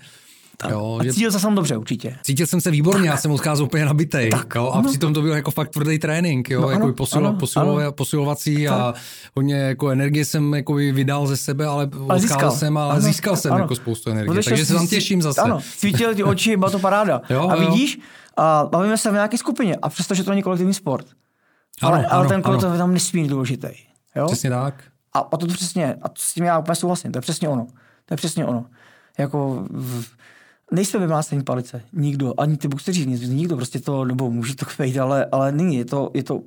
Tak. 0.59 0.71
Jo, 0.71 0.99
a 1.01 1.03
cítil 1.03 1.31
že... 1.31 1.39
jsem 1.39 1.55
dobře 1.55 1.77
určitě. 1.77 2.17
Cítil 2.23 2.47
jsem 2.47 2.61
se 2.61 2.71
výborně, 2.71 3.09
já 3.09 3.17
jsem 3.17 3.31
odcházel 3.31 3.65
úplně 3.65 3.85
nabitej. 3.85 4.29
Tak, 4.29 4.55
jo, 4.55 4.69
a 4.73 4.77
ano. 4.79 4.89
přitom 4.89 5.13
to 5.13 5.21
byl 5.21 5.33
jako 5.33 5.51
fakt 5.51 5.69
tvrdý 5.69 5.99
trénink, 5.99 6.49
jo, 6.49 6.61
no, 6.61 6.69
jako 6.69 6.83
ano, 6.83 6.93
posilo, 6.93 7.27
ano, 7.29 7.39
posilo, 7.39 7.77
ano. 7.77 7.91
posilovací 7.91 8.65
tak. 8.65 8.73
a 8.73 8.93
hodně 9.35 9.55
jako 9.55 9.89
energie 9.89 10.25
jsem 10.25 10.53
jako 10.53 10.73
vydal 10.73 11.27
ze 11.27 11.37
sebe, 11.37 11.65
ale, 11.65 11.89
ale 12.09 12.19
získal 12.19 12.51
jsem, 12.51 12.77
ale 12.77 12.91
ano, 12.91 13.01
získal 13.01 13.35
jsem 13.35 13.53
ano. 13.53 13.61
jako 13.61 13.75
spoustu 13.75 14.09
energie, 14.09 14.33
Protože 14.33 14.49
takže 14.49 14.65
se 14.65 14.73
tam 14.73 14.87
těším 14.87 15.21
zase. 15.21 15.41
Ano, 15.41 15.59
cítil 15.77 16.15
ty 16.15 16.23
oči, 16.23 16.57
byla 16.57 16.71
to 16.71 16.79
paráda. 16.79 17.21
jo, 17.29 17.49
a 17.49 17.55
vidíš, 17.55 17.99
a 18.37 18.67
bavíme 18.71 18.97
se 18.97 19.09
v 19.09 19.13
nějaké 19.13 19.37
skupině 19.37 19.75
a 19.75 19.89
přestože 19.89 20.23
to 20.23 20.29
není 20.29 20.43
kolektivní 20.43 20.73
sport. 20.73 21.05
Ano, 21.81 21.93
ale, 21.93 22.05
ano, 22.05 22.13
ale 22.13 22.27
ten 22.27 22.41
kolektiv 22.41 22.71
je 22.71 22.77
tam 22.77 22.93
nesmírně 22.93 23.29
důležitý. 23.29 23.67
Jo? 24.15 24.25
Přesně 24.25 24.49
tak. 24.49 24.83
A, 25.13 25.19
a 25.19 25.37
to, 25.37 25.47
to 25.47 25.53
přesně, 25.53 25.95
a 26.01 26.09
to 26.09 26.21
s 26.21 26.33
tím 26.33 26.43
já 26.43 26.59
úplně 26.59 26.75
souhlasím, 26.75 27.11
to 27.11 27.17
je 27.17 27.21
přesně 27.21 27.49
ono. 27.49 27.67
To 28.05 28.13
je 28.13 28.17
přesně 28.17 28.45
ono. 28.45 28.65
Jako 29.17 29.65
v, 29.69 30.05
nejsme 30.71 30.99
vymlácení 30.99 31.43
palice. 31.43 31.81
Nikdo. 31.93 32.33
Ani 32.37 32.57
ty 32.57 32.67
boxeři, 32.67 33.05
nikdo 33.07 33.55
prostě 33.55 33.79
to, 33.79 34.05
nebo 34.05 34.31
může 34.31 34.55
to 34.55 34.65
být, 34.79 34.97
ale, 34.97 35.25
ale 35.31 35.51
není. 35.51 35.75
Je 35.75 35.85
to, 35.85 36.11
je 36.13 36.23
to 36.23 36.41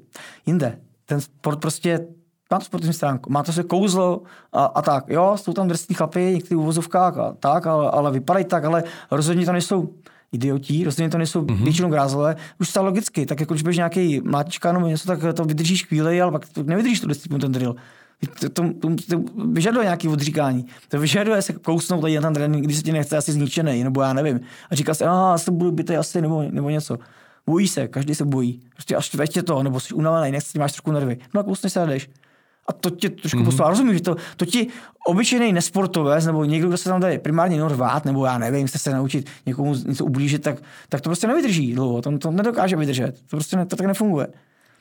jinde. 0.47 0.79
Ten 1.07 1.21
sport 1.21 1.61
prostě 1.61 2.07
má 2.51 2.59
to 2.59 2.65
sportovní 2.65 2.95
stránku, 2.95 3.33
má 3.33 3.43
to 3.43 3.53
se 3.53 3.63
kouzlo 3.63 4.23
a, 4.53 4.65
a 4.65 4.83
tak. 4.83 5.05
Jo, 5.09 5.37
jsou 5.37 5.53
tam 5.53 5.69
drsní 5.69 5.95
chlapy, 5.95 6.21
některý 6.21 6.57
uvozovkách 6.57 7.19
a 7.19 7.33
tak, 7.41 7.67
ale, 7.67 7.91
ale 7.91 8.13
vypadají 8.13 8.45
tak, 8.45 8.65
ale 8.65 8.85
rozhodně 9.11 9.47
to 9.47 9.53
nejsou 9.53 9.95
idiotí, 10.33 10.85
rozhodně 10.85 11.11
to 11.11 11.19
nejsou 11.19 11.43
mm-hmm. 11.43 11.63
většinou 11.65 11.89
grázlové, 11.89 12.37
už 12.61 12.73
to 12.73 12.83
logicky, 12.83 13.27
tak 13.27 13.41
jako 13.41 13.55
když 13.55 13.63
budeš 13.63 13.77
nějaký 13.77 14.21
mlátička 14.21 14.73
nebo 14.73 14.87
něco, 14.87 15.07
tak 15.07 15.35
to 15.35 15.45
vydržíš 15.45 15.87
chvíli, 15.87 16.23
ale 16.23 16.33
pak 16.33 16.49
to 16.49 16.63
nevydržíš 16.63 17.01
tu 17.01 17.09
disciplinu, 17.09 17.41
ten 17.41 17.53
drill. 17.53 17.77
To, 18.41 18.49
to, 18.49 18.73
to, 18.73 18.89
to 19.11 19.25
vyžaduje 19.53 19.85
nějaké 19.85 20.09
odříkání. 20.09 20.67
To 20.89 21.01
vyžaduje 21.01 21.43
se 21.43 21.53
kousnout 21.53 22.01
tady 22.01 22.15
na 22.15 22.21
ten 22.21 22.35
trénink, 22.35 22.65
když 22.65 22.77
se 22.77 22.83
ti 22.83 22.93
nechce 22.93 23.17
asi 23.17 23.33
zničený, 23.33 23.85
nebo 23.85 24.03
já 24.03 24.13
nevím. 24.13 24.41
A 24.71 24.75
říká 24.75 24.95
si, 24.95 25.05
aha, 25.05 25.39
se 25.39 25.51
budu 25.51 25.73
bytej 25.73 25.97
asi, 25.97 26.23
nebo, 26.23 26.43
nebo 26.51 26.71
něco. 26.71 26.99
Bojí 27.47 27.69
se, 27.69 27.89
každý 27.89 28.15
se 28.15 28.25
bojí. 28.25 28.61
Prostě 28.73 28.97
až 28.97 29.11
tě 29.29 29.43
to, 29.43 29.63
nebo 29.63 29.81
jsi 29.81 29.95
unavený, 29.95 30.33
nechci, 30.33 30.59
máš 30.59 30.73
trošku 30.73 30.93
nervy. 30.93 31.19
No 31.35 31.41
a 31.41 31.45
kousneš 31.45 31.73
se 31.73 31.81
a 31.81 31.87
jdeš. 31.87 32.11
A 32.69 32.73
to 32.73 32.91
tě 32.91 33.11
trošku 33.11 33.39
mm-hmm. 33.39 33.45
poslal. 33.45 33.71
Rozumím, 33.71 33.95
že 33.95 34.03
to, 34.03 34.17
to 34.37 34.47
ti 34.47 34.67
obyčejný 35.07 35.53
nesportovec, 35.53 36.27
nebo 36.27 36.45
někdo, 36.45 36.69
kdo 36.69 36.77
se 36.77 36.89
tam 36.89 37.01
tady 37.01 37.19
primárně 37.19 37.57
jenom 37.57 37.69
rvát, 37.69 38.05
nebo 38.05 38.27
já 38.27 38.39
nevím, 38.39 38.67
chce 38.67 38.79
se 38.79 38.91
naučit 38.91 39.29
někomu 39.47 39.75
něco 39.75 40.05
ublížit, 40.05 40.43
tak, 40.43 40.57
tak 40.89 41.01
to 41.01 41.09
prostě 41.09 41.27
nevydrží 41.27 41.75
dlouho. 41.75 42.03
To, 42.03 42.19
to 42.19 42.31
nedokáže 42.31 42.77
vydržet. 42.77 43.13
To 43.13 43.37
prostě 43.37 43.57
ne, 43.57 43.67
to 43.67 43.77
tak 43.77 43.87
nefunguje. 43.87 44.27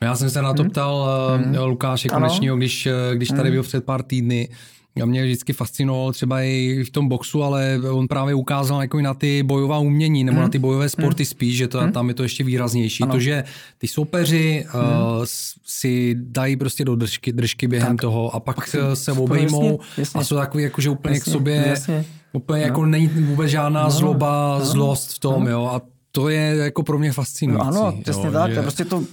Já 0.04 0.16
jsem 0.16 0.30
se 0.30 0.42
na 0.42 0.54
to 0.54 0.62
hmm. 0.62 0.70
ptal 0.70 1.08
hmm. 1.36 1.56
Lukáše 1.58 2.08
Konečního, 2.08 2.56
když, 2.56 2.86
eh, 2.86 2.92
když 3.14 3.28
tady 3.28 3.42
hmm. 3.42 3.52
byl 3.52 3.62
před 3.62 3.84
pár 3.84 4.02
týdny. 4.02 4.48
Já 4.96 5.06
mě 5.06 5.24
vždycky 5.24 5.52
fascinoval 5.52 6.12
třeba 6.12 6.42
i 6.42 6.84
v 6.84 6.90
tom 6.90 7.08
boxu, 7.08 7.42
ale 7.42 7.80
on 7.90 8.08
právě 8.08 8.34
ukázal 8.34 8.82
jako 8.82 8.98
i 8.98 9.02
na 9.02 9.14
ty 9.14 9.42
bojová 9.42 9.78
umění 9.78 10.24
nebo 10.24 10.36
hmm. 10.36 10.42
na 10.42 10.48
ty 10.48 10.58
bojové 10.58 10.88
sporty 10.88 11.22
hmm. 11.22 11.30
spíš, 11.30 11.56
že 11.56 11.68
to, 11.68 11.80
hmm. 11.80 11.92
tam 11.92 12.08
je 12.08 12.14
to 12.14 12.22
ještě 12.22 12.44
výraznější. 12.44 13.02
Ano. 13.02 13.12
To, 13.12 13.20
že 13.20 13.44
ty 13.78 13.88
soupeři 13.88 14.64
hmm. 14.68 14.82
uh, 14.82 15.24
si 15.66 16.16
dají 16.18 16.56
prostě 16.56 16.84
do 16.84 16.96
držky, 16.96 17.32
držky 17.32 17.68
během 17.68 17.96
tak. 17.96 18.00
toho 18.00 18.34
a 18.34 18.40
pak, 18.40 18.56
pak 18.56 18.68
se 18.94 19.12
obejmou 19.12 19.80
a 20.14 20.24
jsou 20.24 20.36
takový 20.36 20.62
jako, 20.62 20.80
že 20.80 20.90
úplně 20.90 21.14
jasně, 21.14 21.30
k 21.30 21.34
sobě 21.34 21.64
jasně. 21.66 22.04
úplně 22.32 22.60
no. 22.60 22.66
jako 22.66 22.86
není 22.86 23.08
vůbec 23.08 23.50
žádná 23.50 23.84
no, 23.84 23.90
zloba, 23.90 24.56
no, 24.58 24.64
zlost 24.64 25.12
v 25.12 25.18
tom, 25.18 25.44
no. 25.44 25.50
jo, 25.50 25.66
a 25.66 25.80
to 26.12 26.28
je 26.28 26.56
jako 26.56 26.82
pro 26.82 26.98
mě 26.98 27.12
fascinující. 27.12 27.64
No 27.64 27.82
ano, 27.82 27.98
přesně 28.02 28.26
jo, 28.26 28.32
tak. 28.32 28.54
Že... 28.54 28.62
Prostě 28.62 28.84
to, 28.84 29.04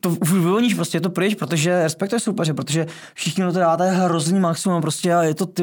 to 0.00 0.08
už 0.10 0.32
vyvoníš, 0.32 0.74
prostě 0.74 0.96
je 0.96 1.00
to 1.00 1.10
pryč, 1.10 1.34
protože 1.34 1.82
respektuješ 1.82 2.22
soupeře, 2.22 2.54
protože 2.54 2.86
všichni 3.14 3.44
to 3.44 3.52
dáte 3.52 3.90
hrozný 3.90 4.40
maximum, 4.40 4.82
prostě 4.82 5.14
a 5.14 5.22
je 5.22 5.34
to 5.34 5.46
ty 5.46 5.62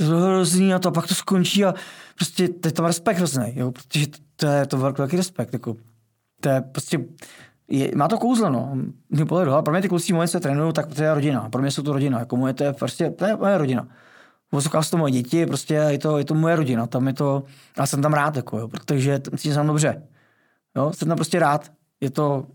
hrozný 0.00 0.74
a 0.74 0.78
to 0.78 0.88
a 0.88 0.92
pak 0.92 1.06
to 1.06 1.14
skončí 1.14 1.64
a 1.64 1.74
prostě 2.14 2.48
je 2.64 2.72
to 2.72 2.86
respekt 2.86 3.16
hrozný, 3.16 3.52
jo, 3.56 3.72
protože 3.72 4.06
to, 4.06 4.18
to 4.36 4.46
je 4.46 4.66
to 4.66 4.78
velký, 4.78 5.16
respekt, 5.16 5.52
jako, 5.52 5.76
to 6.40 6.48
je 6.48 6.60
prostě, 6.60 7.04
je, 7.68 7.90
má 7.96 8.08
to 8.08 8.18
kouzlo, 8.18 8.50
no. 8.50 8.76
Mě 9.10 9.24
pohledu, 9.24 9.52
ale 9.52 9.62
pro 9.62 9.72
mě 9.72 9.82
ty 9.82 9.88
kluci 9.88 10.12
moje 10.12 10.28
se 10.28 10.40
trénují, 10.40 10.72
tak 10.72 10.94
to 10.94 11.02
je 11.02 11.14
rodina. 11.14 11.48
Pro 11.48 11.62
mě 11.62 11.70
jsou 11.70 11.82
to 11.82 11.92
rodina. 11.92 12.18
Jako 12.18 12.36
moje 12.36 12.54
to 12.54 12.64
je 12.64 12.72
prostě, 12.72 13.10
to 13.10 13.24
je 13.24 13.36
moje 13.36 13.58
rodina. 13.58 13.88
Jsou 14.60 14.90
to 14.90 14.96
moje 14.96 15.12
děti, 15.12 15.46
prostě 15.46 15.74
je 15.74 15.98
to, 15.98 16.18
je 16.18 16.24
to 16.24 16.34
moje 16.34 16.56
rodina. 16.56 16.86
Tam 16.86 17.06
je 17.06 17.12
to, 17.12 17.42
já 17.78 17.86
jsem 17.86 18.02
tam 18.02 18.12
rád, 18.12 18.36
jako, 18.36 18.58
jo, 18.58 18.68
protože 18.68 19.20
cítím 19.20 19.52
se 19.52 19.56
tam 19.56 19.66
dobře. 19.66 20.02
Jo, 20.76 20.92
jsem 20.92 21.08
tam 21.08 21.16
prostě 21.16 21.38
rád. 21.38 21.70
Je 22.00 22.10
to, 22.10 22.46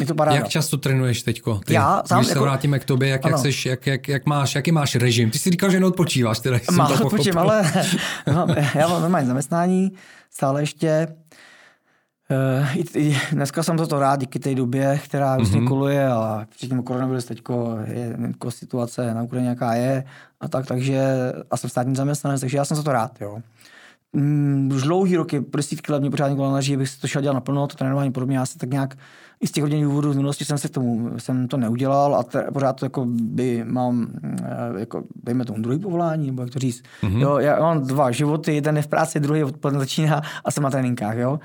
je 0.00 0.06
to 0.06 0.14
paráda. 0.14 0.36
Jak 0.36 0.48
často 0.48 0.76
trénuješ 0.76 1.22
teďko? 1.22 1.60
Ty, 1.64 1.74
Já 1.74 2.02
sám, 2.06 2.18
když 2.18 2.28
jako... 2.28 2.38
se 2.38 2.42
vrátíme 2.42 2.78
k 2.78 2.84
tobě, 2.84 3.08
jak, 3.08 3.24
jak, 3.24 3.38
seš, 3.38 3.66
jak, 3.66 3.86
jak, 3.86 4.08
jak, 4.08 4.26
máš, 4.26 4.54
jaký 4.54 4.72
máš 4.72 4.94
režim? 4.94 5.30
Ty 5.30 5.38
jsi 5.38 5.50
říkal, 5.50 5.70
že 5.70 5.80
neodpočíváš. 5.80 6.38
Teda, 6.38 6.58
Má, 6.72 6.88
odpočím, 6.88 7.38
ale 7.38 7.72
no, 8.26 8.46
já 8.74 8.88
mám 8.88 9.02
normální 9.02 9.26
zaměstnání, 9.26 9.92
stále 10.30 10.62
ještě. 10.62 11.08
Uh, 12.60 12.76
i, 12.76 12.84
i, 12.98 13.20
dneska 13.32 13.62
jsem 13.62 13.76
toto 13.76 14.00
rád 14.00 14.20
díky 14.20 14.38
té 14.38 14.54
době, 14.54 15.00
která 15.04 15.38
mm-hmm. 15.38 15.68
koluje 15.68 16.08
a 16.08 16.46
předtím 16.56 16.82
koronavirus 16.82 17.24
teďko 17.24 17.78
je 17.86 18.16
jako 18.26 18.50
situace 18.50 19.14
na 19.14 19.22
Ukrajině, 19.22 19.48
jaká 19.48 19.74
je 19.74 20.04
a 20.40 20.48
tak, 20.48 20.66
takže 20.66 21.02
a 21.50 21.56
jsem 21.56 21.70
státní 21.70 21.96
zaměstnanec, 21.96 22.40
takže 22.40 22.56
já 22.56 22.64
jsem 22.64 22.76
za 22.76 22.82
to 22.82 22.92
rád, 22.92 23.20
jo 23.20 23.38
mm, 24.12 24.70
už 24.74 24.82
dlouhý 24.82 25.16
roky, 25.16 25.44
desítky 25.56 25.92
let 25.92 26.00
mě 26.00 26.10
pořád 26.10 26.28
někdo 26.28 26.52
naží, 26.52 26.76
bych 26.76 26.88
si 26.88 27.00
to 27.00 27.06
šel 27.06 27.22
dělat 27.22 27.34
naplno, 27.34 27.66
to 27.66 27.76
trénování 27.76 28.12
podobně, 28.12 28.36
já 28.36 28.46
se 28.46 28.58
tak 28.58 28.70
nějak 28.70 28.98
i 29.40 29.46
z 29.46 29.52
těch 29.52 29.62
hodin 29.62 29.84
důvodů 29.84 30.12
z 30.12 30.16
minulosti 30.16 30.44
jsem 30.44 30.58
se 30.58 30.68
k 30.68 30.70
tomu, 30.70 31.10
jsem 31.18 31.48
to 31.48 31.56
neudělal 31.56 32.14
a 32.14 32.22
te, 32.22 32.42
pořád 32.52 32.72
to 32.72 32.86
jako 32.86 33.06
by 33.08 33.64
mám, 33.64 34.08
eh, 34.42 34.80
jako, 34.80 35.02
dejme 35.24 35.44
tomu 35.44 35.62
druhý 35.62 35.78
povolání, 35.78 36.26
nebo 36.26 36.42
jak 36.42 36.50
to 36.50 36.58
říct. 36.58 36.82
Mm-hmm. 37.02 37.18
Jo, 37.18 37.38
já 37.38 37.60
mám 37.60 37.86
dva 37.86 38.10
životy, 38.10 38.54
jeden 38.54 38.76
je 38.76 38.82
v 38.82 38.86
práci, 38.86 39.20
druhý 39.20 39.44
odpoledne 39.44 39.80
začíná 39.80 40.22
a 40.44 40.50
jsem 40.50 40.62
na 40.62 40.70
tréninkách, 40.70 41.16
jo. 41.16 41.40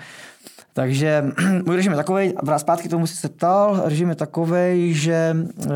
Takže 0.73 1.25
můj 1.65 1.75
režim 1.75 1.91
je 1.91 1.95
takový, 1.95 2.33
a 2.37 2.59
zpátky 2.59 2.89
tomu 2.89 3.07
si 3.07 3.15
se 3.15 3.29
ptal, 3.29 3.81
režim 3.85 4.09
je 4.09 4.15
takový, 4.15 4.93
že 4.93 5.35
uh, 5.57 5.71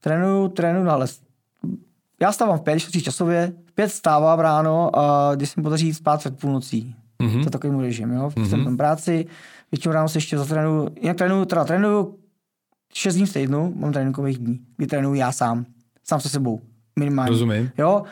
trénuju, 0.00 0.48
trénuju 0.48 0.84
na 0.84 0.96
les. 0.96 1.20
Já 2.20 2.32
stávám 2.32 2.58
v 2.58 2.62
pět, 2.62 2.74
když 2.90 3.02
časově, 3.02 3.52
v 3.66 3.72
pět 3.72 3.88
stávám 3.88 4.40
ráno 4.40 4.98
a 4.98 5.34
když 5.34 5.50
se 5.50 5.60
mi 5.60 5.62
podaří 5.62 5.94
spát 5.94 6.20
před 6.20 6.38
půlnocí. 6.38 6.94
Mm-hmm. 7.20 7.40
To 7.40 7.46
je 7.46 7.50
takový 7.50 7.72
můj 7.72 7.82
režim, 7.82 8.12
jo. 8.12 8.28
Mm-hmm. 8.28 8.48
Jsem 8.48 8.64
v 8.64 8.76
práci, 8.76 9.26
většinou 9.72 9.94
ráno 9.94 10.08
se 10.08 10.18
ještě 10.18 10.38
zatrénuju, 10.38 10.88
jinak 11.00 11.16
trénuju, 11.16 11.44
teda 11.44 11.64
trénuju 11.64 12.18
6 12.92 13.14
dní 13.14 13.26
v 13.26 13.32
týdnu, 13.32 13.74
mám 13.76 13.92
tréninkových 13.92 14.38
dní, 14.38 14.60
kdy 14.76 14.86
trénuju 14.86 15.14
já 15.14 15.32
sám, 15.32 15.64
sám 16.04 16.20
se 16.20 16.28
sebou, 16.28 16.60
minimálně. 16.98 17.30
Rozumím. 17.30 17.70
Jo, 17.78 18.02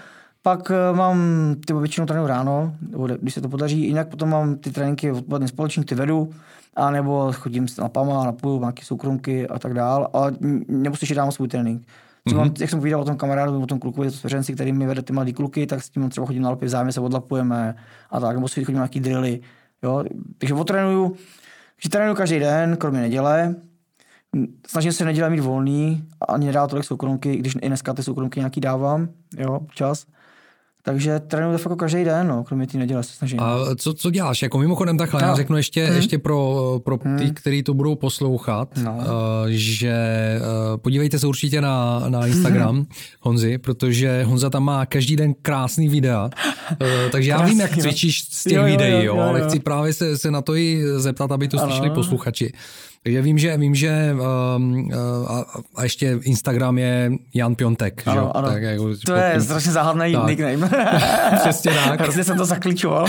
pak 0.42 0.70
uh, 0.70 0.96
mám, 0.96 1.18
ty 1.66 1.72
většinou 1.72 2.06
trénuju 2.06 2.28
ráno, 2.28 2.76
nebo 2.90 3.06
když 3.06 3.34
se 3.34 3.40
to 3.40 3.48
podaří, 3.48 3.80
jinak 3.80 4.08
potom 4.08 4.30
mám 4.30 4.56
ty 4.56 4.70
tréninky 4.70 5.10
odpoledne 5.10 5.48
společně, 5.48 5.84
ty 5.84 5.94
vedu, 5.94 6.30
a 6.76 6.90
nebo 6.90 7.32
chodím 7.32 7.66
na 7.78 7.88
PAMA, 7.88 8.24
na 8.24 8.32
půl, 8.32 8.60
nějaké 8.60 8.84
soukromky 8.84 9.48
a 9.48 9.58
tak 9.58 9.74
dál, 9.74 10.10
a 10.12 10.24
nebo 10.68 10.96
si 10.96 11.14
dám 11.14 11.32
svůj 11.32 11.48
trénink. 11.48 11.86
Třeba, 12.26 12.44
mm-hmm. 12.44 12.60
jak 12.60 12.70
jsem 12.70 12.78
povídal 12.78 13.00
o 13.00 13.04
tom 13.04 13.16
kamarádu, 13.16 13.62
o 13.62 13.66
tom 13.66 13.78
klukovi, 13.78 14.10
to 14.10 14.16
svěřenci, 14.16 14.54
který 14.54 14.72
mi 14.72 14.86
vede 14.86 15.02
ty 15.02 15.12
mladý 15.12 15.32
kluky, 15.32 15.66
tak 15.66 15.82
s 15.82 15.90
tím 15.90 16.08
třeba 16.10 16.26
chodím 16.26 16.42
na 16.42 16.50
lopy, 16.50 16.66
vzájemně 16.66 16.92
se 16.92 17.00
odlapujeme 17.00 17.74
a 18.10 18.20
tak, 18.20 18.36
nebo 18.36 18.48
si 18.48 18.64
chodím 18.64 18.76
na 18.76 18.82
nějaký 18.82 19.00
drily. 19.00 19.40
Jo? 19.82 20.04
Takže 20.38 20.54
otrénuju, 20.54 21.16
že 21.84 21.90
trénuju 21.90 22.16
každý 22.16 22.38
den, 22.38 22.76
kromě 22.76 23.00
neděle. 23.00 23.54
Snažím 24.66 24.92
se 24.92 25.04
neděle 25.04 25.30
mít 25.30 25.40
volný, 25.40 26.08
ani 26.28 26.46
nedá 26.46 26.66
tolik 26.66 26.84
soukromky, 26.84 27.36
když 27.36 27.54
i 27.62 27.68
dneska 27.68 27.94
ty 27.94 28.02
soukromky 28.02 28.40
nějaký 28.40 28.60
dávám, 28.60 29.08
jo, 29.36 29.60
čas. 29.74 30.06
Takže 30.86 31.20
trénuji 31.20 31.52
de 31.52 31.58
facto 31.58 31.76
každý 31.76 32.04
den, 32.04 32.28
no, 32.28 32.44
kromě 32.44 32.66
té 32.66 32.78
neděle 32.78 33.02
se 33.02 33.12
snažím. 33.12 33.40
A 33.40 33.58
co, 33.76 33.94
co 33.94 34.10
děláš? 34.10 34.42
Jako 34.42 34.58
mimochodem 34.58 34.98
takhle, 34.98 35.22
no. 35.22 35.28
já 35.28 35.34
řeknu 35.34 35.56
ještě, 35.56 35.84
hmm. 35.84 35.96
ještě 35.96 36.18
pro, 36.18 36.80
pro 36.84 36.98
hmm. 37.04 37.18
ty, 37.18 37.30
kteří 37.30 37.62
to 37.62 37.74
budou 37.74 37.94
poslouchat, 37.94 38.68
no. 38.82 38.96
uh, 38.96 39.04
že 39.48 39.94
uh, 40.40 40.76
podívejte 40.76 41.18
se 41.18 41.26
určitě 41.26 41.60
na, 41.60 42.04
na 42.08 42.26
Instagram 42.26 42.74
hmm. 42.74 42.86
Honzy, 43.20 43.58
protože 43.58 44.24
Honza 44.24 44.50
tam 44.50 44.64
má 44.64 44.86
každý 44.86 45.16
den 45.16 45.34
krásný 45.42 45.88
videa, 45.88 46.24
uh, 46.24 47.10
takže 47.12 47.30
já 47.30 47.42
vím, 47.42 47.60
jak 47.60 47.78
cvičíš 47.78 48.22
z 48.22 48.44
těch 48.44 48.52
jo, 48.52 48.64
videí, 48.64 48.92
jo, 48.92 48.98
jo, 48.98 49.04
jo, 49.04 49.16
jo, 49.16 49.22
ale 49.22 49.40
chci 49.40 49.60
právě 49.60 49.92
se, 49.92 50.18
se 50.18 50.30
na 50.30 50.42
to 50.42 50.56
i 50.56 50.82
zeptat, 50.96 51.32
aby 51.32 51.48
to 51.48 51.58
slyšeli 51.58 51.90
posluchači. 51.90 52.52
Takže 53.04 53.22
vím, 53.22 53.38
že, 53.38 53.56
vím, 53.56 53.74
že 53.74 54.16
um, 54.56 54.84
uh, 54.84 55.30
a, 55.30 55.44
a, 55.76 55.82
ještě 55.82 56.18
Instagram 56.22 56.78
je 56.78 57.12
Jan 57.34 57.54
Piontek. 57.54 58.02
Ano, 58.06 58.22
že? 58.22 58.28
ano. 58.34 58.48
Tak, 58.48 58.62
jako, 58.62 58.88
to 59.06 59.14
je 59.14 59.40
strašně 59.40 59.72
záhadný 59.72 60.12
tak. 60.12 60.26
nickname. 60.26 60.70
Přesně 61.40 61.70
tak. 61.88 62.00
Hrozně 62.00 62.24
jsem 62.24 62.36
to 62.36 62.44
zakličoval. 62.44 63.06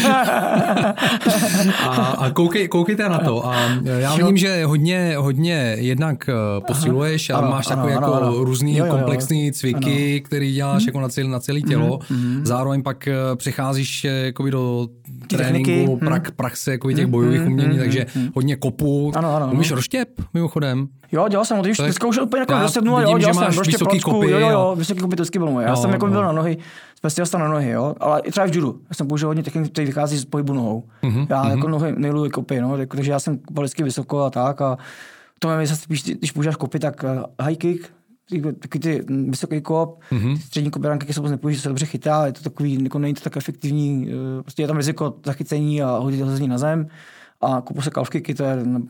a, 1.84 1.92
a 1.96 2.30
koukej, 2.30 2.68
koukejte 2.68 3.10
na 3.10 3.20
to. 3.20 3.48
A 3.48 3.56
já 3.84 4.16
vidím, 4.16 4.38
že 4.38 4.66
hodně, 4.66 5.14
hodně 5.18 5.76
jednak 5.80 6.30
uh, 6.30 6.66
posiluješ 6.66 7.30
a 7.30 7.42
máš 7.42 7.68
takové 7.68 7.92
jako 7.92 8.14
ano, 8.14 8.28
ano. 8.28 8.44
různý 8.44 8.78
jo, 8.78 8.86
jo, 8.86 8.92
komplexní 8.92 9.52
cviky, 9.52 10.14
ano. 10.14 10.26
který 10.26 10.54
děláš 10.54 10.82
hmm. 10.82 10.88
jako 10.88 11.00
na 11.00 11.10
celé, 11.10 11.28
na 11.28 11.40
celé 11.40 11.62
tělo. 11.62 12.00
Hmm. 12.10 12.42
Zároveň 12.46 12.84
pak 12.84 13.08
uh, 13.08 13.36
přecházíš 13.36 14.04
jakoby 14.04 14.52
do 14.52 14.88
tréninku, 15.28 15.98
prak, 15.98 16.32
praxe 16.32 16.72
jako 16.72 16.92
těch 16.92 17.06
bojových 17.08 17.42
umění, 17.42 17.78
takže 17.78 18.06
hodně 18.36 18.56
kopu. 18.56 19.12
Ano, 19.16 19.36
ano. 19.36 19.50
Umíš 19.54 19.72
roštěp, 19.72 20.10
mimochodem. 20.34 20.88
Jo, 21.12 21.28
dělal 21.30 21.46
jsem, 21.46 21.62
když 21.62 21.80
už 22.08 22.18
úplně 22.18 22.40
jako 22.40 22.60
rozsednu, 22.60 23.02
jo, 23.02 23.18
dělal 23.18 23.34
jsem 23.34 23.44
roštěp 23.44 23.66
vysoký 23.66 24.00
kopy, 24.00 24.30
jo, 24.30 24.40
jo, 24.40 24.50
jo, 24.50 24.76
vysoký 24.78 25.00
kopy, 25.00 25.16
to 25.16 25.24
vždycky 25.24 25.40
bylo 25.40 25.52
moje. 25.52 25.66
Já 25.66 25.72
no, 25.72 25.78
jsem 25.78 25.92
jako 25.92 26.08
byl 26.08 26.24
na 26.24 26.32
nohy, 26.32 26.58
speciál 26.96 27.42
na 27.42 27.48
nohy, 27.48 27.70
jo, 27.70 27.96
ale 28.00 28.22
i 28.22 28.32
třeba 28.32 28.48
v 28.48 28.56
judu. 28.56 28.80
Já 28.90 28.96
jsem 28.96 29.08
použil 29.08 29.28
hodně 29.28 29.44
technik, 29.44 29.72
který 29.72 29.88
vychází 29.88 30.18
z 30.18 30.26
pohybu 30.26 30.54
nohou. 30.54 30.84
Mm-hmm, 31.04 31.28
já 31.30 31.44
mm-hmm. 31.44 31.50
jako 31.50 31.68
nohy 31.68 31.92
miluji 31.98 32.32
kopy, 32.32 32.62
no, 32.62 32.78
takže 32.88 33.12
já 33.12 33.20
jsem 33.20 33.40
vždycky 33.60 33.84
vysoko 33.84 34.24
a 34.24 34.30
tak 34.30 34.62
a 34.62 34.78
to 35.40 35.58
mě 35.58 35.68
spíš, 35.68 36.04
když 36.04 36.32
používáš 36.32 36.56
kopy, 36.56 36.80
tak 36.80 37.04
uh, 37.04 37.46
high 37.46 37.56
kick, 37.56 37.92
taky 38.60 38.80
ty 38.80 39.06
vysoký 39.10 39.62
kop, 39.62 40.02
mm-hmm. 40.12 40.38
střední 40.38 40.72
kopěranky 40.72 41.14
se 41.14 41.22
moc 41.22 41.32
nepojí, 41.32 41.56
že 41.56 41.62
se 41.62 41.70
dobře 41.70 41.86
chytá, 41.86 42.26
je 42.26 42.32
to 42.32 42.42
takový, 42.42 42.84
jako 42.84 43.00
není 43.00 43.14
to 43.14 43.22
tak 43.22 43.38
efektivní, 43.38 44.10
eh, 44.10 44.44
prostě 44.44 44.64
je 44.64 44.68
tam 44.68 44.78
riziko 44.78 45.16
zachycení 45.26 45.82
a 45.82 45.98
hodit 45.98 46.22
hození 46.22 46.48
na 46.48 46.58
zem 46.58 46.88
a 47.42 47.62
kupu 47.62 47.82
se 47.82 47.92
to 48.38 48.44
je 48.44 48.66
na, 48.66 48.82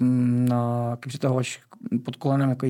na 0.49 0.95
přitahovač 1.07 1.59
pod 2.03 2.15
kolenem, 2.15 2.49
jako 2.49 2.67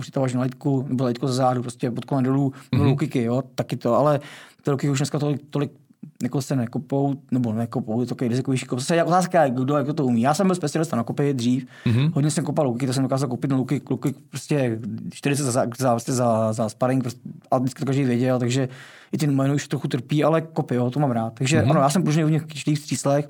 přitahovač 0.00 0.34
na 0.34 0.40
lejtku, 0.40 0.86
nebo 0.88 1.04
lejtko 1.04 1.28
za 1.28 1.34
zádu, 1.34 1.62
prostě 1.62 1.90
pod 1.90 2.04
kolenem 2.04 2.32
dolů, 2.32 2.52
mm-hmm. 2.72 2.96
kiky, 2.96 3.22
jo, 3.22 3.42
taky 3.54 3.76
to, 3.76 3.96
ale 3.96 4.20
ty 4.62 4.70
roky 4.70 4.90
už 4.90 4.98
dneska 4.98 5.18
tolik, 5.18 5.42
tolik 5.50 5.72
jako 6.22 6.42
se 6.42 6.56
nekopou, 6.56 7.14
nebo 7.30 7.52
nekopou, 7.52 8.00
je 8.00 8.06
to 8.06 8.14
takový 8.14 8.28
rizikovější 8.28 8.66
kop. 8.66 8.78
Zase 8.78 8.96
je 8.96 9.04
otázka, 9.04 9.48
kdo 9.48 9.76
jako 9.76 9.92
to 9.92 10.04
umí. 10.04 10.20
Já 10.20 10.34
jsem 10.34 10.46
byl 10.46 10.56
specialista 10.56 10.96
na 10.96 11.02
kopy 11.02 11.34
dřív, 11.34 11.66
mm-hmm. 11.86 12.12
hodně 12.14 12.30
jsem 12.30 12.44
kopal 12.44 12.66
luky, 12.66 12.86
to 12.86 12.92
jsem 12.92 13.02
dokázal 13.02 13.28
kopit 13.28 13.50
na 13.50 13.56
luky, 13.56 13.82
luky 13.90 14.14
prostě 14.28 14.78
40 15.12 15.44
za, 15.44 15.52
za, 15.52 15.66
za, 15.78 15.98
za, 16.06 16.52
za 16.52 16.68
sparring, 16.68 17.02
prostě, 17.02 17.20
a 17.50 17.58
vždycky 17.58 17.80
to 17.80 17.86
každý 17.86 18.04
věděl, 18.04 18.38
takže 18.38 18.68
i 19.12 19.18
ty 19.18 19.26
jméno 19.26 19.54
už 19.54 19.68
trochu 19.68 19.88
trpí, 19.88 20.24
ale 20.24 20.40
kopy, 20.40 20.74
jo, 20.74 20.90
to 20.90 21.00
mám 21.00 21.10
rád. 21.10 21.34
Takže 21.34 21.60
mm-hmm. 21.60 21.70
ano, 21.70 21.80
já 21.80 21.90
jsem 21.90 22.02
pružný 22.02 22.38
v 22.38 22.46
těch 22.64 22.78
stříslech, 22.78 23.28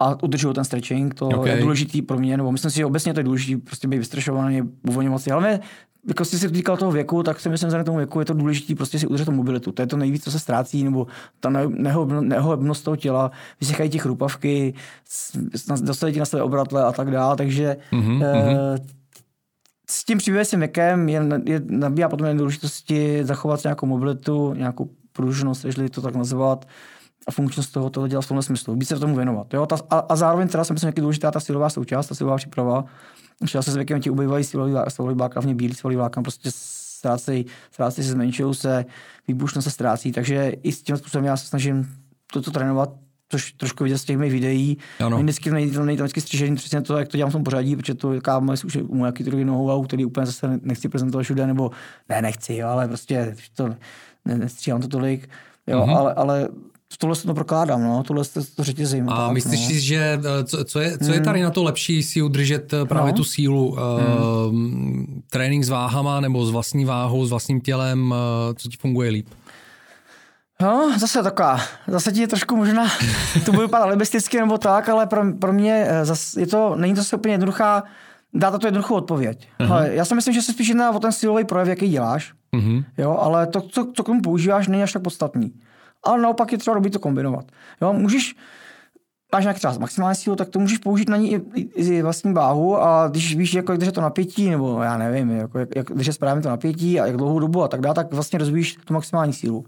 a 0.00 0.22
udržuju 0.22 0.54
ten 0.54 0.64
stretching, 0.64 1.14
to 1.14 1.28
okay. 1.28 1.56
je 1.56 1.62
důležitý 1.62 2.02
pro 2.02 2.18
mě, 2.18 2.36
nebo 2.36 2.52
myslím 2.52 2.70
si, 2.70 2.76
že 2.76 2.86
obecně 2.86 3.14
to 3.14 3.20
je 3.20 3.24
důležitý, 3.24 3.56
prostě 3.56 3.88
být 3.88 3.98
vystrašovaný, 3.98 4.62
uvolňovat 4.88 5.22
si, 5.22 5.30
ale 5.30 5.60
jako 6.08 6.24
jsi 6.24 6.38
si 6.38 6.50
týkal 6.50 6.76
toho 6.76 6.92
věku, 6.92 7.22
tak 7.22 7.40
si 7.40 7.48
myslím, 7.48 7.70
že 7.70 7.84
tomu 7.84 7.98
věku 7.98 8.20
je 8.20 8.26
to 8.26 8.34
důležité 8.34 8.74
prostě 8.74 8.98
si 8.98 9.06
udržet 9.06 9.24
tu 9.24 9.32
mobilitu. 9.32 9.72
To 9.72 9.82
je 9.82 9.86
to 9.86 9.96
nejvíc, 9.96 10.24
co 10.24 10.30
se 10.30 10.38
ztrácí, 10.38 10.84
nebo 10.84 11.06
ta 11.40 11.50
nehobnost 12.20 12.84
toho 12.84 12.96
těla, 12.96 13.30
vysychají 13.60 13.90
ti 13.90 13.98
chrupavky, 13.98 14.74
dostali 15.80 16.12
ti 16.12 16.18
na 16.18 16.24
své 16.24 16.42
obratle 16.42 16.84
a 16.84 16.92
tak 16.92 17.10
dále, 17.10 17.36
takže 17.36 17.76
mm-hmm. 17.92 18.24
e, 18.24 18.78
s 19.90 20.04
tím 20.04 20.18
příběhem 20.18 20.60
věkem 20.60 21.08
je, 21.08 21.22
je, 21.44 21.62
nabíjá 21.66 22.08
potom 22.08 22.26
jen 22.26 22.36
důležitosti 22.36 23.24
zachovat 23.24 23.60
si 23.60 23.68
nějakou 23.68 23.86
mobilitu, 23.86 24.54
nějakou 24.54 24.90
pružnost, 25.12 25.64
jestli 25.64 25.88
to 25.88 26.02
tak 26.02 26.14
nazvat, 26.14 26.66
a 27.26 27.30
funkčnost 27.30 27.72
toho, 27.72 27.90
toho 27.90 28.08
dělat 28.08 28.22
v 28.22 28.28
tomhle 28.28 28.42
smyslu. 28.42 28.74
Víc 28.74 28.88
se 28.88 28.98
tomu 28.98 29.16
věnovat. 29.16 29.54
Jo? 29.54 29.66
Ta, 29.66 29.76
a, 29.90 29.98
a, 29.98 30.16
zároveň 30.16 30.48
teda 30.48 30.64
si 30.64 30.72
myslím, 30.72 30.88
jak 30.88 30.96
je 30.96 31.00
důležitá 31.00 31.30
ta 31.30 31.40
silová 31.40 31.70
součást, 31.70 32.06
ta 32.06 32.14
silová 32.14 32.36
příprava, 32.36 32.84
Třeba 33.44 33.62
se 33.62 33.70
s 33.70 33.76
věkem 33.76 34.00
ti 34.00 34.10
ubývají 34.10 34.44
silový, 34.44 34.74
silový 34.88 35.14
vlákna, 35.14 35.40
hlavně 35.40 35.54
bílý 35.54 35.74
silový 35.74 35.96
vlákna, 35.96 36.22
prostě 36.22 36.50
ztrácejí, 36.52 37.46
ztrácejí 37.70 38.06
se, 38.06 38.12
zmenšují 38.12 38.54
se, 38.54 38.84
výbušnost 39.28 39.64
se 39.64 39.70
ztrácí, 39.70 40.12
takže 40.12 40.52
i 40.62 40.72
s 40.72 40.82
tím 40.82 40.96
způsobem 40.96 41.24
já 41.24 41.36
se 41.36 41.46
snažím 41.46 41.88
toto 42.32 42.50
trénovat, 42.50 42.90
což 43.28 43.52
trošku 43.52 43.84
vidět 43.84 43.98
z 43.98 44.04
těch 44.04 44.18
mých 44.18 44.32
videí. 44.32 44.78
Ano. 45.00 45.18
Vždycky 45.18 45.50
nejde 45.50 45.72
to 45.78 45.82
vždycky 45.82 46.20
střižení 46.20 46.56
přesně 46.56 46.82
to, 46.82 46.98
jak 46.98 47.08
to 47.08 47.16
dělám 47.16 47.30
v 47.30 47.32
tom 47.32 47.44
pořadí, 47.44 47.76
protože 47.76 47.94
to 47.94 48.20
kámo 48.22 48.52
už 48.64 48.76
u 48.76 48.96
nějaký 48.96 49.24
druhý 49.24 49.44
nohou, 49.44 49.82
který 49.82 50.04
úplně 50.04 50.26
zase 50.26 50.60
nechci 50.62 50.88
prezentovat 50.88 51.22
všude, 51.22 51.46
nebo 51.46 51.70
ne, 52.08 52.22
nechci, 52.22 52.54
jo, 52.54 52.68
ale 52.68 52.88
prostě 52.88 53.36
to, 53.54 53.74
nestříhám 54.24 54.80
to 54.80 54.88
tolik, 54.88 55.28
jo, 55.66 55.80
mm-hmm. 55.80 55.96
ale, 55.96 56.14
ale 56.14 56.48
tohle 56.98 57.16
se 57.16 57.26
to 57.26 57.34
prokládám, 57.34 57.84
no, 57.84 58.02
tohle 58.02 58.24
se 58.24 58.54
to 58.56 58.64
řetězím. 58.64 59.08
A 59.08 59.16
tak, 59.16 59.32
myslíš 59.32 59.60
no. 59.60 59.66
si, 59.66 59.80
že 59.80 60.20
eh, 60.40 60.44
co, 60.44 60.64
co, 60.64 60.80
je, 60.80 60.98
co 60.98 61.12
je 61.12 61.20
tady 61.20 61.38
hmm. 61.38 61.44
na 61.44 61.50
to 61.50 61.62
lepší 61.62 62.02
si 62.02 62.22
udržet 62.22 62.72
eh, 62.72 62.84
právě 62.84 63.12
no. 63.12 63.16
tu 63.16 63.24
sílu? 63.24 63.72
Hmm. 63.72 64.16
Uh, 64.16 65.04
trénink 65.30 65.64
s 65.64 65.68
váhama 65.68 66.20
nebo 66.20 66.46
s 66.46 66.50
vlastní 66.50 66.84
váhou, 66.84 67.26
s 67.26 67.30
vlastním 67.30 67.60
tělem, 67.60 68.10
uh, 68.10 68.16
co 68.54 68.68
ti 68.68 68.76
funguje 68.76 69.10
líp? 69.10 69.28
No, 70.62 70.92
zase 70.98 71.22
taková, 71.22 71.60
zase 71.86 72.12
ti 72.12 72.20
je 72.20 72.28
trošku 72.28 72.56
možná, 72.56 72.86
to 73.44 73.52
bude 73.52 73.66
vypadat 73.66 73.86
libisticky 73.86 74.40
nebo 74.40 74.58
tak, 74.58 74.88
ale 74.88 75.06
pro, 75.06 75.32
pro 75.32 75.52
mě 75.52 75.86
zase 76.02 76.40
je 76.40 76.46
to, 76.46 76.76
není 76.76 76.94
to 76.94 77.04
se 77.04 77.16
úplně 77.16 77.34
jednoduchá, 77.34 77.82
dá 78.34 78.58
to 78.58 78.66
jednoduchou 78.66 78.94
odpověď. 78.94 79.48
Uh-huh. 79.60 79.72
Ale 79.72 79.94
já 79.94 80.04
si 80.04 80.14
myslím, 80.14 80.34
že 80.34 80.42
se 80.42 80.52
spíš 80.52 80.68
jedná 80.68 80.90
o 80.90 81.00
ten 81.00 81.12
silový 81.12 81.44
projev, 81.44 81.68
jaký 81.68 81.88
děláš, 81.88 82.32
uh-huh. 82.56 82.84
jo, 82.98 83.18
ale 83.20 83.46
to, 83.46 83.60
co, 83.60 83.92
co 83.94 84.02
k 84.02 84.06
tomu 84.06 84.20
používáš, 84.20 84.68
není 84.68 84.82
až 84.82 84.92
tak 84.92 85.02
podstatný 85.02 85.52
ale 86.04 86.22
naopak 86.22 86.52
je 86.52 86.58
třeba 86.58 86.74
dobrý 86.74 86.90
to 86.90 86.98
kombinovat. 86.98 87.44
Jo, 87.82 87.92
můžeš, 87.92 88.36
máš 89.32 89.44
nějak 89.44 89.56
třeba 89.56 89.78
maximální 89.78 90.16
sílu, 90.16 90.36
tak 90.36 90.48
to 90.48 90.58
můžeš 90.58 90.78
použít 90.78 91.08
na 91.08 91.16
ní 91.16 91.32
i, 91.32 91.42
i, 91.54 91.60
i 91.82 92.02
vlastní 92.02 92.32
váhu 92.32 92.82
a 92.82 93.08
když 93.08 93.36
víš, 93.36 93.54
jako, 93.54 93.72
jak 93.72 93.92
to 93.92 94.00
napětí, 94.00 94.50
nebo 94.50 94.82
já 94.82 94.98
nevím, 94.98 95.30
jako, 95.30 95.58
jak, 95.58 95.68
jak, 95.76 95.86
je 96.06 96.12
správně 96.12 96.42
to 96.42 96.48
napětí 96.48 97.00
a 97.00 97.06
jak 97.06 97.16
dlouhou 97.16 97.38
dobu 97.38 97.62
a 97.62 97.68
tak 97.68 97.80
dále, 97.80 97.94
tak 97.94 98.12
vlastně 98.12 98.38
rozvíjíš 98.38 98.76
tu 98.84 98.94
maximální 98.94 99.32
sílu. 99.32 99.66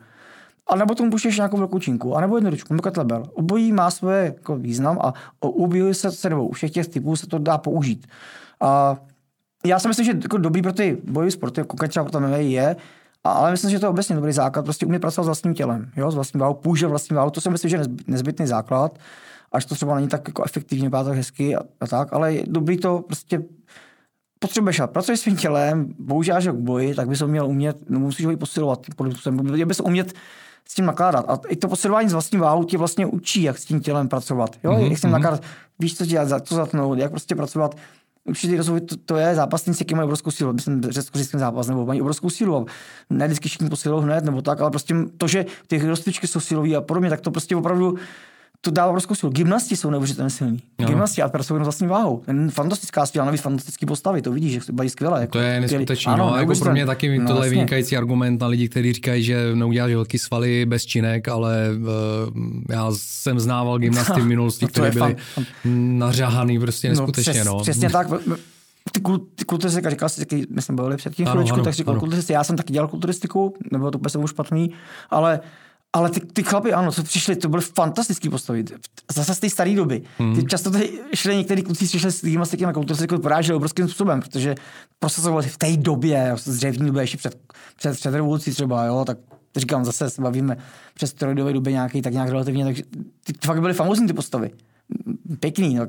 A 0.69 0.77
nebo 0.77 0.95
tomu 0.95 1.11
použiješ 1.11 1.37
nějakou 1.37 1.57
velkou 1.57 1.79
činku, 1.79 2.17
a 2.17 2.21
nebo 2.21 2.37
jednodučku, 2.37 2.75
nebo 2.75 2.83
kettlebell. 2.83 3.25
Obojí 3.35 3.73
má 3.73 3.91
svoje 3.91 4.25
jako 4.25 4.57
význam 4.57 4.99
a 5.01 5.13
u 5.47 5.93
se, 5.93 6.13
se 6.13 6.31
nebo 6.31 6.47
u 6.49 6.53
všech 6.53 6.71
těch 6.71 6.89
typů 6.89 7.17
se 7.17 7.27
to 7.27 7.39
dá 7.39 7.59
použít. 7.59 8.07
A 8.61 8.97
já 9.67 9.79
si 9.79 9.89
myslím, 9.89 10.07
že 10.07 10.13
jako 10.23 10.39
dobrý 10.39 10.63
pro 10.63 10.73
ty 10.73 10.99
bojové 11.05 11.31
sporty, 11.31 11.61
jako 11.61 11.89
třeba 11.89 12.05
pro 12.05 12.21
MMA 12.21 12.37
je, 12.37 12.77
ale 13.33 13.51
myslím, 13.51 13.71
že 13.71 13.79
to 13.79 13.87
je 13.87 13.91
obecně 13.91 14.17
dobrý 14.17 14.33
základ, 14.33 14.63
prostě 14.63 14.87
umět 14.87 14.99
pracovat 14.99 15.25
s 15.25 15.27
vlastním 15.27 15.55
tělem, 15.55 15.91
jo, 15.97 16.11
s 16.11 16.15
vlastním 16.15 16.41
váhou, 16.41 16.55
používat 16.55 16.89
vlastní 16.89 17.17
váhu, 17.17 17.31
to 17.31 17.41
si 17.41 17.51
myslím, 17.51 17.71
že 17.71 17.77
je 17.77 17.83
nezbytný 18.07 18.47
základ, 18.47 18.99
až 19.53 19.65
to 19.65 19.75
třeba 19.75 19.95
není 19.95 20.09
tak 20.09 20.29
jako 20.29 20.45
efektivně, 20.45 20.91
tak 20.91 21.07
hezky 21.07 21.57
a, 21.57 21.61
a, 21.81 21.87
tak, 21.87 22.13
ale 22.13 22.35
je 22.35 22.45
dobrý 22.47 22.77
to 22.77 22.99
prostě 22.99 23.43
potřebuješ 24.39 24.81
a 24.81 24.87
pracuješ 24.87 25.21
svým 25.21 25.37
tělem, 25.37 25.95
používáš 26.09 26.47
ho 26.47 26.53
k 26.53 26.57
boji, 26.57 26.95
tak 26.95 27.09
bys 27.09 27.21
ho 27.21 27.29
měl 27.29 27.47
umět, 27.47 27.77
no, 27.91 28.01
musíš 28.01 28.27
ho 28.27 28.33
i 28.33 28.37
posilovat, 28.37 28.87
měl 29.31 29.67
bys 29.67 29.81
umět 29.81 30.13
s 30.69 30.75
tím 30.75 30.87
nakládat. 30.87 31.25
A 31.29 31.41
i 31.49 31.57
to 31.57 31.69
posilování 31.69 32.09
s 32.09 32.13
vlastní 32.13 32.39
váhou 32.39 32.65
tě 32.65 32.79
vlastně 32.79 33.07
učí, 33.07 33.43
jak 33.43 33.59
s 33.59 33.65
tím 33.65 33.81
tělem 33.81 34.09
pracovat. 34.09 34.57
Jo? 34.65 34.73
Mm-hmm. 34.73 34.91
Jak 34.91 34.99
s 34.99 35.01
tím 35.01 35.11
mhm. 35.11 35.23
nakládat, 35.23 35.43
víš, 35.79 35.97
co 35.97 36.07
dělat, 36.07 36.47
co 36.47 36.55
zatnout, 36.55 36.99
jak 36.99 37.11
prostě 37.11 37.35
pracovat 37.35 37.77
určitě 38.27 38.57
rozvoj 38.57 38.81
to, 38.81 38.97
to 38.97 39.17
je 39.17 39.35
zápasníci, 39.35 39.83
jaký 39.83 39.95
mají 39.95 40.05
obrovskou 40.05 40.31
sílu. 40.31 40.53
Myslím, 40.53 40.83
řecko 40.83 41.19
zápas, 41.33 41.67
nebo 41.67 41.87
mají 41.87 42.01
obrovskou 42.01 42.31
sílu. 42.31 42.57
A 42.57 42.65
ne 43.11 43.27
vždycky 43.27 43.49
všichni 43.49 43.69
posilují 43.69 44.05
hned, 44.05 44.25
nebo 44.25 44.43
tak, 44.43 44.61
ale 44.61 44.71
prostě 44.71 44.95
to, 45.17 45.29
že 45.29 45.47
ty 45.67 45.79
rozcvičky 45.79 46.27
jsou 46.27 46.41
silové 46.41 46.75
a 46.75 46.81
podobně, 46.81 47.11
tak 47.11 47.21
to 47.21 47.31
prostě 47.31 47.57
opravdu 47.57 47.99
to 48.61 48.71
dá 48.71 48.87
obrovskou 48.87 49.15
sílu. 49.15 49.33
Gymnasti 49.33 49.77
jsou 49.77 49.91
neuvěřitelně 49.91 50.31
silní. 50.31 50.63
No. 50.79 50.89
Gymnasti 50.89 51.23
a 51.23 51.29
pracují 51.29 51.59
na 51.59 51.65
vlastní 51.65 51.87
váhou. 51.87 52.23
Fantastická 52.51 53.07
síla, 53.07 53.25
navíc 53.25 53.41
fantastické 53.41 53.87
postavy, 53.87 54.23
to 54.23 54.33
vidíš, 54.33 54.53
že 54.53 54.61
mají 54.73 54.91
skvělé. 54.91 55.21
Jako, 55.21 55.33
to 55.33 55.39
je 55.39 55.61
neskutečné. 55.61 56.13
Ano, 56.13 56.31
no, 56.31 56.37
jako 56.37 56.55
pro 56.55 56.73
mě 56.73 56.87
taky 56.87 57.09
no, 57.09 57.27
tohle 57.27 57.35
vlastně. 57.35 57.51
vynikající 57.51 57.97
argument 57.97 58.41
na 58.41 58.47
lidi, 58.47 58.69
kteří 58.69 58.93
říkají, 58.93 59.23
že 59.23 59.55
neuděláš 59.55 59.93
velký 59.93 60.19
svaly 60.19 60.67
bez 60.67 60.87
činek, 60.87 61.29
ale 61.29 61.69
uh, 61.79 61.87
já 62.71 62.91
jsem 62.93 63.41
znával 63.41 63.79
gymnasty 63.79 64.21
v 64.21 64.27
minulosti, 64.27 64.65
no, 64.65 64.69
které 64.69 64.91
byly 64.91 65.17
fan... 65.35 65.45
nařahaný 65.99 66.59
prostě 66.59 66.89
neskutečně. 66.89 67.33
No, 67.33 67.41
přes, 67.41 67.47
no. 67.47 67.61
Přesně 67.61 67.91
tak 67.91 68.09
ty, 68.93 69.01
kul, 69.01 69.19
ty 69.35 69.45
kulturistiky, 69.45 69.91
říkal 69.91 70.09
jsi, 70.09 70.21
taky, 70.21 70.47
my 70.51 70.63
jsme 70.63 70.75
byli 70.75 70.97
před 70.97 71.15
tím 71.15 71.27
chvíličku, 71.27 71.61
tak 71.61 71.75
říkal 71.75 71.99
kulturistiky, 71.99 72.33
já 72.33 72.45
jsem 72.45 72.57
taky 72.57 72.73
dělal 72.73 72.89
kulturistiku, 72.89 73.55
nebylo 73.73 73.91
to 73.91 73.99
úplně 73.99 74.29
špatný, 74.29 74.71
ale 75.11 75.41
ale 75.97 76.11
ty, 76.11 76.21
ty 76.21 76.43
chlapy, 76.43 76.73
ano, 76.73 76.93
co 76.93 77.03
přišli, 77.03 77.37
to 77.37 77.49
byly 77.49 77.63
fantastický 77.63 78.29
postavy. 78.29 78.65
Zase 79.15 79.35
z 79.35 79.39
té 79.39 79.51
staré 79.51 79.75
doby. 79.75 80.03
Hmm. 80.19 80.37
Ty 80.37 80.45
často 80.45 80.71
tady 80.71 80.91
šli 81.15 81.37
některý 81.37 81.63
kluci, 81.63 81.85
přišli 81.85 82.13
s 82.13 82.21
tím 82.21 82.43
s 82.45 82.57
na 82.57 82.73
kulturistiku, 82.73 83.19
poráželi 83.19 83.57
obrovským 83.57 83.89
způsobem, 83.89 84.21
protože 84.21 84.55
prosazovali 84.99 85.47
v 85.49 85.59
té 85.59 85.77
době, 85.77 86.33
z 86.37 86.57
dřevní 86.57 86.87
doby, 86.87 87.01
ještě 87.01 87.17
před, 87.17 87.39
před, 87.77 87.97
před 87.97 88.15
revolucí 88.15 88.51
třeba, 88.51 88.85
jo, 88.85 89.05
tak 89.05 89.19
říkám, 89.57 89.85
zase 89.85 90.11
se 90.11 90.23
bavíme 90.23 90.57
přes 90.95 91.11
steroidové 91.11 91.53
doby 91.53 91.73
nějaký, 91.73 92.03
tak 92.03 92.13
nějak 92.13 92.29
relativně, 92.29 92.65
takže 92.65 92.83
ty 93.25 93.33
fakt 93.45 93.61
byly 93.61 93.75
famózní 93.75 94.07
ty 94.07 94.13
postavy 94.13 94.51
pěkný. 95.41 95.75
No. 95.75 95.87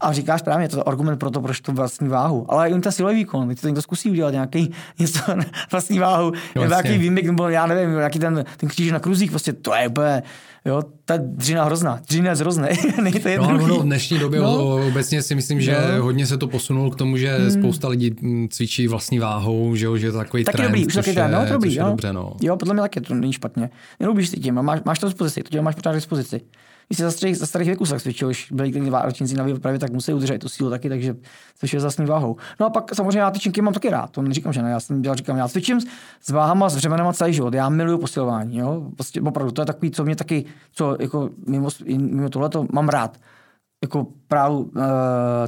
A 0.00 0.12
říkáš 0.12 0.42
právě, 0.42 0.68
to 0.68 0.76
je 0.76 0.82
argument 0.82 1.16
pro 1.16 1.30
to, 1.30 1.40
proč 1.40 1.60
to 1.60 1.72
vlastní 1.72 2.08
váhu. 2.08 2.46
Ale 2.52 2.70
i 2.70 2.80
ten 2.80 2.92
silový 2.92 3.14
výkon, 3.16 3.48
teď 3.48 3.60
to 3.60 3.66
někdo 3.66 3.82
zkusí 3.82 4.10
udělat 4.10 4.30
nějaký 4.30 4.72
něco 4.98 5.34
na 5.34 5.44
vlastní 5.72 5.98
váhu, 5.98 6.32
nebo 6.54 6.66
nějaký 6.66 6.98
výmyk, 6.98 7.26
nebo 7.26 7.48
já 7.48 7.66
nevím, 7.66 7.96
nějaký 7.96 8.18
ten, 8.18 8.44
ten 8.56 8.68
kříž 8.68 8.92
na 8.92 9.00
kruzích, 9.00 9.30
prostě 9.30 9.52
to 9.52 9.74
je 9.74 9.88
úplně, 9.88 10.22
jo, 10.64 10.82
ta 11.04 11.14
dřina 11.16 11.64
hrozná, 11.64 12.00
dřina 12.08 12.30
je 12.30 12.36
hrozný, 12.36 12.68
není 13.02 13.20
to 13.20 13.28
no, 13.36 13.66
no, 13.66 13.78
v 13.78 13.82
dnešní 13.82 14.18
době 14.18 14.40
no. 14.40 14.86
obecně 14.88 15.22
si 15.22 15.34
myslím, 15.34 15.60
že 15.60 15.76
no. 15.96 16.02
hodně 16.02 16.26
se 16.26 16.38
to 16.38 16.48
posunulo 16.48 16.90
k 16.90 16.96
tomu, 16.96 17.16
že 17.16 17.36
hmm. 17.36 17.50
spousta 17.50 17.88
lidí 17.88 18.16
mm, 18.20 18.48
cvičí 18.48 18.88
vlastní 18.88 19.18
váhou, 19.18 19.74
že, 19.74 19.86
že 19.96 20.06
je 20.06 20.12
to 20.12 20.18
takový 20.18 20.44
taky 20.44 20.56
trend, 20.56 20.68
dobrý, 20.68 20.86
už 20.86 20.94
taky 20.94 21.12
trend, 21.12 21.30
no, 21.30 21.46
to 21.46 21.52
dobrý, 21.52 21.74
jo. 21.74 21.86
dobře, 21.86 22.12
no. 22.12 22.32
Jo, 22.40 22.56
podle 22.56 22.74
mě 22.74 22.80
taky 22.80 23.00
to 23.00 23.14
není 23.14 23.32
špatně. 23.32 23.70
Nelubíš 24.00 24.28
si 24.28 24.40
tím, 24.40 24.54
máš, 24.54 24.80
máš 24.84 24.98
to 24.98 25.06
dispozici, 25.06 25.42
to 25.42 25.62
máš 25.62 25.74
pořád 25.74 25.92
dispozici 25.92 26.40
když 26.88 26.98
se 26.98 27.04
za 27.04 27.10
starých, 27.10 27.36
za 27.36 27.46
starých 27.46 27.68
věků 27.68 27.86
se 27.86 28.00
cvičil, 28.00 28.28
už 28.28 28.52
byli 28.52 28.72
ty 28.72 28.90
válečníci 28.90 29.34
na 29.34 29.44
výpravě, 29.44 29.78
tak 29.78 29.92
musí 29.92 30.12
udržet 30.12 30.38
tu 30.38 30.48
sílu 30.48 30.70
taky, 30.70 30.88
takže 30.88 31.16
cvičil 31.54 31.80
za 31.80 31.90
váhou. 32.06 32.36
No 32.60 32.66
a 32.66 32.70
pak 32.70 32.94
samozřejmě 32.94 33.20
já 33.20 33.30
ty 33.30 33.38
činky 33.38 33.62
mám 33.62 33.74
taky 33.74 33.90
rád, 33.90 34.10
to 34.10 34.22
neříkám, 34.22 34.52
že 34.52 34.62
ne, 34.62 34.70
já 34.70 34.80
jsem 34.80 35.02
dělal, 35.02 35.16
říkám, 35.16 35.36
já 35.36 35.48
cvičím 35.48 35.80
s 36.20 36.30
váhama, 36.30 36.68
s 36.68 36.76
břemenama 36.76 37.12
celý 37.12 37.32
život, 37.32 37.54
já 37.54 37.68
miluju 37.68 37.98
posilování, 37.98 38.58
jo, 38.58 38.90
prostě 38.96 39.20
opravdu, 39.20 39.52
to 39.52 39.62
je 39.62 39.66
takový, 39.66 39.90
co 39.90 40.04
mě 40.04 40.16
taky, 40.16 40.44
co 40.72 40.96
jako 41.00 41.30
mimo, 41.46 41.68
mimo 41.96 42.28
tohleto 42.28 42.66
mám 42.72 42.88
rád, 42.88 43.16
jako 43.82 44.06
právě 44.28 44.56
uh, 44.56 44.64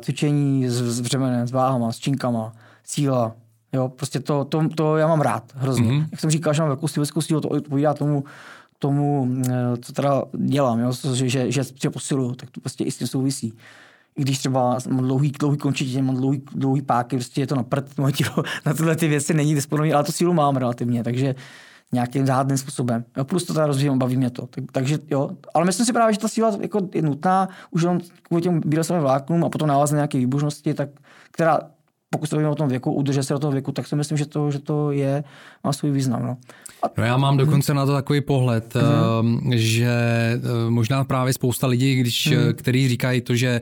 cvičení 0.01 0.69
s, 0.69 0.83
s 0.83 1.01
břemenem, 1.01 1.49
s 1.49 1.53
váhama, 1.53 1.93
s 1.93 1.99
činkama, 1.99 2.53
síla, 2.85 3.35
Jo, 3.73 3.89
prostě 3.89 4.21
to, 4.21 4.45
to, 4.45 4.69
to, 4.69 4.97
já 4.97 5.07
mám 5.07 5.21
rád 5.21 5.53
hrozně. 5.55 5.91
Mm-hmm. 5.91 6.07
Jak 6.11 6.21
jsem 6.21 6.31
říkal, 6.31 6.55
že 6.55 6.63
mám 6.63 6.69
velkou 6.69 6.89
sílu, 6.89 7.07
sílu, 7.21 7.41
to 7.41 7.49
odpovídá 7.49 7.95
tomu, 7.95 8.25
tomu, 8.81 9.29
eh, 9.49 9.53
co 9.83 9.93
teda 9.93 10.23
dělám, 10.33 10.81
jo? 10.81 10.93
Že, 11.15 11.29
že, 11.29 11.53
že, 11.53 11.63
že 11.83 11.91
posiluju, 11.91 12.35
tak 12.35 12.51
to 12.51 12.61
prostě 12.61 12.85
i 12.85 12.91
s 12.91 12.99
tím 12.99 13.07
souvisí. 13.07 13.55
I 14.17 14.23
když 14.23 14.39
třeba 14.39 14.79
mám 14.89 15.05
dlouhý, 15.05 15.31
dlouhý 15.31 15.59
končitě, 15.59 16.03
mám 16.03 16.17
dlouhý, 16.17 16.43
dlouhý 16.55 16.83
páky, 16.83 17.17
prostě 17.17 17.41
je 17.41 17.47
to 17.47 17.55
na 17.55 17.63
prd, 17.63 17.99
moje 17.99 18.13
tělo 18.13 18.43
na 18.67 18.75
tyhle 18.75 18.97
ty 18.97 19.09
věci 19.09 19.35
není 19.35 19.55
disponovaný, 19.55 19.93
ale 19.93 20.05
tu 20.05 20.13
sílu 20.13 20.33
mám 20.33 20.57
relativně, 20.57 21.05
takže 21.05 21.35
nějakým 21.93 22.27
řádným 22.27 22.59
způsobem. 22.59 23.05
Jo, 23.17 23.25
plus 23.25 23.45
to 23.45 23.55
teda 23.55 23.67
rozvíjím, 23.67 23.99
baví 23.99 24.17
mě 24.17 24.31
to. 24.31 24.47
Tak, 24.47 24.65
takže 24.73 24.99
jo, 25.11 25.31
ale 25.55 25.65
myslím 25.65 25.87
si 25.87 25.93
právě, 25.93 26.13
že 26.13 26.19
ta 26.19 26.29
síla 26.29 26.59
jako 26.61 26.89
je 26.95 27.03
nutná, 27.03 27.49
už 27.71 27.83
jenom 27.83 28.01
kvůli 28.23 28.43
těm 28.43 28.61
bílesovým 28.67 29.03
vláknům 29.03 29.45
a 29.45 29.49
potom 29.49 29.69
návazně 29.69 29.95
nějaké 29.95 30.19
výbužnosti, 30.19 30.75
tak, 30.75 30.89
která 31.31 31.61
pokud 32.11 32.27
se 32.27 32.49
o 32.49 32.55
tom 32.55 32.69
věku, 32.69 32.93
udržet 32.93 33.23
se 33.23 33.33
do 33.33 33.39
toho 33.39 33.53
věku, 33.53 33.73
tak 33.73 33.87
si 33.87 33.97
myslím, 33.97 34.19
že 34.19 34.27
to, 34.27 34.51
že 34.51 34.59
to 34.59 34.91
je, 34.91 35.25
má 35.65 35.73
svůj 35.73 35.91
význam. 35.91 36.27
No. 36.27 36.37
A... 36.83 36.87
No 36.99 37.05
já 37.05 37.17
mám 37.17 37.37
dokonce 37.37 37.75
na 37.75 37.87
to 37.87 37.93
takový 37.93 38.21
pohled, 38.21 38.75
mm. 39.23 39.53
že 39.55 39.87
eh, 39.87 40.71
možná 40.71 41.05
právě 41.05 41.33
spousta 41.33 41.67
lidí, 41.67 41.95
když, 41.97 42.27
mm. 42.27 42.53
který 42.55 42.89
říkají 42.89 43.21
to, 43.21 43.35
že 43.35 43.61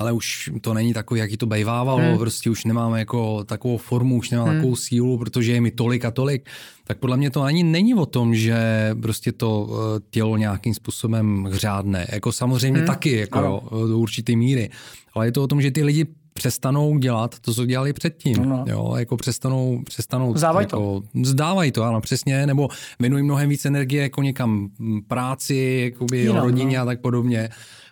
ale 0.00 0.12
už 0.12 0.50
to 0.60 0.74
není 0.74 0.94
takový, 0.94 1.20
jaký 1.20 1.36
to 1.36 1.46
bejvávalo, 1.46 1.98
hmm. 1.98 2.18
prostě 2.18 2.50
už 2.50 2.64
nemáme 2.64 2.98
jako 2.98 3.44
takovou 3.44 3.76
formu, 3.76 4.18
už 4.18 4.30
nemáme 4.30 4.50
hmm. 4.50 4.58
takovou 4.58 4.76
sílu, 4.76 5.18
protože 5.18 5.52
je 5.52 5.60
mi 5.60 5.70
tolik 5.70 6.04
a 6.04 6.10
tolik, 6.10 6.48
tak 6.84 6.98
podle 6.98 7.16
mě 7.16 7.30
to 7.30 7.42
ani 7.42 7.62
není 7.62 7.94
o 7.94 8.06
tom, 8.06 8.34
že 8.34 8.56
prostě 9.02 9.32
to 9.32 9.68
eh, 9.70 10.00
tělo 10.10 10.36
nějakým 10.36 10.74
způsobem 10.74 11.44
hřádne. 11.44 12.06
Jako 12.12 12.32
samozřejmě 12.32 12.78
hmm. 12.78 12.86
taky, 12.86 13.16
jako 13.16 13.38
jo, 13.38 13.62
do 13.70 13.98
určité 13.98 14.36
míry. 14.36 14.70
Ale 15.14 15.26
je 15.26 15.32
to 15.32 15.42
o 15.42 15.46
tom, 15.46 15.62
že 15.62 15.70
ty 15.70 15.82
lidi 15.82 16.06
přestanou 16.32 16.98
dělat 16.98 17.38
to, 17.38 17.54
co 17.54 17.66
dělali 17.66 17.92
předtím. 17.92 18.36
No. 18.36 18.44
no. 18.44 18.64
Jo, 18.68 18.94
jako 18.96 19.16
přestanou, 19.16 19.82
přestanou 19.84 20.36
Zdávají 20.36 20.64
jako, 20.64 20.76
to. 20.76 21.02
Zdávají 21.22 21.72
to, 21.72 21.82
ano, 21.82 22.00
přesně, 22.00 22.46
nebo 22.46 22.68
věnují 23.00 23.22
mnohem 23.22 23.48
víc 23.48 23.64
energie 23.64 24.02
jako 24.02 24.22
někam 24.22 24.68
práci, 25.08 25.90
jakoby 25.92 26.18
Jinak, 26.18 26.44
rodině 26.44 26.76
no. 26.76 26.82
a 26.82 26.86
tak 26.86 27.00
podobně. 27.00 27.48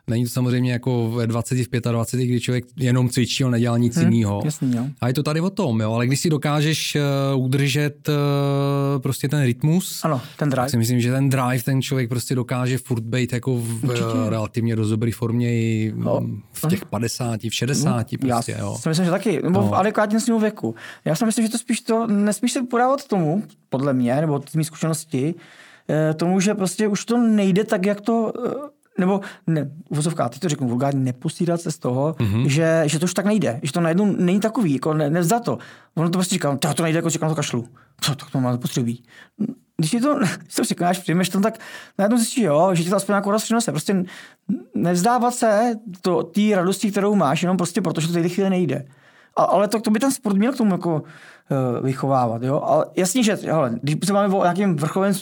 Není 0.09 0.24
to 0.24 0.30
samozřejmě 0.30 0.72
jako 0.72 1.10
ve 1.10 1.26
20, 1.26 1.59
v 1.59 1.80
25, 1.80 2.26
kdy 2.26 2.40
člověk 2.40 2.64
jenom 2.76 3.09
cvičí, 3.09 3.44
on 3.44 3.51
nedělá 3.51 3.78
nic 3.78 3.97
hmm, 3.97 4.12
jiného. 4.12 4.43
A 5.01 5.09
je 5.09 5.14
to 5.14 5.22
tady 5.22 5.40
o 5.40 5.51
tom, 5.51 5.80
jo. 5.80 5.93
Ale 5.93 6.06
když 6.06 6.20
si 6.20 6.30
dokážeš 6.30 6.97
uh, 7.35 7.44
udržet 7.44 8.09
uh, 8.09 8.14
prostě 9.02 9.28
ten 9.28 9.43
rytmus, 9.43 10.05
ano, 10.05 10.20
ten 10.36 10.51
drive. 10.51 10.62
Tak 10.62 10.70
si 10.70 10.76
myslím, 10.76 11.01
že 11.01 11.12
ten 11.12 11.28
drive 11.28 11.62
ten 11.62 11.82
člověk 11.82 12.09
prostě 12.09 12.35
dokáže 12.35 12.78
furt 12.78 13.02
být 13.02 13.32
jako 13.32 13.56
v 13.56 13.85
uh, 13.85 14.28
relativně 14.28 14.76
dost 14.76 14.89
dobrý 14.89 15.12
formě 15.12 15.52
i 15.52 15.93
no. 15.97 16.20
v 16.52 16.68
těch 16.68 16.85
50, 16.85 17.40
v 17.43 17.55
60 17.55 18.12
no, 18.12 18.18
prostě, 18.28 18.52
já 18.52 18.59
jo. 18.59 18.76
si 18.80 18.89
myslím, 18.89 19.05
že 19.05 19.10
taky, 19.10 19.43
nebo 19.43 19.60
no. 19.60 19.68
v 19.68 19.74
adekvátním 19.74 20.20
svým 20.20 20.40
věku. 20.40 20.74
Já 21.05 21.14
si 21.14 21.24
myslím, 21.24 21.47
že 21.47 21.52
to 21.52 21.59
spíš 21.59 21.80
to, 21.80 22.06
nespíš 22.06 22.52
se 22.52 22.62
podávat 22.62 23.06
tomu, 23.06 23.43
podle 23.68 23.93
mě, 23.93 24.20
nebo 24.20 24.43
z 24.51 24.55
mých 24.55 24.66
zkušenosti, 24.66 25.35
tomu, 26.16 26.40
že 26.40 26.55
prostě 26.55 26.89
už 26.89 27.05
to 27.05 27.18
nejde 27.18 27.64
tak, 27.64 27.86
jak 27.86 28.01
to 28.01 28.32
nebo 28.99 29.20
ne, 29.47 29.70
uvozovka, 29.89 30.29
teď 30.29 30.41
to 30.41 30.49
řeknu 30.49 30.69
vulgárně, 30.69 31.01
nepustírat 31.01 31.61
se 31.61 31.73
z 31.73 31.79
toho, 31.79 32.12
mm-hmm. 32.12 32.47
že, 32.47 32.83
že 32.87 32.99
to 32.99 33.05
už 33.05 33.15
tak 33.15 33.25
nejde, 33.25 33.61
že 33.62 33.73
to 33.73 33.81
najednou 33.81 34.05
není 34.07 34.41
takový, 34.41 34.73
jako 34.73 34.95
ne, 34.95 35.11
nevzdat 35.11 35.45
to. 35.45 35.59
Ono 35.95 36.09
to 36.09 36.19
prostě 36.19 36.35
říká, 36.35 36.57
to, 36.57 36.75
to 36.75 36.83
nejde, 36.83 36.99
jako 36.99 37.11
říkám, 37.11 37.29
to 37.29 37.35
kašlu. 37.35 37.69
Co, 38.01 38.15
tak 38.15 38.31
to 38.31 38.41
má 38.41 38.53
zapotřebí. 38.53 39.05
Když 39.77 39.91
ti 39.91 40.01
to, 40.01 40.15
když 40.43 40.55
to 40.55 40.65
řekneš, 40.65 40.99
přijmeš 40.99 41.29
to, 41.29 41.41
tak 41.41 41.59
najednou 41.99 42.19
zjistíš, 42.19 42.45
jo, 42.45 42.70
že 42.73 42.85
ti 42.85 42.91
to 42.91 42.97
aspoň 42.97 43.12
nějakou 43.12 43.31
radost 43.31 43.45
přinese. 43.45 43.70
Prostě 43.70 44.05
nevzdávat 44.75 45.35
se 45.35 45.75
to, 46.01 46.23
té 46.23 46.41
radosti, 46.55 46.91
kterou 46.91 47.15
máš, 47.15 47.43
jenom 47.43 47.57
prostě 47.57 47.81
proto, 47.81 48.01
že 48.01 48.07
to 48.07 48.12
tady 48.12 48.29
chvíli 48.29 48.51
nejde. 48.51 48.85
A, 49.37 49.43
ale 49.43 49.69
to, 49.69 49.81
to 49.81 49.91
by 49.91 49.99
ten 49.99 50.12
sport 50.12 50.37
měl 50.37 50.53
k 50.53 50.57
tomu 50.57 50.73
jako 50.73 51.03
Eh, 51.51 51.81
vychovávat. 51.81 52.43
Jo? 52.43 52.62
Ale 52.65 52.87
jasně, 52.97 53.23
že 53.23 53.39
hele, 53.45 53.70
když 53.83 53.97
se 54.05 54.12
máme 54.12 54.35
o 54.35 54.43
nějakém 54.43 54.77
vrcholovém 54.77 55.15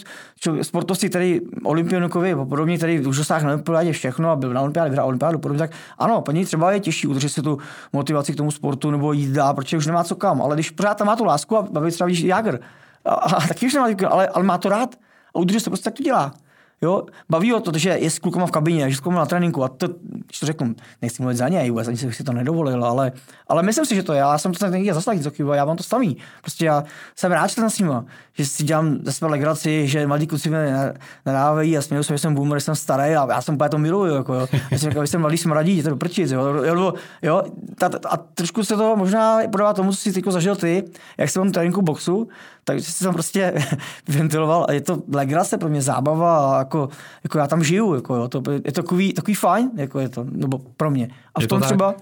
sportovci, 0.62 1.08
který 1.08 1.40
olympionikovi 1.64 2.32
a 2.32 2.44
podobně, 2.44 2.76
který 2.76 3.06
už 3.06 3.16
dosáhl 3.16 3.46
na 3.46 3.52
olympiádě 3.52 3.92
všechno 3.92 4.30
a 4.30 4.36
byl 4.36 4.52
na 4.52 4.60
olympiádě, 4.60 4.90
vyhrál 4.90 5.06
olympiádu, 5.06 5.38
podobně, 5.38 5.58
tak 5.58 5.70
ano, 5.98 6.20
paní 6.20 6.44
třeba 6.44 6.72
je 6.72 6.80
těžší 6.80 7.06
udržet 7.06 7.28
si 7.28 7.42
tu 7.42 7.58
motivaci 7.92 8.32
k 8.32 8.36
tomu 8.36 8.50
sportu 8.50 8.90
nebo 8.90 9.12
jít 9.12 9.30
dál, 9.30 9.54
protože 9.54 9.76
už 9.76 9.86
nemá 9.86 10.04
co 10.04 10.16
kam. 10.16 10.42
Ale 10.42 10.56
když 10.56 10.70
pořád 10.70 10.94
tam 10.94 11.06
má 11.06 11.16
tu 11.16 11.24
lásku 11.24 11.56
a 11.56 11.62
baví 11.62 11.90
třeba 11.90 12.06
vidíš 12.06 12.22
Jager, 12.22 12.60
a, 13.04 13.14
a, 13.14 13.46
taky 13.48 13.66
už 13.66 13.74
nemá, 13.74 13.86
ale, 14.08 14.28
ale 14.28 14.44
má 14.44 14.58
to 14.58 14.68
rád 14.68 14.94
a 15.34 15.38
udržet 15.38 15.60
se 15.60 15.70
prostě 15.70 15.84
tak 15.84 15.94
to 15.94 16.02
dělá. 16.02 16.34
Jo, 16.82 17.06
baví 17.28 17.50
ho 17.50 17.60
to, 17.60 17.78
že 17.78 17.88
je 17.88 18.10
s 18.10 18.18
klukama 18.18 18.46
v 18.46 18.50
kabině, 18.50 18.90
že 18.90 18.96
s 18.96 19.00
klukama 19.00 19.20
na 19.20 19.26
tréninku 19.26 19.64
a 19.64 19.68
to, 19.68 19.88
když 20.26 20.40
to 20.40 20.46
řeknu, 20.46 20.74
nechci 21.02 21.22
mluvit 21.22 21.36
za 21.36 21.48
něj, 21.48 21.70
vůbec 21.70 21.88
ani 21.88 21.96
si 21.96 22.24
to 22.24 22.32
nedovolil, 22.32 22.84
ale, 22.84 23.12
ale 23.48 23.62
myslím 23.62 23.86
si, 23.86 23.94
že 23.94 24.02
to 24.02 24.12
je, 24.12 24.18
já 24.18 24.38
jsem 24.38 24.52
to 24.52 24.66
někdy 24.66 24.94
zaslal 24.94 25.16
za 25.18 25.30
já 25.54 25.64
mám 25.64 25.76
to 25.76 25.82
samý. 25.82 26.16
Prostě 26.40 26.64
já 26.64 26.84
jsem 27.16 27.32
rád, 27.32 27.46
že 27.46 27.70
s 27.70 27.78
nima, 27.78 28.04
že 28.32 28.46
si 28.46 28.64
dělám 28.64 28.98
ze 29.04 29.12
své 29.12 29.28
legraci, 29.28 29.88
že 29.88 30.06
mladí 30.06 30.26
kluci 30.26 30.50
mě 30.50 30.94
nadávají 31.26 31.78
a 31.78 31.82
směju 31.82 32.02
se, 32.02 32.14
že 32.14 32.18
jsem 32.18 32.34
boomer, 32.34 32.58
že 32.58 32.64
jsem 32.64 32.74
starý 32.74 33.14
a 33.14 33.26
já 33.32 33.42
jsem 33.42 33.54
úplně 33.54 33.68
to 33.68 33.78
miluju, 33.78 34.14
jako 34.14 34.34
jo. 34.34 34.46
Já 34.70 34.78
jsem, 34.78 34.88
jako, 34.88 35.02
jsem 35.02 35.20
mladý 35.20 35.38
smradí, 35.38 35.76
je 35.76 35.82
to 35.82 35.96
prčit, 35.96 36.30
jo. 36.30 36.64
jo, 36.64 36.94
jo 37.22 37.42
ta, 37.78 37.88
ta, 37.88 38.08
a 38.08 38.16
trošku 38.16 38.64
se 38.64 38.76
to 38.76 38.96
možná 38.96 39.38
podává 39.52 39.72
tomu, 39.72 39.90
co 39.90 39.96
jsi 39.96 40.12
teď 40.12 40.24
zažil 40.28 40.56
ty, 40.56 40.84
jak 41.18 41.30
jsem 41.30 41.48
v 41.48 41.52
tréninku 41.52 41.82
boxu, 41.82 42.28
takže 42.66 42.92
si 42.92 43.04
tam 43.04 43.14
prostě 43.14 43.54
ventiloval 44.08 44.66
a 44.68 44.72
je 44.72 44.80
to 44.80 45.02
legrace 45.12 45.58
pro 45.58 45.68
mě, 45.68 45.82
zábava 45.82 46.56
a 46.56 46.58
jako, 46.58 46.88
jako 47.24 47.38
já 47.38 47.46
tam 47.46 47.64
žiju, 47.64 47.94
jako 47.94 48.14
jo, 48.14 48.28
to, 48.28 48.42
je 48.50 48.60
to 48.60 48.82
takový, 48.82 49.12
takový 49.12 49.34
fajn, 49.34 49.70
jako 49.76 50.00
je 50.00 50.08
to, 50.08 50.24
nebo 50.30 50.58
pro 50.76 50.90
mě. 50.90 51.08
A 51.34 51.40
v 51.40 51.46
tom 51.46 51.60
třeba, 51.60 51.94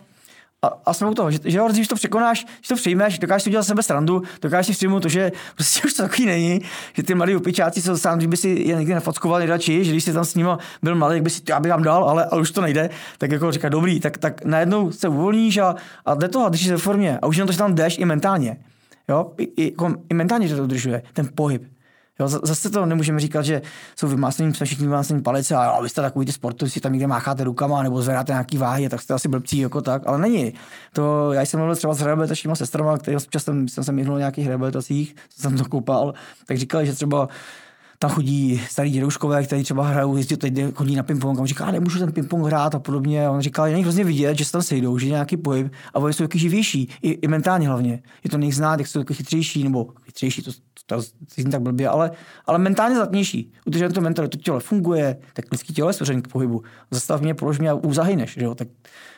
a, 0.63 0.73
a 0.87 0.93
jsme 0.93 1.09
u 1.09 1.15
toho, 1.15 1.31
že, 1.31 1.39
že 1.45 1.61
když 1.71 1.89
to 1.89 1.95
překonáš, 1.95 2.45
když 2.59 2.69
to 2.69 2.75
přijmeš, 2.75 3.19
dokážeš 3.19 3.43
si 3.43 3.51
udělat 3.51 3.63
sebe 3.63 3.83
srandu, 3.83 4.23
dokážeš 4.43 4.67
si 4.67 4.73
přijmout 4.73 5.01
to, 5.01 5.09
že 5.09 5.33
prostě 5.55 5.81
už 5.85 5.95
to 5.95 6.03
takový 6.03 6.27
není, 6.27 6.61
že 6.93 7.03
ty 7.03 7.15
mladí 7.15 7.37
upičáci 7.37 7.83
jsou 7.83 7.97
sám, 7.97 8.19
kdyby 8.19 8.37
si 8.37 8.49
je 8.49 8.77
někdy 8.77 8.95
nefockoval 8.95 9.39
nejradši, 9.39 9.85
že 9.85 9.91
když 9.91 10.05
jsi 10.05 10.13
tam 10.13 10.25
s 10.25 10.35
nimi 10.35 10.51
byl 10.83 10.95
malý, 10.95 11.15
jak 11.15 11.23
by 11.23 11.31
si, 11.31 11.43
já 11.49 11.61
bych 11.61 11.71
tam 11.71 11.83
dal, 11.83 12.05
ale, 12.05 12.25
ale 12.25 12.41
už 12.41 12.51
to 12.51 12.61
nejde, 12.61 12.91
tak 13.19 13.31
jako 13.31 13.53
říká, 13.53 13.69
dobrý, 13.69 14.01
tak, 14.01 14.19
tak 14.19 14.45
najednou 14.45 14.93
se 14.93 15.09
uvolníš 15.09 15.59
a, 15.59 15.75
a 16.07 16.15
jde 16.15 16.29
to, 16.29 16.45
a 16.45 16.49
když 16.49 16.65
jsi 16.65 16.71
ve 16.71 16.79
formě 16.79 17.19
a 17.23 17.27
už 17.27 17.37
jenom 17.37 17.47
to, 17.47 17.53
že 17.53 17.59
tam 17.59 17.75
jdeš 17.75 17.99
i 17.99 18.05
mentálně. 18.05 18.57
Jo? 19.09 19.33
I, 19.39 19.45
i, 19.45 19.65
jako, 19.71 19.95
i 20.11 20.15
mentálně 20.15 20.49
to 20.49 20.63
udržuje, 20.63 21.03
ten 21.13 21.29
pohyb. 21.35 21.75
Jo, 22.21 22.29
zase 22.29 22.71
to 22.71 22.87
nemůžeme 22.87 23.21
říkat, 23.21 23.43
že 23.43 23.63
jsou 23.97 24.09
vymáslení, 24.09 24.55
jsme 24.55 24.67
všichni 24.67 24.87
vymáslení 24.87 25.23
palice 25.23 25.55
a 25.55 25.81
vy 25.81 25.89
jste 25.89 26.01
takový 26.01 26.27
ty 26.27 26.33
sportovci, 26.33 26.81
tam 26.81 26.93
někde 26.93 27.07
mácháte 27.07 27.45
rukama 27.45 27.83
nebo 27.83 28.03
zvedáte 28.03 28.33
nějaký 28.33 28.59
váhy, 28.59 28.89
tak 28.89 29.01
jste 29.01 29.15
asi 29.15 29.29
blbcí 29.29 29.59
jako 29.59 29.81
tak, 29.81 30.03
ale 30.07 30.19
není. 30.19 30.55
To, 30.93 31.33
já 31.33 31.43
jsem 31.43 31.61
mluvil 31.61 31.77
třeba 31.77 31.95
s 31.95 32.03
rehabilitačníma 32.03 32.55
sestrama, 32.55 32.99
který 32.99 33.17
jsem 33.41 33.85
se 33.85 33.93
minul 33.93 34.19
nějakých 34.19 34.47
rehabilitacích, 34.47 35.17
jsem 35.31 35.57
to 35.57 35.65
koupal, 35.65 36.15
tak 36.47 36.59
říkali, 36.59 36.87
že 36.87 36.93
třeba 36.93 37.29
tam 38.05 38.11
chodí 38.11 38.63
starý 38.71 38.91
dědouškové, 38.91 39.45
kteří 39.45 39.63
třeba 39.63 39.87
hrajou, 39.87 40.17
jezdí, 40.17 40.37
teď 40.37 40.55
chodí 40.75 40.97
na 40.97 41.03
ping-pong 41.03 41.39
a 41.39 41.41
on 41.41 41.47
říká, 41.47 41.71
nemůžu 41.71 41.99
ten 41.99 42.13
ping-pong 42.13 42.47
hrát 42.47 42.75
a 42.75 42.79
podobně. 42.79 43.27
A 43.27 43.31
on 43.31 43.41
říká, 43.41 43.67
je 43.67 43.77
hrozně 43.77 44.05
vidět, 44.05 44.39
že 44.39 44.45
se 44.45 44.53
tam 44.53 44.63
sejdou, 44.63 44.99
že 44.99 45.07
je 45.07 45.11
nějaký 45.11 45.37
pohyb 45.37 45.73
a 45.95 45.99
oni 45.99 46.15
jsou 46.15 46.25
taky 46.25 46.39
živější, 46.39 46.91
i, 47.03 47.11
i 47.11 47.29
mentálně 47.29 47.69
hlavně. 47.69 48.03
Je 48.25 48.31
to 48.31 48.39
nejich 48.39 48.55
znát, 48.55 48.81
jak 48.81 48.89
jsou 48.89 49.01
taky 49.01 49.15
chytřejší, 49.15 49.65
nebo 49.65 49.87
chytřejší, 50.05 50.43
to, 50.43 50.53
to, 50.53 50.59
to, 50.87 51.03
to 51.43 51.51
tak 51.51 51.63
blbě, 51.63 51.89
ale, 51.89 52.11
ale 52.47 52.59
mentálně 52.59 52.97
zatnější. 52.97 53.53
Protože 53.65 53.89
to 53.89 54.01
mentálně, 54.01 54.29
to 54.29 54.39
tělo 54.39 54.61
funguje, 54.61 55.17
tak 55.33 55.45
lidský 55.53 55.75
tělo 55.75 55.91
je 56.11 56.23
k 56.23 56.29
pohybu. 56.29 56.63
Zastav 56.91 57.21
mě, 57.21 57.35
polož 57.35 57.59
mě 57.59 57.71
a 57.71 57.75
uzahyneš, 57.75 58.35
že 58.35 58.45
jo? 58.45 58.55
Tak, 58.55 58.69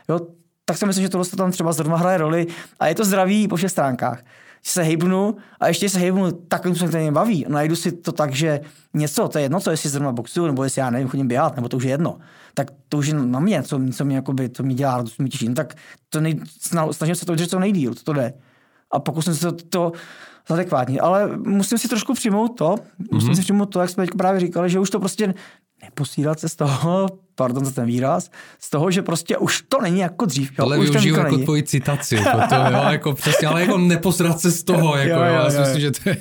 jo, 0.09 0.21
tak 0.65 0.79
si 0.79 0.87
myslím, 0.87 1.03
že 1.03 1.09
tohle 1.09 1.27
tam 1.27 1.51
třeba 1.51 1.73
zrovna 1.73 1.97
hraje 1.97 2.19
roli 2.19 2.47
a 2.81 2.87
je 2.87 2.95
to 2.95 3.05
zdravý 3.05 3.49
po 3.49 3.57
všech 3.57 3.71
stránkách 3.71 4.23
se 4.67 4.83
hejbnu 4.83 5.37
a 5.61 5.69
ještě 5.69 5.89
se 5.89 5.99
hejbnu 5.99 6.33
takovým 6.33 6.75
způsobem, 6.75 6.89
který 6.89 7.05
mě 7.05 7.13
baví. 7.13 7.45
Najdu 7.49 7.77
si 7.77 7.93
to 7.93 8.13
tak, 8.13 8.35
že 8.35 8.61
něco, 8.95 9.29
to 9.29 9.39
je 9.39 9.45
jedno, 9.45 9.61
co 9.61 9.71
jestli 9.71 9.91
zrovna 9.91 10.13
boxuju, 10.13 10.47
nebo 10.47 10.65
jestli 10.65 10.81
já 10.81 10.91
nevím, 10.91 11.09
chodím 11.09 11.29
běhat, 11.29 11.57
nebo 11.57 11.69
to 11.69 11.77
už 11.77 11.85
je 11.85 11.91
jedno. 11.91 12.19
Tak 12.55 12.71
to 12.89 12.99
už 12.99 13.07
je 13.07 13.15
na 13.15 13.41
mě, 13.41 13.63
co, 13.63 13.81
co 13.93 14.05
mě, 14.05 14.17
jakoby, 14.17 14.49
to 14.49 14.63
mě 14.63 14.75
dělá, 14.75 15.03
to 15.03 15.11
mě 15.19 15.29
těší. 15.29 15.49
No, 15.49 15.55
tak 15.55 15.75
to 16.09 16.21
nej, 16.21 16.41
snažím 16.93 17.15
se 17.15 17.27
to 17.27 17.33
udržet 17.33 17.51
co 17.51 17.59
nejdíl, 17.59 17.95
to, 17.95 18.03
to 18.03 18.13
jde. 18.13 18.35
A 18.91 19.01
pokusím 19.01 19.35
se 19.35 19.53
to, 19.53 19.53
to 19.53 19.93
adekvátně. 20.49 21.01
Ale 21.01 21.37
musím 21.37 21.79
si 21.79 21.89
trošku 21.89 22.15
přijmout 22.15 22.49
to, 22.49 22.75
mm-hmm. 22.75 23.07
musím 23.13 23.35
si 23.35 23.43
přijmout 23.43 23.67
to, 23.67 23.81
jak 23.81 23.91
jsme 23.91 24.07
právě 24.19 24.41
říkali, 24.41 24.71
že 24.71 24.79
už 24.79 24.91
to 24.91 24.99
prostě 24.99 25.35
neposílat 25.83 26.41
se 26.41 26.49
z 26.49 26.57
toho, 26.57 27.09
pardon 27.37 27.65
za 27.65 27.71
ten 27.71 27.87
výraz, 27.87 28.31
z 28.61 28.71
toho, 28.71 28.91
že 28.91 29.03
prostě 29.03 29.37
už 29.37 29.63
to 29.69 29.81
není 29.83 29.99
jako 29.99 30.25
dřív. 30.25 30.51
Jo, 30.59 30.65
Ale 30.65 30.79
využiju 30.79 31.17
jako 31.17 31.31
není. 31.31 31.45
tvoji 31.45 31.63
citaci, 31.63 32.15
jako 32.15 32.39
to, 32.49 32.55
jo, 32.55 32.83
jako 32.91 33.13
přesně, 33.13 33.49
ale 33.49 33.61
jako 33.61 33.79
neposrat 33.79 34.41
se 34.41 34.51
z 34.51 34.63
toho, 34.63 34.97
jako 34.97 35.11
jo, 35.11 35.27
jo, 35.27 35.33
jo, 35.33 35.35
já 35.35 35.51
si 35.51 35.59
myslím, 35.59 35.81
že 35.81 35.91
to 35.91 36.09
je... 36.09 36.17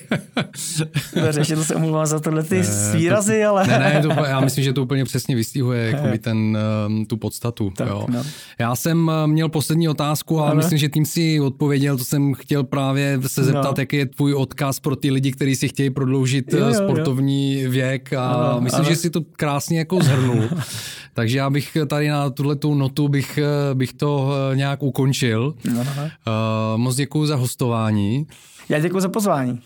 To 1.56 1.64
se 1.64 1.76
omluvám 1.76 2.06
za 2.06 2.20
tohle 2.20 2.44
ty 2.44 2.62
výrazy, 2.94 3.44
ale... 3.44 3.68
Ne, 3.68 3.80
ne, 3.80 4.02
to, 4.02 4.10
já 4.26 4.40
myslím, 4.40 4.64
že 4.64 4.74
to 4.74 4.84
úplně 4.84 5.06
přesně 5.06 5.36
vystihuje 5.36 5.86
jako 5.92 6.18
ten, 6.22 6.58
um, 6.88 7.06
tu 7.06 7.18
podstatu. 7.18 7.72
Tak, 7.78 7.88
jo. 7.88 8.06
No. 8.10 8.24
Já 8.60 8.76
jsem 8.76 9.08
uh, 9.08 9.28
měl 9.28 9.50
poslední 9.50 9.90
otázku 9.90 10.40
a 10.40 10.46
ano. 10.46 10.56
myslím, 10.56 10.78
že 10.78 10.90
tím 10.90 11.06
si 11.06 11.40
odpověděl, 11.40 11.98
to 11.98 12.04
jsem 12.04 12.34
chtěl 12.34 12.64
právě 12.64 13.20
se 13.28 13.44
zeptat, 13.44 13.78
no. 13.78 13.82
jaký 13.82 13.98
je 13.98 14.06
tvůj 14.06 14.34
odkaz 14.34 14.80
pro 14.80 14.96
ty 14.96 15.12
lidi, 15.12 15.32
kteří 15.32 15.56
si 15.56 15.68
chtějí 15.68 15.90
prodloužit 15.90 16.54
jo, 16.54 16.60
uh, 16.60 16.68
jo, 16.68 16.74
sportovní 16.74 17.62
jo. 17.62 17.72
věk 17.72 18.14
a 18.14 18.28
ano, 18.28 18.62
myslím, 18.62 18.82
ano. 18.82 18.90
že 18.90 18.96
si 18.96 19.10
to 19.10 19.22
krásně 19.22 19.80
jako 19.80 20.00
zhrnul. 20.04 20.50
Takže 21.16 21.38
já 21.38 21.50
bych 21.50 21.78
tady 21.88 22.10
na 22.10 22.30
tuhle 22.30 22.56
tu 22.56 22.74
notu 22.74 23.08
bych, 23.08 23.38
eh, 23.38 23.76
bych 23.76 23.94
to 23.94 24.32
eh, 24.52 24.56
nějak 24.56 24.84
ukončil. 24.84 25.54
Aha. 25.80 26.04
Uh, 26.04 26.78
moc 26.78 26.96
děkuji 26.96 27.26
za 27.26 27.36
hostování. 27.36 28.28
Já 28.70 28.80
děkuji 28.80 29.00
za 29.00 29.10
pozvání. 29.10 29.60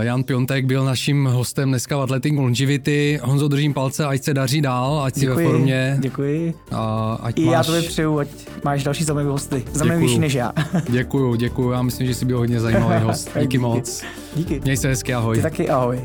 Jan 0.00 0.24
Piontek 0.24 0.64
byl 0.64 0.84
naším 0.84 1.24
hostem 1.24 1.68
dneska 1.68 1.96
v 1.96 2.00
Athletic 2.00 2.34
Longevity. 2.34 3.20
Honzo, 3.22 3.48
držím 3.48 3.74
palce, 3.74 4.06
ať 4.06 4.22
se 4.22 4.34
daří 4.34 4.60
dál, 4.60 5.02
ať 5.02 5.14
děkuji, 5.14 5.36
si 5.36 5.44
ve 5.44 5.50
formě. 5.50 5.96
Děkuji. 6.00 6.54
A 6.72 7.12
ať 7.22 7.38
I 7.38 7.44
máš... 7.44 7.52
já 7.52 7.64
tobě 7.64 7.82
přeju, 7.82 8.18
ať 8.18 8.28
máš 8.64 8.84
další 8.84 9.04
zajímavé 9.04 9.30
hosty. 9.30 9.64
Zajímavější 9.72 10.18
než 10.18 10.34
já. 10.34 10.52
děkuji, 10.90 11.36
děkuji. 11.36 11.70
Já 11.70 11.82
myslím, 11.82 12.06
že 12.06 12.14
jsi 12.14 12.24
byl 12.24 12.38
hodně 12.38 12.60
zajímavý 12.60 13.00
host. 13.04 13.28
Díky, 13.28 13.40
Díky 13.40 13.58
moc. 13.58 14.04
Díky. 14.36 14.60
Měj 14.64 14.76
se 14.76 14.88
hezky, 14.88 15.14
ahoj. 15.14 15.36
Ty 15.36 15.42
taky 15.42 15.68
ahoj. 15.68 16.00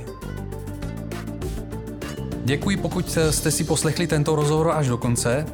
Děkuji, 2.44 2.78
pokud 2.78 3.18
jste 3.30 3.52
si 3.52 3.64
poslechli 3.64 4.08
tento 4.08 4.36
rozhovor 4.36 4.72
až 4.72 4.88
do 4.88 4.98
konce. 4.98 5.46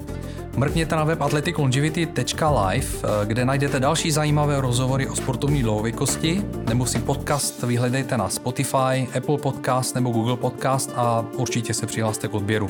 Mrkněte 0.57 0.95
na 0.95 1.03
web 1.03 1.21
athleticlongevity.live, 1.21 2.87
kde 3.25 3.45
najdete 3.45 3.79
další 3.79 4.11
zajímavé 4.11 4.61
rozhovory 4.61 5.07
o 5.07 5.15
sportovní 5.15 5.63
dlouhověkosti, 5.63 6.41
nebo 6.67 6.85
si 6.85 6.99
podcast 6.99 7.63
vyhledejte 7.63 8.17
na 8.17 8.29
Spotify, 8.29 9.07
Apple 9.17 9.37
Podcast 9.37 9.95
nebo 9.95 10.09
Google 10.09 10.37
Podcast 10.37 10.91
a 10.95 11.25
určitě 11.33 11.73
se 11.73 11.85
přihlaste 11.85 12.27
k 12.27 12.33
odběru. 12.33 12.69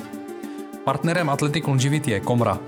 Partnerem 0.83 1.29
Athletic 1.29 1.67
Longevity 1.67 2.11
je 2.11 2.19
Komra, 2.19 2.59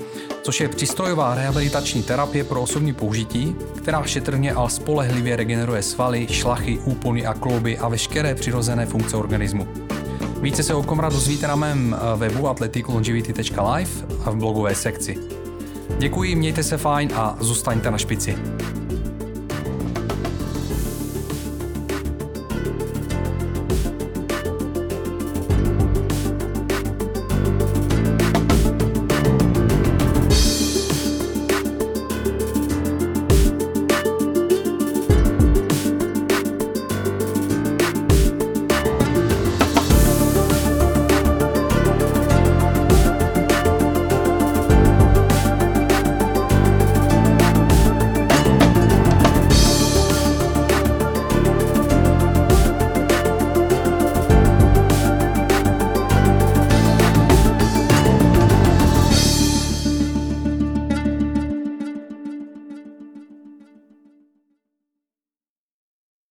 což 0.41 0.59
je 0.59 0.69
přístrojová 0.69 1.35
rehabilitační 1.35 2.03
terapie 2.03 2.43
pro 2.43 2.61
osobní 2.61 2.93
použití, 2.93 3.55
která 3.77 4.03
šetrně 4.03 4.53
a 4.53 4.69
spolehlivě 4.69 5.35
regeneruje 5.35 5.81
svaly, 5.81 6.27
šlachy, 6.29 6.79
úpony 6.85 7.25
a 7.25 7.33
klouby 7.33 7.77
a 7.77 7.87
veškeré 7.87 8.35
přirozené 8.35 8.85
funkce 8.85 9.17
organismu. 9.17 9.67
Více 10.41 10.63
se 10.63 10.73
o 10.73 10.83
Komra 10.83 11.09
dozvíte 11.09 11.47
na 11.47 11.55
mém 11.55 11.95
eh, 11.95 12.17
webu 12.17 12.47
athleticlongevity.live 12.47 13.91
a 14.23 14.31
v 14.31 14.35
blogové 14.35 14.75
sekci. 14.75 15.17
Děkuji, 15.97 16.35
mějte 16.35 16.63
se 16.63 16.77
fajn 16.77 17.09
a 17.15 17.37
zůstaňte 17.39 17.91
na 17.91 17.97
špici. 17.97 18.35